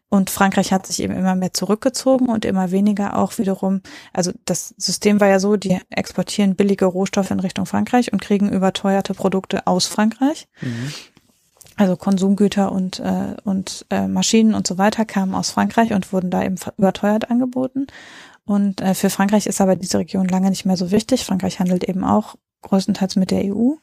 Und 0.08 0.30
Frankreich 0.30 0.72
hat 0.72 0.86
sich 0.86 1.02
eben 1.02 1.16
immer 1.16 1.36
mehr 1.36 1.54
zurückgezogen 1.54 2.30
und 2.30 2.46
immer 2.46 2.72
weniger 2.72 3.18
auch 3.18 3.38
wiederum, 3.38 3.82
also 4.14 4.32
das 4.46 4.74
System 4.78 5.20
war 5.20 5.28
ja 5.28 5.40
so, 5.40 5.58
die 5.58 5.80
exportieren 5.90 6.56
billige 6.56 6.86
Rohstoffe 6.86 7.32
in 7.32 7.40
Richtung 7.40 7.66
Frankreich 7.66 8.14
und 8.14 8.22
kriegen 8.22 8.50
überteuerte 8.50 9.14
Produkte 9.14 9.66
aus 9.66 9.88
Frankreich. 9.88 10.48
Mhm. 10.62 10.94
Also 11.78 11.98
Konsumgüter 11.98 12.72
und, 12.72 13.00
äh, 13.00 13.36
und 13.44 13.86
äh, 13.90 14.08
Maschinen 14.08 14.54
und 14.54 14.66
so 14.66 14.78
weiter 14.78 15.04
kamen 15.04 15.36
aus 15.36 15.50
Frankreich 15.50 15.92
und 15.92 16.14
wurden 16.14 16.30
da 16.30 16.44
eben 16.44 16.56
überteuert 16.78 17.30
angeboten. 17.30 17.88
Und 18.46 18.82
äh, 18.82 18.94
für 18.94 19.10
Frankreich 19.10 19.48
ist 19.48 19.62
aber 19.62 19.76
diese 19.76 19.98
Region 19.98 20.28
lange 20.28 20.50
nicht 20.50 20.66
mehr 20.66 20.78
so 20.78 20.92
wichtig. 20.92 21.26
Frankreich 21.26 21.60
handelt 21.60 21.84
eben 21.84 22.04
auch 22.04 22.36
größtenteils 22.62 23.16
mit 23.16 23.32
der 23.32 23.44
EU. 23.46 23.74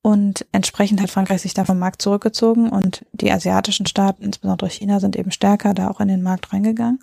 Und 0.00 0.46
entsprechend 0.52 1.02
hat 1.02 1.10
Frankreich 1.10 1.42
sich 1.42 1.54
da 1.54 1.64
vom 1.64 1.78
Markt 1.78 2.00
zurückgezogen 2.00 2.70
und 2.70 3.04
die 3.12 3.32
asiatischen 3.32 3.84
Staaten, 3.86 4.22
insbesondere 4.22 4.70
China, 4.70 5.00
sind 5.00 5.16
eben 5.16 5.32
stärker 5.32 5.74
da 5.74 5.90
auch 5.90 6.00
in 6.00 6.08
den 6.08 6.22
Markt 6.22 6.52
reingegangen. 6.52 7.00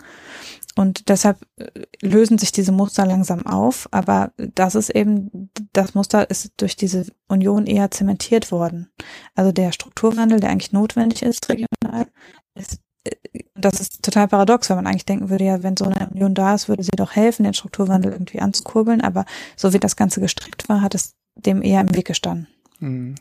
Und 0.77 1.09
deshalb 1.09 1.37
äh, 1.57 1.67
lösen 2.01 2.37
sich 2.37 2.51
diese 2.51 2.71
Muster 2.71 3.05
langsam 3.05 3.45
auf, 3.45 3.87
aber 3.91 4.31
das 4.37 4.75
ist 4.75 4.89
eben, 4.89 5.49
das 5.73 5.93
Muster 5.93 6.29
ist 6.29 6.53
durch 6.57 6.75
diese 6.75 7.05
Union 7.27 7.65
eher 7.65 7.91
zementiert 7.91 8.51
worden. 8.51 8.89
Also 9.35 9.51
der 9.51 9.71
Strukturwandel, 9.71 10.39
der 10.39 10.49
eigentlich 10.49 10.73
notwendig 10.73 11.21
ist 11.21 11.49
regional, 11.49 12.07
ist 12.55 12.79
äh, 13.03 13.43
das 13.65 13.79
ist 13.79 14.03
total 14.03 14.27
paradox, 14.27 14.69
weil 14.69 14.75
man 14.75 14.85
eigentlich 14.85 15.05
denken 15.05 15.29
würde, 15.29 15.43
ja, 15.43 15.63
wenn 15.63 15.75
so 15.75 15.85
eine 15.85 16.09
Union 16.09 16.35
da 16.35 16.53
ist, 16.53 16.69
würde 16.69 16.83
sie 16.83 16.91
doch 16.95 17.15
helfen, 17.15 17.43
den 17.43 17.55
Strukturwandel 17.55 18.11
irgendwie 18.11 18.39
anzukurbeln. 18.39 19.01
Aber 19.01 19.25
so 19.55 19.73
wie 19.73 19.79
das 19.79 19.95
Ganze 19.95 20.21
gestrickt 20.21 20.69
war, 20.69 20.81
hat 20.81 20.93
es 20.93 21.15
dem 21.35 21.63
eher 21.63 21.81
im 21.81 21.95
Weg 21.95 22.05
gestanden. 22.05 22.47
Mhm. 22.79 23.15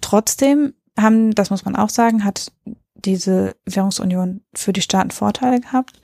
Trotzdem 0.00 0.72
haben, 0.98 1.34
das 1.34 1.50
muss 1.50 1.64
man 1.64 1.76
auch 1.76 1.90
sagen, 1.90 2.24
hat 2.24 2.52
diese 2.94 3.54
Währungsunion 3.66 4.40
für 4.54 4.72
die 4.72 4.80
Staaten 4.80 5.10
Vorteile 5.10 5.60
gehabt. 5.60 6.00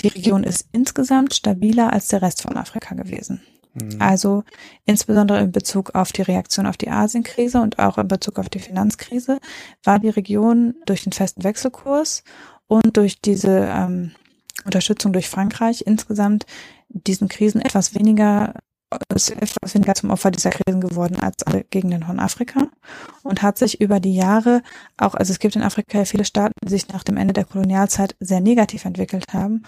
Die 0.00 0.08
Region 0.08 0.44
ist 0.44 0.68
insgesamt 0.72 1.34
stabiler 1.34 1.92
als 1.92 2.08
der 2.08 2.20
Rest 2.20 2.42
von 2.42 2.58
Afrika 2.58 2.94
gewesen. 2.94 3.40
Mhm. 3.74 3.96
Also 4.00 4.44
insbesondere 4.84 5.40
in 5.40 5.52
Bezug 5.52 5.94
auf 5.94 6.12
die 6.12 6.22
Reaktion 6.22 6.66
auf 6.66 6.76
die 6.76 6.90
Asienkrise 6.90 7.60
und 7.60 7.78
auch 7.78 7.96
in 7.98 8.08
Bezug 8.08 8.38
auf 8.38 8.48
die 8.48 8.58
Finanzkrise 8.58 9.38
war 9.82 9.98
die 9.98 10.10
Region 10.10 10.74
durch 10.84 11.04
den 11.04 11.12
festen 11.12 11.42
Wechselkurs 11.44 12.22
und 12.68 12.96
durch 12.96 13.20
diese 13.20 13.68
ähm, 13.70 14.12
Unterstützung 14.64 15.12
durch 15.12 15.28
Frankreich 15.28 15.82
insgesamt 15.86 16.46
diesen 16.88 17.28
Krisen 17.28 17.60
etwas 17.60 17.94
weniger 17.94 18.54
ist 19.14 19.30
etwas 19.30 19.74
weniger 19.74 19.94
zum 19.94 20.10
Opfer 20.10 20.30
dieser 20.30 20.50
Krisen 20.50 20.80
geworden 20.80 21.16
als 21.20 21.42
alle 21.44 21.64
Gegenden 21.64 22.04
von 22.04 22.20
Afrika 22.20 22.68
und 23.22 23.42
hat 23.42 23.58
sich 23.58 23.80
über 23.80 24.00
die 24.00 24.14
Jahre 24.14 24.62
auch, 24.96 25.14
also 25.14 25.32
es 25.32 25.38
gibt 25.38 25.56
in 25.56 25.62
Afrika 25.62 25.98
ja 25.98 26.04
viele 26.04 26.24
Staaten, 26.24 26.52
die 26.62 26.70
sich 26.70 26.88
nach 26.88 27.04
dem 27.04 27.16
Ende 27.16 27.32
der 27.32 27.44
Kolonialzeit 27.44 28.16
sehr 28.20 28.40
negativ 28.40 28.84
entwickelt 28.84 29.32
haben. 29.32 29.62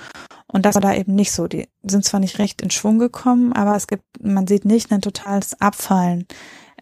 Und 0.47 0.67
das 0.67 0.75
war 0.75 0.83
da 0.83 0.95
eben 0.95 1.15
nicht 1.15 1.33
so. 1.33 1.47
Die 1.47 1.69
sind 1.83 2.05
zwar 2.05 2.21
nicht 2.21 2.39
recht 2.39 2.63
in 2.63 2.71
Schwung 2.71 2.99
gekommen, 2.99 3.53
aber 3.53 3.75
es 3.77 3.87
gibt, 3.87 4.05
man 4.21 4.47
sieht 4.47 4.65
nicht 4.65 4.93
ein 4.93 5.01
totales 5.01 5.61
Abfallen 5.61 6.27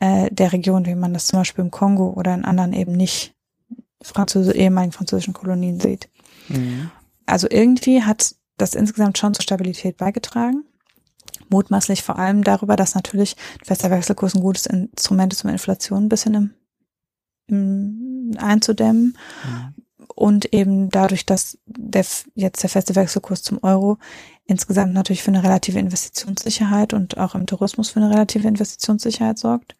äh, 0.00 0.28
der 0.30 0.52
Region, 0.52 0.86
wie 0.86 0.94
man 0.94 1.14
das 1.14 1.26
zum 1.26 1.40
Beispiel 1.40 1.64
im 1.64 1.70
Kongo 1.70 2.10
oder 2.10 2.34
in 2.34 2.44
anderen 2.44 2.72
eben 2.72 2.92
nicht 2.92 3.34
Französ 4.02 4.48
ehemaligen 4.48 4.92
französischen 4.92 5.34
Kolonien 5.34 5.80
sieht. 5.80 6.08
Mhm. 6.48 6.90
Also 7.26 7.46
irgendwie 7.50 8.02
hat 8.02 8.34
das 8.58 8.74
insgesamt 8.74 9.18
schon 9.18 9.34
zur 9.34 9.42
Stabilität 9.42 9.96
beigetragen 9.96 10.64
mutmaßlich 11.52 12.02
vor 12.02 12.18
allem 12.18 12.42
darüber, 12.42 12.76
dass 12.76 12.96
natürlich 12.96 13.36
fester 13.64 13.90
Wechselkurs 13.90 14.34
ein 14.34 14.42
gutes 14.42 14.66
Instrument 14.66 15.32
ist, 15.32 15.44
um 15.44 15.50
Inflation 15.50 16.04
ein 16.04 16.08
bisschen 16.08 16.34
im, 16.34 16.50
im 17.46 18.36
einzudämmen. 18.38 19.16
Mhm. 19.44 19.74
Und 20.14 20.52
eben 20.52 20.90
dadurch, 20.90 21.24
dass 21.26 21.58
der, 21.66 22.04
jetzt 22.34 22.62
der 22.62 22.70
feste 22.70 22.94
Wechselkurs 22.96 23.42
zum 23.42 23.62
Euro 23.62 23.98
insgesamt 24.44 24.92
natürlich 24.92 25.22
für 25.22 25.30
eine 25.30 25.42
relative 25.42 25.78
Investitionssicherheit 25.78 26.92
und 26.92 27.16
auch 27.18 27.34
im 27.34 27.46
Tourismus 27.46 27.90
für 27.90 28.00
eine 28.00 28.10
relative 28.10 28.46
Investitionssicherheit 28.46 29.38
sorgt. 29.38 29.76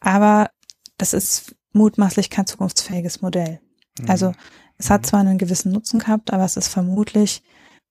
Aber 0.00 0.50
das 0.98 1.12
ist 1.12 1.54
mutmaßlich 1.72 2.30
kein 2.30 2.46
zukunftsfähiges 2.46 3.22
Modell. 3.22 3.60
Mhm. 4.00 4.10
Also 4.10 4.32
es 4.78 4.90
hat 4.90 5.02
mhm. 5.02 5.06
zwar 5.06 5.20
einen 5.20 5.38
gewissen 5.38 5.72
Nutzen 5.72 6.00
gehabt, 6.00 6.32
aber 6.32 6.44
es 6.44 6.56
ist 6.56 6.68
vermutlich 6.68 7.42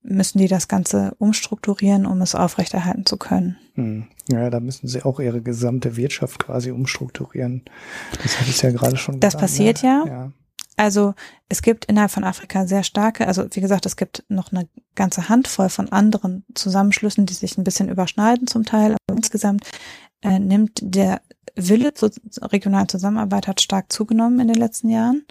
müssen 0.01 0.38
die 0.38 0.47
das 0.47 0.68
Ganze 0.68 1.14
umstrukturieren, 1.18 2.06
um 2.06 2.22
es 2.22 2.35
aufrechterhalten 2.35 3.06
zu 3.06 3.18
können. 3.18 3.57
Hm. 3.76 4.07
Ja, 4.30 4.49
da 4.49 4.60
müssen 4.60 4.88
sie 4.88 5.03
auch 5.03 5.19
ihre 5.19 5.41
gesamte 5.41 5.97
Wirtschaft 5.97 6.39
quasi 6.39 6.72
umstrukturieren. 6.72 7.64
Das 8.23 8.39
hatte 8.39 8.49
ich 8.49 8.61
ja 8.61 8.72
gerade 8.72 8.97
schon 8.97 9.19
gesagt. 9.19 9.34
Das 9.34 9.39
passiert 9.39 9.84
ne? 9.84 9.89
ja. 9.89 10.06
ja. 10.07 10.31
Also 10.77 11.14
es 11.49 11.61
gibt 11.61 11.85
innerhalb 11.85 12.11
von 12.11 12.23
Afrika 12.23 12.65
sehr 12.65 12.84
starke, 12.84 13.27
also 13.27 13.45
wie 13.51 13.60
gesagt, 13.60 13.85
es 13.85 13.97
gibt 13.97 14.23
noch 14.30 14.53
eine 14.53 14.69
ganze 14.95 15.27
Handvoll 15.27 15.68
von 15.68 15.91
anderen 15.91 16.45
Zusammenschlüssen, 16.56 17.26
die 17.26 17.34
sich 17.34 17.57
ein 17.57 17.65
bisschen 17.65 17.89
überschneiden 17.89 18.47
zum 18.47 18.64
Teil, 18.64 18.95
aber 19.07 19.18
insgesamt 19.18 19.69
äh, 20.21 20.39
nimmt 20.39 20.79
der 20.81 21.21
Wille 21.55 21.93
zur 21.93 22.11
regionalen 22.41 22.87
Zusammenarbeit 22.87 23.47
hat 23.47 23.61
stark 23.61 23.91
zugenommen 23.91 24.39
in 24.39 24.47
den 24.47 24.57
letzten 24.57 24.89
Jahren. 24.89 25.25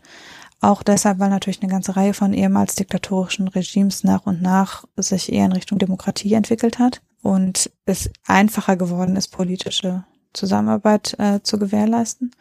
Auch 0.60 0.82
deshalb, 0.82 1.20
weil 1.20 1.30
natürlich 1.30 1.62
eine 1.62 1.70
ganze 1.70 1.96
Reihe 1.96 2.14
von 2.14 2.32
ehemals 2.32 2.74
diktatorischen 2.74 3.48
Regimes 3.48 4.02
nach 4.02 4.26
und 4.26 4.42
nach 4.42 4.84
sich 4.96 5.32
eher 5.32 5.46
in 5.46 5.52
Richtung 5.52 5.78
Demokratie 5.78 6.34
entwickelt 6.34 6.78
hat 6.78 7.00
und 7.22 7.70
es 7.86 8.10
einfacher 8.26 8.76
geworden 8.76 9.16
ist, 9.16 9.28
politische 9.28 10.04
Zusammenarbeit 10.32 11.14
äh, 11.18 11.40
zu 11.42 11.58
gewährleisten. 11.58 12.32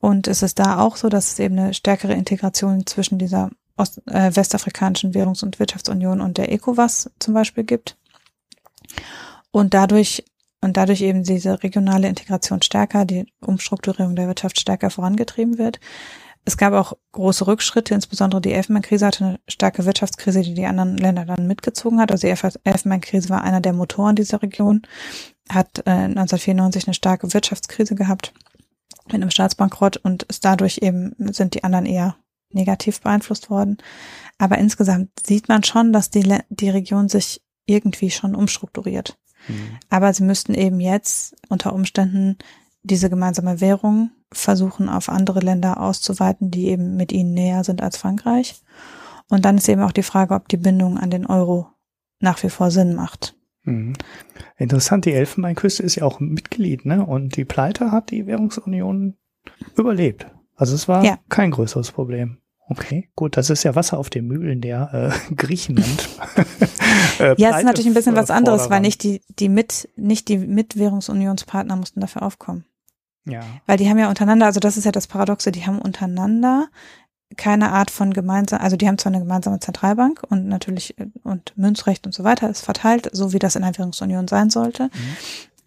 Und 0.00 0.28
es 0.28 0.42
ist 0.42 0.58
da 0.58 0.80
auch 0.80 0.96
so, 0.96 1.08
dass 1.08 1.32
es 1.32 1.38
eben 1.38 1.58
eine 1.58 1.74
stärkere 1.74 2.14
Integration 2.14 2.86
zwischen 2.86 3.18
dieser 3.18 3.50
Ost 3.76 4.02
äh, 4.06 4.34
westafrikanischen 4.34 5.14
Währungs- 5.14 5.44
und 5.44 5.58
Wirtschaftsunion 5.58 6.20
und 6.20 6.38
der 6.38 6.50
ECOWAS 6.52 7.10
zum 7.18 7.34
Beispiel 7.34 7.64
gibt. 7.64 7.96
Und 9.50 9.74
dadurch 9.74 10.24
und 10.62 10.76
dadurch 10.76 11.02
eben 11.02 11.24
diese 11.24 11.62
regionale 11.62 12.08
Integration 12.08 12.62
stärker, 12.62 13.04
die 13.04 13.26
Umstrukturierung 13.40 14.16
der 14.16 14.28
Wirtschaft 14.28 14.58
stärker 14.58 14.90
vorangetrieben 14.90 15.58
wird 15.58 15.80
Es 16.44 16.56
gab 16.56 16.72
auch 16.72 16.94
große 17.12 17.46
Rückschritte, 17.46 17.94
insbesondere 17.94 18.40
die 18.40 18.52
Elfenbeinkrise 18.52 19.06
hatte 19.06 19.24
eine 19.24 19.40
starke 19.48 19.84
Wirtschaftskrise, 19.84 20.42
die 20.42 20.54
die 20.54 20.66
anderen 20.66 20.96
Länder 20.96 21.24
dann 21.24 21.46
mitgezogen 21.46 22.00
hat. 22.00 22.10
Also 22.10 22.26
die 22.26 22.34
Elfenbeinkrise 22.64 23.28
war 23.28 23.44
einer 23.44 23.60
der 23.60 23.72
Motoren 23.72 24.16
dieser 24.16 24.42
Region, 24.42 24.82
hat 25.48 25.78
äh, 25.86 25.90
1994 25.90 26.86
eine 26.86 26.94
starke 26.94 27.32
Wirtschaftskrise 27.32 27.94
gehabt 27.94 28.32
mit 29.06 29.16
einem 29.16 29.30
Staatsbankrott 29.30 29.98
und 29.98 30.24
ist 30.24 30.44
dadurch 30.44 30.78
eben 30.78 31.14
sind 31.32 31.54
die 31.54 31.64
anderen 31.64 31.86
eher 31.86 32.16
negativ 32.50 33.00
beeinflusst 33.00 33.50
worden. 33.50 33.78
Aber 34.38 34.58
insgesamt 34.58 35.10
sieht 35.24 35.48
man 35.48 35.64
schon, 35.64 35.92
dass 35.92 36.10
die, 36.10 36.38
die 36.50 36.70
Region 36.70 37.08
sich 37.08 37.42
irgendwie 37.66 38.10
schon 38.10 38.34
umstrukturiert. 38.34 39.18
Mhm. 39.48 39.78
Aber 39.90 40.12
sie 40.12 40.22
müssten 40.22 40.54
eben 40.54 40.80
jetzt 40.80 41.34
unter 41.48 41.72
Umständen 41.72 42.36
diese 42.82 43.10
gemeinsame 43.10 43.60
Währung 43.60 44.10
versuchen, 44.32 44.88
auf 44.88 45.08
andere 45.08 45.40
Länder 45.40 45.80
auszuweiten, 45.80 46.50
die 46.50 46.68
eben 46.68 46.96
mit 46.96 47.12
ihnen 47.12 47.34
näher 47.34 47.64
sind 47.64 47.82
als 47.82 47.96
Frankreich. 47.96 48.62
Und 49.28 49.44
dann 49.44 49.56
ist 49.56 49.68
eben 49.68 49.82
auch 49.82 49.92
die 49.92 50.02
Frage, 50.02 50.34
ob 50.34 50.48
die 50.48 50.56
Bindung 50.56 50.98
an 50.98 51.10
den 51.10 51.26
Euro 51.26 51.68
nach 52.20 52.42
wie 52.42 52.50
vor 52.50 52.70
Sinn 52.70 52.94
macht. 52.94 53.36
Mhm. 53.64 53.94
Interessant, 54.56 55.04
die 55.04 55.12
Elfenbeinküste 55.12 55.82
ist 55.82 55.96
ja 55.96 56.04
auch 56.04 56.20
Mitglied, 56.20 56.84
ne? 56.84 57.04
Und 57.04 57.36
die 57.36 57.44
Pleite 57.44 57.92
hat 57.92 58.10
die 58.10 58.26
Währungsunion 58.26 59.16
überlebt. 59.76 60.26
Also 60.56 60.74
es 60.74 60.88
war 60.88 61.04
ja. 61.04 61.18
kein 61.28 61.50
größeres 61.50 61.92
Problem. 61.92 62.38
Okay, 62.68 63.10
gut, 63.16 63.36
das 63.36 63.50
ist 63.50 63.64
ja 63.64 63.74
Wasser 63.74 63.98
auf 63.98 64.08
den 64.08 64.26
Mühlen 64.26 64.60
der 64.60 65.12
äh, 65.30 65.34
Griechenland. 65.34 66.08
äh, 67.18 67.34
ja, 67.36 67.50
es 67.50 67.58
ist 67.58 67.64
natürlich 67.64 67.86
ein 67.86 67.94
bisschen 67.94 68.16
was 68.16 68.30
anderes, 68.30 68.70
weil 68.70 68.80
nicht 68.80 69.02
die, 69.02 69.20
die 69.28 69.48
mit, 69.48 69.88
nicht 69.96 70.28
die 70.28 70.38
Mitwährungsunionspartner 70.38 71.76
mussten 71.76 72.00
dafür 72.00 72.22
aufkommen. 72.22 72.64
Ja. 73.24 73.42
Weil 73.66 73.76
die 73.76 73.88
haben 73.88 73.98
ja 73.98 74.08
untereinander, 74.08 74.46
also 74.46 74.60
das 74.60 74.76
ist 74.76 74.84
ja 74.84 74.92
das 74.92 75.06
Paradoxe, 75.06 75.52
die 75.52 75.66
haben 75.66 75.78
untereinander 75.78 76.68
keine 77.36 77.72
Art 77.72 77.90
von 77.90 78.12
gemeinsam, 78.12 78.60
also 78.60 78.76
die 78.76 78.86
haben 78.86 78.98
zwar 78.98 79.12
eine 79.12 79.22
gemeinsame 79.22 79.58
Zentralbank 79.60 80.22
und 80.28 80.46
natürlich 80.46 80.98
äh, 80.98 81.06
und 81.22 81.56
Münzrecht 81.56 82.06
und 82.06 82.14
so 82.14 82.24
weiter 82.24 82.48
ist 82.48 82.62
verteilt, 82.62 83.08
so 83.12 83.32
wie 83.32 83.38
das 83.38 83.56
in 83.56 83.62
der 83.62 83.76
Währungsunion 83.76 84.28
sein 84.28 84.50
sollte. 84.50 84.84
Mhm. 84.84 85.16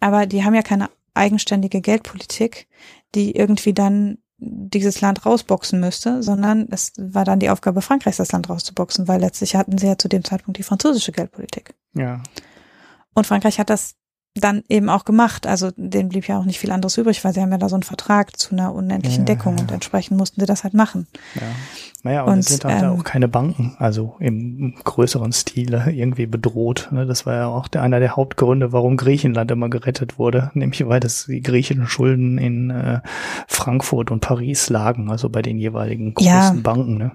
Aber 0.00 0.26
die 0.26 0.44
haben 0.44 0.54
ja 0.54 0.62
keine 0.62 0.90
eigenständige 1.14 1.80
Geldpolitik, 1.80 2.68
die 3.14 3.34
irgendwie 3.34 3.72
dann 3.72 4.18
dieses 4.38 5.00
Land 5.00 5.24
rausboxen 5.24 5.80
müsste, 5.80 6.22
sondern 6.22 6.68
es 6.70 6.92
war 6.98 7.24
dann 7.24 7.40
die 7.40 7.50
Aufgabe 7.50 7.80
Frankreichs, 7.80 8.18
das 8.18 8.32
Land 8.32 8.50
rauszuboxen, 8.50 9.08
weil 9.08 9.20
letztlich 9.20 9.56
hatten 9.56 9.78
sie 9.78 9.86
ja 9.86 9.98
zu 9.98 10.08
dem 10.08 10.24
Zeitpunkt 10.24 10.58
die 10.58 10.62
französische 10.62 11.12
Geldpolitik. 11.12 11.74
Ja. 11.94 12.22
Und 13.14 13.26
Frankreich 13.26 13.58
hat 13.58 13.70
das 13.70 13.94
dann 14.40 14.62
eben 14.68 14.88
auch 14.88 15.04
gemacht. 15.04 15.46
Also 15.46 15.70
denen 15.76 16.08
blieb 16.08 16.28
ja 16.28 16.38
auch 16.38 16.44
nicht 16.44 16.58
viel 16.58 16.70
anderes 16.70 16.96
übrig, 16.98 17.24
weil 17.24 17.32
sie 17.32 17.40
haben 17.40 17.50
ja 17.50 17.58
da 17.58 17.68
so 17.68 17.76
einen 17.76 17.82
Vertrag 17.82 18.38
zu 18.38 18.52
einer 18.52 18.74
unendlichen 18.74 19.26
ja, 19.26 19.34
Deckung 19.34 19.56
ja. 19.56 19.62
und 19.62 19.72
entsprechend 19.72 20.16
mussten 20.16 20.40
sie 20.40 20.46
das 20.46 20.64
halt 20.64 20.74
machen. 20.74 21.06
Ja. 21.34 21.42
Naja, 22.02 22.22
und, 22.22 22.34
und 22.34 22.38
es 22.38 22.46
sind 22.46 22.64
halt 22.64 22.84
ähm, 22.84 22.90
auch 22.90 23.02
keine 23.02 23.26
Banken, 23.26 23.74
also 23.80 24.14
im 24.20 24.76
größeren 24.84 25.32
Stile 25.32 25.90
irgendwie 25.90 26.26
bedroht. 26.26 26.88
Ne? 26.92 27.04
Das 27.04 27.26
war 27.26 27.34
ja 27.34 27.46
auch 27.48 27.66
der, 27.66 27.82
einer 27.82 27.98
der 27.98 28.14
Hauptgründe, 28.14 28.72
warum 28.72 28.96
Griechenland 28.96 29.50
immer 29.50 29.68
gerettet 29.68 30.18
wurde, 30.18 30.52
nämlich 30.54 30.86
weil 30.86 31.00
das 31.00 31.26
die 31.26 31.42
griechischen 31.42 31.88
Schulden 31.88 32.38
in 32.38 32.70
äh, 32.70 33.00
Frankfurt 33.48 34.12
und 34.12 34.20
Paris 34.20 34.70
lagen, 34.70 35.10
also 35.10 35.28
bei 35.28 35.42
den 35.42 35.58
jeweiligen 35.58 36.14
großen 36.14 36.30
ja. 36.30 36.54
Banken. 36.62 36.98
Ne? 36.98 37.12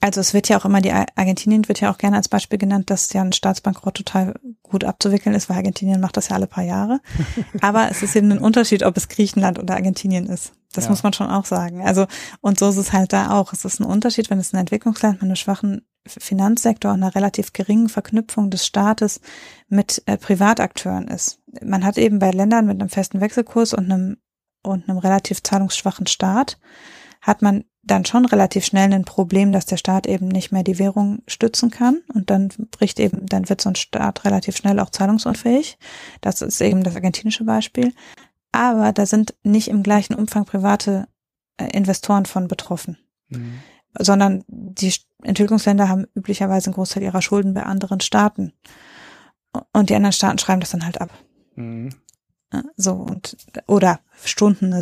Also 0.00 0.20
es 0.20 0.32
wird 0.32 0.48
ja 0.48 0.58
auch 0.58 0.64
immer, 0.64 0.80
die 0.80 0.92
Argentinien 0.92 1.66
wird 1.66 1.80
ja 1.80 1.90
auch 1.90 1.98
gerne 1.98 2.16
als 2.16 2.28
Beispiel 2.28 2.58
genannt, 2.58 2.88
dass 2.88 3.12
ja 3.12 3.22
ein 3.22 3.32
Staatsbankrott 3.32 3.96
total 3.96 4.34
gut 4.62 4.84
abzuwickeln 4.84 5.34
ist, 5.34 5.48
weil 5.48 5.56
Argentinien 5.56 6.00
macht 6.00 6.16
das 6.16 6.28
ja 6.28 6.36
alle 6.36 6.46
paar 6.46 6.62
Jahre. 6.62 7.00
Aber 7.60 7.90
es 7.90 8.02
ist 8.02 8.14
eben 8.14 8.30
ein 8.30 8.38
Unterschied, 8.38 8.84
ob 8.84 8.96
es 8.96 9.08
Griechenland 9.08 9.58
oder 9.58 9.74
Argentinien 9.74 10.26
ist. 10.26 10.52
Das 10.72 10.84
ja. 10.84 10.90
muss 10.90 11.02
man 11.02 11.12
schon 11.14 11.28
auch 11.28 11.46
sagen. 11.46 11.84
Also, 11.84 12.06
und 12.40 12.58
so 12.58 12.68
ist 12.68 12.76
es 12.76 12.92
halt 12.92 13.12
da 13.12 13.30
auch. 13.30 13.52
Es 13.52 13.64
ist 13.64 13.80
ein 13.80 13.84
Unterschied, 13.84 14.30
wenn 14.30 14.38
es 14.38 14.52
ein 14.52 14.58
Entwicklungsland 14.60 15.14
mit 15.14 15.24
einem 15.24 15.36
schwachen 15.36 15.82
Finanzsektor 16.06 16.92
und 16.92 17.02
einer 17.02 17.14
relativ 17.14 17.52
geringen 17.52 17.88
Verknüpfung 17.88 18.50
des 18.50 18.66
Staates 18.66 19.20
mit 19.68 20.02
äh, 20.06 20.16
Privatakteuren 20.16 21.08
ist. 21.08 21.40
Man 21.62 21.84
hat 21.84 21.98
eben 21.98 22.18
bei 22.18 22.30
Ländern 22.30 22.66
mit 22.66 22.80
einem 22.80 22.90
festen 22.90 23.20
Wechselkurs 23.20 23.74
und 23.74 23.90
einem, 23.90 24.18
und 24.62 24.88
einem 24.88 24.98
relativ 24.98 25.42
zahlungsschwachen 25.42 26.06
Staat, 26.06 26.58
hat 27.20 27.42
man 27.42 27.64
dann 27.82 28.04
schon 28.04 28.26
relativ 28.26 28.64
schnell 28.64 28.92
ein 28.92 29.04
Problem, 29.04 29.52
dass 29.52 29.66
der 29.66 29.78
Staat 29.78 30.06
eben 30.06 30.28
nicht 30.28 30.52
mehr 30.52 30.62
die 30.62 30.78
Währung 30.78 31.22
stützen 31.26 31.70
kann 31.70 32.02
und 32.12 32.30
dann 32.30 32.48
bricht 32.70 33.00
eben, 33.00 33.26
dann 33.26 33.48
wird 33.48 33.60
so 33.60 33.70
ein 33.70 33.76
Staat 33.76 34.24
relativ 34.24 34.56
schnell 34.56 34.78
auch 34.78 34.90
zahlungsunfähig. 34.90 35.78
Das 36.20 36.42
ist 36.42 36.60
eben 36.60 36.82
das 36.82 36.94
argentinische 36.94 37.44
Beispiel. 37.44 37.94
Aber 38.52 38.92
da 38.92 39.06
sind 39.06 39.34
nicht 39.42 39.68
im 39.68 39.82
gleichen 39.82 40.14
Umfang 40.14 40.44
private 40.44 41.08
äh, 41.56 41.68
Investoren 41.76 42.26
von 42.26 42.48
betroffen, 42.48 42.98
mhm. 43.28 43.60
sondern 43.98 44.44
die 44.48 44.92
Entwicklungsländer 45.22 45.88
haben 45.88 46.06
üblicherweise 46.14 46.66
einen 46.66 46.74
Großteil 46.74 47.02
ihrer 47.02 47.22
Schulden 47.22 47.54
bei 47.54 47.64
anderen 47.64 48.00
Staaten 48.00 48.52
und 49.72 49.90
die 49.90 49.94
anderen 49.94 50.12
Staaten 50.12 50.38
schreiben 50.38 50.60
das 50.60 50.70
dann 50.70 50.84
halt 50.84 51.00
ab. 51.00 51.10
Mhm. 51.56 51.90
So 52.76 52.94
und 52.94 53.36
oder 53.66 54.00
Stunden 54.24 54.72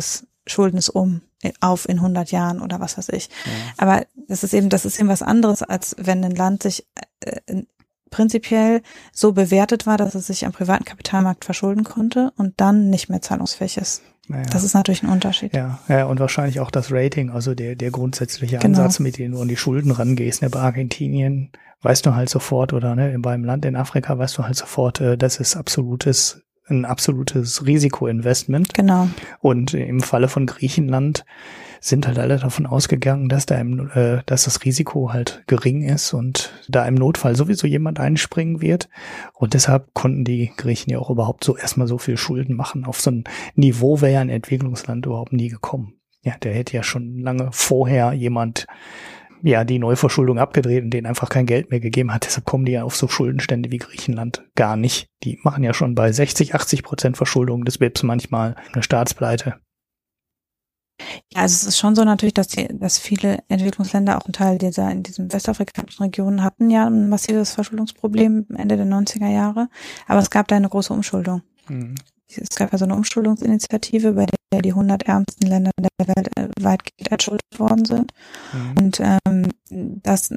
des 0.47 0.53
Schuldens 0.53 0.89
um 0.89 1.21
auf 1.61 1.87
in 1.87 1.97
100 1.97 2.31
Jahren 2.31 2.61
oder 2.61 2.79
was 2.79 2.97
weiß 2.97 3.09
ich. 3.09 3.29
Ja. 3.45 3.51
Aber 3.77 4.05
das 4.27 4.43
ist 4.43 4.53
eben, 4.53 4.69
das 4.69 4.85
ist 4.85 4.99
eben 4.99 5.09
was 5.09 5.21
anderes, 5.21 5.61
als 5.61 5.95
wenn 5.99 6.23
ein 6.23 6.35
Land 6.35 6.63
sich 6.63 6.85
äh, 7.19 7.63
prinzipiell 8.09 8.81
so 9.11 9.33
bewertet 9.33 9.85
war, 9.85 9.97
dass 9.97 10.15
es 10.15 10.27
sich 10.27 10.45
am 10.45 10.51
privaten 10.51 10.85
Kapitalmarkt 10.85 11.45
verschulden 11.45 11.83
konnte 11.83 12.31
und 12.37 12.53
dann 12.57 12.89
nicht 12.89 13.09
mehr 13.09 13.21
zahlungsfähig 13.21 13.77
ist. 13.77 14.01
Naja. 14.27 14.45
Das 14.51 14.63
ist 14.63 14.73
natürlich 14.73 15.03
ein 15.03 15.09
Unterschied. 15.09 15.55
Ja, 15.55 15.79
ja, 15.87 16.05
und 16.05 16.19
wahrscheinlich 16.19 16.59
auch 16.59 16.71
das 16.71 16.91
Rating, 16.91 17.29
also 17.29 17.55
der, 17.55 17.75
der 17.75 17.91
grundsätzliche 17.91 18.57
genau. 18.57 18.79
Ansatz, 18.79 18.99
mit 18.99 19.17
dem 19.17 19.31
du 19.31 19.41
an 19.41 19.47
die 19.47 19.55
Schulden 19.55 19.91
rangehst. 19.91 20.41
Ne, 20.41 20.49
bei 20.49 20.59
Argentinien 20.59 21.51
weißt 21.81 22.05
du 22.05 22.15
halt 22.15 22.29
sofort, 22.29 22.73
oder 22.73 22.95
ne, 22.95 23.17
beim 23.19 23.45
Land 23.45 23.63
in 23.63 23.77
Afrika 23.77 24.17
weißt 24.17 24.37
du 24.37 24.43
halt 24.43 24.55
sofort, 24.55 24.99
äh, 24.99 25.17
das 25.17 25.37
ist 25.37 25.55
absolutes 25.55 26.41
ein 26.69 26.85
absolutes 26.85 27.65
Risikoinvestment. 27.65 28.73
Genau. 28.73 29.09
Und 29.39 29.73
im 29.73 30.01
Falle 30.01 30.27
von 30.27 30.45
Griechenland 30.45 31.25
sind 31.79 32.07
halt 32.07 32.19
alle 32.19 32.37
davon 32.37 32.65
ausgegangen, 32.65 33.29
dass 33.29 33.45
da 33.45 33.55
im, 33.55 33.89
äh, 33.93 34.21
dass 34.25 34.45
das 34.45 34.63
Risiko 34.65 35.13
halt 35.13 35.43
gering 35.47 35.83
ist 35.83 36.13
und 36.13 36.51
da 36.67 36.85
im 36.85 36.95
Notfall 36.95 37.35
sowieso 37.35 37.67
jemand 37.67 37.99
einspringen 37.99 38.61
wird. 38.61 38.89
Und 39.33 39.53
deshalb 39.53 39.93
konnten 39.93 40.23
die 40.23 40.51
Griechen 40.57 40.91
ja 40.91 40.99
auch 40.99 41.09
überhaupt 41.09 41.43
so 41.43 41.55
erstmal 41.55 41.87
so 41.87 41.97
viel 41.97 42.17
Schulden 42.17 42.55
machen. 42.55 42.85
Auf 42.85 42.99
so 42.99 43.11
ein 43.11 43.23
Niveau 43.55 44.01
wäre 44.01 44.13
ja 44.13 44.21
ein 44.21 44.29
Entwicklungsland 44.29 45.05
überhaupt 45.05 45.33
nie 45.33 45.49
gekommen. 45.49 45.93
Ja, 46.23 46.35
der 46.41 46.53
hätte 46.53 46.75
ja 46.75 46.83
schon 46.83 47.19
lange 47.19 47.49
vorher 47.51 48.11
jemand 48.13 48.67
ja 49.41 49.63
die 49.63 49.79
Neuverschuldung 49.79 50.39
abgedreht 50.39 50.83
und 50.83 50.91
denen 50.91 51.07
einfach 51.07 51.29
kein 51.29 51.45
Geld 51.45 51.69
mehr 51.69 51.79
gegeben 51.79 52.13
hat. 52.13 52.25
Deshalb 52.25 52.45
kommen 52.45 52.65
die 52.65 52.73
ja 52.73 52.83
auf 52.83 52.95
so 52.95 53.07
Schuldenstände 53.07 53.71
wie 53.71 53.77
Griechenland 53.77 54.43
gar 54.55 54.75
nicht. 54.75 55.07
Die 55.23 55.39
machen 55.43 55.63
ja 55.63 55.73
schon 55.73 55.95
bei 55.95 56.11
60, 56.11 56.55
80 56.55 56.83
Prozent 56.83 57.17
Verschuldung 57.17 57.65
des 57.65 57.79
WIPs 57.79 58.03
manchmal 58.03 58.55
eine 58.73 58.83
Staatspleite. 58.83 59.55
Ja, 61.33 61.41
also 61.41 61.53
es 61.53 61.63
ist 61.63 61.77
schon 61.77 61.95
so 61.95 62.03
natürlich, 62.03 62.33
dass 62.33 62.47
die, 62.47 62.67
dass 62.71 62.97
viele 62.97 63.39
Entwicklungsländer 63.49 64.17
auch 64.17 64.25
einen 64.25 64.33
Teil 64.33 64.57
dieser 64.57 64.91
in 64.91 65.03
diesen 65.03 65.31
westafrikanischen 65.31 66.03
Regionen 66.03 66.43
hatten 66.43 66.69
ja 66.69 66.87
ein 66.87 67.09
massives 67.09 67.53
Verschuldungsproblem 67.53 68.47
Ende 68.57 68.77
der 68.77 68.85
90er 68.85 69.29
Jahre, 69.29 69.69
aber 70.07 70.19
es 70.19 70.29
gab 70.29 70.47
da 70.47 70.55
eine 70.55 70.69
große 70.69 70.91
Umschuldung. 70.91 71.43
Mhm. 71.67 71.95
Es 72.35 72.55
gab 72.55 72.73
also 72.73 72.85
eine 72.85 72.95
Umschuldungsinitiative, 72.95 74.13
bei 74.13 74.25
der 74.51 74.61
die 74.61 74.71
100 74.71 75.03
ärmsten 75.03 75.47
Länder 75.47 75.71
der 75.79 76.07
Welt 76.07 76.37
äh, 76.37 76.49
weitgehend 76.59 77.11
entschuldet 77.11 77.59
worden 77.59 77.85
sind. 77.85 78.11
Mhm. 78.53 78.77
Und 78.77 78.99
ähm, 78.99 79.49
das, 79.69 80.33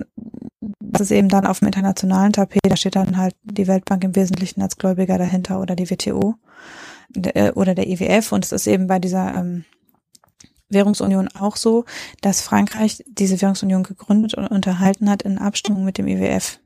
das 0.80 1.00
ist 1.00 1.10
eben 1.10 1.28
dann 1.28 1.46
auf 1.46 1.58
dem 1.58 1.66
internationalen 1.66 2.32
Tapet, 2.32 2.60
da 2.62 2.76
steht 2.76 2.96
dann 2.96 3.16
halt 3.16 3.34
die 3.42 3.66
Weltbank 3.66 4.04
im 4.04 4.14
Wesentlichen 4.14 4.62
als 4.62 4.76
Gläubiger 4.76 5.18
dahinter 5.18 5.60
oder 5.60 5.74
die 5.74 5.90
WTO 5.90 6.34
äh, 7.16 7.52
oder 7.52 7.74
der 7.74 7.88
IWF. 7.88 8.32
Und 8.32 8.44
es 8.44 8.52
ist 8.52 8.66
eben 8.66 8.86
bei 8.86 8.98
dieser 8.98 9.34
ähm, 9.34 9.64
Währungsunion 10.68 11.28
auch 11.28 11.56
so, 11.56 11.84
dass 12.20 12.40
Frankreich 12.40 13.04
diese 13.08 13.40
Währungsunion 13.40 13.82
gegründet 13.82 14.34
und 14.34 14.46
unterhalten 14.46 15.10
hat 15.10 15.22
in 15.22 15.38
Abstimmung 15.38 15.84
mit 15.84 15.98
dem 15.98 16.06
IWF. 16.06 16.60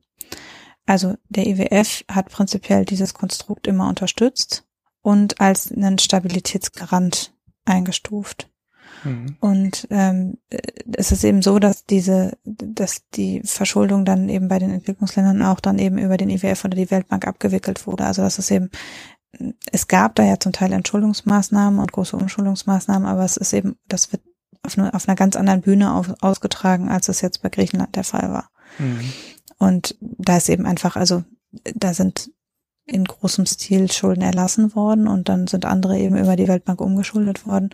Also 0.86 1.14
der 1.30 1.46
IWF 1.46 2.04
hat 2.10 2.30
prinzipiell 2.30 2.84
dieses 2.84 3.14
Konstrukt 3.14 3.66
immer 3.66 3.88
unterstützt 3.88 4.63
und 5.04 5.38
als 5.38 5.70
einen 5.70 5.98
Stabilitätsgarant 5.98 7.34
eingestuft. 7.66 8.50
Mhm. 9.04 9.36
Und 9.38 9.86
ähm, 9.90 10.38
es 10.96 11.12
ist 11.12 11.24
eben 11.24 11.42
so, 11.42 11.58
dass 11.58 11.84
diese, 11.84 12.38
dass 12.44 13.02
die 13.14 13.42
Verschuldung 13.44 14.06
dann 14.06 14.30
eben 14.30 14.48
bei 14.48 14.58
den 14.58 14.70
Entwicklungsländern 14.70 15.42
auch 15.42 15.60
dann 15.60 15.78
eben 15.78 15.98
über 15.98 16.16
den 16.16 16.30
IWF 16.30 16.64
oder 16.64 16.74
die 16.74 16.90
Weltbank 16.90 17.26
abgewickelt 17.26 17.86
wurde. 17.86 18.06
Also 18.06 18.22
das 18.22 18.38
ist 18.38 18.50
eben, 18.50 18.70
es 19.70 19.88
gab 19.88 20.14
da 20.14 20.24
ja 20.24 20.40
zum 20.40 20.52
Teil 20.52 20.72
Entschuldungsmaßnahmen 20.72 21.80
und 21.80 21.92
große 21.92 22.16
Umschuldungsmaßnahmen, 22.16 23.06
aber 23.06 23.26
es 23.26 23.36
ist 23.36 23.52
eben, 23.52 23.76
das 23.86 24.10
wird 24.10 24.22
auf, 24.62 24.78
eine, 24.78 24.94
auf 24.94 25.06
einer 25.06 25.16
ganz 25.16 25.36
anderen 25.36 25.60
Bühne 25.60 25.92
auf, 25.92 26.14
ausgetragen, 26.22 26.88
als 26.88 27.10
es 27.10 27.20
jetzt 27.20 27.42
bei 27.42 27.50
Griechenland 27.50 27.94
der 27.94 28.04
Fall 28.04 28.32
war. 28.32 28.48
Mhm. 28.78 29.12
Und 29.58 29.98
da 30.00 30.38
ist 30.38 30.48
eben 30.48 30.64
einfach, 30.64 30.96
also 30.96 31.24
da 31.74 31.92
sind 31.92 32.30
in 32.86 33.04
großem 33.04 33.46
Stil 33.46 33.90
Schulden 33.90 34.22
erlassen 34.22 34.74
worden 34.74 35.08
und 35.08 35.28
dann 35.28 35.46
sind 35.46 35.64
andere 35.64 35.98
eben 35.98 36.16
über 36.16 36.36
die 36.36 36.48
Weltbank 36.48 36.80
umgeschuldet 36.80 37.46
worden. 37.46 37.70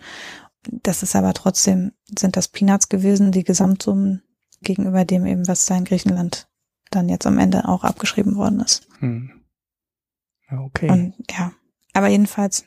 das 0.63 1.03
ist 1.03 1.15
aber 1.15 1.33
trotzdem, 1.33 1.91
sind 2.17 2.37
das 2.37 2.47
Peanuts 2.47 2.87
gewesen, 2.87 3.31
die 3.31 3.43
Gesamtsummen 3.43 4.21
gegenüber 4.61 5.05
dem 5.05 5.25
eben, 5.25 5.47
was 5.47 5.65
da 5.65 5.75
in 5.75 5.85
Griechenland 5.85 6.47
dann 6.91 7.09
jetzt 7.09 7.25
am 7.25 7.39
Ende 7.39 7.67
auch 7.67 7.83
abgeschrieben 7.83 8.35
worden 8.35 8.59
ist. 8.59 8.87
Hm. 8.99 9.31
Okay. 10.49 10.89
Und 10.89 11.15
ja, 11.31 11.53
aber 11.93 12.09
jedenfalls, 12.09 12.65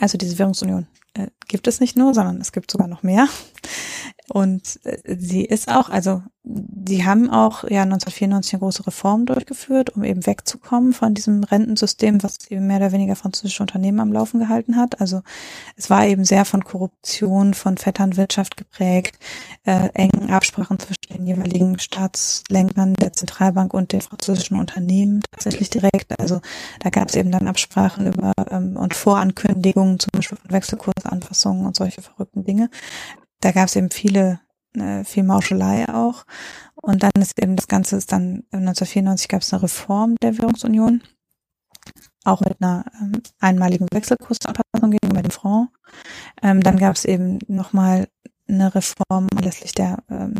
also 0.00 0.18
diese 0.18 0.38
Währungsunion 0.38 0.86
äh, 1.14 1.28
gibt 1.46 1.68
es 1.68 1.80
nicht 1.80 1.96
nur, 1.96 2.14
sondern 2.14 2.40
es 2.40 2.52
gibt 2.52 2.70
sogar 2.70 2.88
noch 2.88 3.02
mehr. 3.02 3.28
Und 4.28 4.80
äh, 4.84 5.16
sie 5.18 5.44
ist 5.44 5.68
auch, 5.68 5.88
also 5.88 6.22
die 6.48 7.04
haben 7.04 7.28
auch 7.28 7.64
ja 7.64 7.82
1994 7.82 8.54
eine 8.54 8.60
große 8.60 8.86
Reform 8.86 9.26
durchgeführt, 9.26 9.90
um 9.90 10.04
eben 10.04 10.24
wegzukommen 10.26 10.92
von 10.92 11.12
diesem 11.12 11.42
Rentensystem, 11.42 12.22
was 12.22 12.36
eben 12.50 12.68
mehr 12.68 12.76
oder 12.76 12.92
weniger 12.92 13.16
französische 13.16 13.64
Unternehmen 13.64 13.98
am 13.98 14.12
Laufen 14.12 14.38
gehalten 14.38 14.76
hat. 14.76 15.00
Also 15.00 15.22
es 15.74 15.90
war 15.90 16.06
eben 16.06 16.24
sehr 16.24 16.44
von 16.44 16.62
Korruption, 16.62 17.52
von 17.52 17.78
Vetternwirtschaft 17.78 18.56
geprägt, 18.56 19.18
äh, 19.64 19.88
engen 19.94 20.30
Absprachen 20.30 20.78
zwischen 20.78 20.96
den 21.12 21.26
jeweiligen 21.26 21.80
Staatslenkern 21.80 22.94
der 22.94 23.12
Zentralbank 23.12 23.74
und 23.74 23.92
den 23.92 24.00
französischen 24.00 24.58
Unternehmen 24.58 25.22
tatsächlich 25.32 25.68
direkt. 25.68 26.18
Also 26.20 26.40
da 26.78 26.90
gab 26.90 27.08
es 27.08 27.16
eben 27.16 27.32
dann 27.32 27.48
Absprachen 27.48 28.06
über 28.06 28.32
ähm, 28.50 28.76
und 28.76 28.94
Vorankündigungen, 28.94 29.98
zum 29.98 30.10
Beispiel 30.12 30.38
von 30.38 30.52
Wechselkursanpassungen 30.52 31.66
und 31.66 31.74
solche 31.74 32.02
verrückten 32.02 32.44
Dinge. 32.44 32.70
Da 33.46 33.52
gab 33.52 33.68
es 33.68 33.76
eben 33.76 33.92
viele 33.92 34.40
äh, 34.76 35.04
viel 35.04 35.22
Mauschelei 35.22 35.88
auch. 35.88 36.24
Und 36.74 37.04
dann 37.04 37.12
ist 37.20 37.40
eben 37.40 37.54
das 37.54 37.68
Ganze 37.68 37.94
ist 37.94 38.10
dann 38.10 38.42
1994 38.50 39.28
gab 39.28 39.42
es 39.42 39.52
eine 39.52 39.62
Reform 39.62 40.16
der 40.20 40.36
Währungsunion, 40.36 41.00
auch 42.24 42.40
mit 42.40 42.60
einer 42.60 42.86
ähm, 43.00 43.22
einmaligen 43.38 43.86
Wechselkursanpassung 43.92 44.90
gegenüber 44.90 45.22
dem 45.22 45.30
Franc. 45.30 45.70
Ähm, 46.42 46.60
dann 46.60 46.76
gab 46.76 46.96
es 46.96 47.04
eben 47.04 47.38
nochmal 47.46 48.08
eine 48.48 48.74
Reform 48.74 49.28
anlässlich 49.36 49.74
der 49.74 50.02
ähm, 50.10 50.34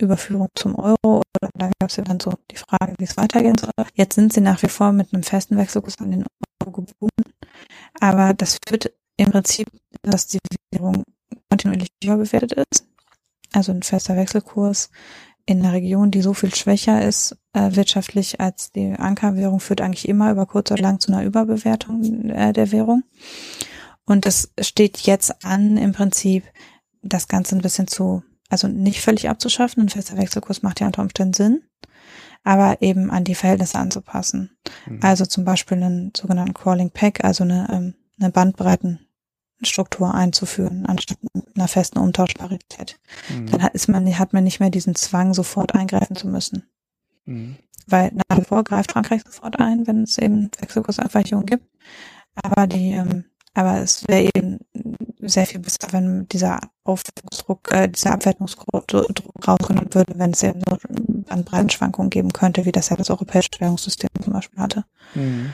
Überführung 0.00 0.48
zum 0.56 0.74
Euro 0.74 0.96
oder 1.04 1.48
da 1.54 1.70
gab 1.78 1.90
es 1.90 1.96
ja 1.96 2.02
dann 2.02 2.18
so 2.18 2.32
die 2.50 2.56
Frage, 2.56 2.94
wie 2.98 3.04
es 3.04 3.16
weitergehen 3.16 3.56
soll. 3.56 3.86
Jetzt 3.94 4.16
sind 4.16 4.32
sie 4.32 4.40
nach 4.40 4.60
wie 4.64 4.68
vor 4.68 4.90
mit 4.90 5.14
einem 5.14 5.22
festen 5.22 5.56
Wechselkurs 5.56 5.98
an 6.00 6.10
den 6.10 6.24
Euro 6.60 6.72
gebunden, 6.72 7.34
aber 8.00 8.34
das 8.34 8.58
führt 8.66 8.92
im 9.16 9.30
Prinzip, 9.30 9.68
dass 10.02 10.26
die 10.26 10.40
Währung 10.72 11.04
kontinuierlich 11.52 11.90
überbewertet 12.02 12.52
ist 12.52 12.86
also 13.52 13.72
ein 13.72 13.82
fester 13.82 14.16
Wechselkurs 14.16 14.90
in 15.44 15.60
einer 15.60 15.72
Region, 15.72 16.10
die 16.10 16.22
so 16.22 16.34
viel 16.34 16.54
schwächer 16.54 17.02
ist 17.06 17.36
äh, 17.52 17.74
wirtschaftlich 17.74 18.40
als 18.40 18.70
die 18.72 18.92
Ankerwährung, 18.92 19.60
führt 19.60 19.80
eigentlich 19.80 20.08
immer 20.08 20.30
über 20.30 20.46
kurz 20.46 20.70
oder 20.70 20.82
lang 20.82 21.00
zu 21.00 21.12
einer 21.12 21.24
Überbewertung 21.24 22.30
äh, 22.30 22.52
der 22.52 22.72
Währung. 22.72 23.02
Und 24.06 24.24
es 24.24 24.52
steht 24.60 24.98
jetzt 25.00 25.44
an, 25.44 25.76
im 25.76 25.92
Prinzip 25.92 26.44
das 27.02 27.28
Ganze 27.28 27.56
ein 27.56 27.62
bisschen 27.62 27.88
zu, 27.88 28.22
also 28.48 28.68
nicht 28.68 29.00
völlig 29.00 29.28
abzuschaffen. 29.28 29.82
Ein 29.82 29.88
fester 29.88 30.16
Wechselkurs 30.16 30.62
macht 30.62 30.80
ja 30.80 30.86
unter 30.86 31.02
Umständen 31.02 31.34
Sinn, 31.34 31.62
aber 32.44 32.80
eben 32.80 33.10
an 33.10 33.24
die 33.24 33.34
Verhältnisse 33.34 33.78
anzupassen. 33.78 34.56
Mhm. 34.86 35.00
Also 35.02 35.26
zum 35.26 35.44
Beispiel 35.44 35.76
einen 35.82 36.12
sogenannten 36.16 36.54
Crawling 36.54 36.90
Pack, 36.90 37.24
also 37.24 37.44
eine, 37.44 37.68
ähm, 37.70 37.94
eine 38.18 38.30
Bandbreiten 38.30 39.00
Struktur 39.64 40.14
einzuführen, 40.14 40.86
anstatt 40.86 41.18
einer 41.54 41.68
festen 41.68 41.98
Umtauschparität. 41.98 42.98
Mhm. 43.28 43.46
Dann 43.50 43.60
ist 43.72 43.88
man, 43.88 44.18
hat 44.18 44.32
man 44.32 44.44
nicht 44.44 44.60
mehr 44.60 44.70
diesen 44.70 44.94
Zwang, 44.94 45.34
sofort 45.34 45.74
eingreifen 45.74 46.16
zu 46.16 46.28
müssen. 46.28 46.64
Mhm. 47.24 47.56
Weil 47.86 48.12
nach 48.28 48.38
wie 48.38 48.44
vor 48.44 48.64
greift 48.64 48.92
Frankreich 48.92 49.22
sofort 49.24 49.58
ein, 49.58 49.86
wenn 49.86 50.04
es 50.04 50.18
eben 50.18 50.50
Wechselkursabweichungen 50.58 51.46
gibt. 51.46 51.64
Aber 52.34 52.66
die, 52.66 52.92
ähm, 52.92 53.24
aber 53.54 53.78
es 53.80 54.06
wäre 54.08 54.30
eben 54.34 54.60
sehr 55.20 55.46
viel 55.46 55.60
besser, 55.60 55.88
wenn 55.92 56.26
dieser 56.28 56.58
Aufwertungsdruck, 56.84 57.70
äh, 57.72 57.88
dieser 57.88 58.12
Abwertungsdruck 58.12 58.68
rausgenommen 59.46 59.92
würde, 59.92 60.14
wenn 60.16 60.30
es 60.30 60.42
eben 60.42 60.62
so 60.68 60.78
an 61.28 61.44
Breitenschwankungen 61.44 62.10
geben 62.10 62.32
könnte, 62.32 62.64
wie 62.64 62.72
das 62.72 62.88
ja 62.88 62.96
das 62.96 63.10
europäische 63.10 63.50
Währungssystem 63.58 64.10
zum 64.22 64.32
Beispiel 64.32 64.58
hatte. 64.58 64.84
Mhm. 65.14 65.52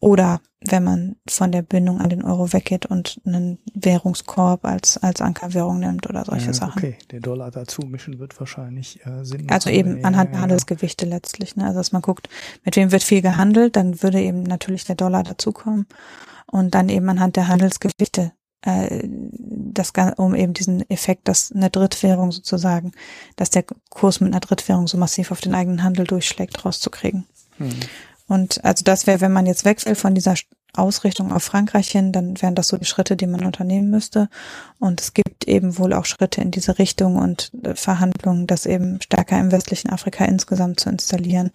Oder 0.00 0.40
wenn 0.66 0.82
man 0.82 1.16
von 1.28 1.52
der 1.52 1.60
Bindung 1.60 2.00
an 2.00 2.08
den 2.08 2.22
Euro 2.22 2.54
weggeht 2.54 2.86
und 2.86 3.20
einen 3.26 3.58
Währungskorb 3.74 4.64
als, 4.64 4.96
als 4.96 5.20
Ankerwährung 5.20 5.78
nimmt 5.78 6.08
oder 6.08 6.24
solche 6.24 6.46
ja, 6.46 6.52
Sachen. 6.54 6.78
Okay, 6.78 6.96
der 7.10 7.20
Dollar 7.20 7.50
dazu 7.50 7.82
mischen 7.82 8.18
wird 8.18 8.38
wahrscheinlich 8.40 9.04
äh, 9.04 9.24
Sinn 9.24 9.42
machen. 9.42 9.50
Also 9.50 9.68
eben 9.68 10.04
anhand 10.04 10.32
der 10.32 10.40
Handelsgewichte 10.40 11.04
letztlich. 11.04 11.56
Ne? 11.56 11.66
Also 11.66 11.78
dass 11.78 11.92
man 11.92 12.02
guckt, 12.02 12.30
mit 12.64 12.76
wem 12.76 12.92
wird 12.92 13.02
viel 13.02 13.20
gehandelt, 13.20 13.76
dann 13.76 14.02
würde 14.02 14.20
eben 14.20 14.42
natürlich 14.42 14.84
der 14.84 14.96
Dollar 14.96 15.22
dazukommen. 15.22 15.86
Und 16.46 16.74
dann 16.74 16.88
eben 16.88 17.08
anhand 17.08 17.36
der 17.36 17.48
Handelsgewichte 17.48 18.32
äh, 18.62 19.06
das 19.06 19.92
um 20.16 20.34
eben 20.34 20.52
diesen 20.52 20.88
Effekt, 20.90 21.28
dass 21.28 21.52
eine 21.52 21.70
Drittwährung 21.70 22.32
sozusagen, 22.32 22.92
dass 23.36 23.50
der 23.50 23.64
Kurs 23.88 24.20
mit 24.20 24.32
einer 24.32 24.40
Drittwährung 24.40 24.86
so 24.88 24.98
massiv 24.98 25.30
auf 25.30 25.40
den 25.40 25.54
eigenen 25.54 25.82
Handel 25.82 26.06
durchschlägt, 26.06 26.64
rauszukriegen. 26.64 27.26
Hm. 27.58 27.70
Und 28.30 28.64
also 28.64 28.84
das 28.84 29.08
wäre, 29.08 29.20
wenn 29.20 29.32
man 29.32 29.46
jetzt 29.46 29.64
wechselt 29.64 29.98
von 29.98 30.14
dieser 30.14 30.36
Ausrichtung 30.74 31.32
auf 31.32 31.42
Frankreich 31.42 31.90
hin, 31.90 32.12
dann 32.12 32.40
wären 32.40 32.54
das 32.54 32.68
so 32.68 32.76
die 32.76 32.84
Schritte, 32.84 33.16
die 33.16 33.26
man 33.26 33.44
unternehmen 33.44 33.90
müsste. 33.90 34.28
Und 34.78 35.00
es 35.00 35.14
gibt 35.14 35.48
eben 35.48 35.78
wohl 35.78 35.92
auch 35.92 36.04
Schritte 36.04 36.40
in 36.40 36.52
diese 36.52 36.78
Richtung 36.78 37.16
und 37.16 37.50
äh, 37.64 37.74
Verhandlungen, 37.74 38.46
das 38.46 38.66
eben 38.66 39.00
stärker 39.02 39.38
im 39.40 39.50
westlichen 39.50 39.90
Afrika 39.90 40.24
insgesamt 40.26 40.78
zu 40.78 40.90
installieren. 40.90 41.50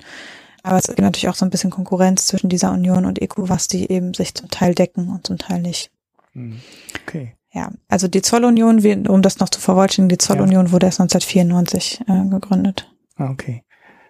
Aber 0.64 0.78
es 0.78 0.88
gibt 0.88 1.00
natürlich 1.00 1.30
auch 1.30 1.36
so 1.36 1.46
ein 1.46 1.50
bisschen 1.50 1.70
Konkurrenz 1.70 2.26
zwischen 2.26 2.50
dieser 2.50 2.74
Union 2.74 3.06
und 3.06 3.22
ECOWAS, 3.22 3.70
die 3.70 3.90
eben 3.90 4.14
sich 4.14 4.34
zum 4.34 4.50
Teil 4.50 4.76
decken 4.76 5.08
und 5.08 5.26
zum 5.26 5.38
Teil 5.38 5.62
nicht. 5.62 5.92
Hm, 6.34 6.60
okay. 7.02 7.36
Ja, 7.54 7.72
also 7.88 8.10
die 8.10 8.22
Zollunion, 8.22 9.08
um 9.08 9.22
das 9.22 9.40
noch 9.40 9.48
zu 9.48 9.62
vervollständigen, 9.62 10.18
die 10.18 10.26
Zollunion 10.26 10.66
ja. 10.66 10.72
wurde 10.74 10.88
erst 10.88 11.00
1994 11.00 12.02
äh, 12.06 12.30
gegründet. 12.30 12.92
Ah, 13.16 13.30
okay. 13.30 13.64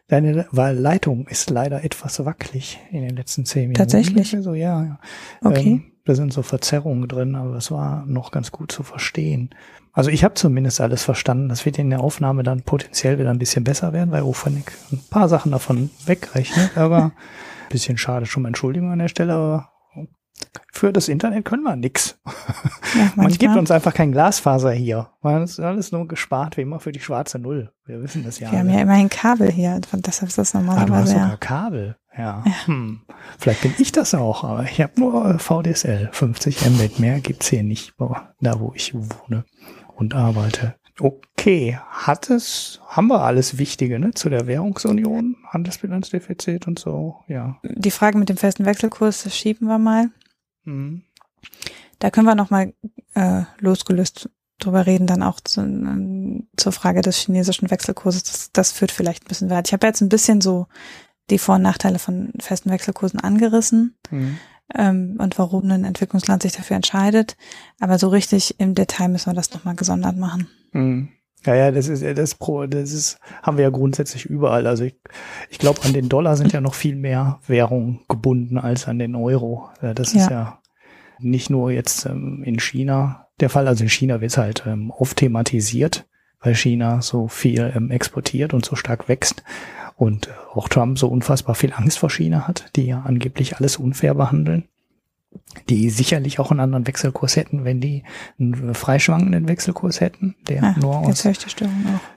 Deine 0.08 0.48
Leitung 0.52 1.28
ist 1.28 1.50
leider 1.50 1.84
etwas 1.84 2.24
wackelig 2.24 2.80
in 2.92 3.02
den 3.02 3.16
letzten 3.16 3.46
zehn 3.46 3.64
Minuten. 3.64 3.78
Tatsächlich? 3.80 4.36
So, 4.40 4.54
ja, 4.54 4.84
ja. 4.84 5.00
Okay. 5.44 5.68
Ähm, 5.68 5.92
da 6.06 6.14
sind 6.14 6.32
so 6.32 6.44
Verzerrungen 6.44 7.08
drin, 7.08 7.36
aber 7.36 7.56
es 7.56 7.72
war 7.72 8.06
noch 8.06 8.30
ganz 8.30 8.52
gut 8.52 8.72
zu 8.72 8.84
verstehen. 8.84 9.50
Also 9.92 10.12
ich 10.12 10.24
habe 10.24 10.36
zumindest 10.36 10.80
alles 10.80 11.04
verstanden. 11.04 11.50
Das 11.50 11.66
wird 11.66 11.80
in 11.80 11.90
der 11.90 12.02
Aufnahme 12.02 12.44
dann 12.44 12.62
potenziell 12.62 13.18
wieder 13.18 13.32
ein 13.32 13.40
bisschen 13.40 13.64
besser 13.64 13.94
werden, 13.94 14.12
weil 14.12 14.22
Ofanik 14.22 14.74
ein 14.92 15.02
paar 15.10 15.28
Sachen 15.28 15.52
davon 15.52 15.90
wegrechnet. 16.06 16.78
Aber 16.78 17.12
bisschen 17.70 17.98
schade 17.98 18.28
schon 18.28 18.44
mal 18.44 18.50
Entschuldigung 18.50 18.92
an 18.92 19.00
der 19.00 19.08
Stelle, 19.08 19.34
aber 19.34 19.75
für 20.72 20.92
das 20.92 21.08
Internet 21.08 21.46
können 21.46 21.64
wir 21.64 21.76
nix. 21.76 22.18
Ja, 22.96 23.12
Man 23.16 23.32
gibt 23.32 23.56
uns 23.56 23.72
einfach 23.72 23.94
kein 23.94 24.12
Glasfaser 24.12 24.72
hier. 24.72 25.10
Man 25.22 25.44
ist 25.44 25.60
alles 25.60 25.92
nur 25.92 26.08
gespart, 26.08 26.58
wie 26.58 26.62
immer 26.62 26.80
für 26.80 26.92
die 26.92 27.00
schwarze 27.00 27.40
Null. 27.40 27.72
Wir 27.86 28.02
wissen 28.02 28.24
das 28.24 28.40
ja. 28.40 28.52
Wir 28.52 28.60
alle. 28.60 28.70
haben 28.70 28.76
ja 28.76 28.82
immerhin 28.82 29.10
Kabel 29.10 29.52
hier, 29.52 29.80
deshalb 29.94 30.30
ist 30.30 30.38
das 30.38 30.54
normalerweise. 30.54 30.94
Ah, 30.94 30.96
du 30.96 31.02
hast 31.02 31.14
ja. 31.14 31.24
sogar 31.24 31.38
Kabel, 31.38 31.96
ja. 32.18 32.44
ja. 32.46 32.66
Hm. 32.66 33.02
Vielleicht 33.38 33.62
bin 33.62 33.74
ich 33.78 33.92
das 33.92 34.14
auch, 34.14 34.44
aber 34.44 34.64
ich 34.64 34.82
habe 34.82 35.00
nur 35.00 35.40
VDSL. 35.40 36.10
50 36.12 36.70
Mbit 36.70 37.00
mehr 37.00 37.20
gibt's 37.20 37.48
hier 37.48 37.64
nicht, 37.64 37.94
da 38.42 38.60
wo 38.60 38.74
ich 38.76 38.94
wohne 38.94 39.46
und 39.96 40.14
arbeite. 40.14 40.76
Okay, 41.00 41.78
hat 41.90 42.30
es, 42.30 42.80
haben 42.88 43.08
wir 43.08 43.22
alles 43.22 43.58
Wichtige 43.58 44.00
ne, 44.00 44.12
zu 44.14 44.30
der 44.30 44.48
Währungsunion, 44.48 45.36
Handelsbilanzdefizit 45.50 46.68
und 46.68 46.80
so, 46.80 47.18
ja. 47.28 47.58
Die 47.64 47.92
Frage 47.92 48.18
mit 48.18 48.30
dem 48.30 48.38
festen 48.38 48.66
Wechselkurs 48.66 49.36
schieben 49.36 49.68
wir 49.68 49.78
mal. 49.78 50.10
Mhm. 50.66 51.04
Da 52.00 52.12
können 52.12 52.28
wir 52.28 52.36
nochmal 52.36 52.74
äh, 53.14 53.44
losgelöst 53.60 54.30
drüber 54.60 54.86
reden, 54.86 55.08
dann 55.08 55.24
auch 55.24 55.40
zu, 55.40 55.62
äh, 55.62 56.44
zur 56.58 56.72
Frage 56.72 57.02
des 57.02 57.18
chinesischen 57.18 57.70
Wechselkurses. 57.70 58.24
Das, 58.24 58.52
das 58.52 58.72
führt 58.72 58.92
vielleicht 58.92 59.24
ein 59.24 59.28
bisschen 59.28 59.50
weit. 59.50 59.68
Ich 59.68 59.74
habe 59.74 59.88
jetzt 59.88 60.02
ein 60.02 60.10
bisschen 60.10 60.42
so 60.42 60.68
die 61.30 61.40
Vor- 61.40 61.56
und 61.56 61.64
Nachteile 61.64 62.00
von 62.00 62.32
festen 62.40 62.70
Wechselkursen 62.70 63.20
angerissen 63.20 63.96
mhm. 64.12 64.38
ähm, 64.74 65.16
und 65.20 65.38
warum 65.40 65.70
ein 65.72 65.84
Entwicklungsland 65.84 66.44
sich 66.44 66.54
dafür 66.54 66.76
entscheidet. 66.76 67.36
Aber 67.80 67.98
so 67.98 68.10
richtig 68.10 68.60
im 68.60 68.76
Detail 68.76 69.10
müssen 69.10 69.32
wir 69.32 69.36
das 69.36 69.54
nochmal 69.54 69.76
gesondert 69.76 70.18
machen. 70.18 70.48
Mhm. 70.72 71.10
Ja, 71.46 71.54
ja, 71.54 71.72
das 71.72 71.88
ist 71.88 72.04
das 72.18 72.36
Pro, 72.36 72.66
das 72.66 72.92
ist 72.92 73.20
haben 73.44 73.58
wir 73.58 73.64
ja 73.66 73.70
grundsätzlich 73.70 74.26
überall. 74.26 74.66
Also 74.66 74.84
ich, 74.84 74.96
ich 75.50 75.60
glaube, 75.60 75.84
an 75.84 75.94
den 75.94 76.10
Dollar 76.10 76.38
sind 76.38 76.54
ja 76.54 76.62
noch 76.62 76.74
viel 76.74 76.96
mehr 76.96 77.40
Währungen 77.46 78.00
gebunden 78.26 78.58
als 78.58 78.88
an 78.88 78.98
den 78.98 79.16
Euro. 79.16 79.70
Das 79.82 80.14
ist 80.14 80.30
ja, 80.30 80.32
ja 80.32 80.60
nicht 81.20 81.52
nur 81.52 81.72
jetzt 81.72 82.08
ähm, 82.08 82.42
in 82.44 82.60
China 82.60 83.28
der 83.40 83.52
Fall. 83.52 83.68
Also 83.68 83.84
in 83.84 83.90
China 83.90 84.20
wird 84.20 84.32
es 84.32 84.38
halt 84.38 84.64
ähm, 84.66 84.90
oft 84.90 85.18
thematisiert, 85.18 86.08
weil 86.42 86.56
China 86.56 87.04
so 87.04 87.28
viel 87.28 87.72
ähm, 87.76 87.92
exportiert 87.92 88.56
und 88.56 88.66
so 88.66 88.76
stark 88.76 89.08
wächst 89.08 89.44
und 89.96 90.30
auch 90.54 90.68
Trump 90.68 90.98
so 90.98 91.08
unfassbar 91.08 91.54
viel 91.54 91.72
Angst 91.74 92.00
vor 92.00 92.10
China 92.10 92.48
hat, 92.48 92.72
die 92.76 92.88
ja 92.88 93.04
angeblich 93.06 93.58
alles 93.58 93.78
unfair 93.78 94.16
behandeln 94.16 94.68
die 95.68 95.90
sicherlich 95.90 96.40
auch 96.40 96.50
einen 96.50 96.62
anderen 96.62 96.88
Wechselkurs 96.88 97.36
hätten, 97.36 97.66
wenn 97.66 97.82
die 97.82 98.04
einen 98.40 98.74
freischwankenden 98.74 99.50
Wechselkurs 99.50 100.00
hätten, 100.00 100.34
der 100.48 100.62
ja, 100.62 100.76
nur 100.80 101.00
aus 101.00 101.26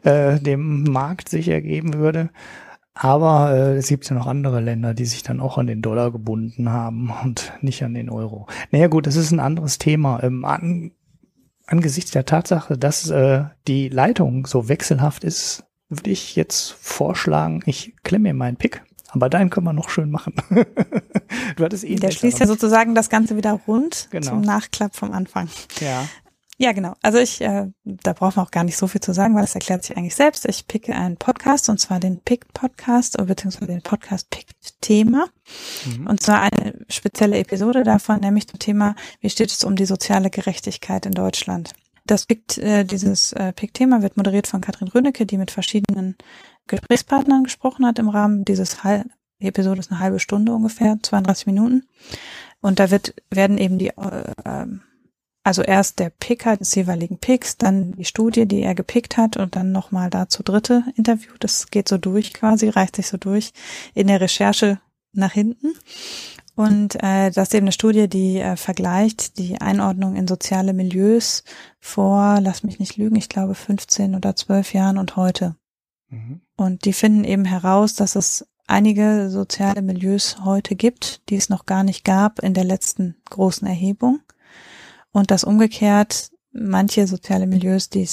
äh, 0.04 0.38
dem 0.38 0.84
Markt 0.84 1.28
sich 1.28 1.48
ergeben 1.48 1.94
würde. 1.94 2.30
Aber 3.00 3.52
äh, 3.54 3.76
es 3.76 3.86
gibt 3.86 4.10
ja 4.10 4.16
noch 4.16 4.26
andere 4.26 4.60
Länder, 4.60 4.92
die 4.92 5.04
sich 5.04 5.22
dann 5.22 5.40
auch 5.40 5.56
an 5.56 5.68
den 5.68 5.82
Dollar 5.82 6.10
gebunden 6.10 6.70
haben 6.70 7.12
und 7.22 7.52
nicht 7.60 7.84
an 7.84 7.94
den 7.94 8.10
Euro. 8.10 8.48
Naja 8.72 8.88
gut, 8.88 9.06
das 9.06 9.14
ist 9.14 9.30
ein 9.30 9.38
anderes 9.38 9.78
Thema. 9.78 10.20
Ähm, 10.24 10.44
an, 10.44 10.90
angesichts 11.66 12.10
der 12.10 12.24
Tatsache, 12.24 12.76
dass 12.76 13.08
äh, 13.08 13.44
die 13.68 13.88
Leitung 13.88 14.46
so 14.46 14.68
wechselhaft 14.68 15.22
ist, 15.22 15.64
würde 15.88 16.10
ich 16.10 16.34
jetzt 16.34 16.72
vorschlagen, 16.72 17.62
ich 17.66 17.94
klemme 18.02 18.30
mir 18.30 18.34
meinen 18.34 18.56
Pick. 18.56 18.82
Aber 19.10 19.30
deinen 19.30 19.48
können 19.48 19.66
wir 19.66 19.72
noch 19.72 19.90
schön 19.90 20.10
machen. 20.10 20.34
du 21.56 21.64
hattest 21.64 21.84
eh 21.84 21.94
Der 21.94 22.10
schließt 22.10 22.40
ja 22.40 22.46
sozusagen 22.46 22.96
das 22.96 23.08
Ganze 23.08 23.36
wieder 23.36 23.52
rund 23.66 24.08
genau. 24.10 24.26
zum 24.26 24.40
Nachklapp 24.40 24.94
vom 24.96 25.12
Anfang. 25.12 25.48
Ja. 25.80 26.04
Ja, 26.60 26.72
genau. 26.72 26.94
Also 27.02 27.18
ich, 27.18 27.40
äh, 27.40 27.68
da 27.84 28.12
braucht 28.12 28.36
man 28.36 28.44
auch 28.44 28.50
gar 28.50 28.64
nicht 28.64 28.76
so 28.76 28.88
viel 28.88 29.00
zu 29.00 29.14
sagen, 29.14 29.34
weil 29.34 29.42
das 29.42 29.54
erklärt 29.54 29.84
sich 29.84 29.96
eigentlich 29.96 30.16
selbst. 30.16 30.44
Ich 30.44 30.66
picke 30.66 30.92
einen 30.92 31.16
Podcast 31.16 31.68
und 31.68 31.78
zwar 31.78 32.00
den 32.00 32.20
Pick-Podcast 32.20 33.16
beziehungsweise 33.24 33.68
den 33.68 33.82
Podcast-Pick-Thema. 33.82 35.26
Mhm. 35.86 36.06
Und 36.08 36.20
zwar 36.20 36.42
eine 36.42 36.74
spezielle 36.88 37.38
Episode 37.38 37.84
davon, 37.84 38.20
nämlich 38.20 38.48
zum 38.48 38.58
Thema, 38.58 38.96
wie 39.20 39.30
steht 39.30 39.50
es 39.50 39.62
um 39.62 39.76
die 39.76 39.86
soziale 39.86 40.30
Gerechtigkeit 40.30 41.06
in 41.06 41.12
Deutschland. 41.12 41.74
Das 42.06 42.26
Pick, 42.26 42.58
äh, 42.58 42.82
dieses 42.82 43.32
äh, 43.34 43.52
Pick-Thema 43.52 44.02
wird 44.02 44.16
moderiert 44.16 44.48
von 44.48 44.60
Katrin 44.60 44.88
Rönecke, 44.88 45.26
die 45.26 45.38
mit 45.38 45.52
verschiedenen 45.52 46.16
Gesprächspartnern 46.66 47.44
gesprochen 47.44 47.86
hat 47.86 48.00
im 48.00 48.08
Rahmen 48.08 48.44
dieses 48.44 48.82
Hal 48.82 49.04
die 49.40 49.46
Episode 49.46 49.78
ist 49.78 49.90
eine 49.90 50.00
halbe 50.00 50.18
Stunde 50.18 50.52
ungefähr, 50.52 50.98
32 51.00 51.46
Minuten. 51.46 51.86
Und 52.60 52.80
da 52.80 52.90
wird, 52.90 53.14
werden 53.30 53.58
eben 53.58 53.78
die 53.78 53.90
äh, 53.90 54.32
ähm, 54.44 54.82
also 55.48 55.62
erst 55.62 55.98
der 55.98 56.10
Picker 56.10 56.58
des 56.58 56.74
jeweiligen 56.74 57.16
Picks, 57.16 57.56
dann 57.56 57.92
die 57.92 58.04
Studie, 58.04 58.44
die 58.44 58.60
er 58.60 58.74
gepickt 58.74 59.16
hat 59.16 59.38
und 59.38 59.56
dann 59.56 59.72
nochmal 59.72 60.10
dazu 60.10 60.42
dritte 60.42 60.84
Interview. 60.94 61.32
Das 61.40 61.70
geht 61.70 61.88
so 61.88 61.96
durch 61.96 62.34
quasi, 62.34 62.68
reicht 62.68 62.96
sich 62.96 63.08
so 63.08 63.16
durch 63.16 63.54
in 63.94 64.08
der 64.08 64.20
Recherche 64.20 64.78
nach 65.14 65.32
hinten. 65.32 65.72
Und 66.54 67.02
äh, 67.02 67.30
das 67.30 67.48
ist 67.48 67.54
eben 67.54 67.64
eine 67.64 67.72
Studie, 67.72 68.08
die 68.08 68.40
äh, 68.40 68.56
vergleicht 68.56 69.38
die 69.38 69.58
Einordnung 69.58 70.16
in 70.16 70.28
soziale 70.28 70.74
Milieus 70.74 71.44
vor, 71.80 72.40
lass 72.42 72.62
mich 72.62 72.78
nicht 72.78 72.98
lügen, 72.98 73.16
ich 73.16 73.30
glaube 73.30 73.54
15 73.54 74.14
oder 74.16 74.36
12 74.36 74.74
Jahren 74.74 74.98
und 74.98 75.16
heute. 75.16 75.56
Mhm. 76.10 76.42
Und 76.58 76.84
die 76.84 76.92
finden 76.92 77.24
eben 77.24 77.46
heraus, 77.46 77.94
dass 77.94 78.16
es 78.16 78.46
einige 78.66 79.30
soziale 79.30 79.80
Milieus 79.80 80.44
heute 80.44 80.76
gibt, 80.76 81.22
die 81.30 81.36
es 81.36 81.48
noch 81.48 81.64
gar 81.64 81.84
nicht 81.84 82.04
gab 82.04 82.38
in 82.40 82.52
der 82.52 82.64
letzten 82.64 83.16
großen 83.30 83.66
Erhebung 83.66 84.20
und 85.12 85.30
dass 85.30 85.44
umgekehrt 85.44 86.30
manche 86.52 87.06
soziale 87.06 87.46
Milieus, 87.46 87.88
die 87.88 88.08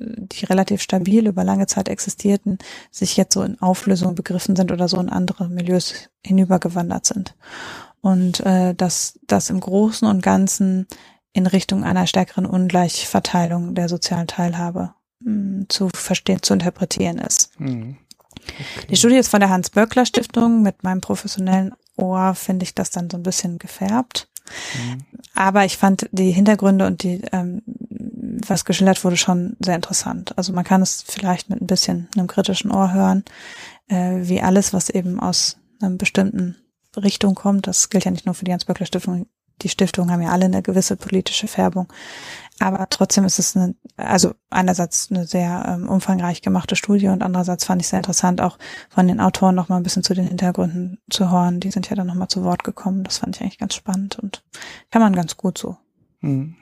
die 0.00 0.46
relativ 0.46 0.80
stabil 0.80 1.26
über 1.26 1.44
lange 1.44 1.66
Zeit 1.66 1.88
existierten, 1.88 2.58
sich 2.90 3.16
jetzt 3.16 3.34
so 3.34 3.42
in 3.42 3.60
Auflösung 3.60 4.14
begriffen 4.14 4.56
sind 4.56 4.72
oder 4.72 4.88
so 4.88 4.98
in 4.98 5.10
andere 5.10 5.48
Milieus 5.48 6.08
hinübergewandert 6.24 7.04
sind. 7.04 7.34
Und 8.00 8.40
äh, 8.40 8.74
dass 8.74 9.18
das 9.26 9.50
im 9.50 9.60
Großen 9.60 10.08
und 10.08 10.22
Ganzen 10.22 10.86
in 11.32 11.46
Richtung 11.46 11.84
einer 11.84 12.06
stärkeren 12.06 12.46
Ungleichverteilung 12.46 13.74
der 13.74 13.88
sozialen 13.88 14.26
Teilhabe 14.26 14.94
mh, 15.20 15.32
hm, 15.32 15.66
zu 15.68 15.90
verstehen, 15.94 16.42
zu 16.42 16.54
interpretieren 16.54 17.18
ist. 17.18 17.58
Mhm. 17.60 17.98
Okay. 18.42 18.86
Die 18.88 18.96
Studie 18.96 19.16
ist 19.16 19.28
von 19.28 19.40
der 19.40 19.50
Hans-Böckler 19.50 20.06
Stiftung. 20.06 20.62
Mit 20.62 20.82
meinem 20.82 21.02
professionellen 21.02 21.74
Ohr 21.96 22.34
finde 22.34 22.64
ich 22.64 22.74
das 22.74 22.90
dann 22.90 23.10
so 23.10 23.18
ein 23.18 23.22
bisschen 23.22 23.58
gefärbt. 23.58 24.29
Mhm. 24.74 25.04
Aber 25.34 25.64
ich 25.64 25.76
fand 25.76 26.08
die 26.12 26.30
Hintergründe 26.30 26.86
und 26.86 27.02
die, 27.02 27.22
ähm, 27.32 27.62
was 28.46 28.64
geschildert 28.64 29.02
wurde, 29.04 29.16
schon 29.16 29.56
sehr 29.60 29.76
interessant. 29.76 30.36
Also 30.36 30.52
man 30.52 30.64
kann 30.64 30.82
es 30.82 31.02
vielleicht 31.06 31.50
mit 31.50 31.60
ein 31.60 31.66
bisschen 31.66 32.08
einem 32.16 32.26
kritischen 32.26 32.70
Ohr 32.70 32.92
hören, 32.92 33.24
äh, 33.88 34.18
wie 34.22 34.42
alles, 34.42 34.72
was 34.72 34.90
eben 34.90 35.20
aus 35.20 35.56
einer 35.80 35.96
bestimmten 35.96 36.56
Richtung 36.96 37.34
kommt. 37.34 37.66
Das 37.66 37.90
gilt 37.90 38.04
ja 38.04 38.10
nicht 38.10 38.26
nur 38.26 38.34
für 38.34 38.44
die 38.44 38.52
Hans-Böckler 38.52 38.86
Stiftung. 38.86 39.26
Die 39.62 39.68
Stiftungen 39.68 40.10
haben 40.10 40.22
ja 40.22 40.30
alle 40.30 40.46
eine 40.46 40.62
gewisse 40.62 40.96
politische 40.96 41.46
Färbung. 41.46 41.92
Aber 42.60 42.86
trotzdem 42.90 43.24
ist 43.24 43.38
es 43.38 43.56
eine, 43.56 43.74
also 43.96 44.34
einerseits 44.50 45.10
eine 45.10 45.26
sehr 45.26 45.64
ähm, 45.66 45.88
umfangreich 45.88 46.42
gemachte 46.42 46.76
Studie 46.76 47.08
und 47.08 47.22
andererseits 47.22 47.64
fand 47.64 47.80
ich 47.80 47.88
sehr 47.88 47.98
interessant, 47.98 48.42
auch 48.42 48.58
von 48.90 49.08
den 49.08 49.18
Autoren 49.18 49.54
noch 49.54 49.70
mal 49.70 49.78
ein 49.78 49.82
bisschen 49.82 50.02
zu 50.02 50.12
den 50.12 50.26
Hintergründen 50.26 50.98
zu 51.08 51.30
hören. 51.30 51.60
Die 51.60 51.70
sind 51.70 51.88
ja 51.88 51.96
dann 51.96 52.06
noch 52.06 52.14
mal 52.14 52.28
zu 52.28 52.44
Wort 52.44 52.62
gekommen. 52.62 53.02
Das 53.02 53.18
fand 53.18 53.34
ich 53.34 53.42
eigentlich 53.42 53.58
ganz 53.58 53.74
spannend 53.74 54.18
und 54.18 54.44
kann 54.90 55.00
man 55.00 55.16
ganz 55.16 55.38
gut 55.38 55.56
so. 55.56 55.78
Mhm. 56.20 56.56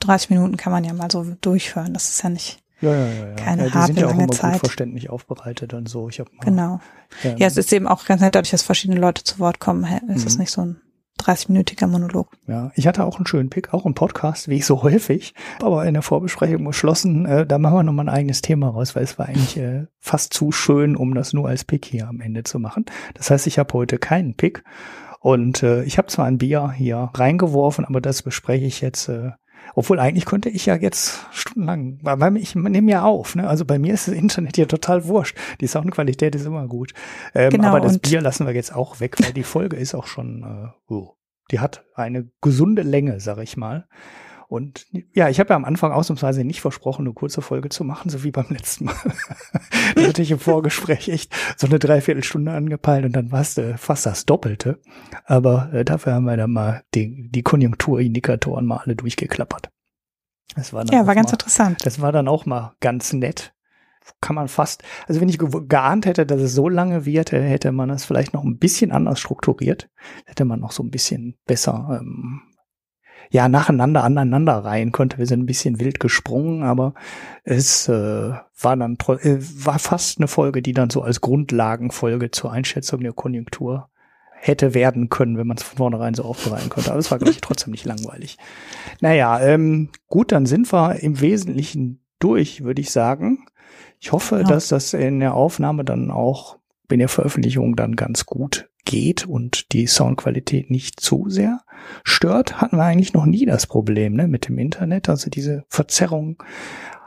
30 0.00 0.30
Minuten 0.30 0.56
kann 0.56 0.72
man 0.72 0.82
ja 0.82 0.94
mal 0.94 1.10
so 1.10 1.24
durchhören. 1.42 1.92
Das 1.92 2.08
ist 2.08 2.22
ja 2.22 2.30
nicht 2.30 2.64
ja, 2.80 2.94
ja, 2.94 3.06
ja, 3.06 3.28
ja. 3.28 3.34
keine 3.34 3.68
ja, 3.68 3.68
die 3.68 3.86
sind 3.86 3.98
ja 3.98 4.06
auch 4.06 4.12
immer 4.12 4.28
Zeit. 4.28 4.54
gut 4.54 4.60
verständlich 4.60 5.10
aufbereitet 5.10 5.74
und 5.74 5.90
so. 5.90 6.08
Ich 6.08 6.20
hab 6.20 6.32
mal, 6.32 6.44
genau. 6.44 6.80
Ähm, 7.22 7.36
ja, 7.36 7.46
es 7.46 7.58
ist 7.58 7.72
eben 7.72 7.86
auch 7.86 8.06
ganz 8.06 8.22
nett, 8.22 8.34
dadurch, 8.34 8.50
dass 8.50 8.62
verschiedene 8.62 8.98
Leute 8.98 9.24
zu 9.24 9.38
Wort 9.38 9.60
kommen, 9.60 9.84
ist 10.08 10.26
es 10.26 10.34
mhm. 10.34 10.40
nicht 10.40 10.50
so 10.50 10.62
ein 10.62 10.80
30-minütiger 11.24 11.86
Monolog. 11.86 12.28
Ja, 12.46 12.70
ich 12.74 12.86
hatte 12.86 13.04
auch 13.04 13.16
einen 13.16 13.26
schönen 13.26 13.50
Pick, 13.50 13.72
auch 13.72 13.84
einen 13.84 13.94
Podcast, 13.94 14.48
wie 14.48 14.56
ich 14.56 14.66
so 14.66 14.82
häufig, 14.84 15.34
aber 15.60 15.84
in 15.86 15.94
der 15.94 16.02
Vorbesprechung 16.02 16.64
beschlossen, 16.64 17.26
äh, 17.26 17.46
da 17.46 17.58
machen 17.58 17.76
wir 17.76 17.82
nochmal 17.82 18.08
ein 18.08 18.14
eigenes 18.14 18.42
Thema 18.42 18.68
raus, 18.68 18.94
weil 18.94 19.04
es 19.04 19.18
war 19.18 19.26
eigentlich 19.26 19.56
äh, 19.56 19.86
fast 19.98 20.34
zu 20.34 20.52
schön, 20.52 20.96
um 20.96 21.14
das 21.14 21.32
nur 21.32 21.48
als 21.48 21.64
Pick 21.64 21.84
hier 21.84 22.08
am 22.08 22.20
Ende 22.20 22.44
zu 22.44 22.58
machen. 22.58 22.84
Das 23.14 23.30
heißt, 23.30 23.46
ich 23.46 23.58
habe 23.58 23.72
heute 23.74 23.98
keinen 23.98 24.34
Pick 24.34 24.64
und 25.20 25.62
äh, 25.62 25.84
ich 25.84 25.96
habe 25.98 26.08
zwar 26.08 26.26
ein 26.26 26.38
Bier 26.38 26.70
hier 26.70 27.10
reingeworfen, 27.14 27.84
aber 27.84 28.00
das 28.00 28.22
bespreche 28.22 28.66
ich 28.66 28.80
jetzt 28.82 29.08
äh, 29.08 29.30
obwohl 29.74 29.98
eigentlich 29.98 30.24
könnte 30.24 30.48
ich 30.48 30.66
ja 30.66 30.76
jetzt 30.76 31.26
stundenlang, 31.32 31.98
weil 32.02 32.36
ich 32.36 32.54
nehme 32.54 32.90
ja 32.90 33.02
auf, 33.04 33.34
ne? 33.34 33.48
Also 33.48 33.64
bei 33.64 33.78
mir 33.78 33.94
ist 33.94 34.08
das 34.08 34.14
Internet 34.14 34.56
ja 34.56 34.66
total 34.66 35.06
wurscht. 35.06 35.36
Die 35.60 35.66
Soundqualität 35.66 36.34
ist 36.34 36.46
immer 36.46 36.66
gut. 36.66 36.92
Ähm, 37.34 37.50
genau, 37.50 37.68
aber 37.68 37.80
das 37.80 37.98
Bier 37.98 38.20
lassen 38.20 38.46
wir 38.46 38.54
jetzt 38.54 38.74
auch 38.74 39.00
weg, 39.00 39.16
weil 39.20 39.32
die 39.32 39.42
Folge 39.42 39.76
ist 39.76 39.94
auch 39.94 40.06
schon, 40.06 40.42
äh, 40.42 40.92
oh, 40.92 41.16
die 41.50 41.60
hat 41.60 41.84
eine 41.94 42.30
gesunde 42.40 42.82
Länge, 42.82 43.20
sag 43.20 43.38
ich 43.38 43.56
mal. 43.56 43.86
Und 44.48 44.86
ja, 45.14 45.28
ich 45.28 45.40
habe 45.40 45.50
ja 45.50 45.56
am 45.56 45.64
Anfang 45.64 45.92
ausnahmsweise 45.92 46.44
nicht 46.44 46.60
versprochen, 46.60 47.06
eine 47.06 47.14
kurze 47.14 47.42
Folge 47.42 47.68
zu 47.68 47.84
machen, 47.84 48.10
so 48.10 48.22
wie 48.24 48.30
beim 48.30 48.46
letzten 48.48 48.86
Mal. 48.86 48.94
da 49.94 50.02
hatte 50.02 50.22
ich 50.22 50.30
im 50.30 50.38
Vorgespräch 50.38 51.08
echt 51.08 51.34
so 51.56 51.66
eine 51.66 51.78
Dreiviertelstunde 51.78 52.52
angepeilt 52.52 53.04
und 53.04 53.12
dann 53.12 53.32
war 53.32 53.40
es 53.40 53.56
äh, 53.58 53.76
fast 53.76 54.06
das 54.06 54.26
Doppelte. 54.26 54.80
Aber 55.24 55.72
äh, 55.72 55.84
dafür 55.84 56.14
haben 56.14 56.24
wir 56.24 56.36
dann 56.36 56.52
mal 56.52 56.82
die, 56.94 57.30
die 57.30 57.42
Konjunkturindikatoren 57.42 58.66
mal 58.66 58.78
alle 58.78 58.96
durchgeklappert. 58.96 59.70
Das 60.54 60.72
war 60.72 60.84
ja, 60.92 61.06
war 61.06 61.14
ganz 61.14 61.28
mal, 61.28 61.34
interessant. 61.34 61.84
Das 61.84 62.00
war 62.00 62.12
dann 62.12 62.28
auch 62.28 62.46
mal 62.46 62.74
ganz 62.80 63.12
nett. 63.12 63.52
Kann 64.20 64.36
man 64.36 64.48
fast, 64.48 64.82
also 65.06 65.20
wenn 65.20 65.30
ich 65.30 65.38
ge 65.38 65.48
geahnt 65.66 66.04
hätte, 66.04 66.26
dass 66.26 66.40
es 66.40 66.54
so 66.54 66.68
lange 66.68 67.06
wird, 67.06 67.32
hätte 67.32 67.72
man 67.72 67.88
es 67.88 68.04
vielleicht 68.04 68.34
noch 68.34 68.44
ein 68.44 68.58
bisschen 68.58 68.92
anders 68.92 69.18
strukturiert. 69.18 69.88
Hätte 70.26 70.44
man 70.44 70.60
noch 70.60 70.72
so 70.72 70.82
ein 70.82 70.90
bisschen 70.90 71.38
besser 71.46 71.98
ähm, 72.00 72.42
ja 73.30 73.48
nacheinander 73.48 74.04
aneinander 74.04 74.58
rein 74.64 74.92
konnte. 74.92 75.18
Wir 75.18 75.26
sind 75.26 75.40
ein 75.40 75.46
bisschen 75.46 75.80
wild 75.80 76.00
gesprungen, 76.00 76.62
aber 76.62 76.94
es 77.42 77.88
äh, 77.88 78.32
war 78.60 78.76
dann 78.76 78.96
äh, 79.22 79.38
war 79.64 79.78
fast 79.78 80.18
eine 80.18 80.28
Folge, 80.28 80.62
die 80.62 80.72
dann 80.72 80.90
so 80.90 81.02
als 81.02 81.20
Grundlagenfolge 81.20 82.30
zur 82.30 82.52
Einschätzung 82.52 83.00
der 83.00 83.12
Konjunktur 83.12 83.88
hätte 84.34 84.74
werden 84.74 85.08
können, 85.08 85.38
wenn 85.38 85.46
man 85.46 85.56
es 85.56 85.62
von 85.62 85.78
vornherein 85.78 86.14
so 86.14 86.22
aufbereiten 86.22 86.68
konnte. 86.68 86.90
Aber 86.90 86.98
es 86.98 87.10
war, 87.10 87.18
glaube 87.18 87.32
ich, 87.32 87.40
trotzdem 87.40 87.70
nicht 87.70 87.86
langweilig. 87.86 88.36
Naja, 89.00 89.40
ähm, 89.40 89.88
gut, 90.06 90.32
dann 90.32 90.44
sind 90.44 90.70
wir 90.72 91.02
im 91.02 91.20
Wesentlichen 91.20 92.04
durch, 92.18 92.62
würde 92.62 92.82
ich 92.82 92.90
sagen. 92.90 93.46
Ich 94.00 94.12
hoffe, 94.12 94.36
ja. 94.36 94.42
dass 94.42 94.68
das 94.68 94.92
in 94.92 95.20
der 95.20 95.34
Aufnahme 95.34 95.84
dann 95.84 96.10
auch 96.10 96.58
in 96.90 96.98
der 96.98 97.08
Veröffentlichung 97.08 97.74
dann 97.74 97.96
ganz 97.96 98.26
gut 98.26 98.68
geht 98.84 99.26
und 99.26 99.72
die 99.72 99.86
Soundqualität 99.86 100.70
nicht 100.70 101.00
zu 101.00 101.28
sehr 101.28 101.60
stört, 102.02 102.60
hatten 102.60 102.76
wir 102.76 102.84
eigentlich 102.84 103.14
noch 103.14 103.26
nie 103.26 103.46
das 103.46 103.66
Problem 103.66 104.14
ne, 104.14 104.28
mit 104.28 104.48
dem 104.48 104.58
Internet. 104.58 105.08
Also 105.08 105.30
diese 105.30 105.64
Verzerrung 105.68 106.42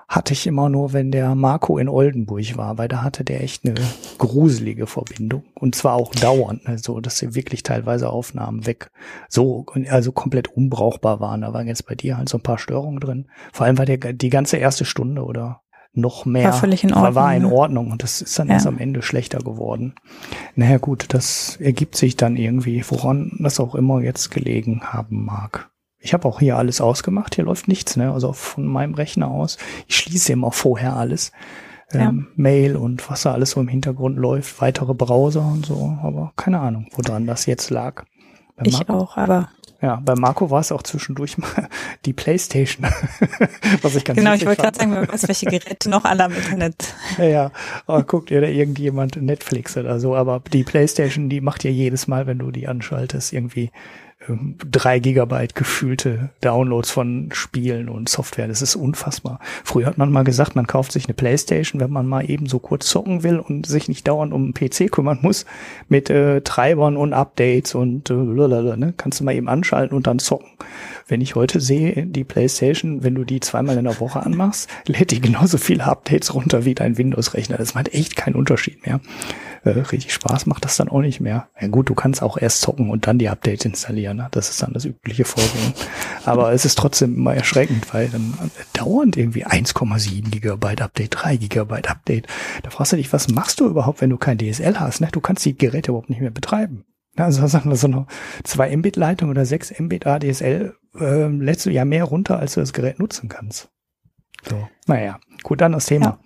hatte 0.08 0.32
ich 0.32 0.48
immer 0.48 0.70
nur, 0.70 0.94
wenn 0.94 1.12
der 1.12 1.36
Marco 1.36 1.78
in 1.78 1.90
Oldenburg 1.90 2.56
war, 2.56 2.78
weil 2.78 2.88
da 2.88 3.04
hatte 3.04 3.26
der 3.26 3.44
echt 3.44 3.66
eine 3.66 3.76
gruselige 4.18 4.88
Verbindung 4.88 5.44
und 5.54 5.76
zwar 5.76 5.96
auch 5.96 6.16
dauernd, 6.16 6.66
ne, 6.68 6.78
so 6.78 7.02
dass 7.02 7.18
sie 7.18 7.36
wirklich 7.36 7.62
teilweise 7.62 8.10
Aufnahmen 8.10 8.66
weg, 8.66 8.90
so 9.28 9.66
also 9.90 10.14
komplett 10.14 10.48
unbrauchbar 10.48 11.20
waren. 11.20 11.42
Da 11.42 11.54
waren 11.54 11.68
jetzt 11.68 11.86
bei 11.86 11.96
dir 11.96 12.18
halt 12.18 12.30
so 12.30 12.38
ein 12.38 12.44
paar 12.44 12.58
Störungen 12.58 13.02
drin. 13.02 13.28
Vor 13.52 13.66
allem 13.66 13.78
war 13.78 13.86
der 13.86 13.98
die 13.98 14.30
ganze 14.30 14.58
erste 14.58 14.86
Stunde 14.86 15.26
oder 15.26 15.62
noch 15.98 16.26
mehr. 16.26 16.46
War 16.46 16.54
völlig 16.54 16.84
in 16.84 16.94
Ordnung. 16.94 17.16
War, 17.16 17.24
war 17.24 17.36
in 17.36 17.46
Ordnung 17.46 17.92
und 17.92 18.04
das 18.04 18.22
ist 18.22 18.38
dann 18.40 18.48
ja. 18.48 18.56
erst 18.56 18.68
am 18.68 18.78
Ende 18.78 19.02
schlechter 19.02 19.40
geworden. 19.40 19.96
Naja 20.56 20.78
gut, 20.78 21.06
das 21.10 21.58
ergibt 21.58 21.98
sich 21.98 22.16
dann 22.16 22.38
irgendwie, 22.38 22.84
woran 22.88 23.38
das 23.40 23.60
auch 23.60 23.76
immer 23.76 24.02
jetzt 24.02 24.32
gelegen 24.32 24.82
haben 24.84 25.26
mag. 25.26 25.70
Ich 26.00 26.14
habe 26.14 26.28
auch 26.28 26.40
hier 26.40 26.58
alles 26.58 26.80
ausgemacht, 26.80 27.36
hier 27.36 27.46
läuft 27.46 27.68
nichts, 27.68 27.98
ne? 27.98 28.12
Also 28.14 28.32
von 28.32 28.66
meinem 28.66 28.94
Rechner 28.94 29.30
aus. 29.30 29.58
Ich 29.88 29.98
schließe 29.98 30.32
immer 30.32 30.52
vorher 30.52 30.96
alles. 30.96 31.32
Ähm, 31.92 32.28
ja. 32.30 32.34
Mail 32.36 32.76
und 32.76 33.10
was 33.10 33.24
da 33.24 33.34
alles 33.34 33.52
so 33.52 33.62
im 33.62 33.68
Hintergrund 33.68 34.18
läuft, 34.18 34.62
weitere 34.62 34.94
Browser 34.94 35.46
und 35.46 35.66
so, 35.66 35.98
aber 36.04 36.34
keine 36.36 36.60
Ahnung, 36.60 36.88
woran 36.96 37.26
das 37.26 37.46
jetzt 37.46 37.70
lag. 37.70 38.04
Bei 38.58 38.66
ich 38.66 38.74
Marco, 38.74 38.94
auch, 38.94 39.18
aber 39.18 39.50
ja, 39.82 40.02
bei 40.04 40.16
Marco 40.16 40.50
war 40.50 40.62
es 40.62 40.72
auch 40.72 40.82
zwischendurch 40.82 41.38
mal 41.38 41.70
die 42.06 42.14
Playstation. 42.14 42.88
was 43.82 43.96
ich 43.96 44.04
ganz 44.04 44.18
Genau, 44.18 44.34
ich 44.34 44.46
wollte 44.46 44.64
gerade 44.64 44.78
sagen, 44.78 44.92
wer 44.92 45.08
weiß, 45.08 45.28
welche 45.28 45.46
Geräte 45.46 45.90
noch 45.90 46.04
alle 46.04 46.26
am 46.26 46.34
Internet. 46.34 46.96
Ja, 47.18 47.24
ja. 47.26 47.52
Oh, 47.88 48.02
guckt 48.02 48.32
ihr 48.32 48.42
da 48.42 48.48
irgendjemand 48.48 49.16
Netflix 49.16 49.78
oder 49.78 50.00
so, 50.00 50.16
aber 50.16 50.42
die 50.52 50.64
Playstation, 50.64 51.30
die 51.30 51.42
macht 51.42 51.64
ja 51.64 51.72
jedes 51.72 52.08
Mal, 52.08 52.28
wenn 52.28 52.38
du 52.40 52.52
die 52.52 52.68
anschaltest, 52.68 53.34
irgendwie 53.34 53.72
drei 54.72 55.00
Gigabyte 55.00 55.56
gefühlte 55.56 56.30
Downloads 56.42 56.92
von 56.92 57.30
Spielen 57.32 57.90
und 57.90 58.10
Software. 58.10 58.48
Das 58.48 58.62
ist 58.62 58.76
unfassbar. 58.76 59.40
Früher 59.64 59.86
hat 59.86 59.98
man 59.98 60.12
mal 60.12 60.24
gesagt, 60.24 60.56
man 60.56 60.68
kauft 60.68 60.92
sich 60.92 61.06
eine 61.06 61.14
Playstation, 61.14 61.82
wenn 61.82 61.92
man 61.92 62.08
mal 62.08 62.30
eben 62.30 62.48
so 62.48 62.60
kurz 62.60 62.88
zocken 62.88 63.24
will 63.24 63.40
und 63.40 63.66
sich 63.66 63.88
nicht 63.88 64.08
dauernd 64.08 64.34
um 64.34 64.44
einen 64.44 64.54
PC 64.54 64.92
kümmern 64.92 65.20
muss 65.22 65.46
mit 65.90 66.10
äh, 66.10 66.42
Treibern 66.42 66.98
und 66.98 67.14
Updates 67.14 67.76
und 67.76 68.10
äh, 68.10 68.14
ne? 68.14 68.94
kannst 68.98 69.20
du 69.20 69.24
mal 69.24 69.36
eben 69.36 69.50
anschalten 69.50 69.96
und 69.96 70.08
dann 70.08 70.20
zocken. 70.20 70.50
Wenn 71.08 71.22
ich 71.22 71.36
heute 71.36 71.62
sehe, 71.62 72.06
die 72.06 72.24
Playstation, 72.24 73.04
wenn 73.04 73.16
du 73.16 73.24
die 73.24 73.40
zweimal 73.40 73.78
in 73.78 73.86
der 73.86 74.00
Woche 74.00 74.26
anmachst, 74.26 74.70
lädt 74.88 75.12
die 75.12 75.22
genauso 75.22 75.58
viele 75.58 75.86
Updates 75.86 76.34
runter 76.34 76.66
wie 76.66 76.76
dein 76.76 76.98
Windows-Rechner. 76.98 77.58
Das 77.58 77.76
macht 77.76 77.94
echt 77.94 78.16
keinen 78.16 78.36
Unterschied 78.36 78.86
mehr. 78.86 79.00
Äh, 79.64 79.70
richtig 79.70 80.14
Spaß 80.14 80.46
macht 80.46 80.66
das 80.66 80.78
dann 80.78 80.90
auch 80.90 81.02
nicht 81.02 81.20
mehr. 81.20 81.48
Ja 81.60 81.68
gut, 81.68 81.90
du 81.90 81.96
kannst 81.96 82.22
auch 82.22 82.38
erst 82.38 82.62
zocken 82.62 82.90
und 82.90 83.08
dann 83.08 83.20
die 83.20 83.30
Updates 83.30 83.66
installieren. 83.66 84.17
Ne? 84.18 84.28
Das 84.32 84.50
ist 84.50 84.62
dann 84.62 84.74
das 84.74 84.86
übliche 84.86 85.26
Vorgehen. 85.26 85.74
Aber 86.26 86.52
es 86.52 86.66
ist 86.66 86.78
trotzdem 86.78 87.16
immer 87.16 87.34
erschreckend, 87.34 87.94
weil 87.94 88.10
dann 88.10 88.34
dauernd 88.74 89.16
irgendwie 89.16 89.46
1,7 89.46 90.30
Gigabyte 90.30 90.82
Update, 90.82 91.16
3 91.24 91.38
Gigabyte 91.38 91.90
Update. 91.90 92.28
Da 92.64 92.70
fragst 92.70 92.92
du 92.92 92.98
dich, 92.98 93.14
was 93.14 93.30
machst 93.30 93.60
du 93.60 93.68
überhaupt, 93.68 94.02
wenn 94.02 94.10
du 94.10 94.18
kein 94.18 94.38
DSL 94.38 94.80
hast? 94.80 95.00
Ne? 95.02 95.10
Du 95.12 95.22
kannst 95.22 95.46
die 95.46 95.58
Geräte 95.58 95.92
überhaupt 95.92 96.10
nicht 96.10 96.22
mehr 96.22 96.32
betreiben. 96.32 96.86
Also 97.16 97.48
sagen 97.48 97.70
wir 97.70 97.78
so 97.78 97.88
eine 97.88 98.06
2 98.44 98.76
Mbit 98.78 98.96
Leitung 98.96 99.30
oder 99.30 99.46
6 99.46 99.80
Mbit 99.80 100.06
ADSL 100.06 100.76
äh, 101.00 101.28
lädst 101.28 101.66
du 101.66 101.72
ja 101.72 101.86
mehr 101.86 102.04
runter, 102.04 102.38
als 102.38 102.54
du 102.54 102.60
das 102.60 102.74
Gerät 102.74 103.00
nutzen 103.00 103.30
kannst. 103.30 103.70
So, 104.48 104.68
naja, 104.86 105.20
gut, 105.42 105.62
dann 105.62 105.72
das 105.72 105.86
Thema. 105.88 106.06
Ja 106.06 106.20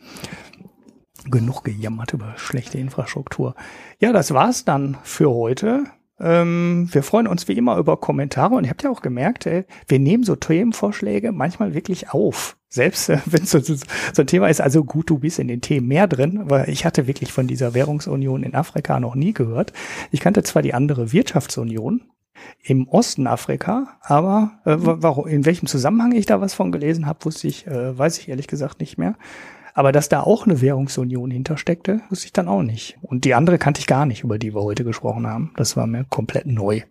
genug 1.29 1.63
gejammert 1.63 2.13
über 2.13 2.33
schlechte 2.37 2.77
Infrastruktur. 2.77 3.55
Ja, 3.99 4.11
das 4.11 4.33
war's 4.33 4.65
dann 4.65 4.97
für 5.03 5.29
heute. 5.29 5.85
Ähm, 6.21 6.87
wir 6.91 7.03
freuen 7.03 7.27
uns 7.27 7.47
wie 7.47 7.53
immer 7.53 7.77
über 7.77 7.97
Kommentare 7.97 8.55
und 8.55 8.63
ihr 8.63 8.69
habt 8.69 8.83
ja 8.83 8.89
auch 8.89 9.01
gemerkt, 9.01 9.45
ey, 9.45 9.65
wir 9.87 9.99
nehmen 9.99 10.23
so 10.23 10.35
Themenvorschläge 10.35 11.31
manchmal 11.31 11.73
wirklich 11.73 12.11
auf. 12.11 12.57
Selbst 12.69 13.09
äh, 13.09 13.17
wenn 13.25 13.43
es 13.43 13.51
so, 13.51 13.59
so, 13.59 13.75
ein 14.17 14.27
Thema 14.27 14.47
ist, 14.47 14.61
also 14.61 14.83
gut, 14.83 15.09
du 15.09 15.19
bist 15.19 15.39
in 15.39 15.47
den 15.47 15.61
Themen 15.61 15.87
mehr 15.87 16.07
drin, 16.07 16.43
weil 16.45 16.69
ich 16.69 16.85
hatte 16.85 17.07
wirklich 17.07 17.31
von 17.31 17.47
dieser 17.47 17.73
Währungsunion 17.73 18.43
in 18.43 18.55
Afrika 18.55 18.99
noch 18.99 19.15
nie 19.15 19.33
gehört. 19.33 19.73
Ich 20.11 20.19
kannte 20.19 20.43
zwar 20.43 20.61
die 20.61 20.73
andere 20.73 21.11
Wirtschaftsunion, 21.11 22.03
im 22.63 22.87
Osten 22.87 23.27
Afrika, 23.27 23.99
aber 24.01 24.59
äh, 24.65 24.75
warum, 24.77 25.27
in 25.27 25.45
welchem 25.45 25.67
Zusammenhang 25.67 26.11
ich 26.13 26.25
da 26.25 26.41
was 26.41 26.53
von 26.53 26.71
gelesen 26.71 27.05
habe, 27.05 27.25
wusste 27.25 27.47
ich, 27.47 27.67
äh, 27.67 27.97
weiß 27.97 28.17
ich 28.19 28.29
ehrlich 28.29 28.47
gesagt 28.47 28.79
nicht 28.79 28.97
mehr. 28.97 29.15
Aber 29.73 29.91
dass 29.91 30.09
da 30.09 30.21
auch 30.21 30.45
eine 30.45 30.61
Währungsunion 30.61 31.31
hintersteckte, 31.31 32.01
wusste 32.09 32.25
ich 32.25 32.33
dann 32.33 32.47
auch 32.47 32.63
nicht. 32.63 32.97
Und 33.01 33.25
die 33.25 33.33
andere 33.33 33.57
kannte 33.57 33.79
ich 33.79 33.87
gar 33.87 34.05
nicht, 34.05 34.23
über 34.23 34.37
die 34.37 34.53
wir 34.53 34.61
heute 34.61 34.83
gesprochen 34.83 35.27
haben. 35.27 35.53
Das 35.55 35.77
war 35.77 35.87
mir 35.87 36.05
komplett 36.05 36.45
neu. 36.45 36.81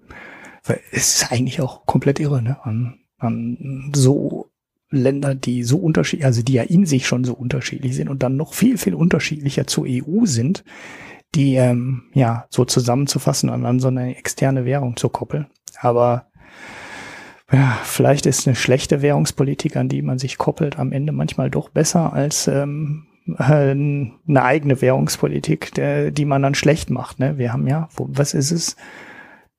Weil 0.64 0.80
es 0.92 1.22
ist 1.22 1.32
eigentlich 1.32 1.60
auch 1.60 1.86
komplett 1.86 2.20
irre, 2.20 2.42
ne? 2.42 2.58
An, 2.62 3.00
an 3.18 3.92
so 3.94 4.50
Länder, 4.90 5.34
die 5.34 5.62
so 5.62 5.78
unterschiedlich, 5.78 6.26
also 6.26 6.42
die 6.42 6.54
ja 6.54 6.64
in 6.64 6.84
sich 6.84 7.06
schon 7.06 7.24
so 7.24 7.34
unterschiedlich 7.34 7.94
sind 7.94 8.08
und 8.08 8.22
dann 8.22 8.36
noch 8.36 8.54
viel, 8.54 8.76
viel 8.76 8.94
unterschiedlicher 8.94 9.66
zur 9.66 9.86
EU 9.88 10.24
sind, 10.24 10.64
die 11.34 11.54
ähm, 11.54 12.04
ja 12.12 12.46
so 12.50 12.64
zusammenzufassen 12.64 13.50
und 13.50 13.64
an 13.64 13.78
so 13.78 13.88
eine 13.88 14.16
externe 14.16 14.64
Währung 14.64 14.96
zu 14.96 15.08
koppeln. 15.08 15.46
Aber 15.80 16.29
ja, 17.52 17.78
vielleicht 17.82 18.26
ist 18.26 18.46
eine 18.46 18.56
schlechte 18.56 19.02
Währungspolitik, 19.02 19.76
an 19.76 19.88
die 19.88 20.02
man 20.02 20.18
sich 20.18 20.38
koppelt, 20.38 20.78
am 20.78 20.92
Ende 20.92 21.12
manchmal 21.12 21.50
doch 21.50 21.68
besser 21.68 22.12
als 22.12 22.46
ähm, 22.46 23.06
äh, 23.38 23.42
eine 23.42 24.42
eigene 24.42 24.80
Währungspolitik, 24.80 25.74
der, 25.74 26.10
die 26.10 26.24
man 26.24 26.42
dann 26.42 26.54
schlecht 26.54 26.90
macht. 26.90 27.18
Ne? 27.18 27.38
Wir 27.38 27.52
haben 27.52 27.66
ja, 27.66 27.88
wo, 27.94 28.06
was 28.10 28.34
ist 28.34 28.50
es? 28.50 28.76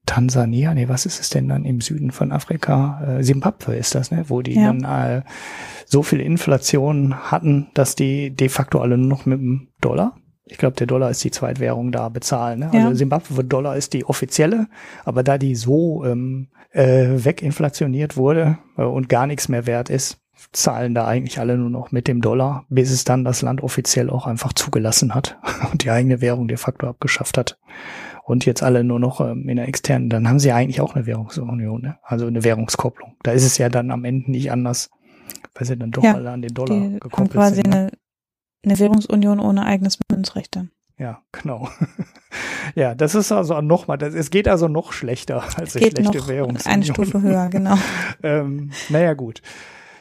Tansania, 0.08 0.74
nee, 0.74 0.90
was 0.90 1.06
ist 1.06 1.22
es 1.22 1.30
denn 1.30 1.48
dann 1.48 1.64
im 1.64 1.80
Süden 1.80 2.12
von 2.12 2.32
Afrika? 2.32 3.20
Äh, 3.20 3.24
Simbabwe 3.24 3.76
ist 3.76 3.94
das, 3.94 4.10
ne? 4.10 4.26
Wo 4.30 4.42
die 4.42 4.56
ja. 4.56 4.74
dann 4.74 4.84
äh, 4.84 5.22
so 5.86 6.02
viel 6.02 6.20
Inflation 6.20 7.32
hatten, 7.32 7.68
dass 7.76 7.96
die 7.96 8.36
de 8.36 8.50
facto 8.50 8.82
alle 8.82 8.98
nur 8.98 9.08
noch 9.08 9.26
mit 9.28 9.40
dem 9.40 9.68
Dollar 9.80 10.16
ich 10.52 10.58
glaube, 10.58 10.76
der 10.76 10.86
Dollar 10.86 11.10
ist 11.10 11.24
die 11.24 11.32
Zweitwährung 11.32 11.94
da 11.94 12.10
bezahlen. 12.10 12.60
Ne? 12.60 12.72
Ja. 12.74 12.84
Also 12.84 12.98
Zimbabwe 12.98 13.44
Dollar 13.46 13.78
ist 13.78 13.94
die 13.94 14.04
offizielle, 14.04 14.68
aber 15.06 15.24
da 15.24 15.38
die 15.38 15.56
so 15.56 16.04
ähm, 16.04 16.50
äh, 16.72 17.08
weginflationiert 17.24 18.18
wurde 18.18 18.58
äh, 18.78 18.84
und 18.84 19.08
gar 19.08 19.28
nichts 19.28 19.48
mehr 19.48 19.66
wert 19.66 19.90
ist, 19.90 20.20
zahlen 20.52 20.94
da 20.94 21.08
eigentlich 21.08 21.40
alle 21.40 21.58
nur 21.58 21.70
noch 21.70 21.94
mit 21.94 22.10
dem 22.10 22.20
Dollar, 22.20 22.66
bis 22.68 22.92
es 22.92 23.06
dann 23.06 23.24
das 23.24 23.42
Land 23.42 23.64
offiziell 23.64 24.10
auch 24.10 24.28
einfach 24.28 24.52
zugelassen 24.52 25.16
hat 25.16 25.40
und 25.72 25.86
die 25.86 25.90
eigene 25.90 26.20
Währung 26.20 26.50
de 26.50 26.58
facto 26.58 26.86
abgeschafft 26.86 27.38
hat. 27.38 27.58
Und 28.26 28.46
jetzt 28.46 28.62
alle 28.62 28.84
nur 28.84 29.00
noch 29.00 29.22
ähm, 29.22 29.48
in 29.48 29.56
der 29.56 29.70
externen, 29.70 30.10
dann 30.10 30.28
haben 30.28 30.40
sie 30.40 30.52
eigentlich 30.52 30.82
auch 30.82 30.96
eine 30.96 31.06
Währungsunion, 31.06 31.82
ne? 31.82 31.98
also 32.04 32.28
eine 32.28 32.44
Währungskopplung. 32.44 33.16
Da 33.24 33.32
ist 33.32 33.46
es 33.46 33.58
ja 33.58 33.70
dann 33.70 33.90
am 33.90 34.04
Ende 34.04 34.30
nicht 34.32 34.52
anders, 34.52 34.90
weil 35.56 35.66
sie 35.66 35.78
dann 35.78 35.92
doch 35.92 36.04
ja, 36.04 36.16
alle 36.16 36.32
an 36.32 36.42
den 36.42 36.54
Dollar 36.54 36.78
gekoppelt 36.78 37.16
haben 37.16 37.30
quasi 37.30 37.56
sind. 37.56 37.68
Ne? 37.70 37.76
Eine 37.78 37.92
eine 38.64 38.80
Währungsunion 38.80 39.40
ohne 39.40 39.66
eigenes 39.66 39.98
Münzrecht 40.12 40.56
dann. 40.56 40.72
Ja, 40.98 41.22
genau. 41.32 41.68
ja, 42.76 42.94
das 42.94 43.16
ist 43.16 43.32
also 43.32 43.60
nochmal, 43.62 44.02
es 44.04 44.30
geht 44.30 44.48
also 44.48 44.68
noch 44.68 44.94
schlechter 44.94 45.44
als 45.56 45.76
eine 45.76 45.88
schlechte 45.88 46.04
noch 46.04 46.28
Währungsunion. 46.28 46.74
Eine 46.74 46.86
Stufe 46.86 47.22
höher, 47.22 47.50
genau. 47.50 47.76
ähm, 48.24 48.72
naja, 48.90 49.14
gut. 49.14 49.42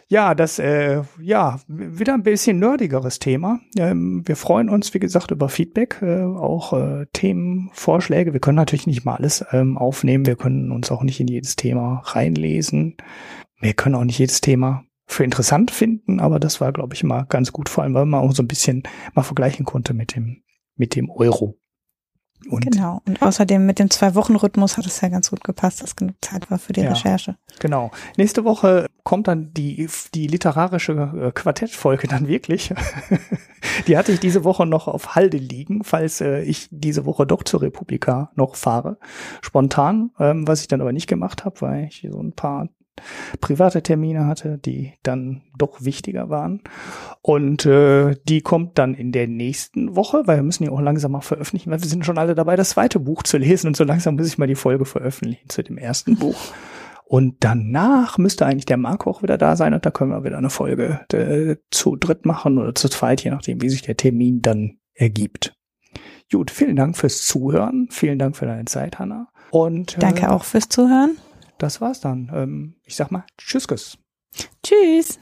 Ja, 0.09 0.35
das, 0.35 0.59
äh, 0.59 1.03
ja, 1.21 1.61
wieder 1.69 2.15
ein 2.15 2.25
bisschen 2.25 2.59
nerdigeres 2.59 3.21
Thema. 3.21 3.61
Ähm, 3.79 4.25
wir 4.27 4.35
freuen 4.35 4.69
uns, 4.69 4.93
wie 4.93 4.99
gesagt, 4.99 5.31
über 5.31 5.49
Feedback, 5.49 6.03
äh, 6.03 6.25
auch 6.25 6.73
äh, 6.73 7.07
Themenvorschläge. 7.13 8.33
Wir 8.33 8.41
können 8.41 8.57
natürlich 8.57 8.89
nicht 8.89 9.05
mal 9.05 9.15
alles 9.15 9.45
ähm, 9.53 9.79
aufnehmen. 9.79 10.27
Wir 10.27 10.35
können 10.35 10.73
uns 10.73 10.91
auch 10.91 11.05
nicht 11.05 11.21
in 11.21 11.29
jedes 11.29 11.55
Thema 11.55 12.03
reinlesen. 12.05 12.97
Wir 13.61 13.73
können 13.75 13.95
auch 13.95 14.05
nicht 14.05 14.19
jedes 14.19 14.41
Thema 14.41 14.85
für 15.11 15.25
interessant 15.25 15.71
finden, 15.71 16.21
aber 16.21 16.39
das 16.39 16.61
war, 16.61 16.73
glaube 16.73 16.95
ich, 16.95 17.03
mal 17.03 17.25
ganz 17.29 17.53
gut, 17.53 17.69
vor 17.69 17.85
allem, 17.85 17.95
weil 17.95 18.07
man 18.07 18.21
auch 18.21 18.33
so 18.33 18.43
ein 18.43 18.49
bisschen 18.49 18.85
mal 19.15 19.23
vergleichen 19.23 19.65
konnte 19.65 19.93
mit 19.93 20.15
dem, 20.15 20.43
mit 20.77 20.95
dem 20.95 21.11
Euro. 21.11 21.59
Und 22.49 22.65
genau. 22.65 23.03
Und 23.07 23.21
außerdem 23.21 23.67
mit 23.67 23.79
dem 23.79 23.91
Zwei-Wochen-Rhythmus 23.91 24.79
hat 24.79 24.87
es 24.87 25.01
ja 25.03 25.09
ganz 25.09 25.31
gut 25.31 25.45
gepasst, 25.45 25.83
dass 25.83 25.97
genug 25.97 26.15
Zeit 26.23 26.51
war 26.51 26.59
für 26.59 26.73
die 26.73 26.81
ja, 26.81 26.91
Recherche. 26.91 27.37
Genau. 27.59 27.91
Nächste 28.17 28.45
Woche 28.45 28.87
kommt 29.03 29.29
dann 29.29 29.53
die, 29.53 29.89
die 30.15 30.27
literarische 30.27 30.93
äh, 30.93 31.33
Quartettfolge 31.33 32.09
dann 32.09 32.29
wirklich. 32.29 32.73
die 33.87 33.99
hatte 33.99 34.13
ich 34.13 34.21
diese 34.21 34.45
Woche 34.45 34.65
noch 34.65 34.89
auf 34.89 35.15
Halde 35.15 35.37
liegen, 35.37 35.85
falls 35.85 36.23
äh, 36.23 36.41
ich 36.43 36.69
diese 36.71 37.05
Woche 37.05 37.27
doch 37.27 37.43
zur 37.43 37.61
Republika 37.61 38.31
noch 38.37 38.55
fahre. 38.55 38.99
Spontan, 39.43 40.11
ähm, 40.19 40.49
was 40.49 40.63
ich 40.63 40.69
dann 40.69 40.81
aber 40.81 40.93
nicht 40.93 41.09
gemacht 41.09 41.45
habe, 41.45 41.61
weil 41.61 41.85
ich 41.85 42.09
so 42.11 42.23
ein 42.23 42.33
paar 42.33 42.69
private 43.41 43.83
Termine 43.83 44.27
hatte, 44.27 44.59
die 44.59 44.95
dann 45.03 45.43
doch 45.57 45.85
wichtiger 45.85 46.31
waren. 46.31 46.63
Und 47.23 47.67
äh, 47.67 48.17
die 48.29 48.41
kommt 48.41 48.79
dann 48.79 48.95
in 48.95 49.13
der 49.13 49.29
nächsten 49.29 49.97
Woche, 49.97 50.23
weil 50.27 50.39
wir 50.39 50.43
müssen 50.43 50.65
ja 50.65 50.71
auch 50.71 50.81
langsam 50.81 51.13
mal 51.13 51.21
veröffentlichen, 51.21 51.71
weil 51.71 51.83
wir 51.83 51.89
sind 51.89 52.05
schon 52.05 52.19
alle 52.19 52.35
dabei, 52.35 52.57
das 52.57 52.71
zweite 52.71 53.01
Buch 53.01 53.23
zu 53.23 53.39
lesen 53.39 53.69
und 53.69 53.77
so 53.77 53.85
langsam 53.85 54.17
muss 54.17 54.27
ich 54.27 54.39
mal 54.39 54.47
die 54.47 54.55
Folge 54.55 54.85
veröffentlichen 54.85 55.49
zu 55.49 55.63
dem 55.63 55.79
ersten 55.79 56.17
Buch. 56.17 56.39
Und 57.05 57.39
danach 57.41 58.19
müsste 58.19 58.47
eigentlich 58.47 58.67
der 58.67 58.77
Marco 58.77 59.11
auch 59.11 59.23
wieder 59.23 59.37
da 59.37 59.57
sein 59.57 59.75
und 59.75 59.85
da 59.85 59.91
können 59.91 60.13
wir 60.13 60.23
wieder 60.23 60.39
eine 60.39 60.49
Folge 60.49 61.01
äh, 61.13 61.57
zu 61.73 61.97
dritt 61.97 62.25
machen 62.25 62.57
oder 62.57 62.73
zu 62.75 62.89
zweit, 62.89 63.25
je 63.25 63.33
nachdem, 63.33 63.61
wie 63.63 63.69
sich 63.69 63.83
der 63.83 63.97
Termin 63.97 64.43
dann 64.43 64.79
ergibt. 64.95 65.57
Gut, 66.31 66.53
vielen 66.53 66.77
Dank 66.77 66.97
fürs 66.97 67.27
Zuhören. 67.27 67.89
Vielen 67.91 68.21
Dank 68.21 68.37
für 68.37 68.47
deine 68.47 68.67
Zeit, 68.67 69.01
Hanna. 69.01 69.27
Und 69.51 69.97
äh, 69.97 70.01
danke 70.01 70.31
auch 70.31 70.45
fürs 70.45 70.69
Zuhören 70.69 71.17
das 71.63 71.81
war's 71.81 72.01
dann. 72.01 72.31
Ähm, 72.35 72.75
ich 72.85 72.97
sag 72.97 73.11
mal 73.11 73.25
Tschüss. 73.39 73.99
Tschüss. 74.63 75.19